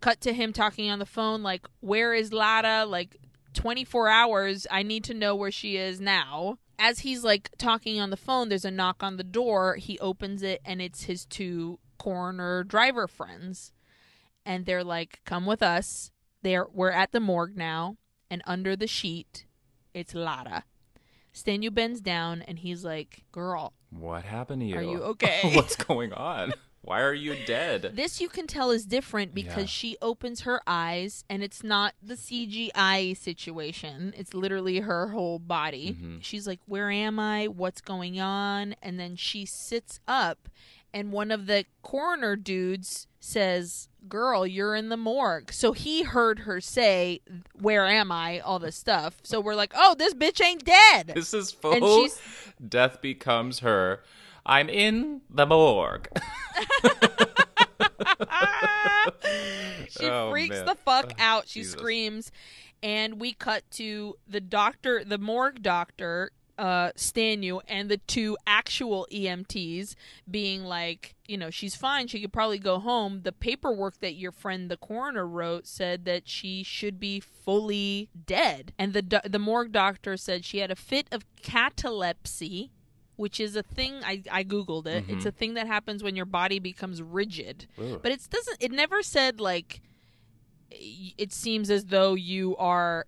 Cut 0.00 0.20
to 0.20 0.32
him 0.32 0.52
talking 0.52 0.88
on 0.90 1.00
the 1.00 1.06
phone, 1.06 1.42
like, 1.42 1.66
Where 1.80 2.14
is 2.14 2.32
Lara? 2.32 2.84
Like, 2.86 3.16
24 3.54 4.08
hours. 4.08 4.66
I 4.70 4.84
need 4.84 5.02
to 5.04 5.14
know 5.14 5.34
where 5.34 5.50
she 5.50 5.76
is 5.76 6.00
now. 6.00 6.58
As 6.78 7.00
he's 7.00 7.24
like 7.24 7.50
talking 7.58 8.00
on 8.00 8.10
the 8.10 8.16
phone, 8.16 8.48
there's 8.48 8.64
a 8.64 8.70
knock 8.70 9.02
on 9.02 9.16
the 9.16 9.24
door. 9.24 9.74
He 9.74 9.98
opens 9.98 10.42
it 10.42 10.60
and 10.64 10.80
it's 10.80 11.04
his 11.04 11.24
two 11.24 11.80
coroner 11.98 12.62
driver 12.62 13.08
friends. 13.08 13.72
And 14.46 14.66
they're 14.66 14.84
like, 14.84 15.20
Come 15.24 15.46
with 15.46 15.64
us. 15.64 16.12
They're 16.42 16.66
we're 16.72 16.90
at 16.90 17.10
the 17.10 17.20
morgue 17.20 17.56
now, 17.56 17.96
and 18.30 18.42
under 18.46 18.76
the 18.76 18.86
sheet, 18.86 19.46
it's 19.94 20.14
Lara. 20.14 20.64
Stanu 21.32 21.72
bends 21.74 22.00
down 22.00 22.42
and 22.42 22.58
he's 22.60 22.84
like, 22.84 23.24
Girl, 23.32 23.72
What 23.90 24.24
happened 24.24 24.62
to 24.62 24.66
you? 24.66 24.76
are 24.76 24.82
you 24.82 25.02
okay? 25.14 25.52
What's 25.54 25.76
going 25.76 26.12
on? 26.12 26.52
Why 26.82 27.00
are 27.00 27.14
you 27.14 27.34
dead? 27.46 27.92
This 27.94 28.20
you 28.20 28.28
can 28.28 28.46
tell 28.46 28.70
is 28.70 28.84
different 28.84 29.34
because 29.34 29.62
Yeah. 29.62 29.66
she 29.66 29.96
opens 30.02 30.42
her 30.42 30.60
eyes 30.66 31.24
and 31.30 31.42
it's 31.42 31.64
not 31.64 31.94
the 32.02 32.14
CGI 32.14 33.16
situation. 33.16 34.12
It's 34.16 34.34
literally 34.34 34.80
her 34.80 35.08
whole 35.08 35.38
body. 35.38 35.96
Mhm. 35.98 36.22
She's 36.22 36.46
like, 36.46 36.60
Where 36.66 36.90
am 36.90 37.18
I? 37.18 37.46
What's 37.48 37.80
going 37.80 38.20
on? 38.20 38.74
And 38.82 39.00
then 39.00 39.16
she 39.16 39.46
sits 39.46 39.98
up 40.06 40.48
and 40.92 41.10
one 41.10 41.30
of 41.32 41.46
the 41.46 41.64
coroner 41.82 42.36
dudes 42.36 43.08
says, 43.18 43.88
Girl, 44.08 44.46
you're 44.46 44.74
in 44.74 44.88
the 44.90 44.96
morgue. 44.96 45.52
So 45.52 45.72
he 45.72 46.02
heard 46.02 46.40
her 46.40 46.60
say, 46.60 47.20
Where 47.58 47.86
am 47.86 48.12
I? 48.12 48.40
All 48.40 48.58
this 48.58 48.76
stuff. 48.76 49.18
So 49.22 49.40
we're 49.40 49.54
like, 49.54 49.72
Oh, 49.74 49.94
this 49.94 50.14
bitch 50.14 50.44
ain't 50.44 50.64
dead. 50.64 51.12
This 51.14 51.32
is 51.34 51.56
And 51.64 51.80
full. 51.80 52.02
she's- 52.02 52.20
Death 52.66 53.00
becomes 53.00 53.60
her. 53.60 54.02
I'm 54.46 54.68
in 54.68 55.22
the 55.30 55.46
morgue. 55.46 56.08
she 59.90 60.06
Oh, 60.06 60.30
freaks 60.30 60.56
man. 60.56 60.66
the 60.66 60.74
fuck 60.74 61.12
oh, 61.18 61.22
out. 61.22 61.48
She 61.48 61.60
Jesus. 61.60 61.72
screams, 61.72 62.32
and 62.82 63.20
we 63.20 63.32
cut 63.32 63.62
to 63.72 64.16
the 64.28 64.40
doctor, 64.40 65.02
the 65.04 65.18
morgue 65.18 65.62
doctor, 65.62 66.30
uh, 66.56 66.90
Stanu, 66.96 67.60
and 67.66 67.88
the 67.90 67.96
two 67.98 68.36
actual 68.46 69.06
EMTs 69.12 69.94
being 70.30 70.62
like, 70.62 71.14
you 71.26 71.36
know, 71.36 71.50
she's 71.50 71.74
fine. 71.74 72.06
She 72.06 72.20
could 72.20 72.32
probably 72.32 72.58
go 72.58 72.78
home. 72.78 73.22
The 73.24 73.32
paperwork 73.32 73.98
that 74.00 74.14
your 74.14 74.30
friend, 74.32 74.70
the 74.70 74.76
coroner, 74.76 75.26
wrote 75.26 75.66
said 75.66 76.04
that 76.04 76.28
she 76.28 76.62
should 76.62 77.00
be 77.00 77.18
fully 77.20 78.08
dead, 78.26 78.72
and 78.78 78.92
the 78.92 79.02
do- 79.02 79.18
the 79.28 79.38
morgue 79.38 79.72
doctor 79.72 80.16
said 80.16 80.44
she 80.44 80.58
had 80.58 80.70
a 80.70 80.76
fit 80.76 81.08
of 81.12 81.24
catalepsy. 81.42 82.70
Which 83.16 83.38
is 83.38 83.54
a 83.54 83.62
thing 83.62 84.00
I, 84.04 84.24
I 84.28 84.42
googled 84.42 84.88
it. 84.88 85.04
It's 85.08 85.22
Mhm. 85.22 85.28
a 85.28 85.30
thing 85.30 85.54
that 85.54 85.68
happens 85.68 86.02
when 86.02 86.16
your 86.16 86.24
body 86.26 86.58
becomes 86.58 87.00
rigid. 87.00 87.66
Ugh. 87.78 88.00
But 88.02 88.10
it 88.10 88.26
doesn't. 88.28 88.56
It 88.60 88.72
never 88.72 89.04
said 89.04 89.38
like. 89.38 89.80
It 90.70 91.32
seems 91.32 91.70
as 91.70 91.84
though 91.84 92.14
you 92.14 92.56
are, 92.56 93.06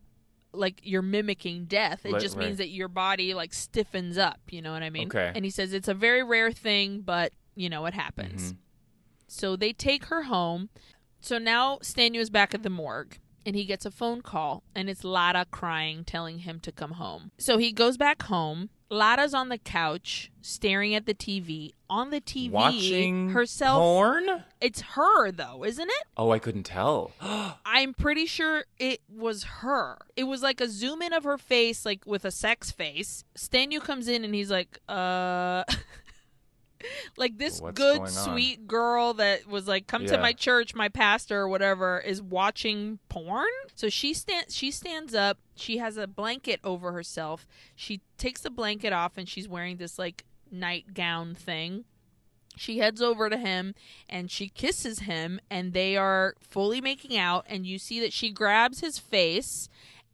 like 0.56 0.80
you're 0.82 1.02
mimicking 1.02 1.64
death. 1.66 2.04
It 2.04 2.18
just 2.20 2.36
right. 2.36 2.46
means 2.46 2.58
that 2.58 2.68
your 2.68 2.88
body 2.88 3.34
like 3.34 3.52
stiffens 3.52 4.18
up. 4.18 4.40
You 4.50 4.62
know 4.62 4.72
what 4.72 4.82
I 4.82 4.90
mean? 4.90 5.08
Okay. 5.08 5.32
And 5.34 5.44
he 5.44 5.50
says 5.50 5.72
it's 5.72 5.88
a 5.88 5.94
very 5.94 6.22
rare 6.22 6.52
thing, 6.52 7.00
but 7.00 7.32
you 7.54 7.68
know 7.68 7.86
it 7.86 7.94
happens. 7.94 8.52
Mhm. 8.52 8.56
So 9.28 9.56
they 9.56 9.72
take 9.72 10.06
her 10.06 10.24
home. 10.24 10.68
So 11.20 11.38
now 11.38 11.78
Stanu 11.78 12.16
is 12.16 12.30
back 12.30 12.54
at 12.54 12.62
the 12.62 12.70
morgue. 12.70 13.18
And 13.44 13.54
he 13.54 13.64
gets 13.64 13.86
a 13.86 13.92
phone 13.92 14.22
call, 14.22 14.64
and 14.74 14.90
it's 14.90 15.04
Lara 15.04 15.46
crying, 15.48 16.02
telling 16.02 16.40
him 16.40 16.58
to 16.58 16.72
come 16.72 16.90
home. 16.92 17.30
So 17.38 17.58
he 17.58 17.70
goes 17.70 17.96
back 17.96 18.22
home. 18.22 18.70
Lara's 18.88 19.34
on 19.34 19.48
the 19.48 19.58
couch, 19.58 20.30
staring 20.40 20.94
at 20.94 21.06
the 21.06 21.14
TV. 21.14 21.72
On 21.90 22.10
the 22.10 22.20
TV, 22.20 22.50
Watching 22.50 23.30
herself 23.30 23.78
porn. 23.80 24.44
it's 24.60 24.80
her 24.80 25.30
though, 25.30 25.64
isn't 25.64 25.88
it? 25.88 26.06
Oh, 26.16 26.30
I 26.30 26.38
couldn't 26.38 26.64
tell. 26.64 27.12
I'm 27.64 27.94
pretty 27.94 28.26
sure 28.26 28.64
it 28.78 29.00
was 29.08 29.44
her. 29.60 29.98
It 30.16 30.24
was 30.24 30.42
like 30.42 30.60
a 30.60 30.68
zoom 30.68 31.02
in 31.02 31.12
of 31.12 31.24
her 31.24 31.38
face, 31.38 31.84
like 31.86 32.04
with 32.06 32.24
a 32.24 32.30
sex 32.30 32.70
face. 32.70 33.24
Stanu 33.36 33.80
comes 33.80 34.08
in 34.08 34.24
and 34.24 34.34
he's 34.34 34.50
like, 34.50 34.78
uh 34.88 35.64
like 37.16 37.38
this 37.38 37.60
What's 37.60 37.76
good, 37.76 38.08
sweet 38.08 38.66
girl 38.66 39.14
that 39.14 39.46
was 39.46 39.66
like, 39.66 39.86
come 39.86 40.06
to 40.06 40.18
my 40.18 40.32
church, 40.32 40.74
my 40.74 40.88
pastor 40.88 41.40
or 41.40 41.48
whatever, 41.48 41.98
is 41.98 42.22
watching 42.22 42.98
porn. 43.08 43.46
So 43.74 43.88
she 43.88 44.14
stands 44.14 44.54
she 44.54 44.70
stands 44.70 45.14
up, 45.14 45.38
she 45.54 45.78
has 45.78 45.96
a 45.96 46.06
blanket 46.06 46.60
over 46.64 46.92
herself. 46.92 47.46
She 47.74 48.00
takes 48.18 48.40
the 48.40 48.50
blanket 48.50 48.92
off 48.92 49.16
and 49.16 49.28
she's 49.28 49.48
wearing 49.48 49.76
this 49.76 49.98
like 49.98 50.24
nightgown 50.50 51.34
thing. 51.34 51.84
She 52.56 52.78
heads 52.78 53.02
over 53.02 53.28
to 53.28 53.36
him 53.36 53.74
and 54.08 54.30
she 54.30 54.48
kisses 54.48 55.00
him 55.00 55.40
and 55.50 55.74
they 55.74 55.96
are 55.96 56.34
fully 56.40 56.80
making 56.80 57.16
out 57.16 57.44
and 57.48 57.66
you 57.66 57.78
see 57.78 58.00
that 58.00 58.14
she 58.14 58.30
grabs 58.30 58.80
his 58.80 58.98
face 58.98 59.68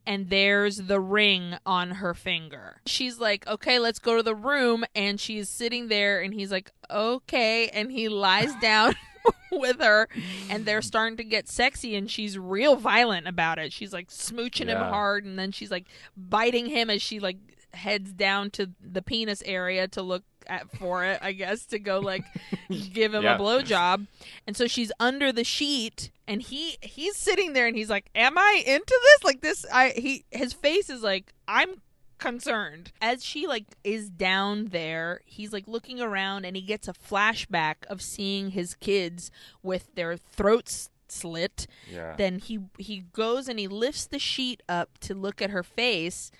and 0.06 0.30
there's 0.30 0.76
the 0.78 1.00
ring 1.00 1.56
on 1.64 1.92
her 1.92 2.14
finger. 2.14 2.80
She's 2.86 3.18
like, 3.18 3.46
"Okay, 3.46 3.78
let's 3.78 3.98
go 3.98 4.16
to 4.16 4.22
the 4.22 4.34
room." 4.34 4.84
And 4.94 5.20
she's 5.20 5.48
sitting 5.48 5.88
there 5.88 6.20
and 6.20 6.34
he's 6.34 6.52
like, 6.52 6.72
"Okay." 6.90 7.68
And 7.68 7.90
he 7.92 8.08
lies 8.08 8.54
down 8.56 8.94
with 9.52 9.80
her 9.80 10.08
and 10.50 10.64
they're 10.64 10.82
starting 10.82 11.16
to 11.18 11.24
get 11.24 11.48
sexy 11.48 11.94
and 11.96 12.10
she's 12.10 12.38
real 12.38 12.76
violent 12.76 13.28
about 13.28 13.58
it. 13.58 13.72
She's 13.72 13.92
like 13.92 14.08
smooching 14.08 14.66
him 14.68 14.78
hard 14.78 15.24
and 15.24 15.38
then 15.38 15.52
she's 15.52 15.70
like 15.70 15.86
biting 16.16 16.66
him 16.66 16.90
as 16.90 17.02
she 17.02 17.20
like 17.20 17.38
heads 17.74 18.12
down 18.12 18.50
to 18.50 18.70
the 18.80 19.02
penis 19.02 19.42
area 19.46 19.88
to 19.88 20.02
look 20.02 20.24
at 20.48 20.70
for 20.78 21.04
it, 21.04 21.18
I 21.22 21.32
guess, 21.32 21.66
to 21.66 21.78
go 21.78 21.98
like 22.00 22.24
give 22.92 23.14
him 23.14 23.22
Yeah. 23.24 23.36
a 23.36 23.38
blowjob. 23.38 24.06
And 24.46 24.56
so 24.56 24.66
she's 24.66 24.92
under 25.00 25.32
the 25.32 25.44
sheet 25.44 26.10
and 26.26 26.42
he 26.42 26.76
he's 26.80 27.16
sitting 27.16 27.52
there 27.52 27.66
and 27.66 27.76
he's 27.76 27.90
like, 27.90 28.10
"Am 28.14 28.36
I 28.38 28.62
into 28.66 29.00
this? 29.02 29.24
Like 29.24 29.40
this 29.40 29.64
I 29.72 29.90
he 29.90 30.24
his 30.30 30.52
face 30.52 30.88
is 30.90 31.02
like, 31.02 31.32
"I'm 31.48 31.80
concerned." 32.18 32.92
As 33.00 33.24
she 33.24 33.46
like 33.46 33.64
is 33.84 34.08
down 34.08 34.66
there, 34.66 35.20
he's 35.24 35.52
like 35.52 35.66
looking 35.66 36.00
around 36.00 36.44
and 36.44 36.54
he 36.56 36.62
gets 36.62 36.86
a 36.88 36.92
flashback 36.92 37.84
of 37.88 38.00
seeing 38.00 38.50
his 38.52 38.74
kids 38.74 39.30
with 39.62 39.94
their 39.94 40.16
throats 40.16 40.88
slit 41.08 41.66
yeah. 41.90 42.14
then 42.16 42.38
he 42.38 42.58
he 42.78 43.00
goes 43.12 43.46
and 43.46 43.58
he 43.58 43.68
lifts 43.68 44.06
the 44.06 44.18
sheet 44.18 44.62
up 44.66 44.96
to 44.98 45.14
look 45.14 45.42
at 45.42 45.50
her 45.50 45.62
face 45.62 46.30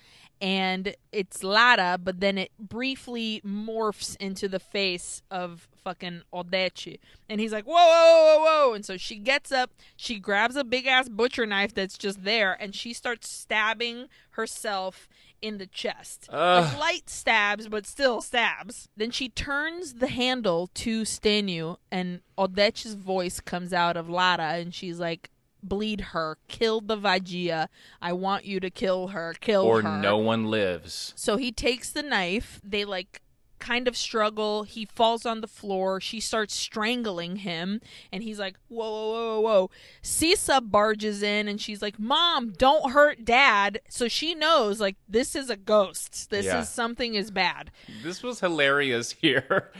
and 0.43 0.93
it's 1.13 1.41
Lara, 1.41 1.97
but 1.97 2.19
then 2.19 2.37
it 2.37 2.51
briefly 2.59 3.41
morphs 3.45 4.17
into 4.17 4.49
the 4.49 4.59
face 4.59 5.21
of 5.31 5.69
fucking 5.73 6.23
Odete. 6.33 6.99
And 7.29 7.39
he's 7.39 7.53
like, 7.53 7.63
whoa, 7.63 7.75
whoa, 7.75 8.37
whoa, 8.37 8.43
whoa. 8.43 8.73
And 8.73 8.85
so 8.85 8.97
she 8.97 9.15
gets 9.15 9.53
up, 9.53 9.71
she 9.95 10.19
grabs 10.19 10.57
a 10.57 10.65
big 10.65 10.85
ass 10.85 11.07
butcher 11.07 11.45
knife 11.45 11.73
that's 11.73 11.97
just 11.97 12.25
there, 12.25 12.57
and 12.59 12.75
she 12.75 12.91
starts 12.91 13.29
stabbing 13.29 14.07
herself 14.31 15.07
in 15.41 15.59
the 15.59 15.67
chest. 15.67 16.27
Like 16.29 16.77
light 16.77 17.09
stabs, 17.09 17.69
but 17.69 17.87
still 17.87 18.19
stabs. 18.19 18.89
Then 18.97 19.11
she 19.11 19.29
turns 19.29 19.93
the 19.93 20.07
handle 20.07 20.69
to 20.73 21.03
Stanu, 21.03 21.77
and 21.89 22.19
Odete's 22.37 22.95
voice 22.95 23.39
comes 23.39 23.71
out 23.71 23.95
of 23.95 24.09
Lara, 24.09 24.55
and 24.55 24.73
she's 24.75 24.99
like, 24.99 25.29
bleed 25.63 26.01
her, 26.11 26.37
kill 26.47 26.81
the 26.81 26.97
vadia. 26.97 27.67
I 28.01 28.13
want 28.13 28.45
you 28.45 28.59
to 28.59 28.69
kill 28.69 29.09
her, 29.09 29.33
kill 29.39 29.63
or 29.63 29.81
her. 29.81 29.89
Or 29.89 30.01
no 30.01 30.17
one 30.17 30.45
lives. 30.45 31.13
So 31.15 31.37
he 31.37 31.51
takes 31.51 31.91
the 31.91 32.03
knife. 32.03 32.61
They 32.63 32.85
like 32.85 33.21
kind 33.63 33.87
of 33.87 33.95
struggle. 33.95 34.63
He 34.63 34.85
falls 34.85 35.25
on 35.25 35.41
the 35.41 35.47
floor. 35.47 36.01
She 36.01 36.19
starts 36.19 36.53
strangling 36.53 37.37
him, 37.37 37.79
and 38.11 38.21
he's 38.23 38.37
like, 38.39 38.55
"Whoa, 38.67 38.89
whoa, 38.89 39.11
whoa, 39.11 39.39
whoa, 39.39 39.41
whoa!" 39.41 39.71
Sisa 40.01 40.59
barges 40.61 41.23
in, 41.23 41.47
and 41.47 41.59
she's 41.61 41.81
like, 41.81 41.97
"Mom, 41.97 42.51
don't 42.51 42.91
hurt 42.91 43.23
Dad." 43.25 43.79
So 43.89 44.07
she 44.07 44.35
knows 44.35 44.79
like 44.81 44.97
this 45.07 45.35
is 45.35 45.49
a 45.49 45.55
ghost. 45.57 46.29
This 46.29 46.45
Yeah. 46.45 46.61
is 46.61 46.69
something 46.69 47.15
is 47.15 47.31
bad. 47.31 47.71
This 48.03 48.21
was 48.21 48.39
hilarious 48.41 49.11
here 49.23 49.71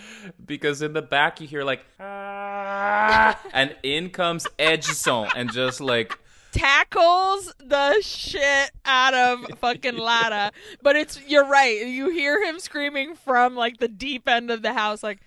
because 0.45 0.81
in 0.81 0.93
the 0.93 1.01
back 1.01 1.41
you 1.41 1.47
hear 1.47 1.63
like 1.63 1.85
ah, 1.99 3.39
and 3.53 3.75
in 3.83 4.09
comes 4.09 4.47
Edson 4.57 5.27
and 5.35 5.51
just 5.51 5.81
like 5.81 6.17
tackles 6.53 7.53
the 7.59 7.99
shit 8.01 8.71
out 8.85 9.13
of 9.13 9.45
fucking 9.59 9.97
Lara. 9.97 10.51
But 10.81 10.95
it's 10.95 11.19
you're 11.27 11.45
right. 11.47 11.85
You 11.85 12.09
hear 12.09 12.41
him 12.43 12.59
screaming 12.59 13.15
from 13.15 13.55
like 13.55 13.77
the 13.77 13.87
deep 13.89 14.27
end 14.29 14.49
of 14.51 14.61
the 14.61 14.73
house, 14.73 15.03
like. 15.03 15.19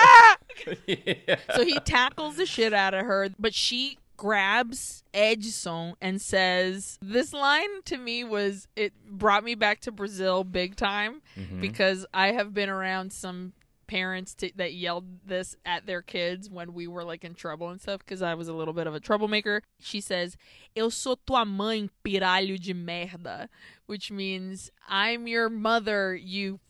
"Ah!" 0.00 0.36
yeah. 0.86 1.36
So 1.54 1.64
he 1.64 1.78
tackles 1.80 2.36
the 2.36 2.46
shit 2.46 2.72
out 2.72 2.94
of 2.94 3.04
her, 3.06 3.28
but 3.38 3.54
she 3.54 3.98
grabs 4.16 5.02
Edson 5.12 5.94
and 6.00 6.20
says, 6.22 6.98
"This 7.02 7.32
line 7.32 7.82
to 7.86 7.96
me 7.98 8.22
was 8.24 8.68
it 8.76 8.92
brought 9.08 9.44
me 9.44 9.54
back 9.54 9.80
to 9.80 9.92
Brazil 9.92 10.44
big 10.44 10.76
time 10.76 11.20
Mhm. 11.36 11.60
because 11.60 12.06
I 12.14 12.32
have 12.32 12.54
been 12.54 12.68
around 12.68 13.12
some 13.12 13.52
parents 13.86 14.34
to, 14.36 14.50
that 14.56 14.74
yelled 14.74 15.04
this 15.26 15.56
at 15.64 15.86
their 15.86 16.02
kids 16.02 16.48
when 16.50 16.74
we 16.74 16.86
were 16.86 17.04
like 17.04 17.24
in 17.24 17.34
trouble 17.34 17.68
and 17.68 17.80
stuff 17.80 18.00
because 18.00 18.22
I 18.22 18.34
was 18.34 18.48
a 18.48 18.52
little 18.54 18.74
bit 18.74 18.86
of 18.86 18.94
a 18.94 19.00
troublemaker. 19.00 19.62
She 19.80 20.00
says, 20.00 20.36
"Eu 20.74 20.90
sou 20.90 21.16
tua 21.26 21.44
mãe, 21.44 21.88
piralho 22.04 22.58
de 22.60 22.74
merda," 22.74 23.48
which 23.86 24.10
means 24.10 24.70
I'm 24.88 25.26
your 25.28 25.48
mother, 25.50 26.14
you 26.14 26.60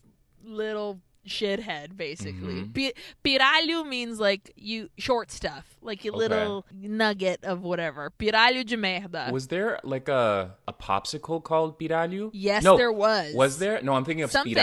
little 0.43 1.01
shithead 1.27 1.97
basically. 1.97 2.61
Mhm. 2.65 2.73
Pi- 2.75 2.93
piralho 3.23 3.83
means 3.87 4.19
like 4.19 4.51
you 4.55 4.89
short 4.99 5.31
stuff, 5.31 5.75
like 5.81 6.05
your 6.05 6.13
Okay. 6.13 6.27
little 6.27 6.65
nugget 6.71 7.43
of 7.43 7.63
whatever. 7.63 8.11
Piralho 8.19 8.63
de 8.63 8.77
merda. 8.77 9.31
Was 9.31 9.47
there 9.47 9.79
like 9.83 10.07
a 10.07 10.55
a 10.67 10.73
popsicle 10.73 11.43
called 11.43 11.79
piralho? 11.79 12.29
yes, 12.31 12.63
no, 12.63 12.77
there 12.77 12.91
was. 12.91 13.33
Was 13.33 13.57
there? 13.57 13.81
No, 13.81 13.93
I'm 13.93 14.05
thinking 14.05 14.23
of 14.23 14.29
Something. 14.31 14.53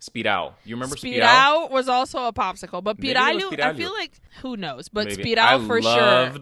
Speedao. 0.00 0.52
You 0.64 0.76
remember 0.76 0.96
Speedao? 0.96 1.20
Spirao 1.20 1.70
was 1.70 1.88
also 1.88 2.26
a 2.26 2.32
popsicle, 2.32 2.82
but 2.84 2.98
Maybe 2.98 3.10
it 3.10 3.16
was 3.16 3.44
piralho, 3.44 3.60
I 3.60 3.74
feel 3.74 3.92
like 3.92 4.12
who 4.42 4.56
knows, 4.56 4.88
but 4.88 5.08
Maybe. 5.08 5.24
spirao 5.34 5.38
I 5.38 5.66
for 5.66 5.80
sure. 5.82 5.90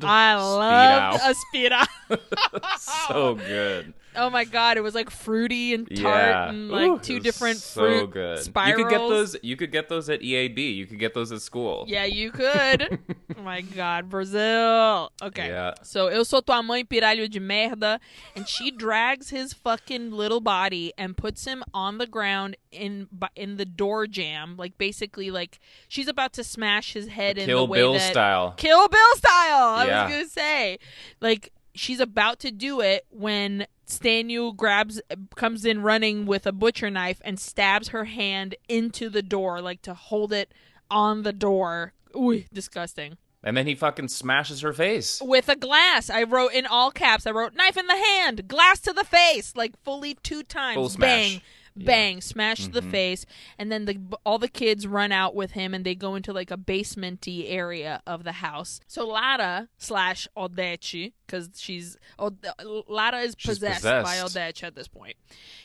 I 0.03 0.35
loved 0.35 1.21
Spirao. 1.23 1.87
a 2.11 2.19
spirao. 2.19 2.79
so 3.09 3.35
good. 3.37 3.95
Oh 4.17 4.31
my 4.31 4.45
god, 4.45 4.77
it 4.77 4.83
was 4.83 4.95
like 4.95 5.11
fruity 5.11 5.75
and 5.75 5.87
tart 5.89 5.99
yeah, 6.01 6.49
and 6.49 6.71
like 6.71 6.89
Ooh, 6.89 6.99
two 6.99 7.21
different 7.21 7.59
so 7.59 7.81
fruit 7.81 8.11
good. 8.11 8.39
spirals. 8.41 8.79
You 8.79 8.85
could 8.85 8.91
get 8.91 8.99
those. 9.09 9.37
You 9.43 9.57
could 9.57 9.73
get 9.73 9.89
those 9.89 10.09
at 10.09 10.21
EAB. 10.21 10.59
You 10.77 10.87
could 10.87 10.99
get 10.99 11.15
those 11.15 11.33
at 11.33 11.43
school. 11.43 11.85
Yeah, 11.89 12.05
you 12.05 12.31
could. 12.31 12.99
oh 13.39 13.43
my 13.43 13.61
god, 13.61 14.09
Brazil. 14.11 15.11
Okay. 15.23 15.49
Yeah. 15.49 15.75
So 15.83 16.09
eu 16.09 16.25
sou 16.25 16.41
tua 16.43 16.63
mãe 16.63 16.85
piralho 16.87 17.29
de 17.29 17.41
merda 17.41 17.99
and 18.37 18.49
she 18.49 18.71
drags 18.71 19.31
his 19.31 19.53
fucking 19.53 20.11
little 20.11 20.41
body 20.41 20.93
and 20.97 21.17
puts 21.17 21.45
him 21.45 21.63
on 21.73 21.99
the 21.99 22.07
ground 22.07 22.57
in 22.71 23.09
in 23.37 23.57
the 23.57 23.65
door 23.65 24.07
jam, 24.07 24.57
like 24.57 24.77
basically 24.79 25.31
like 25.31 25.59
she's 25.89 26.09
about 26.09 26.33
to 26.35 26.45
smash 26.45 26.93
his 26.93 27.09
head 27.09 27.39
in 27.39 27.49
the 27.49 27.65
way 27.65 27.79
Bill 27.79 27.95
that 27.95 28.11
style. 28.13 28.55
Kill 28.57 28.89
Bill 28.89 29.15
style. 29.17 29.75
I 29.75 29.87
Yeah. 29.87 30.05
was 30.05 30.13
gonna 30.13 30.29
say, 30.29 30.79
like 31.21 31.53
she's 31.75 32.01
about 32.01 32.39
to 32.41 32.51
do 32.51 32.81
it 32.81 33.05
when 33.11 33.67
Stanu 33.87 34.57
grabs, 34.57 35.01
comes 35.35 35.65
in 35.65 35.83
running 35.83 36.27
with 36.27 36.47
a 36.47 36.53
butcher 36.53 36.91
knife 36.91 37.21
and 37.25 37.39
stabs 37.39 37.89
her 37.89 38.05
hand 38.05 38.55
into 38.69 39.09
the 39.09 39.23
door, 39.23 39.61
like 39.61 39.83
to 39.83 39.95
hold 39.95 40.33
it 40.33 40.53
on 40.91 41.23
the 41.23 41.33
door. 41.33 41.93
Ooh, 42.17 42.45
disgusting. 42.53 43.17
And 43.43 43.57
then 43.57 43.67
he 43.67 43.75
fucking 43.75 44.09
smashes 44.09 44.63
her 44.63 44.73
face. 44.73 45.21
With 45.23 45.51
a 45.51 45.57
glass, 45.57 46.09
I 46.09 46.23
wrote 46.23 46.55
in 46.55 46.65
all 46.65 46.91
caps. 46.91 47.27
I 47.27 47.31
wrote 47.31 47.55
knife 47.55 47.77
in 47.77 47.87
the 47.87 47.97
hand, 47.97 48.49
glass 48.49 48.81
to 48.81 48.93
the 48.95 49.05
face, 49.05 49.55
like 49.55 49.75
fully 49.85 50.15
two 50.23 50.43
times. 50.43 50.77
Full 50.77 50.89
smash. 50.89 51.09
Bang. 51.09 51.43
Bang, 51.77 52.21
smash 52.21 52.65
to 52.65 52.71
the 52.71 52.81
mm-hmm. 52.81 52.91
face, 52.91 53.27
and 53.59 53.71
then 53.73 53.85
the 53.85 53.99
all 54.25 54.39
the 54.39 54.49
kids 54.49 54.87
run 54.87 55.11
out 55.11 55.35
with 55.35 55.53
him, 55.53 55.75
and 55.75 55.85
they 55.85 55.97
go 55.97 56.15
into 56.15 56.33
like 56.33 56.53
a 56.53 56.57
basementy 56.57 57.47
area 57.51 58.01
of 58.07 58.23
the 58.23 58.33
house. 58.33 58.81
So 58.87 59.07
Lara 59.09 59.69
slash 59.77 60.29
Odete, 60.37 61.13
because 61.27 61.51
she's 61.57 61.97
Od- 62.19 62.47
Lara 62.87 63.19
is 63.21 63.35
She's 63.37 63.59
possessed, 63.59 63.83
by 63.83 64.21
possessed. 64.21 64.37
Odete 64.37 64.63
at 64.63 64.77
this 64.77 64.87
point. 64.87 65.17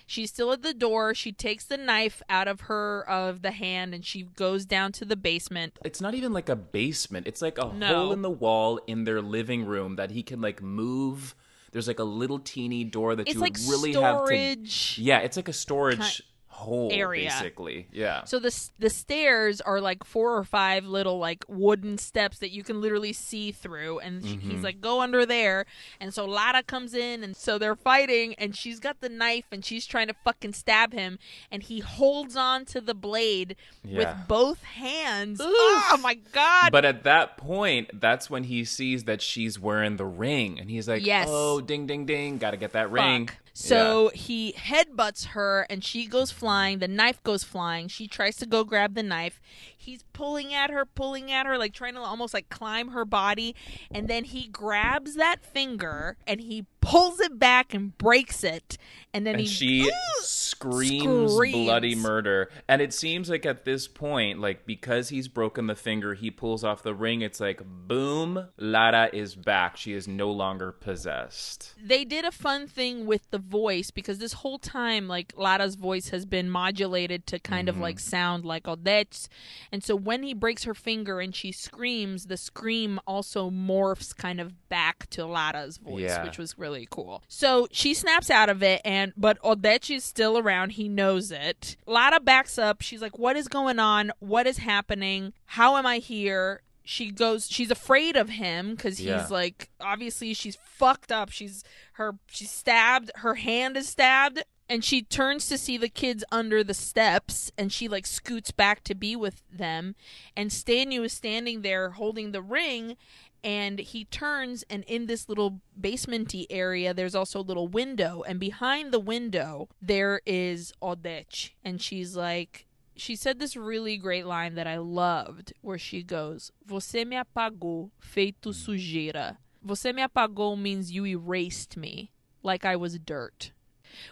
She's 0.07 0.31
still 0.31 0.51
at 0.51 0.63
the 0.63 0.73
door. 0.73 1.13
She 1.13 1.31
takes 1.31 1.65
the 1.65 1.77
knife 1.77 2.23
out 2.27 2.47
of 2.47 2.61
her 2.61 3.07
of 3.07 3.43
the 3.43 3.51
hand, 3.51 3.93
and 3.93 4.03
she 4.03 4.23
goes 4.23 4.65
down 4.65 4.91
to 4.93 5.05
the 5.05 5.15
basement. 5.15 5.77
It's 5.85 6.01
not 6.01 6.15
even 6.15 6.33
like 6.33 6.49
a 6.49 6.55
basement. 6.55 7.27
It's 7.27 7.41
like 7.41 7.59
a 7.59 7.71
No. 7.71 7.87
hole 7.87 8.11
in 8.13 8.23
the 8.23 8.31
wall 8.31 8.79
in 8.87 9.03
their 9.03 9.21
living 9.21 9.65
room 9.65 9.95
that 9.97 10.09
he 10.09 10.23
can 10.23 10.41
like 10.41 10.61
move. 10.61 11.35
There's 11.71 11.87
like 11.87 11.99
a 11.99 12.03
little 12.03 12.39
teeny 12.39 12.83
door 12.83 13.15
that 13.15 13.27
It's 13.27 13.35
you 13.35 13.41
like 13.41 13.57
really 13.67 13.93
have 13.93 14.25
to. 14.25 14.57
Yeah, 14.97 15.19
it's 15.19 15.37
like 15.37 15.47
a 15.47 15.53
storage 15.53 16.23
Ki- 16.59 16.65
hole 16.65 16.89
area. 16.91 17.29
basically. 17.29 17.87
Yeah. 17.91 18.23
So 18.25 18.39
the 18.39 18.69
the 18.79 18.89
stairs 18.89 19.61
are 19.61 19.79
like 19.81 20.03
four 20.03 20.37
or 20.37 20.43
five 20.43 20.85
little 20.85 21.17
like 21.17 21.43
wooden 21.47 21.97
steps 21.97 22.39
that 22.39 22.51
you 22.51 22.63
can 22.63 22.81
literally 22.81 23.13
see 23.13 23.51
through, 23.51 23.99
and 23.99 24.21
Mm-hmm. 24.21 24.49
he's 24.49 24.61
like, 24.63 24.81
"Go 24.81 25.01
under 25.01 25.25
there." 25.25 25.65
And 25.99 26.13
so 26.13 26.25
Lara 26.25 26.63
comes 26.63 26.93
in, 26.93 27.23
and 27.23 27.35
so 27.35 27.57
they're 27.57 27.75
fighting, 27.75 28.33
and 28.35 28.55
she's 28.55 28.79
got 28.79 28.99
the 29.01 29.09
knife, 29.09 29.45
and 29.51 29.63
she's 29.63 29.85
trying 29.85 30.07
to 30.07 30.15
fucking 30.25 30.53
stab 30.53 30.93
him, 30.93 31.17
and 31.51 31.63
he 31.63 31.79
holds 31.79 32.35
on 32.35 32.65
to 32.65 32.81
the 32.81 32.93
blade 32.93 33.55
Yeah. 33.83 33.97
with 33.97 34.27
both 34.27 34.63
hands. 34.63 35.39
Oh 35.41 35.99
my 36.01 36.15
god! 36.31 36.71
But 36.71 36.85
at 36.85 37.03
that 37.03 37.37
point, 37.37 37.89
that's 38.01 38.29
when 38.29 38.43
he 38.45 38.65
sees 38.65 39.05
that 39.05 39.21
she's 39.21 39.59
wearing 39.59 39.95
the 39.97 40.05
ring, 40.05 40.59
and 40.59 40.69
he's 40.69 40.87
like, 40.87 41.05
Yes. 41.05 41.27
"Oh, 41.29 41.61
ding, 41.61 41.87
ding, 41.87 42.05
ding! 42.05 42.37
Got 42.37 42.51
to 42.51 42.57
get 42.57 42.73
that 42.73 42.91
ring." 42.91 43.29
So 43.61 44.09
he 44.13 44.53
headbutts 44.53 45.27
her 45.27 45.67
and 45.69 45.83
she 45.83 46.05
goes 46.05 46.31
flying. 46.31 46.79
The 46.79 46.87
knife 46.87 47.21
goes 47.23 47.43
flying. 47.43 47.89
She 47.89 48.07
tries 48.07 48.37
to 48.37 48.45
go 48.45 48.63
grab 48.63 48.95
the 48.95 49.03
knife. 49.03 49.41
He's 49.89 50.03
pulling 50.13 50.53
at 50.53 50.69
her, 50.69 50.85
pulling 50.85 51.31
at 51.31 51.45
her, 51.45 51.57
like 51.57 51.73
trying 51.73 51.95
to 51.95 51.99
almost 52.01 52.33
like 52.33 52.49
climb 52.49 52.89
her 52.89 53.05
body. 53.05 53.55
And 53.91 54.07
then 54.07 54.23
he 54.23 54.47
grabs 54.47 55.15
that 55.15 55.43
finger 55.43 56.17
and 56.27 56.39
he 56.41 56.65
pulls 56.81 57.19
it 57.19 57.37
back 57.39 57.73
and 57.73 57.97
breaks 57.97 58.43
it. 58.43 58.77
And 59.13 59.25
then 59.25 59.35
and 59.35 59.41
he 59.41 59.47
she 59.47 59.91
screams, 60.21 61.33
Screams. 61.33 61.65
bloody 61.65 61.95
murder. 61.95 62.49
And 62.67 62.81
it 62.81 62.93
seems 62.93 63.29
like 63.29 63.45
at 63.45 63.65
this 63.65 63.87
point, 63.87 64.39
like 64.39 64.65
because 64.65 65.09
he's 65.09 65.27
broken 65.27 65.67
the 65.67 65.75
finger, 65.75 66.13
he 66.13 66.29
pulls 66.31 66.63
off 66.63 66.83
the 66.83 66.93
ring. 66.93 67.21
It's 67.21 67.39
like, 67.39 67.61
boom, 67.65 68.47
Lara 68.57 69.09
is 69.11 69.35
back. 69.35 69.77
She 69.77 69.93
is 69.93 70.07
no 70.07 70.29
longer 70.31 70.71
possessed. 70.71 71.73
they 71.83 72.03
did 72.05 72.25
a 72.25 72.31
fun 72.31 72.67
thing 72.67 73.05
with 73.05 73.29
the 73.31 73.39
voice 73.39 73.89
because 73.91 74.19
this 74.19 74.33
whole 74.33 74.59
time 74.59 75.07
like 75.07 75.33
Lara's 75.35 75.75
voice 75.75 76.09
has 76.09 76.25
been 76.25 76.49
modulated 76.49 77.25
to 77.27 77.39
kind 77.39 77.67
of 77.67 77.75
Mm-hmm. 77.75 77.83
like 77.83 77.99
sound 77.99 78.45
like 78.45 78.63
Odete's 78.67 79.29
and 79.71 79.78
so 79.83 79.95
when 79.95 80.23
he 80.23 80.33
breaks 80.33 80.63
her 80.63 80.73
finger 80.73 81.19
and 81.19 81.35
she 81.35 81.51
screams 81.51 82.25
the 82.27 82.37
scream 82.37 82.99
also 83.07 83.49
morphs 83.49 84.15
kind 84.15 84.39
of 84.39 84.67
back 84.69 85.07
to 85.11 85.25
Lara's 85.25 85.77
voice 85.77 86.01
Yeah. 86.03 86.23
which 86.23 86.37
was 86.37 86.57
really 86.57 86.87
cool. 86.89 87.23
So 87.27 87.67
she 87.71 87.93
snaps 87.93 88.29
out 88.29 88.49
of 88.49 88.61
it 88.63 88.81
and 88.85 89.13
but 89.17 89.41
Odete 89.41 89.95
is 89.95 90.03
still 90.03 90.37
around. 90.37 90.71
He 90.73 90.87
knows 90.89 91.31
it. 91.31 91.77
Lada 91.85 92.19
backs 92.19 92.57
up. 92.57 92.81
She's 92.81 93.01
like 93.01 93.17
what 93.17 93.35
is 93.37 93.47
going 93.47 93.79
on? 93.79 94.11
What 94.19 94.47
is 94.47 94.57
happening? 94.57 95.33
How 95.45 95.77
am 95.77 95.85
I 95.85 95.97
here? 95.97 96.61
She 96.83 97.11
goes 97.11 97.47
she's 97.49 97.69
afraid 97.69 98.15
of 98.15 98.29
him 98.29 98.71
because 98.71 98.97
he's 98.97 99.07
Yeah. 99.07 99.27
like 99.29 99.69
obviously 99.79 100.33
she's 100.33 100.55
fucked 100.55 101.11
up. 101.11 101.29
She's 101.29 101.63
her 101.93 102.15
she's 102.27 102.49
stabbed 102.51 103.11
her 103.17 103.35
hand 103.35 103.77
is 103.77 103.87
stabbed 103.89 104.43
and 104.69 104.85
she 104.85 105.01
turns 105.01 105.47
to 105.47 105.57
see 105.57 105.77
the 105.77 105.89
kids 105.89 106.23
under 106.31 106.63
the 106.63 106.73
steps 106.73 107.51
and 107.57 107.71
she 107.73 107.87
like 107.87 108.05
scoots 108.05 108.51
back 108.51 108.83
to 108.83 108.93
be 108.93 109.15
with 109.15 109.41
them 109.51 109.95
and 110.37 110.51
Stanu 110.51 111.03
is 111.03 111.13
standing 111.13 111.61
there 111.61 111.91
holding 111.91 112.31
the 112.31 112.41
ring 112.41 112.95
and 113.43 113.79
he 113.79 114.05
turns 114.05 114.63
and 114.69 114.83
in 114.83 115.07
this 115.07 115.27
little 115.27 115.61
basementy 115.79 116.45
area 116.49 116.93
there's 116.93 117.15
also 117.15 117.39
a 117.39 117.41
little 117.41 117.67
window 117.67 118.23
and 118.27 118.39
behind 118.39 118.91
the 118.91 118.99
window 118.99 119.67
there 119.81 120.21
is 120.25 120.71
Odete 120.81 121.51
and 121.63 121.81
she's 121.81 122.15
like 122.15 122.65
she 122.95 123.15
said 123.15 123.39
this 123.39 123.55
really 123.55 123.97
great 123.97 124.25
line 124.25 124.55
that 124.55 124.67
I 124.67 124.77
loved 124.77 125.53
where 125.61 125.77
she 125.77 126.03
goes 126.03 126.51
Você 126.67 127.07
me 127.07 127.15
apagou 127.15 127.89
feito 128.01 128.49
mm. 128.49 128.53
sujeira. 128.53 129.37
Você 129.65 129.93
me 129.93 130.01
apagou 130.01 130.57
means 130.57 130.91
you 130.91 131.05
erased 131.05 131.77
me 131.77 132.11
like 132.43 132.65
I 132.65 132.75
was 132.75 132.99
dirt. 132.99 133.51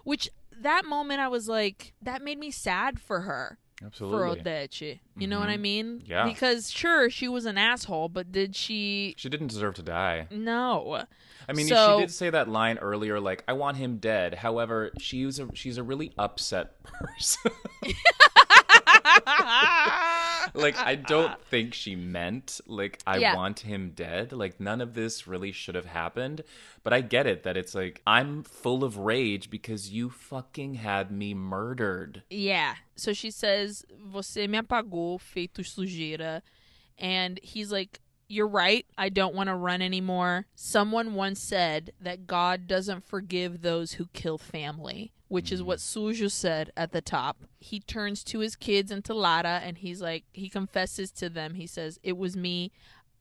Which 0.04 0.30
that 0.62 0.86
moment 0.86 1.20
I 1.20 1.28
was 1.28 1.48
like 1.48 1.94
that 2.02 2.22
made 2.22 2.40
me 2.40 2.52
sad 2.52 3.00
for 3.00 3.22
her 3.22 3.58
Absolutely. 3.86 4.42
for. 4.42 4.44
Odete 4.44 5.00
you 5.18 5.28
know 5.28 5.40
what 5.40 5.50
I 5.50 5.58
Mhm. 5.58 5.62
mean 5.62 6.02
Yeah. 6.06 6.26
because 6.26 6.72
sure 6.72 7.10
she 7.10 7.28
was 7.28 7.46
an 7.46 7.58
asshole 7.58 8.10
but 8.10 8.32
did 8.32 8.56
she 8.56 9.14
She 9.18 9.30
didn't 9.30 9.48
deserve 9.48 9.76
to 9.76 9.84
die. 9.84 10.28
no 10.32 11.04
I 11.50 11.54
mean, 11.54 11.68
So- 11.68 11.96
she 12.00 12.02
did 12.04 12.12
say 12.12 12.30
that 12.30 12.50
line 12.50 12.78
earlier, 12.80 13.22
like 13.22 13.42
"I 13.48 13.54
want 13.54 13.78
him 13.78 14.00
dead." 14.00 14.34
However, 14.34 14.92
she's 15.00 15.40
a 15.40 15.48
she's 15.54 15.78
a 15.78 15.84
really 15.84 16.12
upset 16.18 16.84
person. 16.84 17.52
like, 20.54 20.78
I 20.78 20.96
don't 20.96 21.40
think 21.46 21.74
she 21.74 21.96
meant 21.96 22.60
like 22.68 23.00
I 23.06 23.18
Yeah. 23.18 23.36
want 23.36 23.62
him 23.62 23.92
dead. 23.96 24.32
Like, 24.32 24.60
none 24.60 24.82
of 24.82 24.94
this 24.94 25.28
really 25.28 25.52
should 25.52 25.76
have 25.76 25.86
happened. 25.86 26.44
But 26.84 26.94
I 26.94 27.02
get 27.02 27.28
it 27.28 27.44
that 27.44 27.58
it's 27.58 27.76
like 27.76 28.02
I'm 28.08 28.44
full 28.44 28.84
of 28.84 28.98
rage 28.98 29.50
because 29.50 29.90
you 29.92 30.10
fucking 30.10 30.76
had 30.76 31.12
me 31.12 31.34
murdered. 31.34 32.24
Yeah. 32.30 32.76
So 32.96 33.14
she 33.14 33.32
says, 33.32 33.86
Você 34.12 34.48
me 34.50 34.58
apagou, 34.60 35.20
feito 35.20 35.60
sujeira. 35.64 36.42
And 36.98 37.40
he's 37.44 37.72
like, 37.72 38.00
You're 38.30 38.48
right. 38.48 38.86
I 38.98 39.10
don't 39.10 39.36
want 39.36 39.48
to 39.50 39.56
run 39.56 39.82
anymore. 39.82 40.46
Someone 40.56 41.14
once 41.14 41.40
said 41.42 41.92
that 42.02 42.26
God 42.28 42.68
doesn't 42.68 43.06
forgive 43.06 43.62
those 43.62 43.94
who 43.94 44.08
kill 44.14 44.38
family, 44.38 45.12
which 45.28 45.52
is 45.52 45.62
mm. 45.62 45.66
what 45.66 45.80
Sujo 45.80 46.32
said 46.32 46.72
at 46.78 46.92
the 46.92 47.02
top. 47.02 47.38
He 47.60 47.80
turns 47.80 48.24
to 48.26 48.40
his 48.40 48.56
kids 48.56 48.92
and 48.92 49.04
to 49.06 49.14
Lara 49.14 49.62
and 49.64 49.78
he's 49.78 50.02
like, 50.02 50.26
he 50.34 50.50
confesses 50.50 51.12
to 51.12 51.30
them. 51.30 51.56
He 51.56 51.68
says, 51.68 52.00
It 52.04 52.18
was 52.18 52.36
me. 52.36 52.72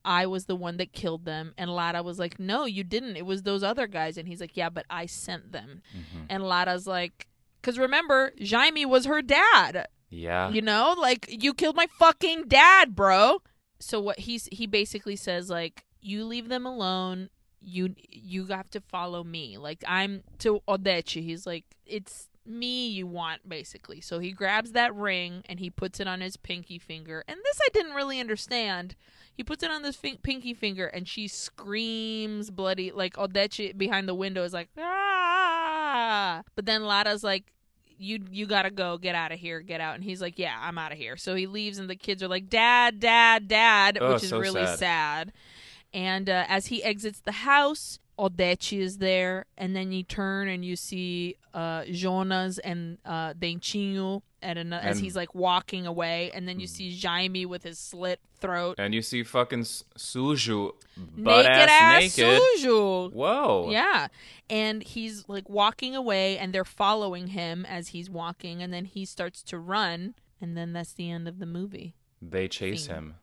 I 0.04 0.26
was 0.26 0.46
the 0.46 0.54
one 0.54 0.76
that 0.76 0.92
killed 0.92 1.24
them. 1.24 1.52
And 1.58 1.70
Lara 1.70 2.02
was 2.02 2.18
like, 2.18 2.38
No, 2.38 2.64
you 2.64 2.84
didn't. 2.84 3.16
It 3.16 3.26
was 3.26 3.42
those 3.42 3.62
other 3.62 3.86
guys. 3.86 4.16
And 4.16 4.28
he's 4.28 4.40
like, 4.40 4.56
Yeah, 4.56 4.70
but 4.70 4.86
I 4.88 5.06
sent 5.06 5.52
them. 5.52 5.82
Mm-hmm. 5.96 6.24
And 6.30 6.44
Lara's 6.44 6.86
like, 6.86 7.26
because 7.60 7.78
remember, 7.78 8.32
Jaime 8.40 8.86
was 8.86 9.06
her 9.06 9.22
dad. 9.22 9.88
Yeah. 10.08 10.50
You 10.50 10.62
know, 10.62 10.94
like 10.98 11.26
you 11.28 11.52
killed 11.52 11.76
my 11.76 11.88
fucking 11.98 12.44
dad, 12.46 12.94
bro. 12.94 13.42
So 13.80 14.00
what 14.00 14.20
he's 14.20 14.48
he 14.52 14.66
basically 14.66 15.16
says 15.16 15.50
like, 15.50 15.84
you 16.00 16.24
leave 16.24 16.48
them 16.48 16.64
alone. 16.64 17.30
You 17.68 17.96
you 18.10 18.46
have 18.46 18.70
to 18.70 18.80
follow 18.80 19.24
me. 19.24 19.58
Like 19.58 19.82
I'm 19.88 20.22
to 20.38 20.60
Odete. 20.68 21.22
He's 21.24 21.46
like, 21.46 21.64
it's 21.84 22.28
me 22.46 22.86
you 22.88 23.08
want 23.08 23.48
basically. 23.48 24.00
So 24.00 24.20
he 24.20 24.30
grabs 24.30 24.70
that 24.70 24.94
ring 24.94 25.42
and 25.48 25.58
he 25.58 25.68
puts 25.68 25.98
it 25.98 26.06
on 26.06 26.20
his 26.20 26.36
pinky 26.36 26.78
finger. 26.78 27.24
And 27.26 27.38
this 27.44 27.58
I 27.60 27.68
didn't 27.74 27.94
really 27.94 28.20
understand. 28.20 28.94
He 29.34 29.42
puts 29.42 29.64
it 29.64 29.70
on 29.72 29.82
this 29.82 29.96
fin- 29.96 30.18
pinky 30.22 30.54
finger 30.54 30.86
and 30.86 31.08
she 31.08 31.26
screams 31.28 32.50
bloody 32.50 32.92
like 32.92 33.14
Odete 33.16 33.76
behind 33.76 34.08
the 34.08 34.14
window 34.14 34.44
is 34.44 34.52
like 34.52 34.68
ah. 34.78 36.42
But 36.54 36.66
then 36.66 36.84
Lara's 36.84 37.24
like 37.24 37.52
you 37.98 38.22
you 38.30 38.46
gotta 38.46 38.70
go 38.70 38.98
get 38.98 39.14
out 39.14 39.32
of 39.32 39.38
here 39.38 39.60
get 39.60 39.80
out 39.80 39.94
and 39.94 40.04
he's 40.04 40.20
like 40.20 40.38
yeah 40.38 40.54
i'm 40.60 40.76
out 40.76 40.92
of 40.92 40.98
here 40.98 41.16
so 41.16 41.34
he 41.34 41.46
leaves 41.46 41.78
and 41.78 41.88
the 41.88 41.96
kids 41.96 42.22
are 42.22 42.28
like 42.28 42.50
dad 42.50 43.00
dad 43.00 43.48
dad 43.48 43.96
Oh, 43.98 44.12
which 44.12 44.22
is 44.24 44.28
so 44.28 44.38
really 44.38 44.66
sad. 44.66 44.78
sad 44.78 45.32
and 45.96 46.28
uh, 46.28 46.44
as 46.46 46.66
he 46.66 46.84
exits 46.84 47.20
the 47.20 47.32
house 47.32 47.98
Odete 48.18 48.78
is 48.78 48.98
there, 48.98 49.44
and 49.58 49.76
then 49.76 49.92
you 49.92 50.02
turn 50.02 50.48
and 50.48 50.64
you 50.64 50.74
see 50.76 51.36
uh, 51.52 51.84
Jonas 51.90 52.58
and 52.58 52.98
uh, 53.04 53.34
at 54.42 54.58
an, 54.58 54.72
as 54.72 54.98
he's 54.98 55.16
like 55.16 55.34
walking 55.34 55.86
away, 55.86 56.30
and 56.32 56.48
then 56.48 56.58
you 56.58 56.66
see 56.66 56.98
Jaime 56.98 57.44
with 57.44 57.62
his 57.62 57.78
slit 57.78 58.20
throat, 58.38 58.76
And 58.78 58.94
you 58.94 59.02
see 59.02 59.22
fucking 59.22 59.62
Sujo 59.62 60.72
butt 60.96 61.44
naked 61.44 61.68
ass, 61.68 61.70
ass 61.70 62.18
naked. 62.18 62.42
Sujo. 62.58 63.12
Whoa. 63.12 63.68
Yeah. 63.70 64.08
And 64.48 64.82
he's 64.82 65.28
like 65.28 65.48
walking 65.48 65.96
away 65.96 66.38
and 66.38 66.52
they're 66.52 66.64
following 66.64 67.28
him 67.28 67.66
as 67.66 67.88
he's 67.88 68.08
walking 68.08 68.62
and 68.62 68.72
then 68.72 68.84
he 68.84 69.04
starts 69.04 69.42
to 69.44 69.58
run 69.58 70.14
and 70.40 70.56
then 70.56 70.72
that's 70.72 70.92
the 70.92 71.10
end 71.10 71.26
of 71.26 71.38
the 71.38 71.46
movie. 71.46 71.94
They 72.22 72.46
chase 72.48 72.86
Thing. 72.86 72.96
him. 72.96 73.14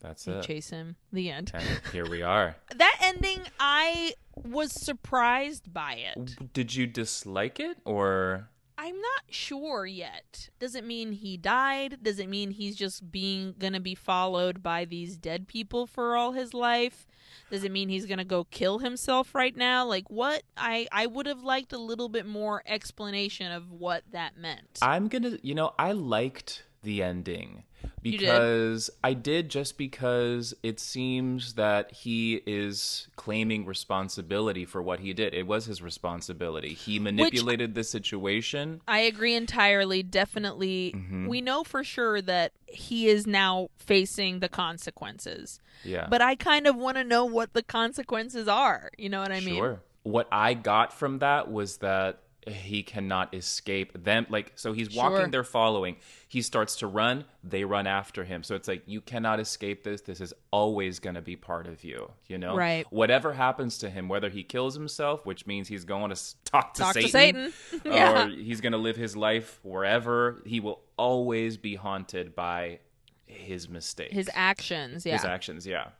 That's 0.00 0.24
They 0.24 0.32
it. 0.32 0.42
chase 0.44 0.70
him. 0.70 0.96
The 1.12 1.30
end. 1.30 1.50
And 1.54 1.64
here 1.92 2.08
we 2.08 2.22
are. 2.22 2.56
That 2.74 2.98
ending 3.02 3.40
I 3.58 4.14
was 4.36 4.72
surprised 4.72 5.72
by 5.72 5.94
it. 5.94 6.52
Did 6.52 6.74
you 6.74 6.86
dislike 6.86 7.60
it 7.60 7.78
or 7.84 8.48
I'm 8.78 8.96
not 8.98 9.24
sure 9.28 9.84
yet. 9.84 10.48
Does 10.58 10.74
it 10.74 10.86
mean 10.86 11.12
he 11.12 11.36
died? 11.36 11.98
Does 12.02 12.18
it 12.18 12.30
mean 12.30 12.50
he's 12.50 12.76
just 12.76 13.12
being 13.12 13.54
going 13.58 13.74
to 13.74 13.80
be 13.80 13.94
followed 13.94 14.62
by 14.62 14.86
these 14.86 15.18
dead 15.18 15.46
people 15.46 15.86
for 15.86 16.16
all 16.16 16.32
his 16.32 16.54
life? 16.54 17.06
Does 17.50 17.62
it 17.62 17.72
mean 17.72 17.90
he's 17.90 18.06
going 18.06 18.18
to 18.18 18.24
go 18.24 18.44
kill 18.44 18.78
himself 18.78 19.34
right 19.34 19.54
now? 19.54 19.84
Like 19.84 20.08
what? 20.08 20.44
I 20.56 20.88
I 20.92 21.06
would 21.06 21.26
have 21.26 21.42
liked 21.42 21.74
a 21.74 21.78
little 21.78 22.08
bit 22.08 22.24
more 22.24 22.62
explanation 22.64 23.52
of 23.52 23.70
what 23.70 24.02
that 24.12 24.38
meant. 24.38 24.78
I'm 24.80 25.08
gonna, 25.08 25.36
you 25.42 25.54
know, 25.54 25.72
I 25.78 25.92
liked 25.92 26.64
the 26.82 27.02
ending 27.02 27.64
You 28.02 28.12
did? 28.12 28.20
because 28.20 28.90
I 29.04 29.14
did 29.14 29.48
just 29.48 29.76
because 29.76 30.54
it 30.62 30.80
seems 30.80 31.54
that 31.54 31.92
he 31.92 32.42
is 32.46 33.08
claiming 33.16 33.66
responsibility 33.66 34.64
for 34.64 34.82
what 34.82 35.00
he 35.00 35.12
did. 35.12 35.34
It 35.34 35.46
was 35.46 35.66
his 35.66 35.82
responsibility. 35.82 36.74
He 36.74 36.98
manipulated 36.98 37.74
the 37.74 37.84
situation. 37.84 38.80
I 38.88 39.00
agree 39.00 39.34
entirely. 39.34 40.02
Definitely. 40.02 40.94
Mm-hmm. 40.96 41.28
We 41.28 41.40
know 41.40 41.64
for 41.64 41.84
sure 41.84 42.22
that 42.22 42.52
he 42.66 43.08
is 43.08 43.26
now 43.26 43.68
facing 43.76 44.40
the 44.40 44.48
consequences. 44.48 45.60
Yeah. 45.84 46.06
But 46.08 46.22
I 46.22 46.34
kind 46.34 46.66
of 46.66 46.76
want 46.76 46.96
to 46.96 47.04
know 47.04 47.24
what 47.24 47.52
the 47.52 47.62
consequences 47.62 48.48
are. 48.48 48.90
You 48.96 49.08
know 49.08 49.20
what 49.20 49.32
I 49.32 49.40
mean? 49.40 49.56
Sure. 49.56 49.80
What 50.02 50.28
I 50.32 50.54
got 50.54 50.92
from 50.92 51.18
that 51.18 51.50
was 51.50 51.78
that 51.78 52.20
he 52.46 52.82
cannot 52.82 53.34
escape 53.34 54.04
them. 54.04 54.26
Like, 54.30 54.52
so 54.56 54.72
he's 54.72 54.94
walking, 54.94 55.18
Sure. 55.18 55.26
they're 55.28 55.44
following. 55.44 55.96
He 56.26 56.40
starts 56.42 56.76
to 56.76 56.86
run, 56.86 57.24
they 57.44 57.64
run 57.64 57.86
after 57.86 58.24
him. 58.24 58.42
So 58.42 58.54
it's 58.54 58.66
like, 58.68 58.82
you 58.86 59.00
cannot 59.00 59.40
escape 59.40 59.84
this. 59.84 60.00
This 60.00 60.20
is 60.20 60.32
always 60.50 60.98
going 61.00 61.16
to 61.16 61.20
be 61.22 61.36
part 61.36 61.66
of 61.66 61.84
you, 61.84 62.10
you 62.28 62.38
know? 62.38 62.56
Right. 62.56 62.86
Whatever 62.90 63.34
happens 63.34 63.78
to 63.78 63.90
him, 63.90 64.08
whether 64.08 64.30
he 64.30 64.42
kills 64.42 64.74
himself, 64.74 65.26
which 65.26 65.46
means 65.46 65.68
he's 65.68 65.84
going 65.84 66.14
to 66.14 66.20
talk 66.44 66.74
to 66.74 66.80
Talk 66.82 66.94
to 66.94 67.08
Satan, 67.08 67.52
Satan. 67.70 67.80
Yeah. 67.92 68.24
or 68.24 68.28
he's 68.30 68.60
going 68.62 68.72
to 68.72 68.78
live 68.78 68.96
his 68.96 69.16
life 69.16 69.58
wherever, 69.62 70.42
he 70.46 70.60
will 70.60 70.80
always 70.96 71.56
be 71.58 71.74
haunted 71.74 72.34
by 72.34 72.78
his 73.26 73.68
mistakes 73.68 74.12
His 74.14 74.30
actions. 74.34 75.06
Yeah. 75.06 75.12
his 75.12 75.24
actions 75.24 75.64
yeah 75.66 75.90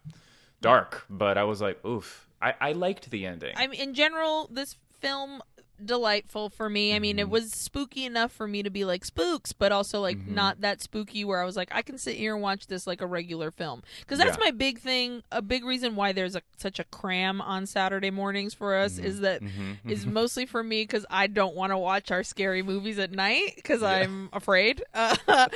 dark 0.61 1.05
but 1.09 1.39
i 1.39 1.45
was 1.45 1.61
like 1.61 1.83
oof 1.87 2.29
i, 2.43 2.55
I 2.61 2.73
liked 2.73 3.09
the 3.11 3.25
ending 3.25 3.55
I'm 3.57 3.73
in 3.73 3.95
general, 3.95 4.49
this 4.53 4.77
film 5.01 5.41
delightful 5.87 6.49
for 6.51 6.69
me. 6.69 6.95
I 6.95 6.99
mean, 6.99 7.17
Mm-hmm. 7.17 7.21
it 7.21 7.31
was 7.31 7.51
spooky 7.53 8.05
enough 8.05 8.33
for 8.33 8.47
me 8.47 8.63
to 8.63 8.71
be 8.71 8.85
like 8.85 9.05
spooks, 9.05 9.53
but 9.53 9.73
also 9.73 10.01
like 10.01 10.19
Mm-hmm. 10.19 10.35
not 10.35 10.61
that 10.61 10.81
spooky 10.83 11.25
where 11.25 11.41
I 11.41 11.45
was 11.45 11.57
like, 11.57 11.69
I 11.73 11.83
can 11.83 11.99
sit 11.99 12.17
here 12.17 12.35
and 12.35 12.43
watch 12.43 12.67
this 12.67 12.87
like 12.87 13.01
a 13.01 13.07
regular 13.07 13.51
film. 13.51 13.83
Because 14.01 14.19
that's 14.19 14.37
Yeah. 14.39 14.45
my 14.45 14.51
big 14.51 14.79
thing. 14.79 15.23
A 15.33 15.43
big 15.43 15.65
reason 15.65 15.97
why 15.97 16.13
there's 16.13 16.37
a, 16.37 16.43
such 16.57 16.79
a 16.79 16.85
cram 16.85 17.41
on 17.41 17.67
Saturday 17.67 18.11
mornings 18.11 18.55
for 18.55 18.75
us 18.77 18.95
Mm-hmm. 18.97 19.05
is 19.07 19.21
that 19.21 19.43
is 19.87 20.07
mostly 20.07 20.47
for 20.47 20.63
me 20.63 20.83
because 20.83 21.07
I 21.11 21.27
don't 21.27 21.55
want 21.57 21.73
to 21.73 21.79
watch 21.79 22.11
our 22.11 22.23
scary 22.23 22.63
movies 22.63 22.99
at 22.99 23.13
night 23.13 23.53
because 23.57 23.83
I'm 23.83 24.29
afraid. 24.33 24.83
Uh, 24.95 25.17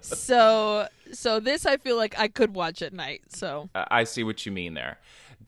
so 0.00 0.88
so 1.12 1.40
this 1.40 1.66
I 1.66 1.76
feel 1.76 1.96
like 1.96 2.18
I 2.18 2.28
could 2.28 2.54
watch 2.54 2.82
at 2.82 2.92
night. 2.92 3.22
So 3.28 3.68
I 3.74 4.04
see 4.04 4.24
what 4.24 4.44
you 4.46 4.52
mean 4.52 4.74
there 4.74 4.98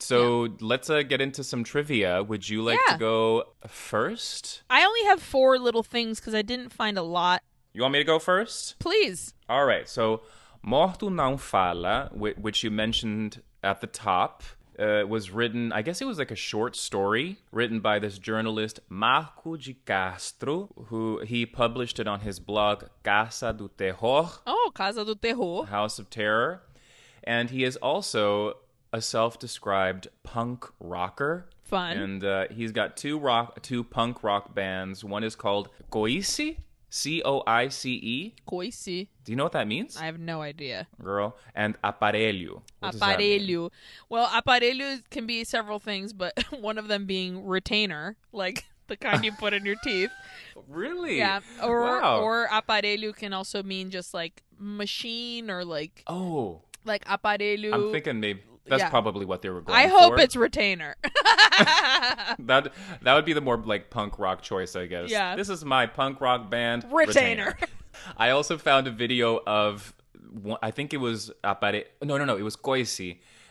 so 0.01 0.47
let's 0.61 0.89
uh, 0.89 1.01
get 1.03 1.21
into 1.21 1.43
some 1.43 1.63
trivia 1.63 2.23
would 2.23 2.47
you 2.47 2.61
like 2.61 2.79
Yeah. 2.87 2.93
to 2.93 2.99
go 2.99 3.43
first 3.67 4.63
I 4.69 4.83
only 4.85 5.03
have 5.05 5.21
four 5.21 5.57
little 5.59 5.83
things 5.83 6.19
because 6.19 6.33
I 6.35 6.41
didn't 6.41 6.69
find 6.71 6.97
a 6.97 7.03
lot. 7.03 7.41
you 7.73 7.81
want 7.81 7.93
me 7.93 7.99
to 7.99 8.05
go 8.05 8.19
first 8.19 8.77
Please. 8.79 9.33
all 9.47 9.65
right 9.65 9.87
so 9.87 10.21
morto 10.63 11.09
não 11.09 11.37
fala 11.39 12.09
which 12.13 12.63
you 12.63 12.71
mentioned 12.71 13.41
at 13.63 13.79
the 13.81 13.87
top 13.87 14.43
uh, 14.79 15.03
was 15.07 15.29
written 15.31 15.71
i 15.73 15.81
guess 15.81 16.01
it 16.01 16.05
was 16.05 16.17
like 16.17 16.31
a 16.31 16.35
short 16.35 16.73
story 16.75 17.37
written 17.51 17.79
by 17.81 17.99
this 17.99 18.17
journalist 18.17 18.79
marco 18.89 19.57
de 19.57 19.73
castro 19.85 20.69
who 20.87 21.19
he 21.25 21.45
published 21.45 21.99
it 21.99 22.07
on 22.07 22.21
his 22.21 22.39
blog 22.39 22.83
casa 23.03 23.53
do 23.53 23.69
terror 23.77 24.27
Oh, 24.47 24.71
Casa 24.73 25.03
do 25.03 25.15
Terror. 25.15 25.65
House 25.65 25.97
of 25.99 26.09
Terror. 26.09 26.61
And 27.23 27.49
he 27.49 27.63
is 27.63 27.75
also 27.77 28.53
a 28.91 29.01
self-described 29.01 30.07
punk 30.23 30.65
rocker. 30.79 31.49
Fun. 31.63 31.97
And 31.97 32.23
uh, 32.23 32.47
he's 32.49 32.71
got 32.71 32.97
two 32.97 33.19
rock, 33.19 33.61
two 33.61 33.83
punk 33.83 34.23
rock 34.23 34.55
bands. 34.55 35.03
One 35.03 35.23
is 35.23 35.35
called 35.35 35.69
Coice, 35.91 36.55
C 36.89 37.21
O 37.23 37.43
I 37.45 37.67
C 37.69 37.93
E. 37.93 38.33
Coice. 38.45 38.85
Do 38.85 39.07
you 39.31 39.35
know 39.35 39.43
what 39.43 39.51
that 39.51 39.67
means, 39.67 39.95
I 39.97 40.05
have 40.05 40.19
no 40.19 40.41
idea. 40.41 40.87
girl? 41.01 41.37
And 41.53 41.79
Aparelho. 41.83 42.61
What 42.79 42.91
does 42.91 42.99
that 42.99 43.19
mean? 43.19 43.41
Aparelho. 43.41 43.71
Well, 44.09 44.27
aparelho 44.27 45.01
can 45.11 45.27
be 45.27 45.43
several 45.43 45.79
things, 45.79 46.13
but 46.13 46.33
one 46.59 46.77
of 46.77 46.87
them 46.87 47.05
being 47.05 47.45
retainer, 47.45 48.17
like 48.31 48.65
the 48.87 48.97
kind 48.97 49.23
you 49.23 49.31
put 49.31 49.53
in 49.53 49.65
your 49.65 49.77
teeth. 49.83 50.11
Really? 50.67 51.17
Yeah. 51.17 51.39
Or 51.63 51.83
wow. 51.83 52.19
or 52.19 52.47
aparelho 52.49 53.15
can 53.15 53.31
also 53.31 53.63
mean 53.63 53.91
just 53.91 54.13
like 54.13 54.43
machine 54.57 55.49
or 55.49 55.63
like 55.63 56.03
oh, 56.05 56.63
like 56.83 57.05
aparelho. 57.05 57.73
I'm 57.73 57.91
thinking 57.93 58.19
maybe 58.19 58.41
that's 58.69 58.81
Yeah. 58.83 58.89
probably 58.89 59.25
what 59.25 59.41
they 59.41 59.49
were 59.49 59.61
going 59.61 59.75
for. 59.77 59.85
I 59.85 59.87
hope 59.87 60.13
for. 60.15 60.19
it's 60.21 60.35
retainer. 60.35 60.95
that 62.39 62.71
that 63.01 63.13
would 63.15 63.25
be 63.25 63.33
the 63.33 63.41
more 63.41 63.57
like 63.57 63.89
punk 63.89 64.19
rock 64.19 64.41
choice, 64.41 64.75
I 64.75 64.85
guess. 64.85 65.09
Yeah. 65.09 65.35
This 65.35 65.49
is 65.49 65.65
my 65.65 65.85
punk 65.85 66.21
rock 66.21 66.49
band 66.49 66.85
Retainer. 66.91 67.57
I 68.17 68.29
also 68.31 68.57
found 68.57 68.87
a 68.87 68.91
video 68.91 69.39
of 69.45 69.93
one- 70.31 70.59
I 70.61 70.71
think 70.71 70.93
it 70.93 70.97
was 70.97 71.31
Apare 71.43 71.85
no 72.03 72.17
no 72.17 72.25
no 72.25 72.37
it 72.37 72.43
was 72.43 72.55
Coice 72.55 73.01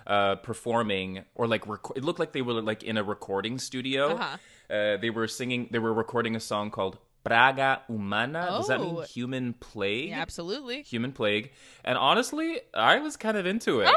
uh 0.06 0.36
performing 0.36 1.24
or 1.34 1.46
like 1.46 1.66
rec- 1.66 1.96
it 1.96 2.04
looked 2.04 2.18
like 2.18 2.32
they 2.32 2.42
were 2.42 2.62
like 2.62 2.82
in 2.82 2.96
a 2.96 3.02
recording 3.02 3.58
studio. 3.58 4.14
Uh-huh. 4.14 4.36
Uh, 4.74 4.96
they 4.98 5.10
were 5.10 5.26
singing 5.28 5.68
they 5.70 5.78
were 5.78 5.92
recording 5.92 6.36
a 6.36 6.40
song 6.40 6.70
called 6.70 6.98
Praga 7.24 7.82
Humana. 7.88 8.46
Does 8.50 8.68
that 8.68 8.80
mean 8.80 8.96
Oh. 8.98 9.00
human 9.02 9.52
plague? 9.54 10.10
Yeah, 10.10 10.20
absolutely. 10.20 10.82
Human 10.82 11.12
plague. 11.12 11.52
And 11.84 11.98
honestly, 11.98 12.60
I 12.74 13.00
was 13.00 13.16
kind 13.16 13.36
of 13.36 13.44
into 13.44 13.80
it. 13.80 13.88
Okay. 13.88 13.96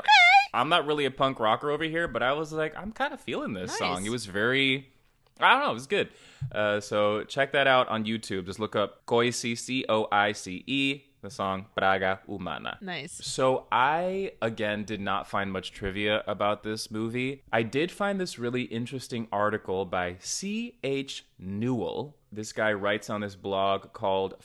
I'm 0.53 0.69
not 0.69 0.86
really 0.86 1.06
a 1.06 1.11
punk 1.11 1.40
rocker 1.40 1.72
over 1.72 1.84
here, 1.84 2.07
but 2.07 2.22
I 2.23 2.34
was 2.34 2.52
like, 2.52 2.76
I'm 2.78 2.91
kind 2.91 3.14
of 3.14 3.22
feeling 3.22 3.53
this 3.53 3.69
Nice. 3.72 3.78
song. 3.80 4.06
It 4.06 4.10
was 4.10 4.26
very, 4.26 4.90
I 5.40 5.52
don't 5.53 5.64
know, 5.64 5.72
it 5.72 5.76
was 5.76 5.88
good. 5.88 6.10
Uh, 6.52 6.80
so 6.80 7.23
check 7.23 7.52
that 7.53 7.68
out 7.68 7.88
on 7.90 8.06
YouTube. 8.06 8.45
Just 8.45 8.60
look 8.60 8.76
up 8.76 9.06
Coice, 9.06 9.38
C 9.60 9.86
O 9.88 10.07
I 10.11 10.32
C 10.34 10.64
E, 10.68 11.02
the 11.22 11.30
song 11.30 11.68
Praga 11.78 12.19
Humana. 12.28 12.80
Nice. 12.82 13.14
So 13.23 13.68
I 13.72 14.32
again 14.41 14.84
did 14.86 14.99
not 14.99 15.28
find 15.28 15.52
much 15.52 15.72
trivia 15.72 16.23
about 16.28 16.64
this 16.64 16.90
movie. 16.91 17.44
I 17.53 17.61
did 17.64 17.91
find 17.91 18.19
this 18.19 18.40
really 18.40 18.64
interesting 18.64 19.28
article 19.32 19.86
by 19.86 20.15
C.H. 20.19 21.26
Newell. 21.38 22.18
This 22.32 22.53
guy 22.53 22.73
writes 22.73 23.10
on 23.10 23.22
this 23.22 23.36
blog 23.36 23.94
called 23.94 24.36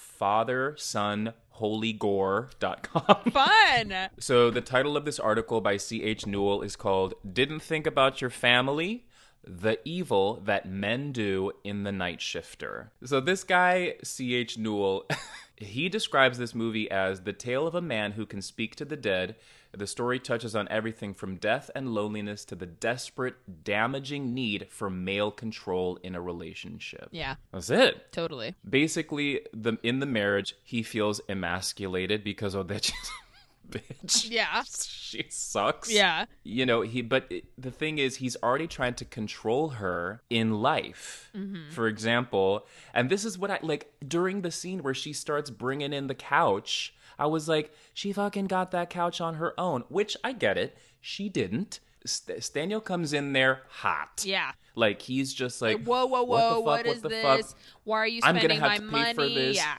FatherSonHolyGore.com. 1.56 3.30
Fun. 3.32 4.10
So 4.18 4.50
the 4.50 4.60
title 4.60 4.96
of 4.96 5.04
this 5.04 5.18
article 5.18 5.60
by 5.60 5.76
C.H. 5.76 6.26
Newell 6.26 6.62
is 6.62 6.76
called 6.76 7.14
Didn't 7.30 7.60
Think 7.60 7.86
About 7.86 8.20
Your 8.20 8.30
Family. 8.30 9.04
The 9.44 9.78
evil 9.84 10.40
that 10.44 10.68
men 10.68 11.12
do 11.12 11.52
in 11.62 11.84
the 11.84 11.92
night 11.92 12.20
shifter. 12.20 12.90
So, 13.04 13.20
this 13.20 13.44
guy, 13.44 13.94
C.H. 14.02 14.58
Newell, 14.58 15.06
he 15.56 15.88
describes 15.88 16.38
this 16.38 16.52
movie 16.54 16.90
as 16.90 17.20
the 17.20 17.32
tale 17.32 17.66
of 17.66 17.76
a 17.76 17.80
man 17.80 18.12
who 18.12 18.26
can 18.26 18.42
speak 18.42 18.74
to 18.76 18.84
the 18.84 18.96
dead. 18.96 19.36
The 19.76 19.86
story 19.86 20.18
touches 20.18 20.56
on 20.56 20.66
everything 20.70 21.14
from 21.14 21.36
death 21.36 21.70
and 21.74 21.92
loneliness 21.94 22.44
to 22.46 22.54
the 22.54 22.66
desperate, 22.66 23.36
damaging 23.64 24.32
need 24.34 24.68
for 24.70 24.88
male 24.90 25.30
control 25.30 25.98
in 26.02 26.14
a 26.14 26.20
relationship. 26.20 27.08
Yeah, 27.10 27.36
That's 27.52 27.70
it 27.70 28.12
totally. 28.12 28.54
basically 28.68 29.40
the 29.52 29.78
in 29.82 30.00
the 30.00 30.06
marriage 30.06 30.54
he 30.62 30.82
feels 30.82 31.20
emasculated 31.28 32.24
because 32.24 32.54
Odete's 32.54 32.92
a 33.74 33.78
bitch. 33.78 34.30
Yeah. 34.30 34.62
She 34.64 35.24
sucks. 35.28 35.90
Yeah. 35.90 36.26
You 36.44 36.66
know, 36.66 36.82
he 36.82 37.02
but 37.02 37.26
it, 37.30 37.44
the 37.58 37.70
thing 37.70 37.98
is 37.98 38.16
he's 38.16 38.36
already 38.42 38.66
trying 38.66 38.94
to 38.94 39.04
control 39.04 39.70
her 39.70 40.22
in 40.30 40.60
life. 40.62 41.30
Mm-hmm. 41.36 41.70
For 41.70 41.86
example, 41.88 42.66
and 42.94 43.10
this 43.10 43.24
is 43.24 43.38
what 43.38 43.50
I 43.50 43.58
like 43.62 43.92
during 44.06 44.42
the 44.42 44.50
scene 44.50 44.82
where 44.82 44.94
she 44.94 45.12
starts 45.12 45.50
bringing 45.50 45.92
in 45.92 46.06
the 46.06 46.14
couch, 46.14 46.94
I 47.18 47.26
was 47.26 47.48
like 47.48 47.72
she 47.94 48.12
fucking 48.12 48.46
got 48.46 48.70
that 48.72 48.90
couch 48.90 49.20
on 49.20 49.34
her 49.34 49.58
own, 49.58 49.84
which 49.88 50.16
I 50.24 50.32
get 50.32 50.58
it. 50.58 50.76
She 51.00 51.28
didn't. 51.28 51.80
St- 52.04 52.38
Staniel 52.38 52.82
comes 52.84 53.12
in 53.12 53.32
there 53.32 53.62
hot. 53.68 54.22
Yeah. 54.24 54.52
Like 54.74 55.02
he's 55.02 55.32
just 55.34 55.60
like, 55.62 55.78
Like, 55.78 55.86
whoa, 55.86 56.06
whoa, 56.06 56.22
what 56.22 56.38
the 56.38 56.44
whoa! 56.44 56.54
fuck, 56.56 56.64
what 56.64 56.86
what 56.86 56.96
is 56.96 57.02
the 57.02 57.08
this? 57.08 57.22
fuck? 57.52 57.60
Why 57.84 57.98
are 57.98 58.06
you 58.06 58.20
I'm 58.22 58.36
spending 58.36 58.58
gonna 58.60 58.70
have 58.70 58.82
my 58.82 58.86
to 58.86 58.92
pay 58.92 59.14
money? 59.14 59.14
for 59.14 59.28
this. 59.40 59.56
Yeah, 59.56 59.74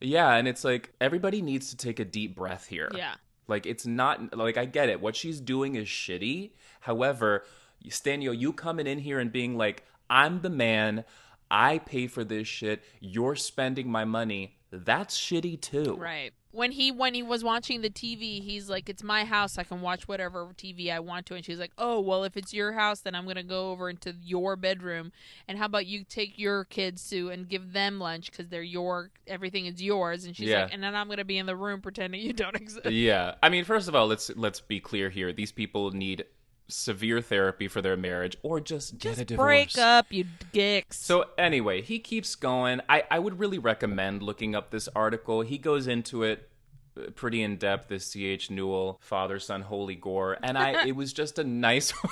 yeah, 0.00 0.34
and 0.34 0.48
it's 0.48 0.64
like 0.64 0.92
everybody 1.00 1.42
needs 1.42 1.70
to 1.70 1.76
take 1.76 2.00
a 2.00 2.04
deep 2.04 2.34
breath 2.36 2.66
here. 2.66 2.90
yeah, 2.94 3.14
Like 3.46 3.66
it's 3.66 3.86
not 3.86 4.36
like 4.36 4.56
I 4.56 4.64
get 4.64 4.88
it. 4.88 5.00
What 5.00 5.14
she's 5.16 5.40
doing 5.40 5.74
is 5.76 5.86
shitty. 5.86 6.52
However, 6.80 7.44
Stanio, 7.88 8.36
you 8.36 8.52
coming 8.52 8.86
in 8.86 8.98
here 8.98 9.20
and 9.20 9.30
being 9.30 9.56
like, 9.56 9.84
"I'm 10.10 10.40
the 10.40 10.50
man. 10.50 11.04
I 11.50 11.78
pay 11.78 12.06
for 12.08 12.24
this 12.24 12.48
shit. 12.48 12.82
You're 13.00 13.36
spending 13.36 13.90
my 13.90 14.04
money." 14.04 14.57
That's 14.70 15.16
shitty 15.18 15.60
too. 15.60 15.96
right. 15.96 16.32
When 16.50 16.72
he 16.72 16.90
when 16.90 17.12
he 17.12 17.22
was 17.22 17.44
watching 17.44 17.82
the 17.82 17.90
TV, 17.90 18.42
he's 18.42 18.70
like, 18.70 18.88
"It's 18.88 19.02
my 19.02 19.24
house. 19.26 19.58
I 19.58 19.64
can 19.64 19.82
watch 19.82 20.08
whatever 20.08 20.50
TV 20.56 20.90
I 20.90 20.98
want 20.98 21.26
to." 21.26 21.34
And 21.34 21.44
she's 21.44 21.58
like, 21.58 21.72
"Oh, 21.76 22.00
well, 22.00 22.24
if 22.24 22.38
it's 22.38 22.54
your 22.54 22.72
house, 22.72 23.00
then 23.00 23.14
I'm 23.14 23.26
gonna 23.26 23.42
go 23.42 23.70
over 23.70 23.90
into 23.90 24.14
your 24.22 24.56
bedroom. 24.56 25.12
And 25.46 25.58
how 25.58 25.66
about 25.66 25.86
you 25.86 26.04
take 26.04 26.38
your 26.38 26.64
kids 26.64 27.08
to 27.10 27.28
and 27.28 27.46
give 27.48 27.74
them 27.74 27.98
lunch 28.00 28.30
because 28.30 28.48
they're 28.48 28.62
your 28.62 29.10
everything 29.26 29.66
is 29.66 29.82
yours." 29.82 30.24
And 30.24 30.34
she's 30.34 30.48
Yeah. 30.48 30.62
like, 30.62 30.72
"And 30.74 30.82
then 30.82 30.94
I'm 30.94 31.08
gonna 31.08 31.24
be 31.24 31.36
in 31.38 31.44
the 31.46 31.54
room 31.56 31.82
pretending 31.82 32.22
you 32.22 32.32
don't 32.32 32.56
exist." 32.56 32.90
Yeah. 32.90 33.34
I 33.42 33.50
mean, 33.50 33.64
first 33.64 33.86
of 33.86 33.94
all, 33.94 34.06
let's 34.06 34.30
let's 34.34 34.60
be 34.60 34.80
clear 34.80 35.10
here. 35.10 35.32
These 35.34 35.52
people 35.52 35.90
need 35.90 36.24
severe 36.68 37.20
therapy 37.20 37.66
for 37.68 37.80
their 37.82 37.96
marriage 37.96 38.36
or 38.42 38.60
just 38.60 38.98
get 38.98 39.14
a 39.14 39.16
Just 39.16 39.26
divorce. 39.28 39.46
break 39.46 39.78
up, 39.78 40.06
you 40.10 40.26
gicks. 40.52 40.94
So 40.94 41.26
anyway, 41.36 41.82
he 41.82 41.98
keeps 41.98 42.34
going. 42.34 42.80
I, 42.88 43.04
I 43.10 43.18
would 43.18 43.38
really 43.38 43.58
recommend 43.58 44.22
looking 44.22 44.54
up 44.54 44.70
this 44.70 44.88
article. 44.94 45.40
He 45.40 45.58
goes 45.58 45.86
into 45.86 46.22
it 46.22 46.48
uh, 46.96 47.10
pretty 47.14 47.42
in 47.42 47.56
depth. 47.56 47.88
This 47.88 48.06
C.H. 48.06 48.50
Newell, 48.50 48.98
Father, 49.00 49.38
Son, 49.38 49.62
Holy 49.62 49.94
Gore, 49.94 50.38
and 50.42 50.58
I. 50.58 50.86
it 50.86 50.96
was 50.96 51.12
just 51.12 51.38
a 51.38 51.44
nice. 51.44 51.92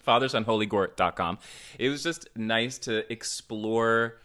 father 0.00 0.28
son 0.28 0.44
holy 0.44 0.66
FatherSonHolyGore.com. 0.66 1.38
It 1.78 1.88
was 1.90 2.02
just 2.02 2.28
nice 2.34 2.78
to 2.78 3.10
explore 3.12 4.18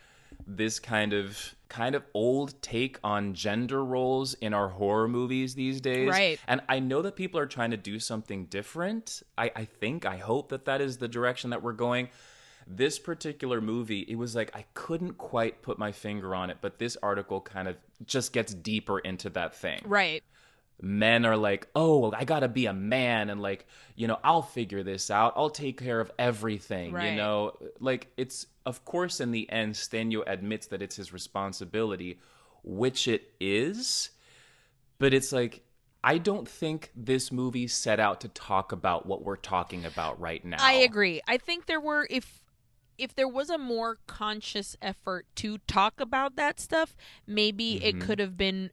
this 0.47 0.79
kind 0.79 1.13
of 1.13 1.55
kind 1.67 1.95
of 1.95 2.03
old 2.13 2.61
take 2.61 2.99
on 3.03 3.33
gender 3.33 3.83
roles 3.83 4.33
in 4.35 4.53
our 4.53 4.69
horror 4.69 5.07
movies 5.07 5.55
these 5.55 5.81
days. 5.81 6.09
Right. 6.09 6.39
And 6.47 6.61
I 6.69 6.79
know 6.79 7.01
that 7.01 7.15
people 7.15 7.39
are 7.39 7.47
trying 7.47 7.71
to 7.71 7.77
do 7.77 7.99
something 7.99 8.45
different. 8.45 9.23
I, 9.37 9.51
I 9.55 9.65
think, 9.65 10.05
I 10.05 10.17
hope 10.17 10.49
that 10.49 10.65
that 10.65 10.79
is 10.79 10.97
the 10.97 11.07
direction 11.07 11.49
that 11.49 11.63
we're 11.63 11.73
going. 11.73 12.09
This 12.67 12.97
particular 12.97 13.61
movie, 13.61 14.01
it 14.01 14.15
was 14.15 14.35
like 14.35 14.55
I 14.55 14.65
couldn't 14.73 15.17
quite 15.17 15.61
put 15.61 15.77
my 15.77 15.91
finger 15.91 16.33
on 16.33 16.49
it, 16.49 16.57
but 16.61 16.79
this 16.79 16.97
article 17.01 17.41
kind 17.41 17.67
of 17.67 17.77
just 18.05 18.33
gets 18.33 18.53
deeper 18.53 18.99
into 18.99 19.29
that 19.31 19.55
thing 19.55 19.81
right. 19.85 20.23
Men 20.81 21.25
are 21.25 21.37
like, 21.37 21.67
oh, 21.75 22.11
I 22.11 22.25
gotta 22.25 22.47
be 22.47 22.65
a 22.65 22.73
man, 22.73 23.29
and 23.29 23.41
like, 23.41 23.65
you 23.95 24.07
know, 24.07 24.19
I'll 24.23 24.41
figure 24.41 24.83
this 24.83 25.09
out. 25.09 25.33
I'll 25.35 25.49
take 25.49 25.79
care 25.79 25.99
of 25.99 26.11
everything. 26.19 26.93
Right. 26.93 27.11
You 27.11 27.15
know, 27.17 27.53
like 27.79 28.07
it's 28.17 28.47
of 28.65 28.83
course 28.85 29.19
in 29.19 29.31
the 29.31 29.49
end, 29.49 29.75
Stanio 29.75 30.23
admits 30.25 30.67
that 30.67 30.81
it's 30.81 30.95
his 30.95 31.13
responsibility, 31.13 32.19
which 32.63 33.07
it 33.07 33.31
is, 33.39 34.09
but 34.99 35.13
it's 35.13 35.31
like. 35.31 35.61
I 36.07 36.19
don't 36.19 36.47
think 36.47 36.91
this 36.95 37.31
movie 37.31 37.65
set 37.67 37.99
out 37.99 38.21
to 38.21 38.27
talk 38.27 38.71
about 38.71 39.07
what 39.07 39.23
we're 39.23 39.37
talking 39.37 39.85
about 39.85 40.19
right 40.19 40.45
now. 40.45 40.57
I 40.59 40.73
agree. 40.73 41.19
I 41.27 41.37
think 41.37 41.65
there 41.65 41.79
were 41.79 42.05
if 42.11 42.43
if 42.95 43.15
there 43.15 43.27
was 43.27 43.49
a 43.49 43.57
more 43.57 43.97
conscious 44.05 44.77
effort 44.83 45.25
to 45.37 45.57
talk 45.67 45.99
about 45.99 46.35
that 46.35 46.59
stuff, 46.59 46.95
maybe 47.25 47.83
it 47.83 47.95
Mhm. 47.95 48.01
could 48.01 48.19
have 48.19 48.37
been 48.37 48.69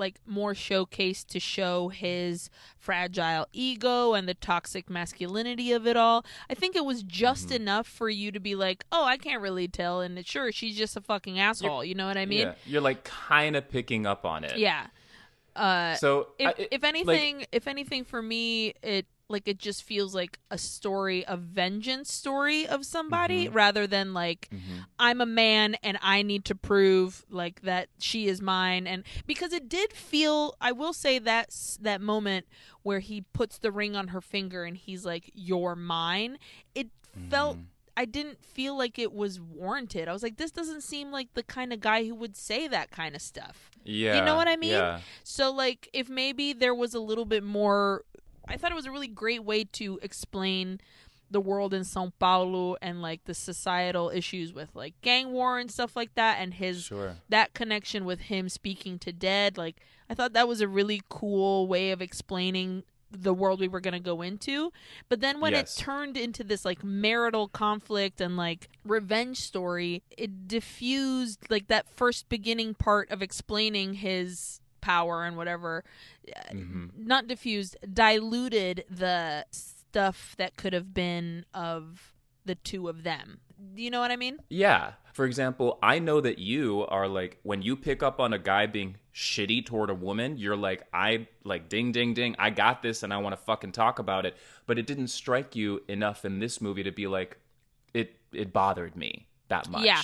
like 0.00 0.16
more 0.26 0.54
showcased 0.54 1.26
to 1.28 1.38
show 1.38 1.88
his 1.90 2.50
fragile 2.76 3.46
ego 3.52 4.14
and 4.14 4.28
the 4.28 4.34
toxic 4.34 4.90
masculinity 4.90 5.70
of 5.70 5.86
it 5.86 5.96
all. 5.96 6.24
I 6.50 6.54
think 6.54 6.74
it 6.74 6.84
was 6.84 7.04
just 7.04 7.50
Mhm. 7.50 7.56
enough 7.56 7.86
for 7.86 8.08
you 8.08 8.32
to 8.32 8.40
be 8.40 8.56
like, 8.56 8.84
"Oh, 8.90 9.04
I 9.04 9.16
can't 9.16 9.40
really 9.40 9.68
tell," 9.68 10.00
and 10.00 10.26
sure, 10.26 10.50
she's 10.50 10.76
just 10.76 10.96
a 10.96 11.00
fucking 11.00 11.38
asshole. 11.38 11.84
You 11.84 11.94
know 11.94 12.06
what 12.08 12.16
I 12.16 12.26
mean? 12.26 12.40
yeah, 12.48 12.54
you're 12.66 12.80
like 12.80 13.04
kind 13.04 13.54
of 13.54 13.68
picking 13.68 14.06
up 14.06 14.24
on 14.24 14.42
it. 14.42 14.58
Yeah. 14.58 14.86
Uh, 15.54 15.94
So 15.96 16.28
if, 16.38 16.48
I- 16.48 16.54
it- 16.62 16.68
if 16.72 16.84
anything 16.84 17.44
if 17.52 17.66
anything 17.68 18.04
for 18.04 18.22
me 18.22 18.74
it 18.82 19.06
like 19.30 19.46
it 19.48 19.58
just 19.58 19.82
feels 19.82 20.14
like 20.14 20.38
a 20.50 20.58
story 20.58 21.24
a 21.28 21.36
vengeance 21.36 22.12
story 22.12 22.66
of 22.66 22.84
somebody 22.84 23.46
Mhm. 23.48 23.54
rather 23.54 23.86
than 23.86 24.12
like 24.12 24.48
Mhm. 24.52 24.84
i'm 24.98 25.20
a 25.20 25.26
man 25.26 25.76
and 25.82 25.98
i 26.02 26.22
need 26.22 26.44
to 26.46 26.54
prove 26.54 27.24
like 27.30 27.62
that 27.62 27.88
she 27.98 28.26
is 28.26 28.42
mine 28.42 28.86
and 28.86 29.04
because 29.26 29.52
it 29.52 29.68
did 29.68 29.92
feel 29.92 30.54
i 30.60 30.72
will 30.72 30.92
say 30.92 31.18
that 31.18 31.48
that 31.80 32.00
moment 32.00 32.46
where 32.82 32.98
he 33.00 33.22
puts 33.32 33.58
the 33.58 33.70
ring 33.70 33.94
on 33.96 34.08
her 34.08 34.20
finger 34.20 34.64
and 34.64 34.76
he's 34.76 35.04
like 35.06 35.30
you're 35.34 35.76
mine 35.76 36.38
it 36.74 36.88
felt 37.30 37.56
Mhm. 37.56 37.64
I 37.96 38.04
didn't 38.06 38.42
feel 38.42 38.78
like 38.78 38.98
it 38.98 39.12
was 39.12 39.38
warranted. 39.40 40.08
I 40.08 40.12
was 40.12 40.22
like, 40.22 40.36
this 40.38 40.52
doesn't 40.52 40.82
seem 40.82 41.10
like 41.10 41.34
the 41.34 41.42
kind 41.42 41.70
of 41.70 41.80
guy 41.80 42.04
who 42.06 42.14
would 42.14 42.34
say 42.34 42.66
that 42.68 42.90
kind 42.90 43.14
of 43.14 43.20
stuff. 43.20 43.68
yeah, 43.84 44.16
You 44.18 44.24
know 44.24 44.36
what 44.36 44.48
I 44.48 44.56
mean? 44.56 44.70
Yeah. 44.70 45.00
So 45.22 45.50
like 45.52 45.88
if 45.92 46.08
maybe 46.08 46.54
there 46.54 46.74
was 46.74 46.94
a 46.94 47.00
little 47.00 47.26
bit 47.26 47.42
more 47.42 48.04
I 48.50 48.56
thought 48.56 48.72
it 48.72 48.74
was 48.76 48.86
a 48.86 48.90
really 48.90 49.08
great 49.08 49.44
way 49.44 49.64
to 49.64 49.98
explain 50.02 50.80
the 51.30 51.40
world 51.40 51.72
in 51.72 51.84
Sao 51.84 52.12
Paulo 52.18 52.76
and 52.82 53.00
like 53.00 53.24
the 53.24 53.34
societal 53.34 54.10
issues 54.10 54.52
with 54.52 54.74
like 54.74 54.94
gang 55.00 55.30
war 55.32 55.58
and 55.60 55.70
stuff 55.70 55.94
like 55.94 56.14
that 56.16 56.38
and 56.40 56.54
his 56.54 56.82
Sure. 56.84 57.16
that 57.28 57.54
connection 57.54 58.04
with 58.04 58.22
him 58.22 58.48
speaking 58.48 58.98
to 58.98 59.12
dead 59.12 59.56
like 59.56 59.76
I 60.08 60.14
thought 60.14 60.32
that 60.32 60.48
was 60.48 60.60
a 60.60 60.66
really 60.66 61.02
cool 61.08 61.68
way 61.68 61.92
of 61.92 62.02
explaining 62.02 62.82
the 63.12 63.32
world 63.34 63.58
we 63.60 63.68
were 63.68 63.80
going 63.80 63.94
to 63.94 64.00
go 64.00 64.22
into 64.22 64.72
but 65.08 65.20
then 65.20 65.40
when 65.40 65.52
Yes. 65.52 65.76
it 65.76 65.80
turned 65.80 66.16
into 66.16 66.42
this 66.44 66.64
like 66.64 66.82
marital 66.82 67.46
conflict 67.48 68.20
and 68.20 68.36
like 68.36 68.68
revenge 68.84 69.38
story 69.38 70.02
it 70.16 70.48
diffused 70.48 71.48
like 71.50 71.68
that 71.68 71.88
first 71.88 72.28
beginning 72.28 72.74
part 72.74 73.08
of 73.10 73.22
explaining 73.22 73.94
his 73.94 74.59
power 74.80 75.24
and 75.24 75.36
whatever 75.36 75.84
Mhm. 76.52 76.90
not 76.96 77.26
diffused 77.26 77.76
diluted 77.92 78.84
the 78.90 79.44
stuff 79.50 80.34
that 80.38 80.56
could 80.56 80.72
have 80.72 80.94
been 80.94 81.44
of 81.54 82.12
the 82.44 82.54
two 82.54 82.88
of 82.88 83.02
them 83.02 83.40
do 83.74 83.82
you 83.82 83.90
know 83.90 84.00
what 84.00 84.10
i 84.10 84.16
mean 84.16 84.38
Yeah. 84.48 84.92
For 85.12 85.26
example, 85.26 85.78
I 85.82 85.98
know 85.98 86.20
that 86.20 86.38
you 86.38 86.86
are 86.86 87.08
like 87.08 87.40
when 87.42 87.62
you 87.62 87.76
pick 87.76 88.00
up 88.02 88.20
on 88.20 88.32
a 88.32 88.38
guy 88.38 88.66
being 88.66 88.94
shitty 89.12 89.66
toward 89.66 89.90
a 89.90 89.94
woman, 89.94 90.38
you're 90.38 90.56
like, 90.56 90.84
I 90.94 91.26
like 91.44 91.68
ding 91.68 91.90
ding 91.90 92.14
ding, 92.14 92.36
I 92.38 92.50
got 92.50 92.80
this 92.80 93.02
and 93.02 93.12
I 93.12 93.18
want 93.18 93.32
to 93.32 93.36
fucking 93.36 93.72
talk 93.72 93.98
about 93.98 94.24
it. 94.24 94.36
But 94.66 94.78
it 94.78 94.86
didn't 94.86 95.08
strike 95.08 95.56
you 95.56 95.82
enough 95.88 96.24
in 96.24 96.38
this 96.38 96.60
movie 96.60 96.84
to 96.84 96.92
be 96.92 97.08
like, 97.08 97.38
it 97.92 98.14
it 98.32 98.52
bothered 98.52 98.94
me 98.96 99.26
that 99.48 99.68
much. 99.68 99.84
Yeah. 99.84 100.00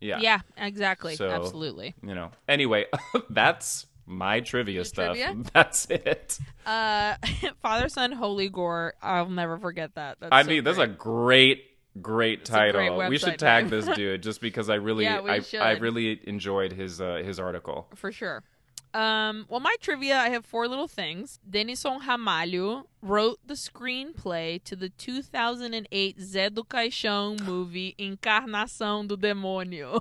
Yeah. 0.00 0.18
yeah 0.20 0.40
exactly 0.66 1.16
So- 1.16 1.30
absolutely 1.30 1.94
You 2.02 2.14
know. 2.14 2.30
Anyway, 2.46 2.84
that's 3.30 3.86
my 4.10 4.40
trivia 4.40 4.84
stuff. 4.84 5.16
trivia? 5.16 5.42
That's 5.54 5.86
it. 5.86 6.38
Uh, 6.66 7.14
Father, 7.62 7.88
Son, 7.88 8.12
Holy 8.12 8.48
Gore. 8.48 8.94
I'll 9.00 9.30
never 9.30 9.58
forget 9.58 9.94
that. 9.94 10.18
That's 10.20 10.32
I 10.32 10.42
so 10.42 10.48
mean, 10.48 10.64
that's 10.64 10.78
a 10.78 10.86
great. 10.86 11.64
great 12.00 12.44
great 12.46 12.48
a 12.48 12.52
great 12.52 12.88
title. 12.88 13.08
we 13.08 13.18
should 13.18 13.38
tag 13.38 13.68
this 13.68 13.86
dude 13.96 14.22
just 14.22 14.40
because 14.40 14.70
I 14.70 14.74
really 14.88 15.04
Yeah, 15.04 15.20
I, 15.20 15.40
I 15.58 15.70
really 15.72 16.20
enjoyed 16.28 16.72
his 16.72 17.00
uh, 17.00 17.16
his 17.24 17.40
article. 17.40 17.88
for 17.96 18.12
sure. 18.12 18.44
Um, 18.92 19.46
well, 19.48 19.60
my 19.60 19.74
trivia, 19.80 20.16
I 20.18 20.30
have 20.30 20.44
four 20.44 20.66
little 20.66 20.88
things. 20.88 21.38
Dennison 21.48 22.00
Ramalho 22.00 22.84
wrote 23.02 23.38
the 23.46 23.54
screenplay 23.54 24.62
to 24.64 24.74
the 24.74 24.88
2008 24.88 26.18
Zé 26.18 26.52
do 26.54 26.64
Caixão 26.64 27.40
movie 27.40 27.94
Encarnação 27.98 29.06
do 29.06 29.16
Demônio. 29.16 30.00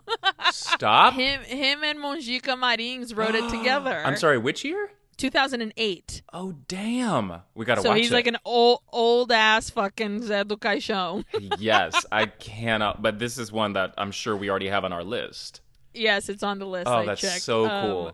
Stop. 0.52 1.14
him, 1.16 1.41
him 1.44 1.84
and 1.84 1.99
Mojica 1.99 2.57
Marins 2.57 3.16
wrote 3.16 3.36
it 3.36 3.49
together. 3.56 4.02
I'm 4.06 4.16
sorry, 4.18 4.38
which 4.38 4.64
year? 4.66 4.91
2008. 5.18 6.22
Oh 6.34 6.53
damn. 6.68 7.41
We 7.53 7.66
got 7.66 7.76
to 7.76 7.82
So 7.82 7.90
watch 7.90 7.99
he's 7.99 8.11
it. 8.11 8.14
like 8.14 8.28
an 8.28 8.38
old, 8.45 8.80
old 8.91 9.32
ass 9.32 9.70
fucking 9.70 10.22
Zé 10.22 10.48
do 10.48 10.56
Caixão. 10.57 11.24
yes, 11.60 12.06
I 12.11 12.26
cannot 12.26 13.02
but 13.02 13.20
this 13.20 13.38
is 13.38 13.52
one 13.52 13.74
that 13.74 13.94
I'm 13.98 14.11
sure 14.11 14.36
we 14.36 14.49
already 14.49 14.70
have 14.70 14.84
on 14.86 14.94
our 14.94 15.03
list. 15.03 15.61
yes, 15.94 16.30
it's 16.30 16.44
on 16.44 16.60
the 16.60 16.66
list. 16.66 16.88
Oh, 16.88 16.98
I 16.99 17.06
that's 17.06 17.22
checked. 17.22 17.41
so 17.41 17.66
Um, 17.66 17.86
cool. 17.86 18.14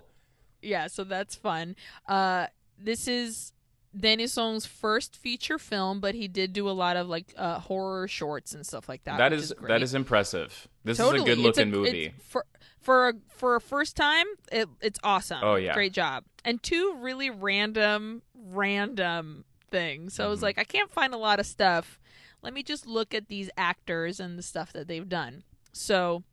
Yeah, 0.66 0.88
so 0.88 1.04
that's 1.04 1.36
fun. 1.36 1.76
Uh, 2.08 2.48
this 2.78 3.08
is 3.08 3.54
Dennison's 3.98 4.66
first 4.66 5.16
feature 5.16 5.58
film, 5.58 6.00
but 6.02 6.16
he 6.16 6.28
did 6.28 6.52
do 6.52 6.70
a 6.70 6.72
lot 6.72 6.98
of 6.98 7.08
like 7.08 7.34
uh, 7.38 7.60
horror 7.60 8.08
shorts 8.08 8.54
and 8.54 8.66
stuff 8.66 8.90
like 8.90 9.04
that. 9.06 9.18
that 9.20 9.32
is 9.32 9.54
great. 9.56 9.70
that 9.70 9.82
is 9.82 9.94
impressive. 9.94 10.68
This 10.84 10.98
totally. 10.98 11.18
is 11.18 11.24
a 11.24 11.26
good 11.26 11.38
looking 11.38 11.68
it's- 11.70 11.76
movie. 11.78 12.14
for 12.20 12.46
for 12.82 13.10
a, 13.10 13.14
for 13.30 13.56
a 13.56 13.62
first 13.62 13.96
time. 13.96 14.26
It, 14.52 14.68
it's 14.82 15.00
awesome. 15.04 15.40
Oh, 15.42 15.56
yeah. 15.56 15.74
great 15.74 15.94
job. 15.94 16.24
And 16.44 16.62
two 16.62 16.96
really 17.00 17.30
random 17.30 18.22
random 18.36 19.46
things. 19.72 20.14
So 20.14 20.26
I 20.26 20.28
was 20.28 20.40
Mhm. 20.40 20.44
like, 20.44 20.58
I 20.60 20.64
can't 20.66 20.92
find 20.92 21.14
a 21.14 21.18
lot 21.18 21.40
of 21.40 21.46
stuff. 21.48 22.00
Let 22.44 22.54
me 22.54 22.62
just 22.62 22.86
look 22.86 23.14
at 23.16 23.28
these 23.28 23.50
actors 23.58 24.20
and 24.20 24.38
the 24.38 24.44
stuff 24.44 24.72
that 24.74 24.88
they've 24.88 25.08
done. 25.10 25.44
So 25.74 26.24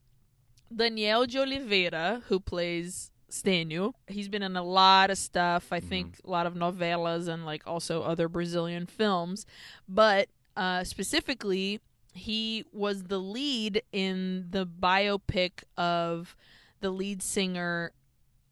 Daniel 0.75 1.27
de 1.27 1.39
Oliveira, 1.41 2.23
who 2.27 2.39
plays 2.39 3.11
Stênio. 3.33 3.95
He's 4.07 4.29
been 4.29 4.43
in 4.43 4.57
a 4.57 4.63
lot 4.63 5.11
of 5.11 5.19
stuff. 5.19 5.73
I 5.73 5.81
think 5.81 6.21
a 6.25 6.31
lot 6.31 6.47
of 6.47 6.55
novelas 6.55 7.27
and 7.29 7.45
like 7.47 7.63
also 7.67 8.03
other 8.03 8.29
Brazilian 8.29 8.87
films. 8.87 9.47
But 9.89 10.29
uh, 10.57 10.85
specifically, 10.85 11.81
he 12.15 12.65
was 12.73 13.05
the 13.05 13.19
lead 13.19 13.83
in 13.93 14.47
the 14.51 14.67
biopic 14.67 15.65
of 15.79 16.37
the 16.81 16.91
lead 16.91 17.23
singer 17.23 17.93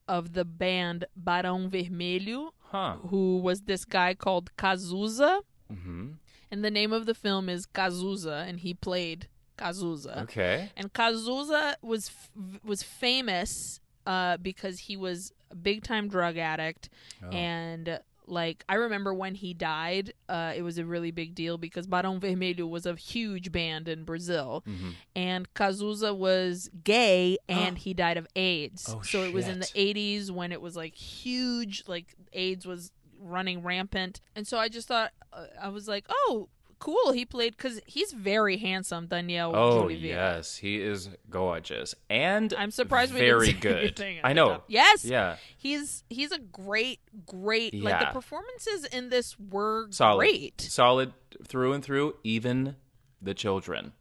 of 0.09 0.33
the 0.33 0.45
band 0.45 1.05
Barão 1.21 1.69
Vermelho, 1.69 2.51
Huh. 2.73 2.97
who 3.11 3.39
was 3.39 3.63
this 3.63 3.85
guy 3.85 4.15
called 4.15 4.51
Cazuza. 4.57 5.41
hmm 5.69 6.13
And 6.51 6.65
the 6.65 6.71
name 6.71 6.93
of 6.93 7.05
the 7.07 7.15
film 7.15 7.49
is 7.49 7.67
Cazuza, 7.67 8.49
and 8.49 8.61
he 8.61 8.73
played 8.75 9.29
Cazuza. 9.59 10.23
Okay. 10.23 10.71
And 10.77 10.93
Cazuza 10.93 11.75
was 11.83 12.09
f- 12.09 12.31
was 12.65 12.83
famous 12.83 13.80
uh, 14.07 14.37
because 14.39 14.79
he 14.81 14.97
was 14.97 15.33
a 15.51 15.57
big 15.57 15.83
time 15.83 16.09
drug 16.09 16.37
addict, 16.37 16.89
Oh. 17.23 17.29
and 17.31 18.01
like 18.27 18.65
I 18.69 18.75
remember 18.77 19.13
when 19.13 19.35
he 19.35 19.53
died, 19.55 20.13
uh, 20.29 20.53
it 20.55 20.63
was 20.63 20.79
a 20.79 20.85
really 20.85 21.11
big 21.11 21.35
deal 21.35 21.59
because 21.59 21.89
Barão 21.89 22.21
Vermelho 22.21 22.69
was 22.69 22.87
a 22.87 22.95
huge 22.95 23.51
band 23.51 23.89
in 23.89 24.05
Brazil, 24.05 24.63
Mhm. 24.69 24.95
and 25.17 25.53
Cazuza 25.55 26.17
was 26.17 26.71
gay 26.85 27.37
and 27.49 27.77
he 27.79 27.93
died 27.93 28.17
of 28.17 28.29
AIDS. 28.37 28.87
Oh, 28.89 29.03
so 29.03 29.25
it 29.25 29.33
was 29.33 29.49
in 29.49 29.59
the 29.59 29.71
80s 29.75 30.31
when 30.31 30.53
it 30.53 30.61
was 30.61 30.77
like 30.77 30.95
huge, 30.95 31.83
like 31.89 32.15
AIDS 32.33 32.67
was 32.67 32.93
running 33.19 33.63
rampant, 33.65 34.21
and 34.37 34.47
so 34.47 34.59
I 34.59 34.69
just 34.69 34.87
thought 34.87 35.13
uh, 35.33 35.47
I 35.61 35.69
was 35.69 35.89
like, 35.89 36.07
oh. 36.09 36.49
Cool, 36.81 37.13
he 37.13 37.27
played 37.27 37.57
because 37.59 37.79
he's 37.85 38.11
very 38.13 38.57
handsome, 38.57 39.07
Daniel. 39.07 39.53
Oh 39.55 39.89
yes, 39.89 40.57
he 40.57 40.81
is 40.81 41.11
gorgeous 41.29 41.95
and 42.09 42.55
I'm 42.55 42.71
surprised 42.71 43.13
we 43.13 43.21
very 43.21 43.53
good. 43.53 44.03
I 44.25 44.33
know. 44.33 44.63
Yes. 44.67 45.05
Yeah. 45.05 45.37
He's 45.59 46.05
he's 46.09 46.33
a 46.33 46.39
great, 46.39 47.01
great 47.27 47.75
like 47.75 48.01
the 48.01 48.07
performances 48.07 48.87
in 48.87 49.11
this 49.11 49.37
were 49.39 49.89
Solid. 49.91 50.19
great. 50.21 50.61
Solid 50.63 51.13
through 51.47 51.75
and 51.75 51.85
through. 51.85 52.15
Even 52.25 52.77
the 53.21 53.35
children. 53.35 53.93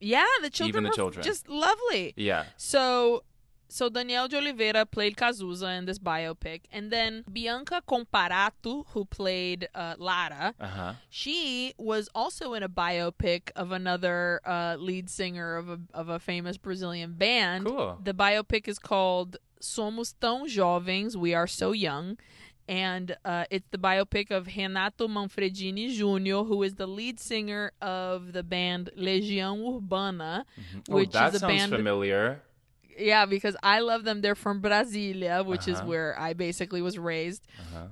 Yeah, 0.00 0.26
the 0.42 0.50
children 0.50 0.82
Even 0.82 0.90
the 0.90 0.96
children. 0.96 1.24
just 1.24 1.48
lovely. 1.48 2.12
Yeah. 2.16 2.46
So 2.56 3.22
so 3.68 3.88
Daniel 3.88 4.28
de 4.28 4.36
Oliveira 4.38 4.86
played 4.86 5.16
Cazuza 5.16 5.76
in 5.78 5.84
this 5.86 5.98
biopic, 5.98 6.62
and 6.72 6.90
then 6.90 7.24
Bianca 7.30 7.82
Comparato, 7.88 8.84
who 8.88 9.04
played 9.04 9.68
uh, 9.74 9.94
Lara, 9.98 10.54
Uh 10.60 10.66
huh. 10.66 10.92
she 11.10 11.74
was 11.78 12.08
also 12.14 12.54
in 12.54 12.62
a 12.62 12.68
biopic 12.68 13.50
of 13.56 13.72
another 13.72 14.40
uh, 14.44 14.76
lead 14.78 15.08
singer 15.10 15.56
of 15.56 15.68
a 15.68 15.78
of 15.94 16.08
a 16.08 16.18
famous 16.18 16.56
Brazilian 16.56 17.12
band. 17.14 17.66
Cool. 17.66 17.98
The 18.02 18.14
biopic 18.14 18.68
is 18.68 18.78
called 18.78 19.36
Somos 19.60 20.14
Tão 20.20 20.46
Jovens, 20.46 21.16
We 21.16 21.34
Are 21.34 21.46
So 21.46 21.72
Young. 21.72 22.18
And 22.68 23.16
uh, 23.24 23.44
it's 23.48 23.68
the 23.70 23.78
biopic 23.78 24.32
of 24.32 24.48
Renato 24.48 25.06
Manfredini 25.06 25.88
Jr., 25.96 26.44
who 26.48 26.64
is 26.64 26.74
the 26.74 26.88
lead 26.88 27.20
singer 27.20 27.70
of 27.80 28.32
the 28.32 28.42
band 28.42 28.90
Legião 28.98 29.76
Urbana, 29.76 30.44
which 30.88 31.10
oh, 31.10 31.12
that 31.12 31.28
is 31.28 31.36
a 31.36 31.38
sounds 31.38 31.52
band. 31.58 31.72
familiar. 31.72 32.42
Yeah, 32.98 33.26
because 33.26 33.56
I 33.62 33.80
love 33.80 34.04
them. 34.04 34.20
They're 34.20 34.34
from 34.34 34.60
Brasilia, 34.62 35.44
which 35.44 35.68
is 35.68 35.78
Uh-huh. 35.78 35.86
where 35.86 36.18
I 36.18 36.32
basically 36.32 36.82
was 36.82 36.98
raised. 36.98 37.42
Uh-huh. 37.60 37.86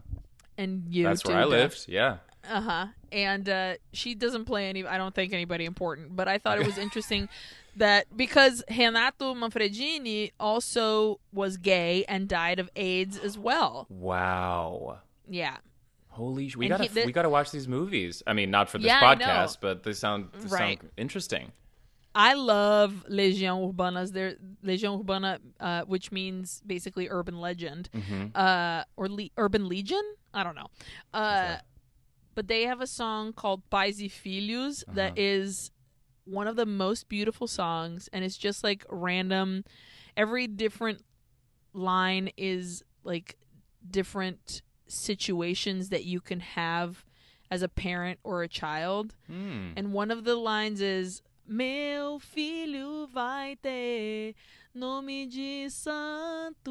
And 0.57 0.85
you 0.89 1.05
That's 1.05 1.25
where 1.25 1.37
I 1.37 1.45
lived. 1.45 1.87
Yeah. 1.89 2.19
Uh 2.49 2.61
huh. 2.61 2.87
And 3.11 3.49
uh, 3.49 3.75
she 3.93 4.15
doesn't 4.15 4.45
play 4.45 4.69
any. 4.69 4.85
I 4.87 4.99
don't 4.99 5.15
think 5.15 5.33
anybody 5.33 5.65
important. 5.65 6.15
But 6.15 6.29
I 6.29 6.39
thought 6.39 6.59
it 6.61 6.67
was 6.67 6.79
interesting 6.87 7.29
that 7.77 8.07
because 8.17 8.63
Renato 8.71 9.35
Manfredini 9.35 10.31
also 10.39 11.19
was 11.33 11.57
gay 11.57 12.05
and 12.09 12.29
died 12.29 12.59
of 12.61 12.71
AIDS 12.77 13.19
as 13.19 13.37
well. 13.39 13.87
Wow. 13.89 14.99
Yeah. 15.29 15.57
Holy! 16.11 16.49
Sh- 16.49 16.57
we 16.57 16.67
And 16.67 16.71
gotta 16.73 16.83
he- 16.85 16.89
the- 17.01 17.07
we 17.07 17.13
gotta 17.13 17.29
watch 17.31 17.51
these 17.51 17.67
movies. 17.67 18.23
I 18.27 18.33
mean, 18.35 18.51
not 18.53 18.69
for 18.69 18.79
this 18.79 18.87
Yeah, 18.87 19.01
podcast, 19.01 19.59
but 19.61 19.83
they 19.83 19.93
sound 19.93 20.29
they 20.35 20.47
Right. 20.49 20.79
sound 20.81 20.91
interesting. 20.97 21.51
I 22.15 22.35
love 22.35 23.05
Legião 23.11 23.67
Urbanas. 23.73 24.13
They're 24.13 24.37
Legião 24.63 25.01
Urbana, 25.01 25.41
uh, 25.59 25.83
which 25.83 26.13
means 26.13 26.63
basically 26.67 27.09
urban 27.09 27.41
legend, 27.41 27.89
hmm 27.93 28.27
uh, 28.35 28.85
or 28.97 29.09
le- 29.09 29.31
urban 29.37 29.69
legion. 29.69 30.03
I 30.33 30.45
don't 30.45 30.55
know. 30.55 30.69
Uh, 31.13 31.59
But 32.37 32.49
they 32.49 32.63
have 32.67 32.81
a 32.81 32.87
song 32.87 33.33
called 33.33 33.63
Pais 33.71 34.01
e 34.03 34.09
Filhos 34.09 34.83
that 34.95 35.13
Uh-huh. 35.13 35.33
is 35.35 35.71
one 36.25 36.49
of 36.49 36.57
the 36.57 36.67
most 36.67 37.09
beautiful 37.09 37.47
songs, 37.47 38.09
and 38.13 38.25
it's 38.25 38.37
just 38.39 38.65
like 38.65 38.85
random. 38.91 39.63
Every 40.17 40.47
different 40.49 41.03
line 41.73 42.31
is 42.37 42.83
like 43.05 43.37
different 43.89 44.63
situations 44.87 45.89
that 45.91 46.05
you 46.05 46.21
can 46.21 46.41
have 46.41 47.05
as 47.51 47.63
a 47.63 47.69
parent 47.69 48.19
or 48.25 48.43
a 48.43 48.49
child. 48.49 49.15
Hmm. 49.27 49.73
And 49.77 49.93
one 49.93 50.11
of 50.11 50.25
the 50.25 50.35
lines 50.37 50.81
is 50.81 51.23
Meu 51.47 52.19
filho 52.19 53.07
vai 53.13 53.57
ter 53.57 54.35
nome 54.75 55.27
de 55.27 55.69
santo. 55.69 56.71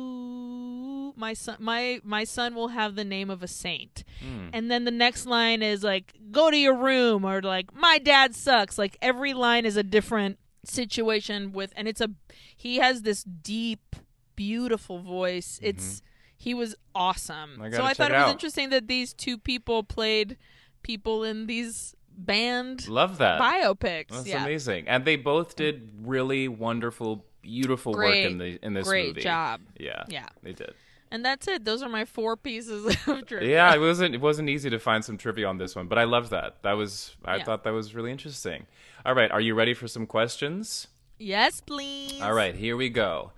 My 1.16 1.34
son 1.34 1.58
my 1.60 2.02
my 2.04 2.24
son 2.24 2.56
will 2.56 2.70
have 2.70 2.96
the 2.96 3.06
name 3.06 3.30
of 3.30 3.44
a 3.44 3.48
saint. 3.48 4.04
Hmm. 4.20 4.50
And 4.52 4.70
then 4.70 4.84
the 4.84 4.92
next 4.92 5.26
line 5.26 5.62
is 5.62 5.84
like 5.84 6.14
go 6.32 6.52
to 6.52 6.58
your 6.58 6.76
room 6.76 7.24
or 7.24 7.42
like 7.42 7.74
my 7.74 8.00
dad 8.00 8.36
sucks. 8.36 8.78
Like 8.78 8.98
every 9.02 9.34
line 9.34 9.66
is 9.66 9.78
a 9.78 9.84
different 9.84 10.38
situation 10.66 11.52
with 11.52 11.74
and 11.76 11.88
it's 11.88 12.02
a 12.02 12.10
he 12.56 12.78
has 12.78 13.04
this 13.04 13.24
deep 13.24 13.96
beautiful 14.36 15.00
voice. 15.00 15.60
It's 15.62 16.02
he 16.36 16.54
was 16.54 16.76
awesome. 16.94 17.52
Mm-hmm. 17.54 17.64
I 17.64 17.70
So 17.72 17.84
I 17.84 17.94
thought 17.94 18.10
check 18.10 18.20
it 18.20 18.24
was 18.24 18.32
interesting 18.32 18.70
that 18.72 18.88
these 18.88 19.14
two 19.14 19.38
people 19.38 19.84
played 19.84 20.38
people 20.82 21.24
in 21.24 21.48
these 21.48 21.96
band 22.18 22.88
Love 22.88 23.18
that. 23.20 23.40
biopics. 23.42 24.10
That's 24.10 24.28
yeah. 24.28 24.44
amazing. 24.44 24.88
And 24.88 25.06
they 25.06 25.16
both 25.16 25.56
did 25.56 25.90
really 26.04 26.48
wonderful, 26.48 27.26
beautiful 27.42 27.94
Great. 27.94 28.24
work 28.24 28.32
in 28.32 28.38
the 28.38 28.60
in 28.66 28.74
this 28.74 28.88
Great 28.88 29.08
movie. 29.10 29.22
job. 29.22 29.62
Yeah. 29.80 30.04
Yeah. 30.08 30.28
They 30.42 30.54
did. 30.54 30.74
And 31.12 31.24
that's 31.24 31.48
it. 31.48 31.64
Those 31.64 31.84
are 31.84 31.90
my 31.90 32.06
four 32.06 32.36
pieces 32.36 32.86
of 33.08 33.26
trivia. 33.28 33.48
Yeah, 33.50 33.76
it 33.76 33.80
wasn't 33.80 34.16
it 34.16 34.22
wasn't 34.22 34.50
easy 34.50 34.70
to 34.72 34.80
find 34.80 35.06
some 35.06 35.18
trivia 35.18 35.48
on 35.48 35.58
this 35.58 35.76
one, 35.76 35.88
but 35.88 36.00
I 36.00 36.06
loved 36.06 36.32
that. 36.32 36.64
That 36.64 36.74
was 36.74 37.16
I 37.24 37.36
Yeah. 37.38 37.44
thought 37.44 37.64
that 37.66 37.74
was 37.74 37.94
really 37.94 38.12
interesting. 38.12 38.66
All 39.06 39.14
right, 39.14 39.30
are 39.32 39.42
you 39.42 39.54
ready 39.54 39.74
for 39.74 39.88
some 39.88 40.06
questions? 40.08 40.88
Yes, 41.20 41.62
please. 41.62 42.20
All 42.22 42.34
right, 42.34 42.56
here 42.56 42.76
we 42.76 42.90
go. 42.90 43.32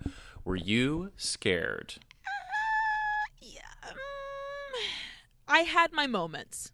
Were 0.44 0.56
you 0.56 1.10
scared? 1.16 1.94
Yeah. 3.42 3.60
mm, 3.84 3.92
I 5.48 5.60
had 5.60 5.92
my 5.92 6.06
moments. 6.06 6.72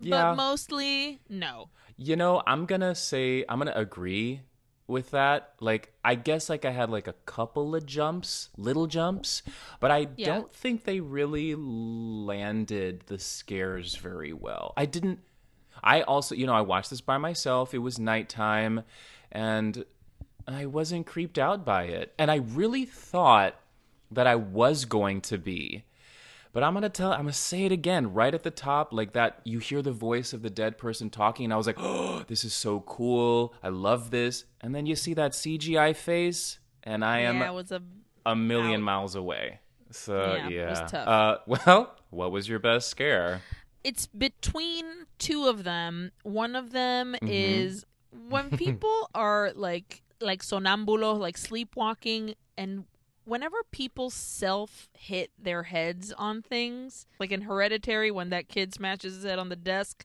Yeah. 0.00 0.30
But 0.30 0.36
mostly, 0.36 1.20
no. 1.28 1.70
You 1.96 2.16
know, 2.16 2.42
I'm 2.46 2.66
gonna 2.66 2.94
say 2.94 3.44
I'm 3.48 3.58
gonna 3.58 3.72
agree 3.74 4.40
with 4.86 5.10
that. 5.12 5.54
Like, 5.60 5.92
I 6.04 6.14
guess 6.16 6.48
like 6.48 6.64
I 6.64 6.70
had 6.70 6.90
like 6.90 7.06
a 7.06 7.12
couple 7.26 7.74
of 7.74 7.86
jumps, 7.86 8.48
little 8.56 8.86
jumps, 8.86 9.42
but 9.78 9.90
I 9.90 10.08
Yeah. 10.16 10.26
don't 10.26 10.52
think 10.52 10.84
they 10.84 11.00
really 11.00 11.54
landed 11.54 13.04
the 13.06 13.18
scares 13.18 13.96
very 13.96 14.32
well. 14.32 14.72
I 14.76 14.86
didn't. 14.86 15.20
I 15.82 16.02
also, 16.02 16.34
you 16.34 16.46
know, 16.46 16.54
I 16.54 16.60
watched 16.60 16.90
this 16.90 17.00
by 17.00 17.18
myself. 17.18 17.72
It 17.72 17.78
was 17.78 17.98
nighttime, 17.98 18.82
and 19.32 19.84
I 20.46 20.66
wasn't 20.66 21.06
creeped 21.06 21.38
out 21.38 21.64
by 21.64 21.84
it. 21.84 22.12
And 22.18 22.30
I 22.30 22.36
really 22.36 22.84
thought 22.84 23.54
that 24.10 24.26
I 24.26 24.34
was 24.34 24.84
going 24.84 25.20
to 25.22 25.38
be. 25.38 25.84
But 26.52 26.64
I'm 26.64 26.74
gonna 26.74 26.88
tell, 26.88 27.12
I'm 27.12 27.20
gonna 27.20 27.32
say 27.32 27.64
it 27.64 27.72
again, 27.72 28.12
right 28.12 28.34
at 28.34 28.42
the 28.42 28.50
top, 28.50 28.92
like 28.92 29.12
that. 29.12 29.40
You 29.44 29.58
hear 29.60 29.82
the 29.82 29.92
voice 29.92 30.32
of 30.32 30.42
the 30.42 30.50
dead 30.50 30.78
person 30.78 31.08
talking, 31.10 31.44
and 31.44 31.52
I 31.52 31.56
was 31.56 31.66
like, 31.66 31.78
"Oh, 31.78 32.24
this 32.28 32.44
is 32.44 32.52
so 32.52 32.80
cool! 32.80 33.54
I 33.62 33.68
love 33.68 34.10
this." 34.10 34.44
And 34.60 34.74
then 34.74 34.84
you 34.86 34.96
see 34.96 35.14
that 35.14 35.32
CGI 35.32 35.94
face, 35.94 36.58
and 36.82 37.04
I 37.04 37.20
am 37.20 37.36
yeah, 37.38 37.50
was 37.50 37.70
a 37.70 37.82
a 38.26 38.34
million 38.34 38.80
out. 38.80 38.84
miles 38.84 39.14
away. 39.14 39.60
So 39.92 40.34
Yeah, 40.36 40.48
yeah, 40.48 40.66
it 40.66 40.70
was 40.70 40.90
tough. 40.90 41.08
Uh, 41.08 41.38
well, 41.46 41.96
what 42.10 42.32
was 42.32 42.48
your 42.48 42.58
best 42.58 42.88
scare? 42.88 43.42
it's 43.82 44.06
between 44.08 44.84
two 45.18 45.46
of 45.46 45.64
them. 45.64 46.10
One 46.22 46.54
of 46.56 46.72
them 46.72 47.14
Mm-hmm. 47.22 47.28
is 47.32 47.84
when 48.28 48.50
people 48.50 49.08
are 49.14 49.52
like 49.54 50.02
like 50.20 50.42
sonambulo, 50.42 51.16
like 51.18 51.38
sleepwalking, 51.38 52.34
and 52.58 52.84
whenever 53.30 53.58
people 53.70 54.10
self 54.10 54.88
hit 54.92 55.30
their 55.40 55.62
heads 55.62 56.12
on 56.18 56.42
things, 56.42 57.06
like 57.20 57.30
in 57.30 57.42
Hereditary, 57.42 58.10
when 58.10 58.30
that 58.30 58.48
kid 58.48 58.74
smashes 58.74 59.14
his 59.14 59.24
head 59.24 59.38
on 59.38 59.48
the 59.48 59.56
desk. 59.56 60.04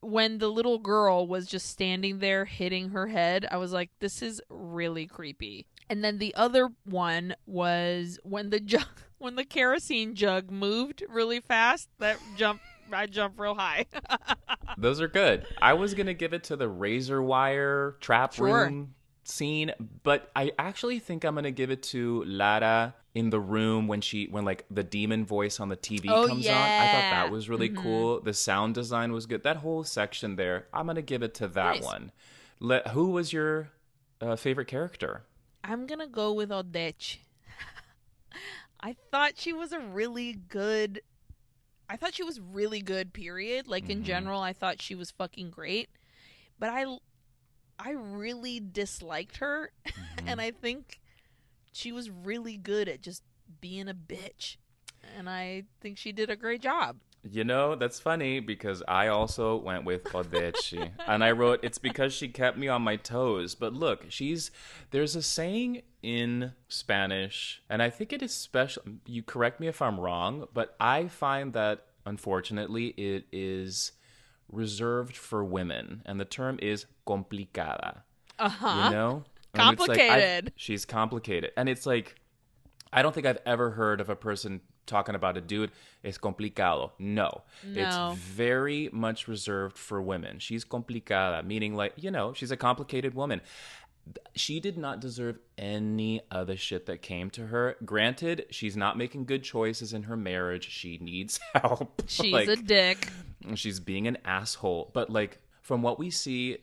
When 0.00 0.36
the 0.38 0.48
little 0.48 0.78
girl 0.78 1.26
was 1.26 1.46
just 1.46 1.66
standing 1.70 2.18
there 2.18 2.44
hitting 2.44 2.90
her 2.90 3.06
head, 3.06 3.46
I 3.50 3.56
was 3.56 3.72
like, 3.72 3.90
this 4.00 4.20
is 4.20 4.42
really 4.50 5.06
creepy. 5.06 5.66
And 5.88 6.02
then 6.04 6.18
the 6.18 6.34
other 6.34 6.68
one 6.84 7.34
was 7.46 8.18
when 8.24 8.50
the 8.50 8.60
jug, 8.60 8.84
when 9.18 9.36
the 9.36 9.44
kerosene 9.44 10.14
jug 10.14 10.50
moved 10.50 11.04
really 11.08 11.40
fast. 11.40 11.88
That 12.00 12.18
jump, 12.36 12.60
I 12.92 13.06
jumped 13.06 13.38
real 13.38 13.54
high. 13.54 13.86
Those 14.76 15.00
are 15.00 15.08
good. 15.08 15.46
I 15.62 15.74
was 15.74 15.94
gonna 15.94 16.12
give 16.12 16.34
it 16.34 16.44
to 16.44 16.56
the 16.56 16.68
razor 16.68 17.22
wire 17.22 17.96
trap 18.00 18.34
Sure. 18.34 18.64
room 18.64 18.94
scene, 19.28 19.72
but 20.02 20.30
I 20.36 20.52
actually 20.58 20.98
think 20.98 21.24
I'm 21.24 21.34
gonna 21.34 21.50
give 21.50 21.70
it 21.70 21.82
to 21.84 22.24
Lara 22.24 22.94
in 23.14 23.30
the 23.30 23.40
room 23.40 23.86
when 23.88 24.00
she 24.00 24.26
when 24.26 24.44
like 24.44 24.64
the 24.70 24.82
demon 24.82 25.24
voice 25.24 25.60
on 25.60 25.68
the 25.68 25.76
TV 25.76 26.08
Oh, 26.10 26.26
comes 26.26 26.46
on. 26.48 26.70
I 26.80 26.88
thought 26.88 27.10
that 27.10 27.30
was 27.30 27.48
really 27.48 27.68
Mhm. 27.70 27.76
cool. 27.76 28.20
The 28.20 28.34
sound 28.34 28.74
design 28.74 29.12
was 29.12 29.26
good. 29.26 29.42
That 29.42 29.58
whole 29.58 29.84
section 29.84 30.36
there, 30.36 30.66
I'm 30.72 30.86
gonna 30.86 31.02
give 31.02 31.22
it 31.22 31.34
to 31.34 31.48
that 31.48 31.76
Nice. 31.76 31.84
one. 31.84 32.12
Let, 32.60 32.88
who 32.88 33.10
was 33.10 33.32
your 33.32 33.70
uh, 34.20 34.36
favorite 34.36 34.68
character? 34.68 35.24
I'm 35.62 35.86
gonna 35.86 36.06
go 36.06 36.32
with 36.32 36.50
Odete. 36.50 37.18
I 38.80 38.94
thought 39.10 39.34
she 39.36 39.52
was 39.52 39.72
a 39.72 39.80
really 39.80 40.32
good. 40.34 41.00
I 41.88 41.96
thought 41.96 42.14
she 42.14 42.22
was 42.22 42.40
really 42.40 42.80
good. 42.80 43.12
Period. 43.12 43.66
Like 43.68 43.88
in 43.90 44.00
Mhm. 44.00 44.04
general, 44.04 44.40
I 44.40 44.52
thought 44.52 44.80
she 44.82 44.94
was 44.94 45.10
fucking 45.10 45.50
great. 45.50 45.88
But 46.58 46.70
I, 46.70 46.84
I 47.78 47.90
really 47.90 48.60
disliked 48.60 49.38
her, 49.38 49.72
Mm-hmm. 49.86 50.28
and 50.28 50.40
I 50.40 50.52
think 50.52 51.00
she 51.72 51.90
was 51.92 52.08
really 52.08 52.56
good 52.56 52.88
at 52.88 53.00
just 53.02 53.22
being 53.60 53.88
a 53.88 53.94
bitch. 53.94 54.56
And 55.18 55.28
I 55.28 55.64
think 55.80 55.98
she 55.98 56.12
did 56.12 56.30
a 56.30 56.36
great 56.36 56.62
job. 56.62 56.96
You 57.30 57.42
know, 57.44 57.74
that's 57.74 57.98
funny 58.00 58.40
because 58.40 58.82
I 58.86 59.08
also 59.08 59.56
went 59.56 59.84
with 59.84 60.04
Odete. 60.04 60.90
and 61.06 61.24
I 61.24 61.32
wrote, 61.32 61.60
it's 61.62 61.78
because 61.78 62.12
she 62.12 62.28
kept 62.28 62.56
me 62.58 62.68
on 62.68 62.82
my 62.82 62.96
toes. 62.96 63.54
But 63.54 63.72
look, 63.74 64.04
she's, 64.08 64.50
there's 64.92 65.16
a 65.16 65.22
saying 65.22 65.82
in 66.02 66.52
Spanish, 66.68 67.62
and 67.68 67.82
I 67.82 67.90
think 67.90 68.12
it 68.12 68.22
is 68.22 68.32
special. 68.32 68.82
You 69.06 69.22
correct 69.22 69.58
me 69.60 69.66
if 69.68 69.82
I'm 69.82 69.98
wrong, 69.98 70.46
but 70.54 70.76
I 70.78 71.08
find 71.08 71.52
that 71.54 71.86
unfortunately 72.06 72.88
it 72.96 73.24
is 73.32 73.92
reserved 74.54 75.16
for 75.16 75.44
women. 75.44 76.02
And 76.06 76.20
the 76.20 76.24
term 76.24 76.58
is 76.62 76.86
complicada. 77.06 78.02
Uh 78.38 78.48
huh. 78.48 78.82
You 78.84 78.90
know? 78.96 79.24
It's 79.54 79.58
like, 79.58 79.64
Complicated. 79.66 80.52
she's 80.56 80.84
complicated. 80.84 81.52
And 81.56 81.68
it's 81.68 81.86
like, 81.86 82.16
I 82.92 83.02
don't 83.02 83.14
think 83.14 83.26
I've 83.26 83.38
ever 83.46 83.70
heard 83.70 84.00
of 84.00 84.08
a 84.10 84.16
person 84.16 84.60
talking 84.86 85.14
about 85.14 85.36
a 85.36 85.40
dude 85.40 85.70
es 86.02 86.18
complicado. 86.18 86.90
No. 86.98 87.42
No. 87.64 88.12
It's 88.12 88.20
very 88.20 88.90
much 88.92 89.28
reserved 89.28 89.78
for 89.78 90.02
women. 90.02 90.38
She's 90.38 90.64
complicada, 90.64 91.44
meaning 91.44 91.74
like, 91.74 91.94
you 91.96 92.10
know, 92.10 92.32
she's 92.34 92.50
a 92.50 92.56
complicated 92.56 93.14
woman. 93.14 93.40
She 94.34 94.60
did 94.60 94.76
not 94.76 95.00
deserve 95.00 95.38
any 95.56 96.20
of 96.30 96.46
the 96.48 96.56
shit 96.56 96.86
that 96.86 97.02
came 97.02 97.30
to 97.30 97.46
her. 97.46 97.76
Granted, 97.84 98.46
she's 98.50 98.76
not 98.76 98.98
making 98.98 99.24
good 99.26 99.42
choices 99.44 99.92
in 99.92 100.04
her 100.04 100.16
marriage. 100.16 100.68
She 100.68 100.98
needs 100.98 101.38
help. 101.54 102.02
She's 102.06 102.32
Like, 102.32 102.48
a 102.48 102.56
dick. 102.56 103.08
she's 103.54 103.78
being 103.80 104.06
an 104.06 104.18
asshole 104.24 104.90
but 104.94 105.10
like 105.10 105.38
from 105.60 105.82
what 105.82 105.98
we 105.98 106.10
see 106.10 106.56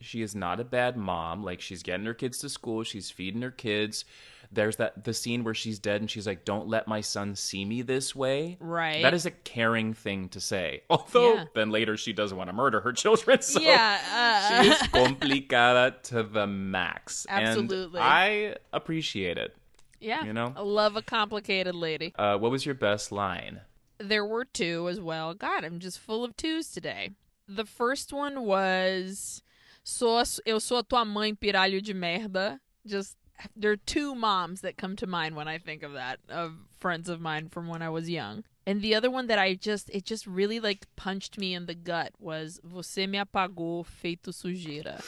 she 0.00 0.22
is 0.22 0.34
not 0.36 0.60
a 0.60 0.64
bad 0.64 0.96
mom 0.96 1.42
like 1.42 1.60
she's 1.60 1.82
getting 1.82 2.06
her 2.06 2.14
kids 2.14 2.38
to 2.38 2.48
school 2.48 2.84
she's 2.84 3.10
feeding 3.10 3.42
her 3.42 3.50
kids 3.50 4.04
there's 4.50 4.76
that 4.76 5.04
the 5.04 5.12
scene 5.12 5.44
where 5.44 5.54
she's 5.54 5.78
dead 5.78 6.00
and 6.00 6.10
she's 6.10 6.26
like 6.26 6.44
don't 6.44 6.66
let 6.68 6.88
my 6.88 7.00
son 7.00 7.34
see 7.36 7.64
me 7.64 7.82
this 7.82 8.14
way 8.16 8.56
Right. 8.60 9.02
that 9.02 9.12
is 9.14 9.26
a 9.26 9.30
caring 9.30 9.92
thing 9.94 10.28
to 10.30 10.40
say 10.40 10.82
although 10.90 11.34
Yeah. 11.34 11.44
then 11.54 11.70
later 11.70 11.96
she 11.96 12.12
doesn't 12.12 12.36
want 12.36 12.48
to 12.48 12.54
murder 12.54 12.80
her 12.80 12.92
children 12.92 13.42
so 13.42 13.60
yeah. 13.60 13.98
Uh, 14.10 14.62
she 14.62 14.70
is 14.70 14.78
complicada 14.88 16.00
to 16.04 16.22
the 16.22 16.46
max 16.46 17.26
Absolutely. 17.28 18.00
and 18.00 18.08
i 18.08 18.54
appreciate 18.72 19.38
it 19.38 19.54
yeah. 20.00 20.24
you 20.24 20.32
know? 20.32 20.52
I 20.56 20.62
love 20.62 20.94
a 20.96 21.02
complicated 21.02 21.74
lady. 21.74 22.12
uh, 22.16 22.38
what 22.38 22.50
was 22.52 22.64
your 22.64 22.76
best 22.76 23.10
line 23.12 23.62
There 23.98 24.24
were 24.24 24.44
two 24.44 24.88
as 24.88 25.00
well. 25.00 25.34
God, 25.34 25.64
I'm 25.64 25.80
just 25.80 25.98
full 25.98 26.22
of 26.22 26.36
twos 26.36 26.70
today. 26.70 27.10
The 27.48 27.64
first 27.64 28.12
one 28.12 28.42
was 28.46 29.42
sou 29.82 30.22
Eu 30.46 30.60
sou 30.60 30.78
a 30.78 30.82
tua 30.84 31.04
mãe, 31.04 31.36
piralho 31.36 31.82
de 31.82 31.94
merda. 31.94 32.60
Just 32.86 33.16
there 33.56 33.70
are 33.70 33.76
two 33.76 34.14
moms 34.14 34.60
that 34.62 34.76
come 34.76 34.96
to 34.96 35.06
mind 35.06 35.36
when 35.36 35.48
I 35.48 35.58
think 35.58 35.82
of 35.82 35.92
that 35.94 36.18
of 36.28 36.54
friends 36.78 37.08
of 37.08 37.20
mine 37.20 37.48
from 37.48 37.68
when 37.68 37.82
I 37.82 37.88
was 37.88 38.08
young. 38.10 38.44
And 38.66 38.82
the 38.82 38.94
other 38.94 39.10
one 39.10 39.28
that 39.28 39.38
I 39.38 39.54
just 39.54 39.88
it 39.90 40.04
just 40.04 40.26
really 40.26 40.60
like 40.60 40.86
punched 40.96 41.38
me 41.38 41.54
in 41.54 41.66
the 41.66 41.74
gut 41.74 42.12
was 42.18 42.60
Você 42.66 43.08
me 43.08 43.18
apagou 43.18 43.84
feito 43.86 44.28
sujeira. 44.32 45.02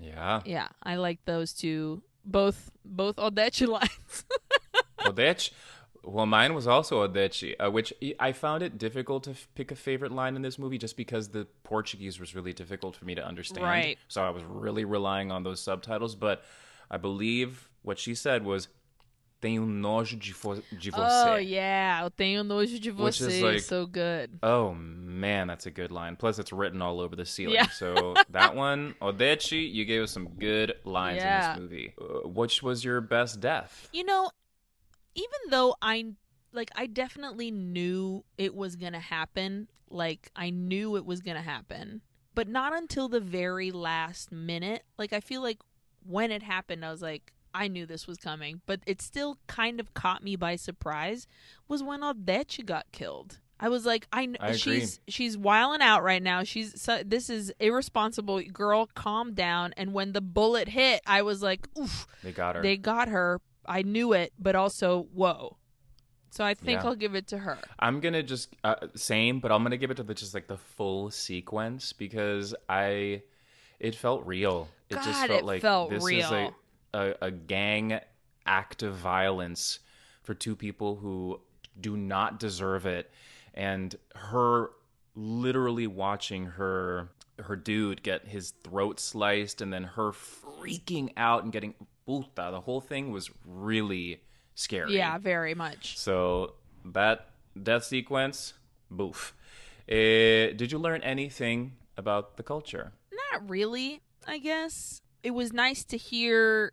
yeah 0.00 0.40
Yeah, 0.44 0.68
I 0.82 0.96
like 0.96 1.24
those 1.24 1.52
two. 1.52 2.02
Both 2.24 2.70
both 2.84 3.16
Odete 3.16 3.66
lines. 3.78 4.24
Odete. 5.00 5.50
Well, 6.02 6.26
mine 6.26 6.54
was 6.54 6.68
also 6.68 7.06
Odete, 7.06 7.54
uh, 7.58 7.68
which 7.70 7.92
I 8.20 8.30
found 8.32 8.62
it 8.62 8.78
difficult 8.78 9.24
to 9.24 9.30
f- 9.30 9.48
pick 9.56 9.72
a 9.72 9.74
favorite 9.74 10.12
line 10.12 10.36
in 10.36 10.42
this 10.42 10.56
movie 10.56 10.78
just 10.78 10.96
because 10.96 11.28
the 11.30 11.46
Portuguese 11.64 12.20
was 12.20 12.32
really 12.34 12.52
difficult 12.52 12.94
for 12.94 13.04
me 13.04 13.16
to 13.16 13.24
understand. 13.26 13.64
Right. 13.66 13.98
So 14.06 14.22
I 14.22 14.30
was 14.30 14.44
really 14.44 14.84
relying 14.84 15.32
on 15.32 15.42
those 15.42 15.60
subtitles. 15.60 16.14
But 16.14 16.44
I 16.90 16.96
believe 16.96 17.68
what 17.82 17.98
she 17.98 18.14
said 18.14 18.44
was, 18.44 18.68
Tenho 19.42 19.66
nojo 19.66 20.18
de, 20.18 20.32
vo- 20.32 20.62
de 20.78 20.90
você. 20.90 21.34
Oh 21.34 21.36
yeah, 21.36 22.02
eu 22.02 22.08
tenho 22.10 22.42
nojo 22.42 22.80
de 22.80 22.90
Which 22.90 23.20
is 23.20 23.42
like- 23.42 23.60
so 23.60 23.84
good. 23.86 24.38
Oh, 24.42 24.72
man, 24.72 25.46
that's 25.46 25.66
a 25.66 25.70
good 25.70 25.92
line. 25.92 26.16
Plus, 26.16 26.38
it's 26.38 26.54
written 26.54 26.80
all 26.80 27.00
over 27.00 27.14
the 27.14 27.26
ceiling. 27.26 27.54
Yeah. 27.54 27.68
So 27.68 28.14
that 28.30 28.56
one, 28.56 28.94
Odete, 29.02 29.70
you 29.72 29.84
gave 29.84 30.02
us 30.02 30.10
some 30.10 30.28
good 30.38 30.72
lines 30.84 31.18
Yeah. 31.18 31.54
in 31.56 31.60
this 31.60 31.70
movie. 31.70 31.94
Uh, 32.00 32.26
which 32.28 32.62
was 32.62 32.82
your 32.82 33.02
best 33.02 33.38
death? 33.40 33.90
You 33.92 34.04
know, 34.04 34.30
even 35.14 35.40
though 35.50 35.76
I 35.82 36.12
like 36.54 36.70
I 36.74 36.86
definitely 36.86 37.50
knew 37.50 38.24
it 38.38 38.54
was 38.54 38.74
going 38.74 38.94
to 38.94 38.98
happen, 39.00 39.68
like 39.90 40.30
I 40.34 40.48
knew 40.48 40.96
it 40.96 41.04
was 41.04 41.20
going 41.20 41.36
to 41.36 41.42
happen, 41.42 42.00
but 42.34 42.48
not 42.48 42.72
until 42.74 43.08
the 43.10 43.20
very 43.20 43.70
last 43.70 44.32
minute. 44.32 44.82
Like 44.98 45.12
I 45.12 45.20
feel 45.20 45.42
like 45.42 45.58
when 46.08 46.30
it 46.30 46.42
happened 46.42 46.84
I 46.84 46.90
was 46.90 47.02
like 47.02 47.32
I 47.54 47.68
knew 47.68 47.86
this 47.86 48.06
was 48.06 48.18
coming, 48.18 48.60
but 48.66 48.80
it 48.86 49.00
still 49.00 49.38
kind 49.46 49.80
of 49.80 49.94
caught 49.94 50.22
me 50.22 50.36
by 50.36 50.56
surprise 50.56 51.26
was 51.68 51.82
when 51.82 52.02
Odete 52.02 52.66
got 52.66 52.84
killed. 52.92 53.38
I 53.58 53.70
was 53.70 53.86
like, 53.86 54.06
I, 54.12 54.28
I 54.38 54.48
agree. 54.48 54.58
she's 54.58 55.00
she's 55.08 55.38
wiling 55.38 55.80
out 55.80 56.02
right 56.02 56.22
now. 56.22 56.42
She's 56.44 56.78
so, 56.78 57.02
this 57.02 57.30
is 57.30 57.50
irresponsible, 57.58 58.42
girl. 58.52 58.90
Calm 58.94 59.32
down. 59.32 59.72
And 59.78 59.94
when 59.94 60.12
the 60.12 60.20
bullet 60.20 60.68
hit, 60.68 61.00
I 61.06 61.22
was 61.22 61.42
like, 61.42 61.66
oof, 61.78 62.06
They 62.22 62.32
got 62.32 62.56
her. 62.56 62.62
they 62.62 62.76
got 62.76 63.08
her. 63.08 63.40
I 63.64 63.80
knew 63.80 64.12
it, 64.12 64.34
but 64.38 64.54
also 64.54 65.08
whoa. 65.14 65.56
So 66.28 66.44
I 66.44 66.52
think 66.52 66.82
Yeah. 66.82 66.88
I'll 66.88 66.94
give 66.94 67.14
it 67.14 67.26
to 67.28 67.38
her. 67.38 67.56
I'm 67.78 68.00
gonna 68.00 68.22
just 68.22 68.54
uh, 68.64 68.74
same, 68.94 69.40
but 69.40 69.50
I'm 69.50 69.62
gonna 69.62 69.78
give 69.78 69.90
it 69.90 69.96
to 69.96 70.02
the 70.02 70.12
just 70.12 70.34
like 70.34 70.48
the 70.48 70.58
full 70.58 71.10
sequence 71.10 71.94
because 71.94 72.54
I, 72.68 73.22
it 73.80 73.94
felt 73.94 74.26
real. 74.26 74.68
It 74.88 74.94
just 74.94 75.06
God, 75.06 75.28
felt 75.28 75.40
it 75.40 75.44
like 75.44 75.62
felt 75.62 75.90
this 75.90 76.08
is 76.08 76.30
a, 76.30 76.52
a 76.94 77.14
a 77.22 77.30
gang 77.30 78.00
act 78.44 78.82
of 78.82 78.94
violence 78.94 79.80
for 80.22 80.34
two 80.34 80.56
people 80.56 80.96
who 80.96 81.40
do 81.80 81.96
not 81.96 82.38
deserve 82.38 82.86
it, 82.86 83.10
and 83.54 83.94
her 84.14 84.70
literally 85.14 85.86
watching 85.86 86.46
her 86.46 87.08
her 87.38 87.56
dude 87.56 88.02
get 88.02 88.26
his 88.28 88.52
throat 88.64 88.98
sliced 88.98 89.60
and 89.60 89.72
then 89.72 89.84
her 89.84 90.10
freaking 90.10 91.10
out 91.16 91.44
and 91.44 91.52
getting 91.52 91.74
puta. 92.06 92.48
The 92.50 92.60
whole 92.60 92.80
thing 92.80 93.10
was 93.10 93.30
really 93.44 94.22
scary. 94.54 94.96
Yeah, 94.96 95.18
very 95.18 95.54
much. 95.54 95.98
So 95.98 96.54
that 96.84 97.30
death 97.60 97.84
sequence, 97.84 98.54
boof. 98.90 99.34
Eh, 99.88 100.52
did 100.52 100.72
you 100.72 100.78
learn 100.78 101.02
anything 101.02 101.76
about 101.96 102.36
the 102.36 102.42
culture? 102.42 102.92
Not 103.32 103.48
really, 103.48 104.00
I 104.26 104.38
guess. 104.38 105.02
It 105.22 105.30
was 105.32 105.52
nice 105.52 105.84
to 105.86 105.96
hear 105.96 106.72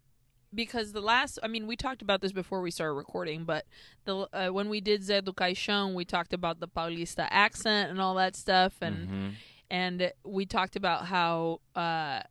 because 0.54 0.92
the 0.92 1.02
last 1.02 1.40
I 1.42 1.48
mean, 1.48 1.66
we 1.66 1.76
talked 1.76 2.02
about 2.02 2.22
this 2.22 2.32
before 2.32 2.62
we 2.62 2.70
started 2.72 2.94
recording, 2.94 3.44
but 3.44 3.66
the 4.06 4.28
uh, 4.34 4.50
when 4.50 4.70
we 4.70 4.82
did 4.82 5.02
Zé 5.02 5.24
do 5.24 5.32
Caixão, 5.34 5.94
we 5.96 6.06
talked 6.06 6.34
about 6.34 6.60
the 6.60 6.68
Paulista 6.68 7.28
accent 7.32 7.90
and 7.90 8.00
all 8.00 8.16
that 8.16 8.36
stuff 8.36 8.76
and 8.82 9.08
Mhm. 9.10 9.34
and 9.72 10.12
we 10.24 10.46
talked 10.46 10.76
about 10.76 11.08
how 11.08 11.60
uh 11.76 12.22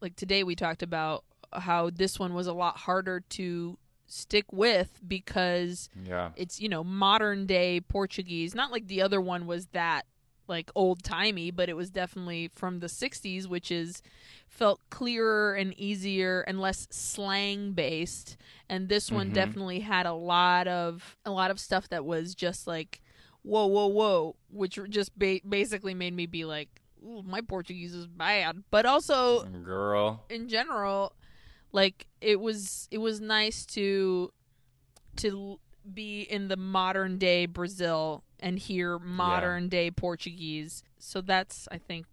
like 0.00 0.16
today 0.16 0.42
we 0.42 0.54
talked 0.56 0.82
about 0.82 1.24
how 1.52 1.90
this 1.90 2.18
one 2.18 2.32
was 2.32 2.46
a 2.46 2.52
lot 2.54 2.78
harder 2.78 3.20
to 3.20 3.78
stick 4.06 4.46
with 4.52 4.98
because 5.06 5.90
Yeah. 6.06 6.30
it's 6.36 6.60
you 6.60 6.68
know 6.68 6.82
modern 6.82 7.46
day 7.46 7.80
portuguese 7.80 8.54
not 8.54 8.70
like 8.72 8.86
the 8.86 9.02
other 9.02 9.20
one 9.20 9.46
was 9.46 9.66
that 9.68 10.06
like 10.48 10.70
old 10.74 11.02
timey 11.02 11.50
but 11.50 11.68
it 11.68 11.76
was 11.76 11.90
definitely 11.90 12.50
from 12.54 12.80
the 12.80 12.88
60s 12.88 13.46
which 13.48 13.70
is 13.70 14.02
felt 14.48 14.80
clearer 14.90 15.54
and 15.54 15.72
easier 15.78 16.40
and 16.42 16.60
less 16.60 16.86
slang 16.90 17.72
based 17.72 18.36
and 18.68 18.88
this 18.88 19.10
one 19.10 19.30
Mhm. 19.30 19.34
definitely 19.34 19.80
had 19.80 20.04
a 20.06 20.12
lot 20.12 20.66
of 20.68 21.16
a 21.24 21.30
lot 21.30 21.50
of 21.50 21.58
stuff 21.60 21.88
that 21.90 22.04
was 22.04 22.34
just 22.34 22.66
like 22.66 23.00
whoa 23.42 23.66
whoa 23.66 23.86
whoa 23.86 24.36
which 24.50 24.78
just 24.88 25.16
ba- 25.18 25.40
basically 25.48 25.94
made 25.94 26.14
me 26.14 26.26
be 26.26 26.44
like 26.44 26.68
Ooh, 27.04 27.22
my 27.24 27.40
portuguese 27.40 27.94
is 27.94 28.06
bad 28.06 28.62
but 28.70 28.84
also 28.86 29.44
Girl. 29.44 30.24
in 30.30 30.48
general 30.48 31.14
like 31.72 32.06
it 32.20 32.38
was 32.38 32.88
it 32.90 32.98
was 32.98 33.20
nice 33.20 33.64
to 33.66 34.32
to 35.16 35.58
be 35.94 36.22
in 36.22 36.48
the 36.48 36.56
modern 36.56 37.18
day 37.18 37.46
brazil 37.46 38.22
and 38.40 38.58
hear 38.58 38.98
modern 38.98 39.68
day 39.68 39.90
portuguese 39.90 40.82
so 40.98 41.20
that's 41.20 41.68
i 41.72 41.78
think 41.78 42.06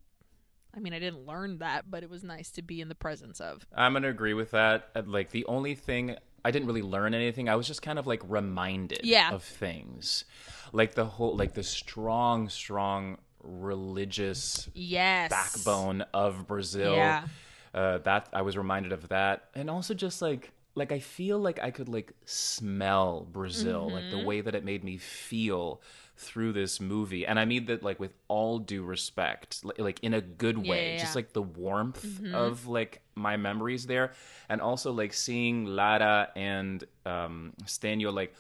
I 0.72 0.80
mean, 0.80 0.94
I 0.94 1.00
didn't 1.00 1.26
learn 1.26 1.58
that, 1.58 1.90
but 1.90 2.04
it 2.04 2.12
was 2.12 2.24
nice 2.24 2.52
to 2.52 2.62
be 2.62 2.80
in 2.80 2.90
the 2.90 2.96
presence 2.96 3.42
of. 3.42 3.66
I'm 3.76 3.94
gonna 3.94 4.08
agree 4.10 4.36
with 4.36 4.52
that. 4.52 4.90
Uh, 4.96 5.02
Like 5.04 5.32
the 5.32 5.44
only 5.46 5.74
thing 5.74 6.16
I 6.46 6.52
didn't 6.52 6.68
really 6.68 6.84
learn 6.84 7.16
anything. 7.16 7.50
I 7.50 7.56
was 7.56 7.66
just 7.66 7.82
kind 7.82 7.98
of 7.98 8.06
like 8.06 8.22
reminded 8.30 9.00
Yeah. 9.04 9.32
of 9.34 9.44
things, 9.44 10.26
like 10.72 10.94
the 10.94 11.06
whole 11.06 11.36
like 11.36 11.56
the 11.56 11.64
strong, 11.64 12.50
strong 12.50 13.18
religious 13.42 14.70
Yes. 14.76 15.32
backbone 15.32 16.02
of 16.14 16.46
Brazil. 16.48 16.94
Yeah. 16.94 17.26
Uh, 17.74 17.98
that 18.00 18.30
I 18.32 18.44
was 18.44 18.56
reminded 18.56 18.92
of 18.92 19.10
that, 19.10 19.50
and 19.56 19.72
also 19.72 19.96
just 19.96 20.22
like 20.22 20.52
like 20.80 20.92
I 20.92 21.00
feel 21.00 21.38
like 21.40 21.60
I 21.62 21.72
could 21.72 21.90
like 21.90 22.14
smell 22.26 23.28
Brazil, 23.32 23.90
like 23.92 24.06
Mm-hmm. 24.06 24.18
the 24.20 24.26
way 24.26 24.42
that 24.42 24.56
it 24.56 24.64
made 24.66 24.84
me 24.84 24.98
feel 24.98 25.82
through 26.18 26.52
this 26.54 26.82
movie, 26.82 27.26
and 27.26 27.40
I 27.40 27.46
mean 27.46 27.66
that 27.68 27.82
like 27.84 28.00
with 28.00 28.12
all 28.28 28.60
due 28.60 28.84
respect, 28.84 29.64
like, 29.64 29.80
like 29.80 30.00
in 30.02 30.14
a 30.14 30.22
good 30.22 30.58
way, 30.58 30.86
Yeah, 30.88 30.92
yeah, 30.94 31.00
just 31.00 31.16
yeah. 31.16 31.22
Mm-hmm. 31.22 31.28
like 31.28 31.34
the 31.34 31.42
warmth 31.42 32.22
of 32.34 32.68
like 32.68 33.02
my 33.16 33.38
memories 33.38 33.86
there, 33.86 34.12
and 34.50 34.60
also 34.62 34.92
like 34.92 35.14
seeing 35.14 35.66
Lara 35.66 36.30
and 36.36 36.84
um, 37.06 37.54
Stênio 37.66 38.14
like 38.14 38.34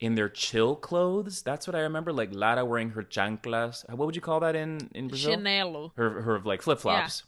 in 0.00 0.14
their 0.14 0.28
chill 0.30 0.74
clothes. 0.76 1.42
That's 1.42 1.66
what 1.68 1.76
I 1.76 1.80
remember. 1.80 2.12
Like 2.12 2.30
Lara 2.32 2.64
wearing 2.64 2.90
her 2.90 3.02
chanclas. 3.04 3.88
What 3.88 4.06
would 4.06 4.16
you 4.16 4.22
call 4.22 4.40
that 4.40 4.56
in 4.56 4.88
in 4.94 5.08
Brazil? 5.08 5.36
Chinelo. 5.36 5.92
her 5.96 6.22
her 6.22 6.40
like 6.40 6.62
flip 6.62 6.80
flops, 6.80 7.22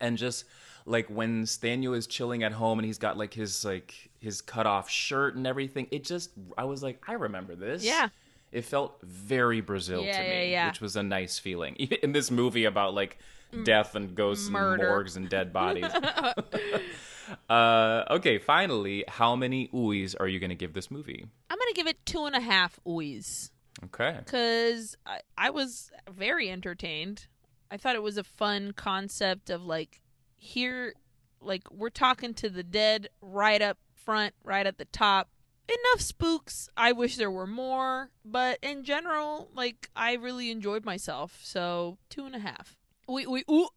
and 0.00 0.18
just 0.18 0.44
like 0.86 1.08
when 1.08 1.44
Stênio 1.44 1.96
is 1.96 2.06
chilling 2.06 2.42
at 2.42 2.52
home 2.52 2.78
and 2.78 2.86
he's 2.86 2.98
got 2.98 3.16
like 3.16 3.32
his 3.34 3.64
like 3.64 3.94
his 4.20 4.40
cut 4.40 4.66
off 4.66 4.88
shirt 4.90 5.34
and 5.36 5.46
everything. 5.46 5.86
It 5.90 6.04
just 6.04 6.30
I 6.58 6.64
was 6.64 6.82
like 6.82 7.02
I 7.08 7.14
remember 7.14 7.54
this. 7.54 7.82
Yeah. 7.84 8.08
it 8.52 8.64
felt 8.64 8.98
very 9.02 9.60
Brazil 9.60 10.02
Yeah, 10.04 10.18
to 10.18 10.22
me, 10.28 10.28
yeah, 10.28 10.42
yeah. 10.42 10.66
which 10.68 10.80
was 10.80 10.96
a 10.96 11.02
nice 11.02 11.38
feeling. 11.38 11.74
Even 11.78 11.98
in 12.02 12.12
this 12.12 12.30
movie 12.30 12.64
about 12.66 12.94
like 12.94 13.18
death 13.64 13.94
and 13.94 14.14
ghosts 14.14 14.48
Murder. 14.50 14.82
and 14.82 14.90
morgues 14.90 15.16
and 15.16 15.28
dead 15.28 15.52
bodies. 15.52 15.86
uh, 17.48 18.04
okay, 18.10 18.38
finally, 18.38 19.04
how 19.08 19.36
many 19.36 19.68
oohs 19.68 20.14
are 20.18 20.28
you 20.28 20.38
going 20.40 20.50
to 20.50 20.56
give 20.56 20.72
this 20.72 20.90
movie? 20.90 21.24
I'm 21.50 21.58
gonna 21.58 21.72
give 21.74 21.86
it 21.86 22.04
two 22.04 22.24
and 22.26 22.34
a 22.36 22.40
half 22.40 22.78
oys 22.86 23.50
Okay. 23.84 24.16
because 24.24 24.96
I, 25.06 25.20
I 25.38 25.50
was 25.50 25.90
very 26.10 26.50
entertained. 26.50 27.26
I 27.70 27.76
thought 27.76 27.94
it 27.96 28.02
was 28.02 28.18
a 28.18 28.24
fun 28.24 28.72
concept 28.72 29.50
of 29.50 29.64
like 29.64 30.00
here, 30.44 30.94
like 31.40 31.62
we're 31.72 31.90
talking 31.90 32.34
to 32.34 32.50
the 32.50 32.62
dead 32.62 33.08
right 33.20 33.60
up 33.62 33.78
front, 33.94 34.34
right 34.44 34.66
at 34.66 34.78
the 34.78 34.84
top. 34.84 35.30
Enough 35.66 36.02
spooks. 36.02 36.68
I 36.76 36.92
wish 36.92 37.16
there 37.16 37.30
were 37.30 37.46
more, 37.46 38.10
but 38.24 38.58
in 38.62 38.84
general, 38.84 39.48
like 39.54 39.88
I 39.96 40.12
really 40.14 40.50
enjoyed 40.50 40.84
myself. 40.84 41.40
So 41.42 41.96
two 42.10 42.26
and 42.26 42.34
a 42.36 42.38
half. 42.40 42.76
We 43.08 43.26
we 43.26 43.44
ooh. 43.50 43.68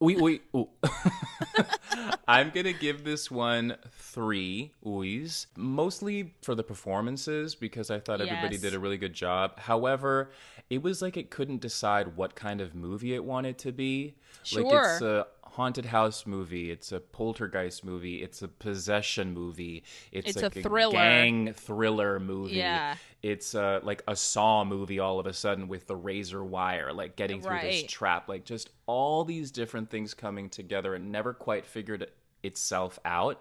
Wait, 0.00 0.20
wait, 0.20 0.42
ooh. 0.54 0.68
I'm 2.28 2.50
gonna 2.50 2.72
give 2.72 3.04
this 3.04 3.30
one 3.30 3.76
three 3.90 4.72
oohs, 4.84 5.46
mostly 5.56 6.34
for 6.42 6.54
the 6.54 6.62
performances 6.64 7.54
because 7.54 7.90
I 7.90 8.00
thought 8.00 8.20
everybody 8.20 8.54
Yes. 8.56 8.62
did 8.62 8.74
a 8.74 8.78
really 8.78 8.96
good 8.98 9.12
job. 9.14 9.58
However, 9.60 10.30
it 10.70 10.82
was 10.82 11.00
like 11.02 11.16
it 11.16 11.30
couldn't 11.30 11.60
decide 11.60 12.16
what 12.16 12.34
kind 12.34 12.60
of 12.60 12.74
movie 12.74 13.14
it 13.14 13.24
wanted 13.24 13.58
to 13.58 13.72
be. 13.72 14.14
Like 14.54 14.66
it's 14.66 14.98
Sure. 15.00 15.20
a 15.20 15.26
haunted 15.54 15.86
house 15.86 16.26
movie, 16.26 16.70
it's 16.70 16.90
a 16.92 16.98
poltergeist 17.00 17.84
movie, 17.84 18.22
it's 18.22 18.42
a 18.42 18.48
possession 18.48 19.32
movie, 19.32 19.84
it's, 20.12 20.30
It's 20.30 20.36
a 20.42 20.46
like 20.46 20.62
thriller. 20.62 20.92
gang 20.92 21.52
thriller 21.52 22.18
movie. 22.18 22.56
Yeah. 22.56 22.96
It's 23.22 23.54
uh, 23.54 23.80
like 23.82 24.02
a 24.08 24.16
Saw 24.16 24.64
movie 24.64 24.98
all 24.98 25.18
of 25.20 25.26
a 25.26 25.32
sudden 25.32 25.68
with 25.68 25.86
the 25.86 25.96
razor 25.96 26.42
wire, 26.44 26.92
like 26.92 27.16
getting 27.16 27.40
through 27.40 27.60
this 27.62 27.84
trap. 27.84 28.28
Like 28.28 28.44
just 28.44 28.70
all 28.86 29.24
these 29.24 29.50
different 29.50 29.90
things 29.90 30.12
coming 30.12 30.50
together 30.50 30.94
and 30.94 31.10
never 31.12 31.32
quite 31.32 31.64
figured 31.64 32.10
itself 32.42 32.98
out. 33.04 33.40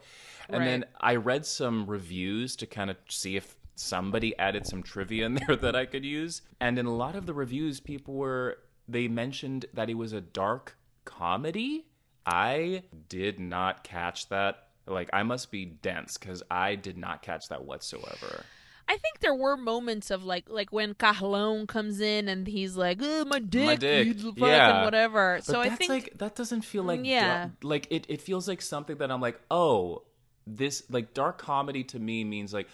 And 0.50 0.60
Right. 0.60 0.66
then 0.66 0.86
I 1.02 1.16
read 1.16 1.46
some 1.46 1.86
reviews 1.88 2.56
to 2.58 2.66
kind 2.68 2.90
of 2.90 2.98
see 3.10 3.36
if 3.36 3.58
somebody 3.76 4.38
added 4.38 4.68
some 4.68 4.84
trivia 4.84 5.26
in 5.26 5.34
there 5.48 5.56
that 5.56 5.76
I 5.76 5.86
could 5.88 6.06
use. 6.06 6.44
And 6.62 6.78
in 6.78 6.86
a 6.86 6.96
lot 6.96 7.16
of 7.16 7.26
the 7.26 7.34
reviews, 7.34 7.80
people 7.80 8.14
were, 8.14 8.60
they 8.88 9.08
mentioned 9.08 9.66
that 9.74 9.90
it 9.90 9.96
was 9.96 10.14
a 10.14 10.22
dark 10.22 10.78
comedy. 11.06 11.88
I 12.26 12.84
did 13.10 13.40
not 13.40 13.84
catch 13.84 14.30
that. 14.30 14.68
Like, 14.86 15.10
I 15.14 15.24
must 15.24 15.52
be 15.52 15.66
dense 15.66 16.18
because 16.18 16.44
I 16.52 16.76
did 16.76 16.98
not 16.98 17.22
catch 17.22 17.48
that 17.50 17.64
whatsoever. 17.64 18.46
I 18.88 18.98
think 18.98 19.20
there 19.22 19.34
were 19.34 19.56
moments 19.56 20.12
of 20.12 20.26
like 20.26 20.50
like 20.50 20.74
when 20.74 20.94
Carlone 20.94 21.68
comes 21.68 22.02
in 22.02 22.28
and 22.28 22.46
he's 22.46 22.76
like, 22.76 23.00
oh, 23.02 23.24
my 23.26 23.40
dick, 23.40 23.80
dick." 23.80 24.08
you 24.08 24.14
fucking 24.14 24.44
Yeah. 24.44 24.84
whatever. 24.84 25.36
But 25.38 25.46
so 25.46 25.62
I 25.62 25.70
think 25.70 25.90
like 25.90 26.18
that 26.18 26.36
doesn't 26.36 26.64
feel 26.64 26.84
like 26.84 27.00
Yeah. 27.04 27.50
like 27.62 27.88
it, 27.90 28.06
it 28.10 28.22
feels 28.22 28.48
like 28.48 28.62
something 28.62 28.98
that 28.98 29.10
I'm 29.10 29.22
like, 29.22 29.40
oh, 29.50 30.04
this 30.46 30.84
like 30.90 31.14
dark 31.14 31.38
comedy 31.38 31.86
to 31.86 32.00
me 32.00 32.26
means 32.26 32.54
like 32.54 32.68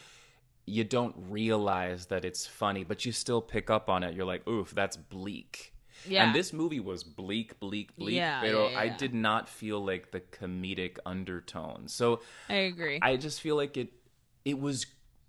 you 0.65 0.83
don't 0.83 1.15
realize 1.29 2.07
that 2.07 2.25
it's 2.25 2.45
funny, 2.47 2.83
but 2.83 3.05
you 3.05 3.11
still 3.11 3.41
pick 3.41 3.69
up 3.69 3.87
on 3.89 4.03
it. 4.03 4.15
You're 4.15 4.25
like, 4.25 4.47
oof, 4.47 4.73
that's 4.73 4.97
bleak. 4.97 5.73
Yeah, 6.07 6.23
And 6.25 6.35
this 6.35 6.53
movie 6.53 6.79
was 6.79 7.03
bleak, 7.03 7.59
bleak, 7.59 7.95
bleak. 7.97 8.15
Yeah, 8.15 8.41
pero 8.41 8.69
yeah, 8.69 8.79
I 8.79 8.89
did 8.89 9.13
not 9.13 9.47
feel 9.49 9.83
like 9.83 10.11
the 10.11 10.21
comedic 10.21 10.97
undertone. 11.05 11.87
So 11.87 12.21
I 12.49 12.55
agree. 12.71 12.99
I 13.01 13.17
just 13.17 13.41
feel 13.41 13.55
like 13.55 13.77
it 13.77 13.89
it 14.45 14.59
was 14.59 14.85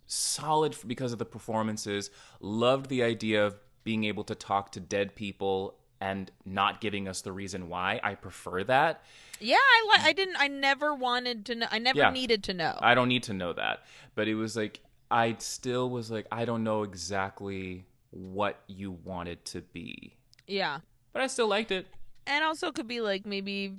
solid 0.06 0.76
because 0.86 1.12
of 1.12 1.18
the 1.18 1.24
performances. 1.24 2.10
Loved 2.40 2.88
the 2.88 3.02
idea 3.02 3.47
of 3.47 3.56
being 3.84 4.05
able 4.05 4.24
to 4.24 4.34
talk 4.34 4.72
to 4.72 4.80
dead 4.80 5.14
people 5.14 5.76
and 6.01 6.30
not 6.44 6.80
giving 6.80 7.06
us 7.09 7.20
the 7.22 7.32
reason 7.32 7.68
why. 7.68 8.01
I 8.02 8.14
prefer 8.14 8.64
that. 8.64 9.02
yeah, 9.38 9.56
I 9.56 9.86
like. 9.88 10.02
I 10.06 10.12
didn't. 10.12 10.36
I 10.38 10.48
never 10.48 10.94
wanted 10.94 11.44
to 11.47 11.55
know. 11.55 11.66
I 11.70 11.78
never 11.78 11.98
Yeah. 11.98 12.10
needed 12.10 12.42
to 12.44 12.55
know. 12.55 12.78
I 12.80 12.94
don't 12.94 13.09
need 13.09 13.22
to 13.24 13.32
know 13.34 13.52
that. 13.52 13.84
But 14.14 14.28
it 14.28 14.34
was 14.34 14.56
like 14.56 14.80
I 15.10 15.36
still 15.38 15.90
was 15.90 16.10
like 16.10 16.26
I 16.32 16.44
don't 16.44 16.64
know 16.64 16.82
exactly 16.84 17.84
what 18.10 18.60
you 18.66 18.92
wanted 18.92 19.44
to 19.47 19.60
be. 19.60 20.16
Yeah, 20.51 20.81
But 21.12 21.22
I 21.22 21.27
still 21.28 21.48
liked 21.48 21.70
it. 21.70 21.86
and 22.27 22.44
also 22.44 22.72
could 22.72 22.89
be 22.89 23.01
like 23.01 23.24
maybe 23.27 23.77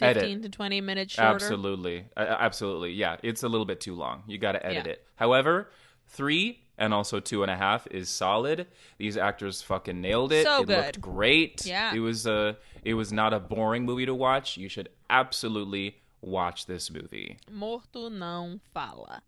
Edit. 0.00 0.22
fifteen 0.22 0.42
to 0.42 0.48
twenty 0.48 0.80
minutes 0.80 1.14
shorter. 1.14 1.34
Absolutely. 1.34 2.06
Uh, 2.16 2.20
absolutely. 2.38 2.92
Yeah. 2.92 3.16
It's 3.22 3.42
a 3.42 3.48
little 3.48 3.66
bit 3.66 3.80
too 3.80 3.94
long. 3.94 4.22
You 4.26 4.38
got 4.38 4.52
to 4.52 4.64
edit 4.66 4.86
Yeah. 4.86 4.92
it. 4.92 5.06
However, 5.16 5.70
three 6.08 6.60
and 6.76 6.92
also 6.92 7.20
two 7.20 7.42
and 7.42 7.50
a 7.50 7.56
half 7.56 7.86
is 7.90 8.08
solid. 8.08 8.66
These 8.98 9.16
actors 9.16 9.62
fucking 9.62 10.00
nailed 10.00 10.32
it. 10.32 10.44
So 10.44 10.62
it 10.62 10.68
looked 10.68 10.94
good. 10.94 11.00
great. 11.00 11.64
Yeah. 11.66 11.94
It 11.94 12.00
was 12.00 12.26
a, 12.26 12.56
it 12.84 12.94
was 12.94 13.12
not 13.12 13.32
a 13.32 13.38
boring 13.38 13.84
movie 13.84 14.06
to 14.06 14.14
watch. 14.14 14.56
You 14.56 14.68
should 14.68 14.88
absolutely 15.08 15.98
watch 16.20 16.66
this 16.66 16.90
movie. 16.90 17.36
Morto 17.50 18.08
não 18.10 18.60
fala. 18.72 19.22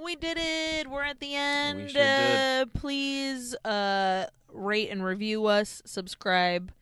We 0.00 0.16
did 0.16 0.38
it. 0.40 0.88
We're 0.90 1.04
at 1.04 1.20
the 1.20 1.34
end. 1.34 1.90
sure. 1.90 2.02
Uh, 2.02 2.66
please 2.74 3.54
uh, 3.64 4.26
rate 4.52 4.90
and 4.90 5.04
review 5.04 5.46
us. 5.46 5.82
Subscribe 5.84 6.72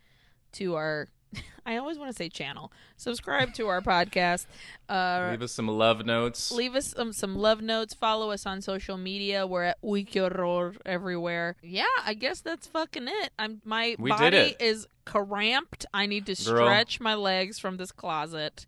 to 0.52 0.74
our. 0.76 1.08
I 1.66 1.76
always 1.76 1.98
want 1.98 2.10
to 2.10 2.16
say 2.16 2.28
channel. 2.28 2.72
Subscribe 2.96 3.54
to 3.54 3.68
our 3.68 3.80
podcast. 3.80 4.46
Uh, 4.88 5.28
Leave 5.30 5.42
us 5.42 5.52
some 5.52 5.68
love 5.68 6.04
notes. 6.04 6.50
leave 6.50 6.74
us 6.74 6.88
some, 6.96 7.12
some 7.12 7.36
love 7.36 7.60
notes. 7.62 7.94
Follow 7.94 8.30
us 8.30 8.46
on 8.46 8.60
social 8.62 8.96
media. 8.96 9.46
We're 9.46 9.64
at 9.64 9.82
Wikiror 9.82 10.76
everywhere. 10.84 11.56
Yeah, 11.62 11.84
I 12.04 12.14
guess 12.14 12.40
that's 12.40 12.66
fucking 12.66 13.06
it. 13.08 13.30
I'm 13.38 13.60
my 13.64 13.94
We 13.98 14.10
body 14.10 14.56
is 14.58 14.88
cramped. 15.04 15.86
I 15.94 16.06
need 16.06 16.26
to 16.26 16.34
Girl. 16.34 16.56
stretch 16.66 16.98
my 17.00 17.14
legs 17.14 17.58
from 17.58 17.76
this 17.76 17.92
closet. 17.92 18.66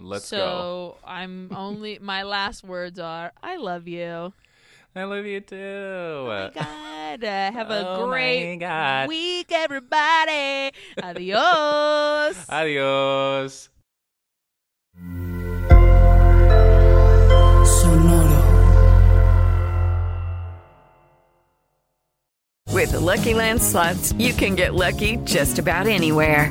Let's 0.00 0.26
so 0.26 0.36
go. 0.36 0.44
So 0.44 0.96
I'm 1.06 1.50
only 1.54 1.98
my 2.00 2.22
last 2.22 2.64
words 2.64 2.98
are 2.98 3.32
I 3.42 3.56
love 3.56 3.86
you. 3.86 4.32
I 4.96 5.04
love 5.04 5.24
you 5.24 5.40
too. 5.40 5.56
Oh 5.56 6.26
my 6.26 6.50
God. 6.52 7.22
Uh, 7.24 7.52
have 7.52 7.70
a 7.70 7.86
Oh 7.88 8.06
great 8.08 8.56
God. 8.56 9.08
week, 9.08 9.52
everybody. 9.52 10.72
Adios. 11.02 12.46
Adios. 12.48 13.68
Sonoro. 17.64 18.40
With 22.72 22.92
the 22.92 23.00
Lucky 23.00 23.34
Land 23.34 23.60
slots, 23.62 24.12
you 24.14 24.32
can 24.32 24.54
get 24.54 24.74
lucky 24.74 25.16
just 25.24 25.58
about 25.58 25.86
anywhere. 25.86 26.50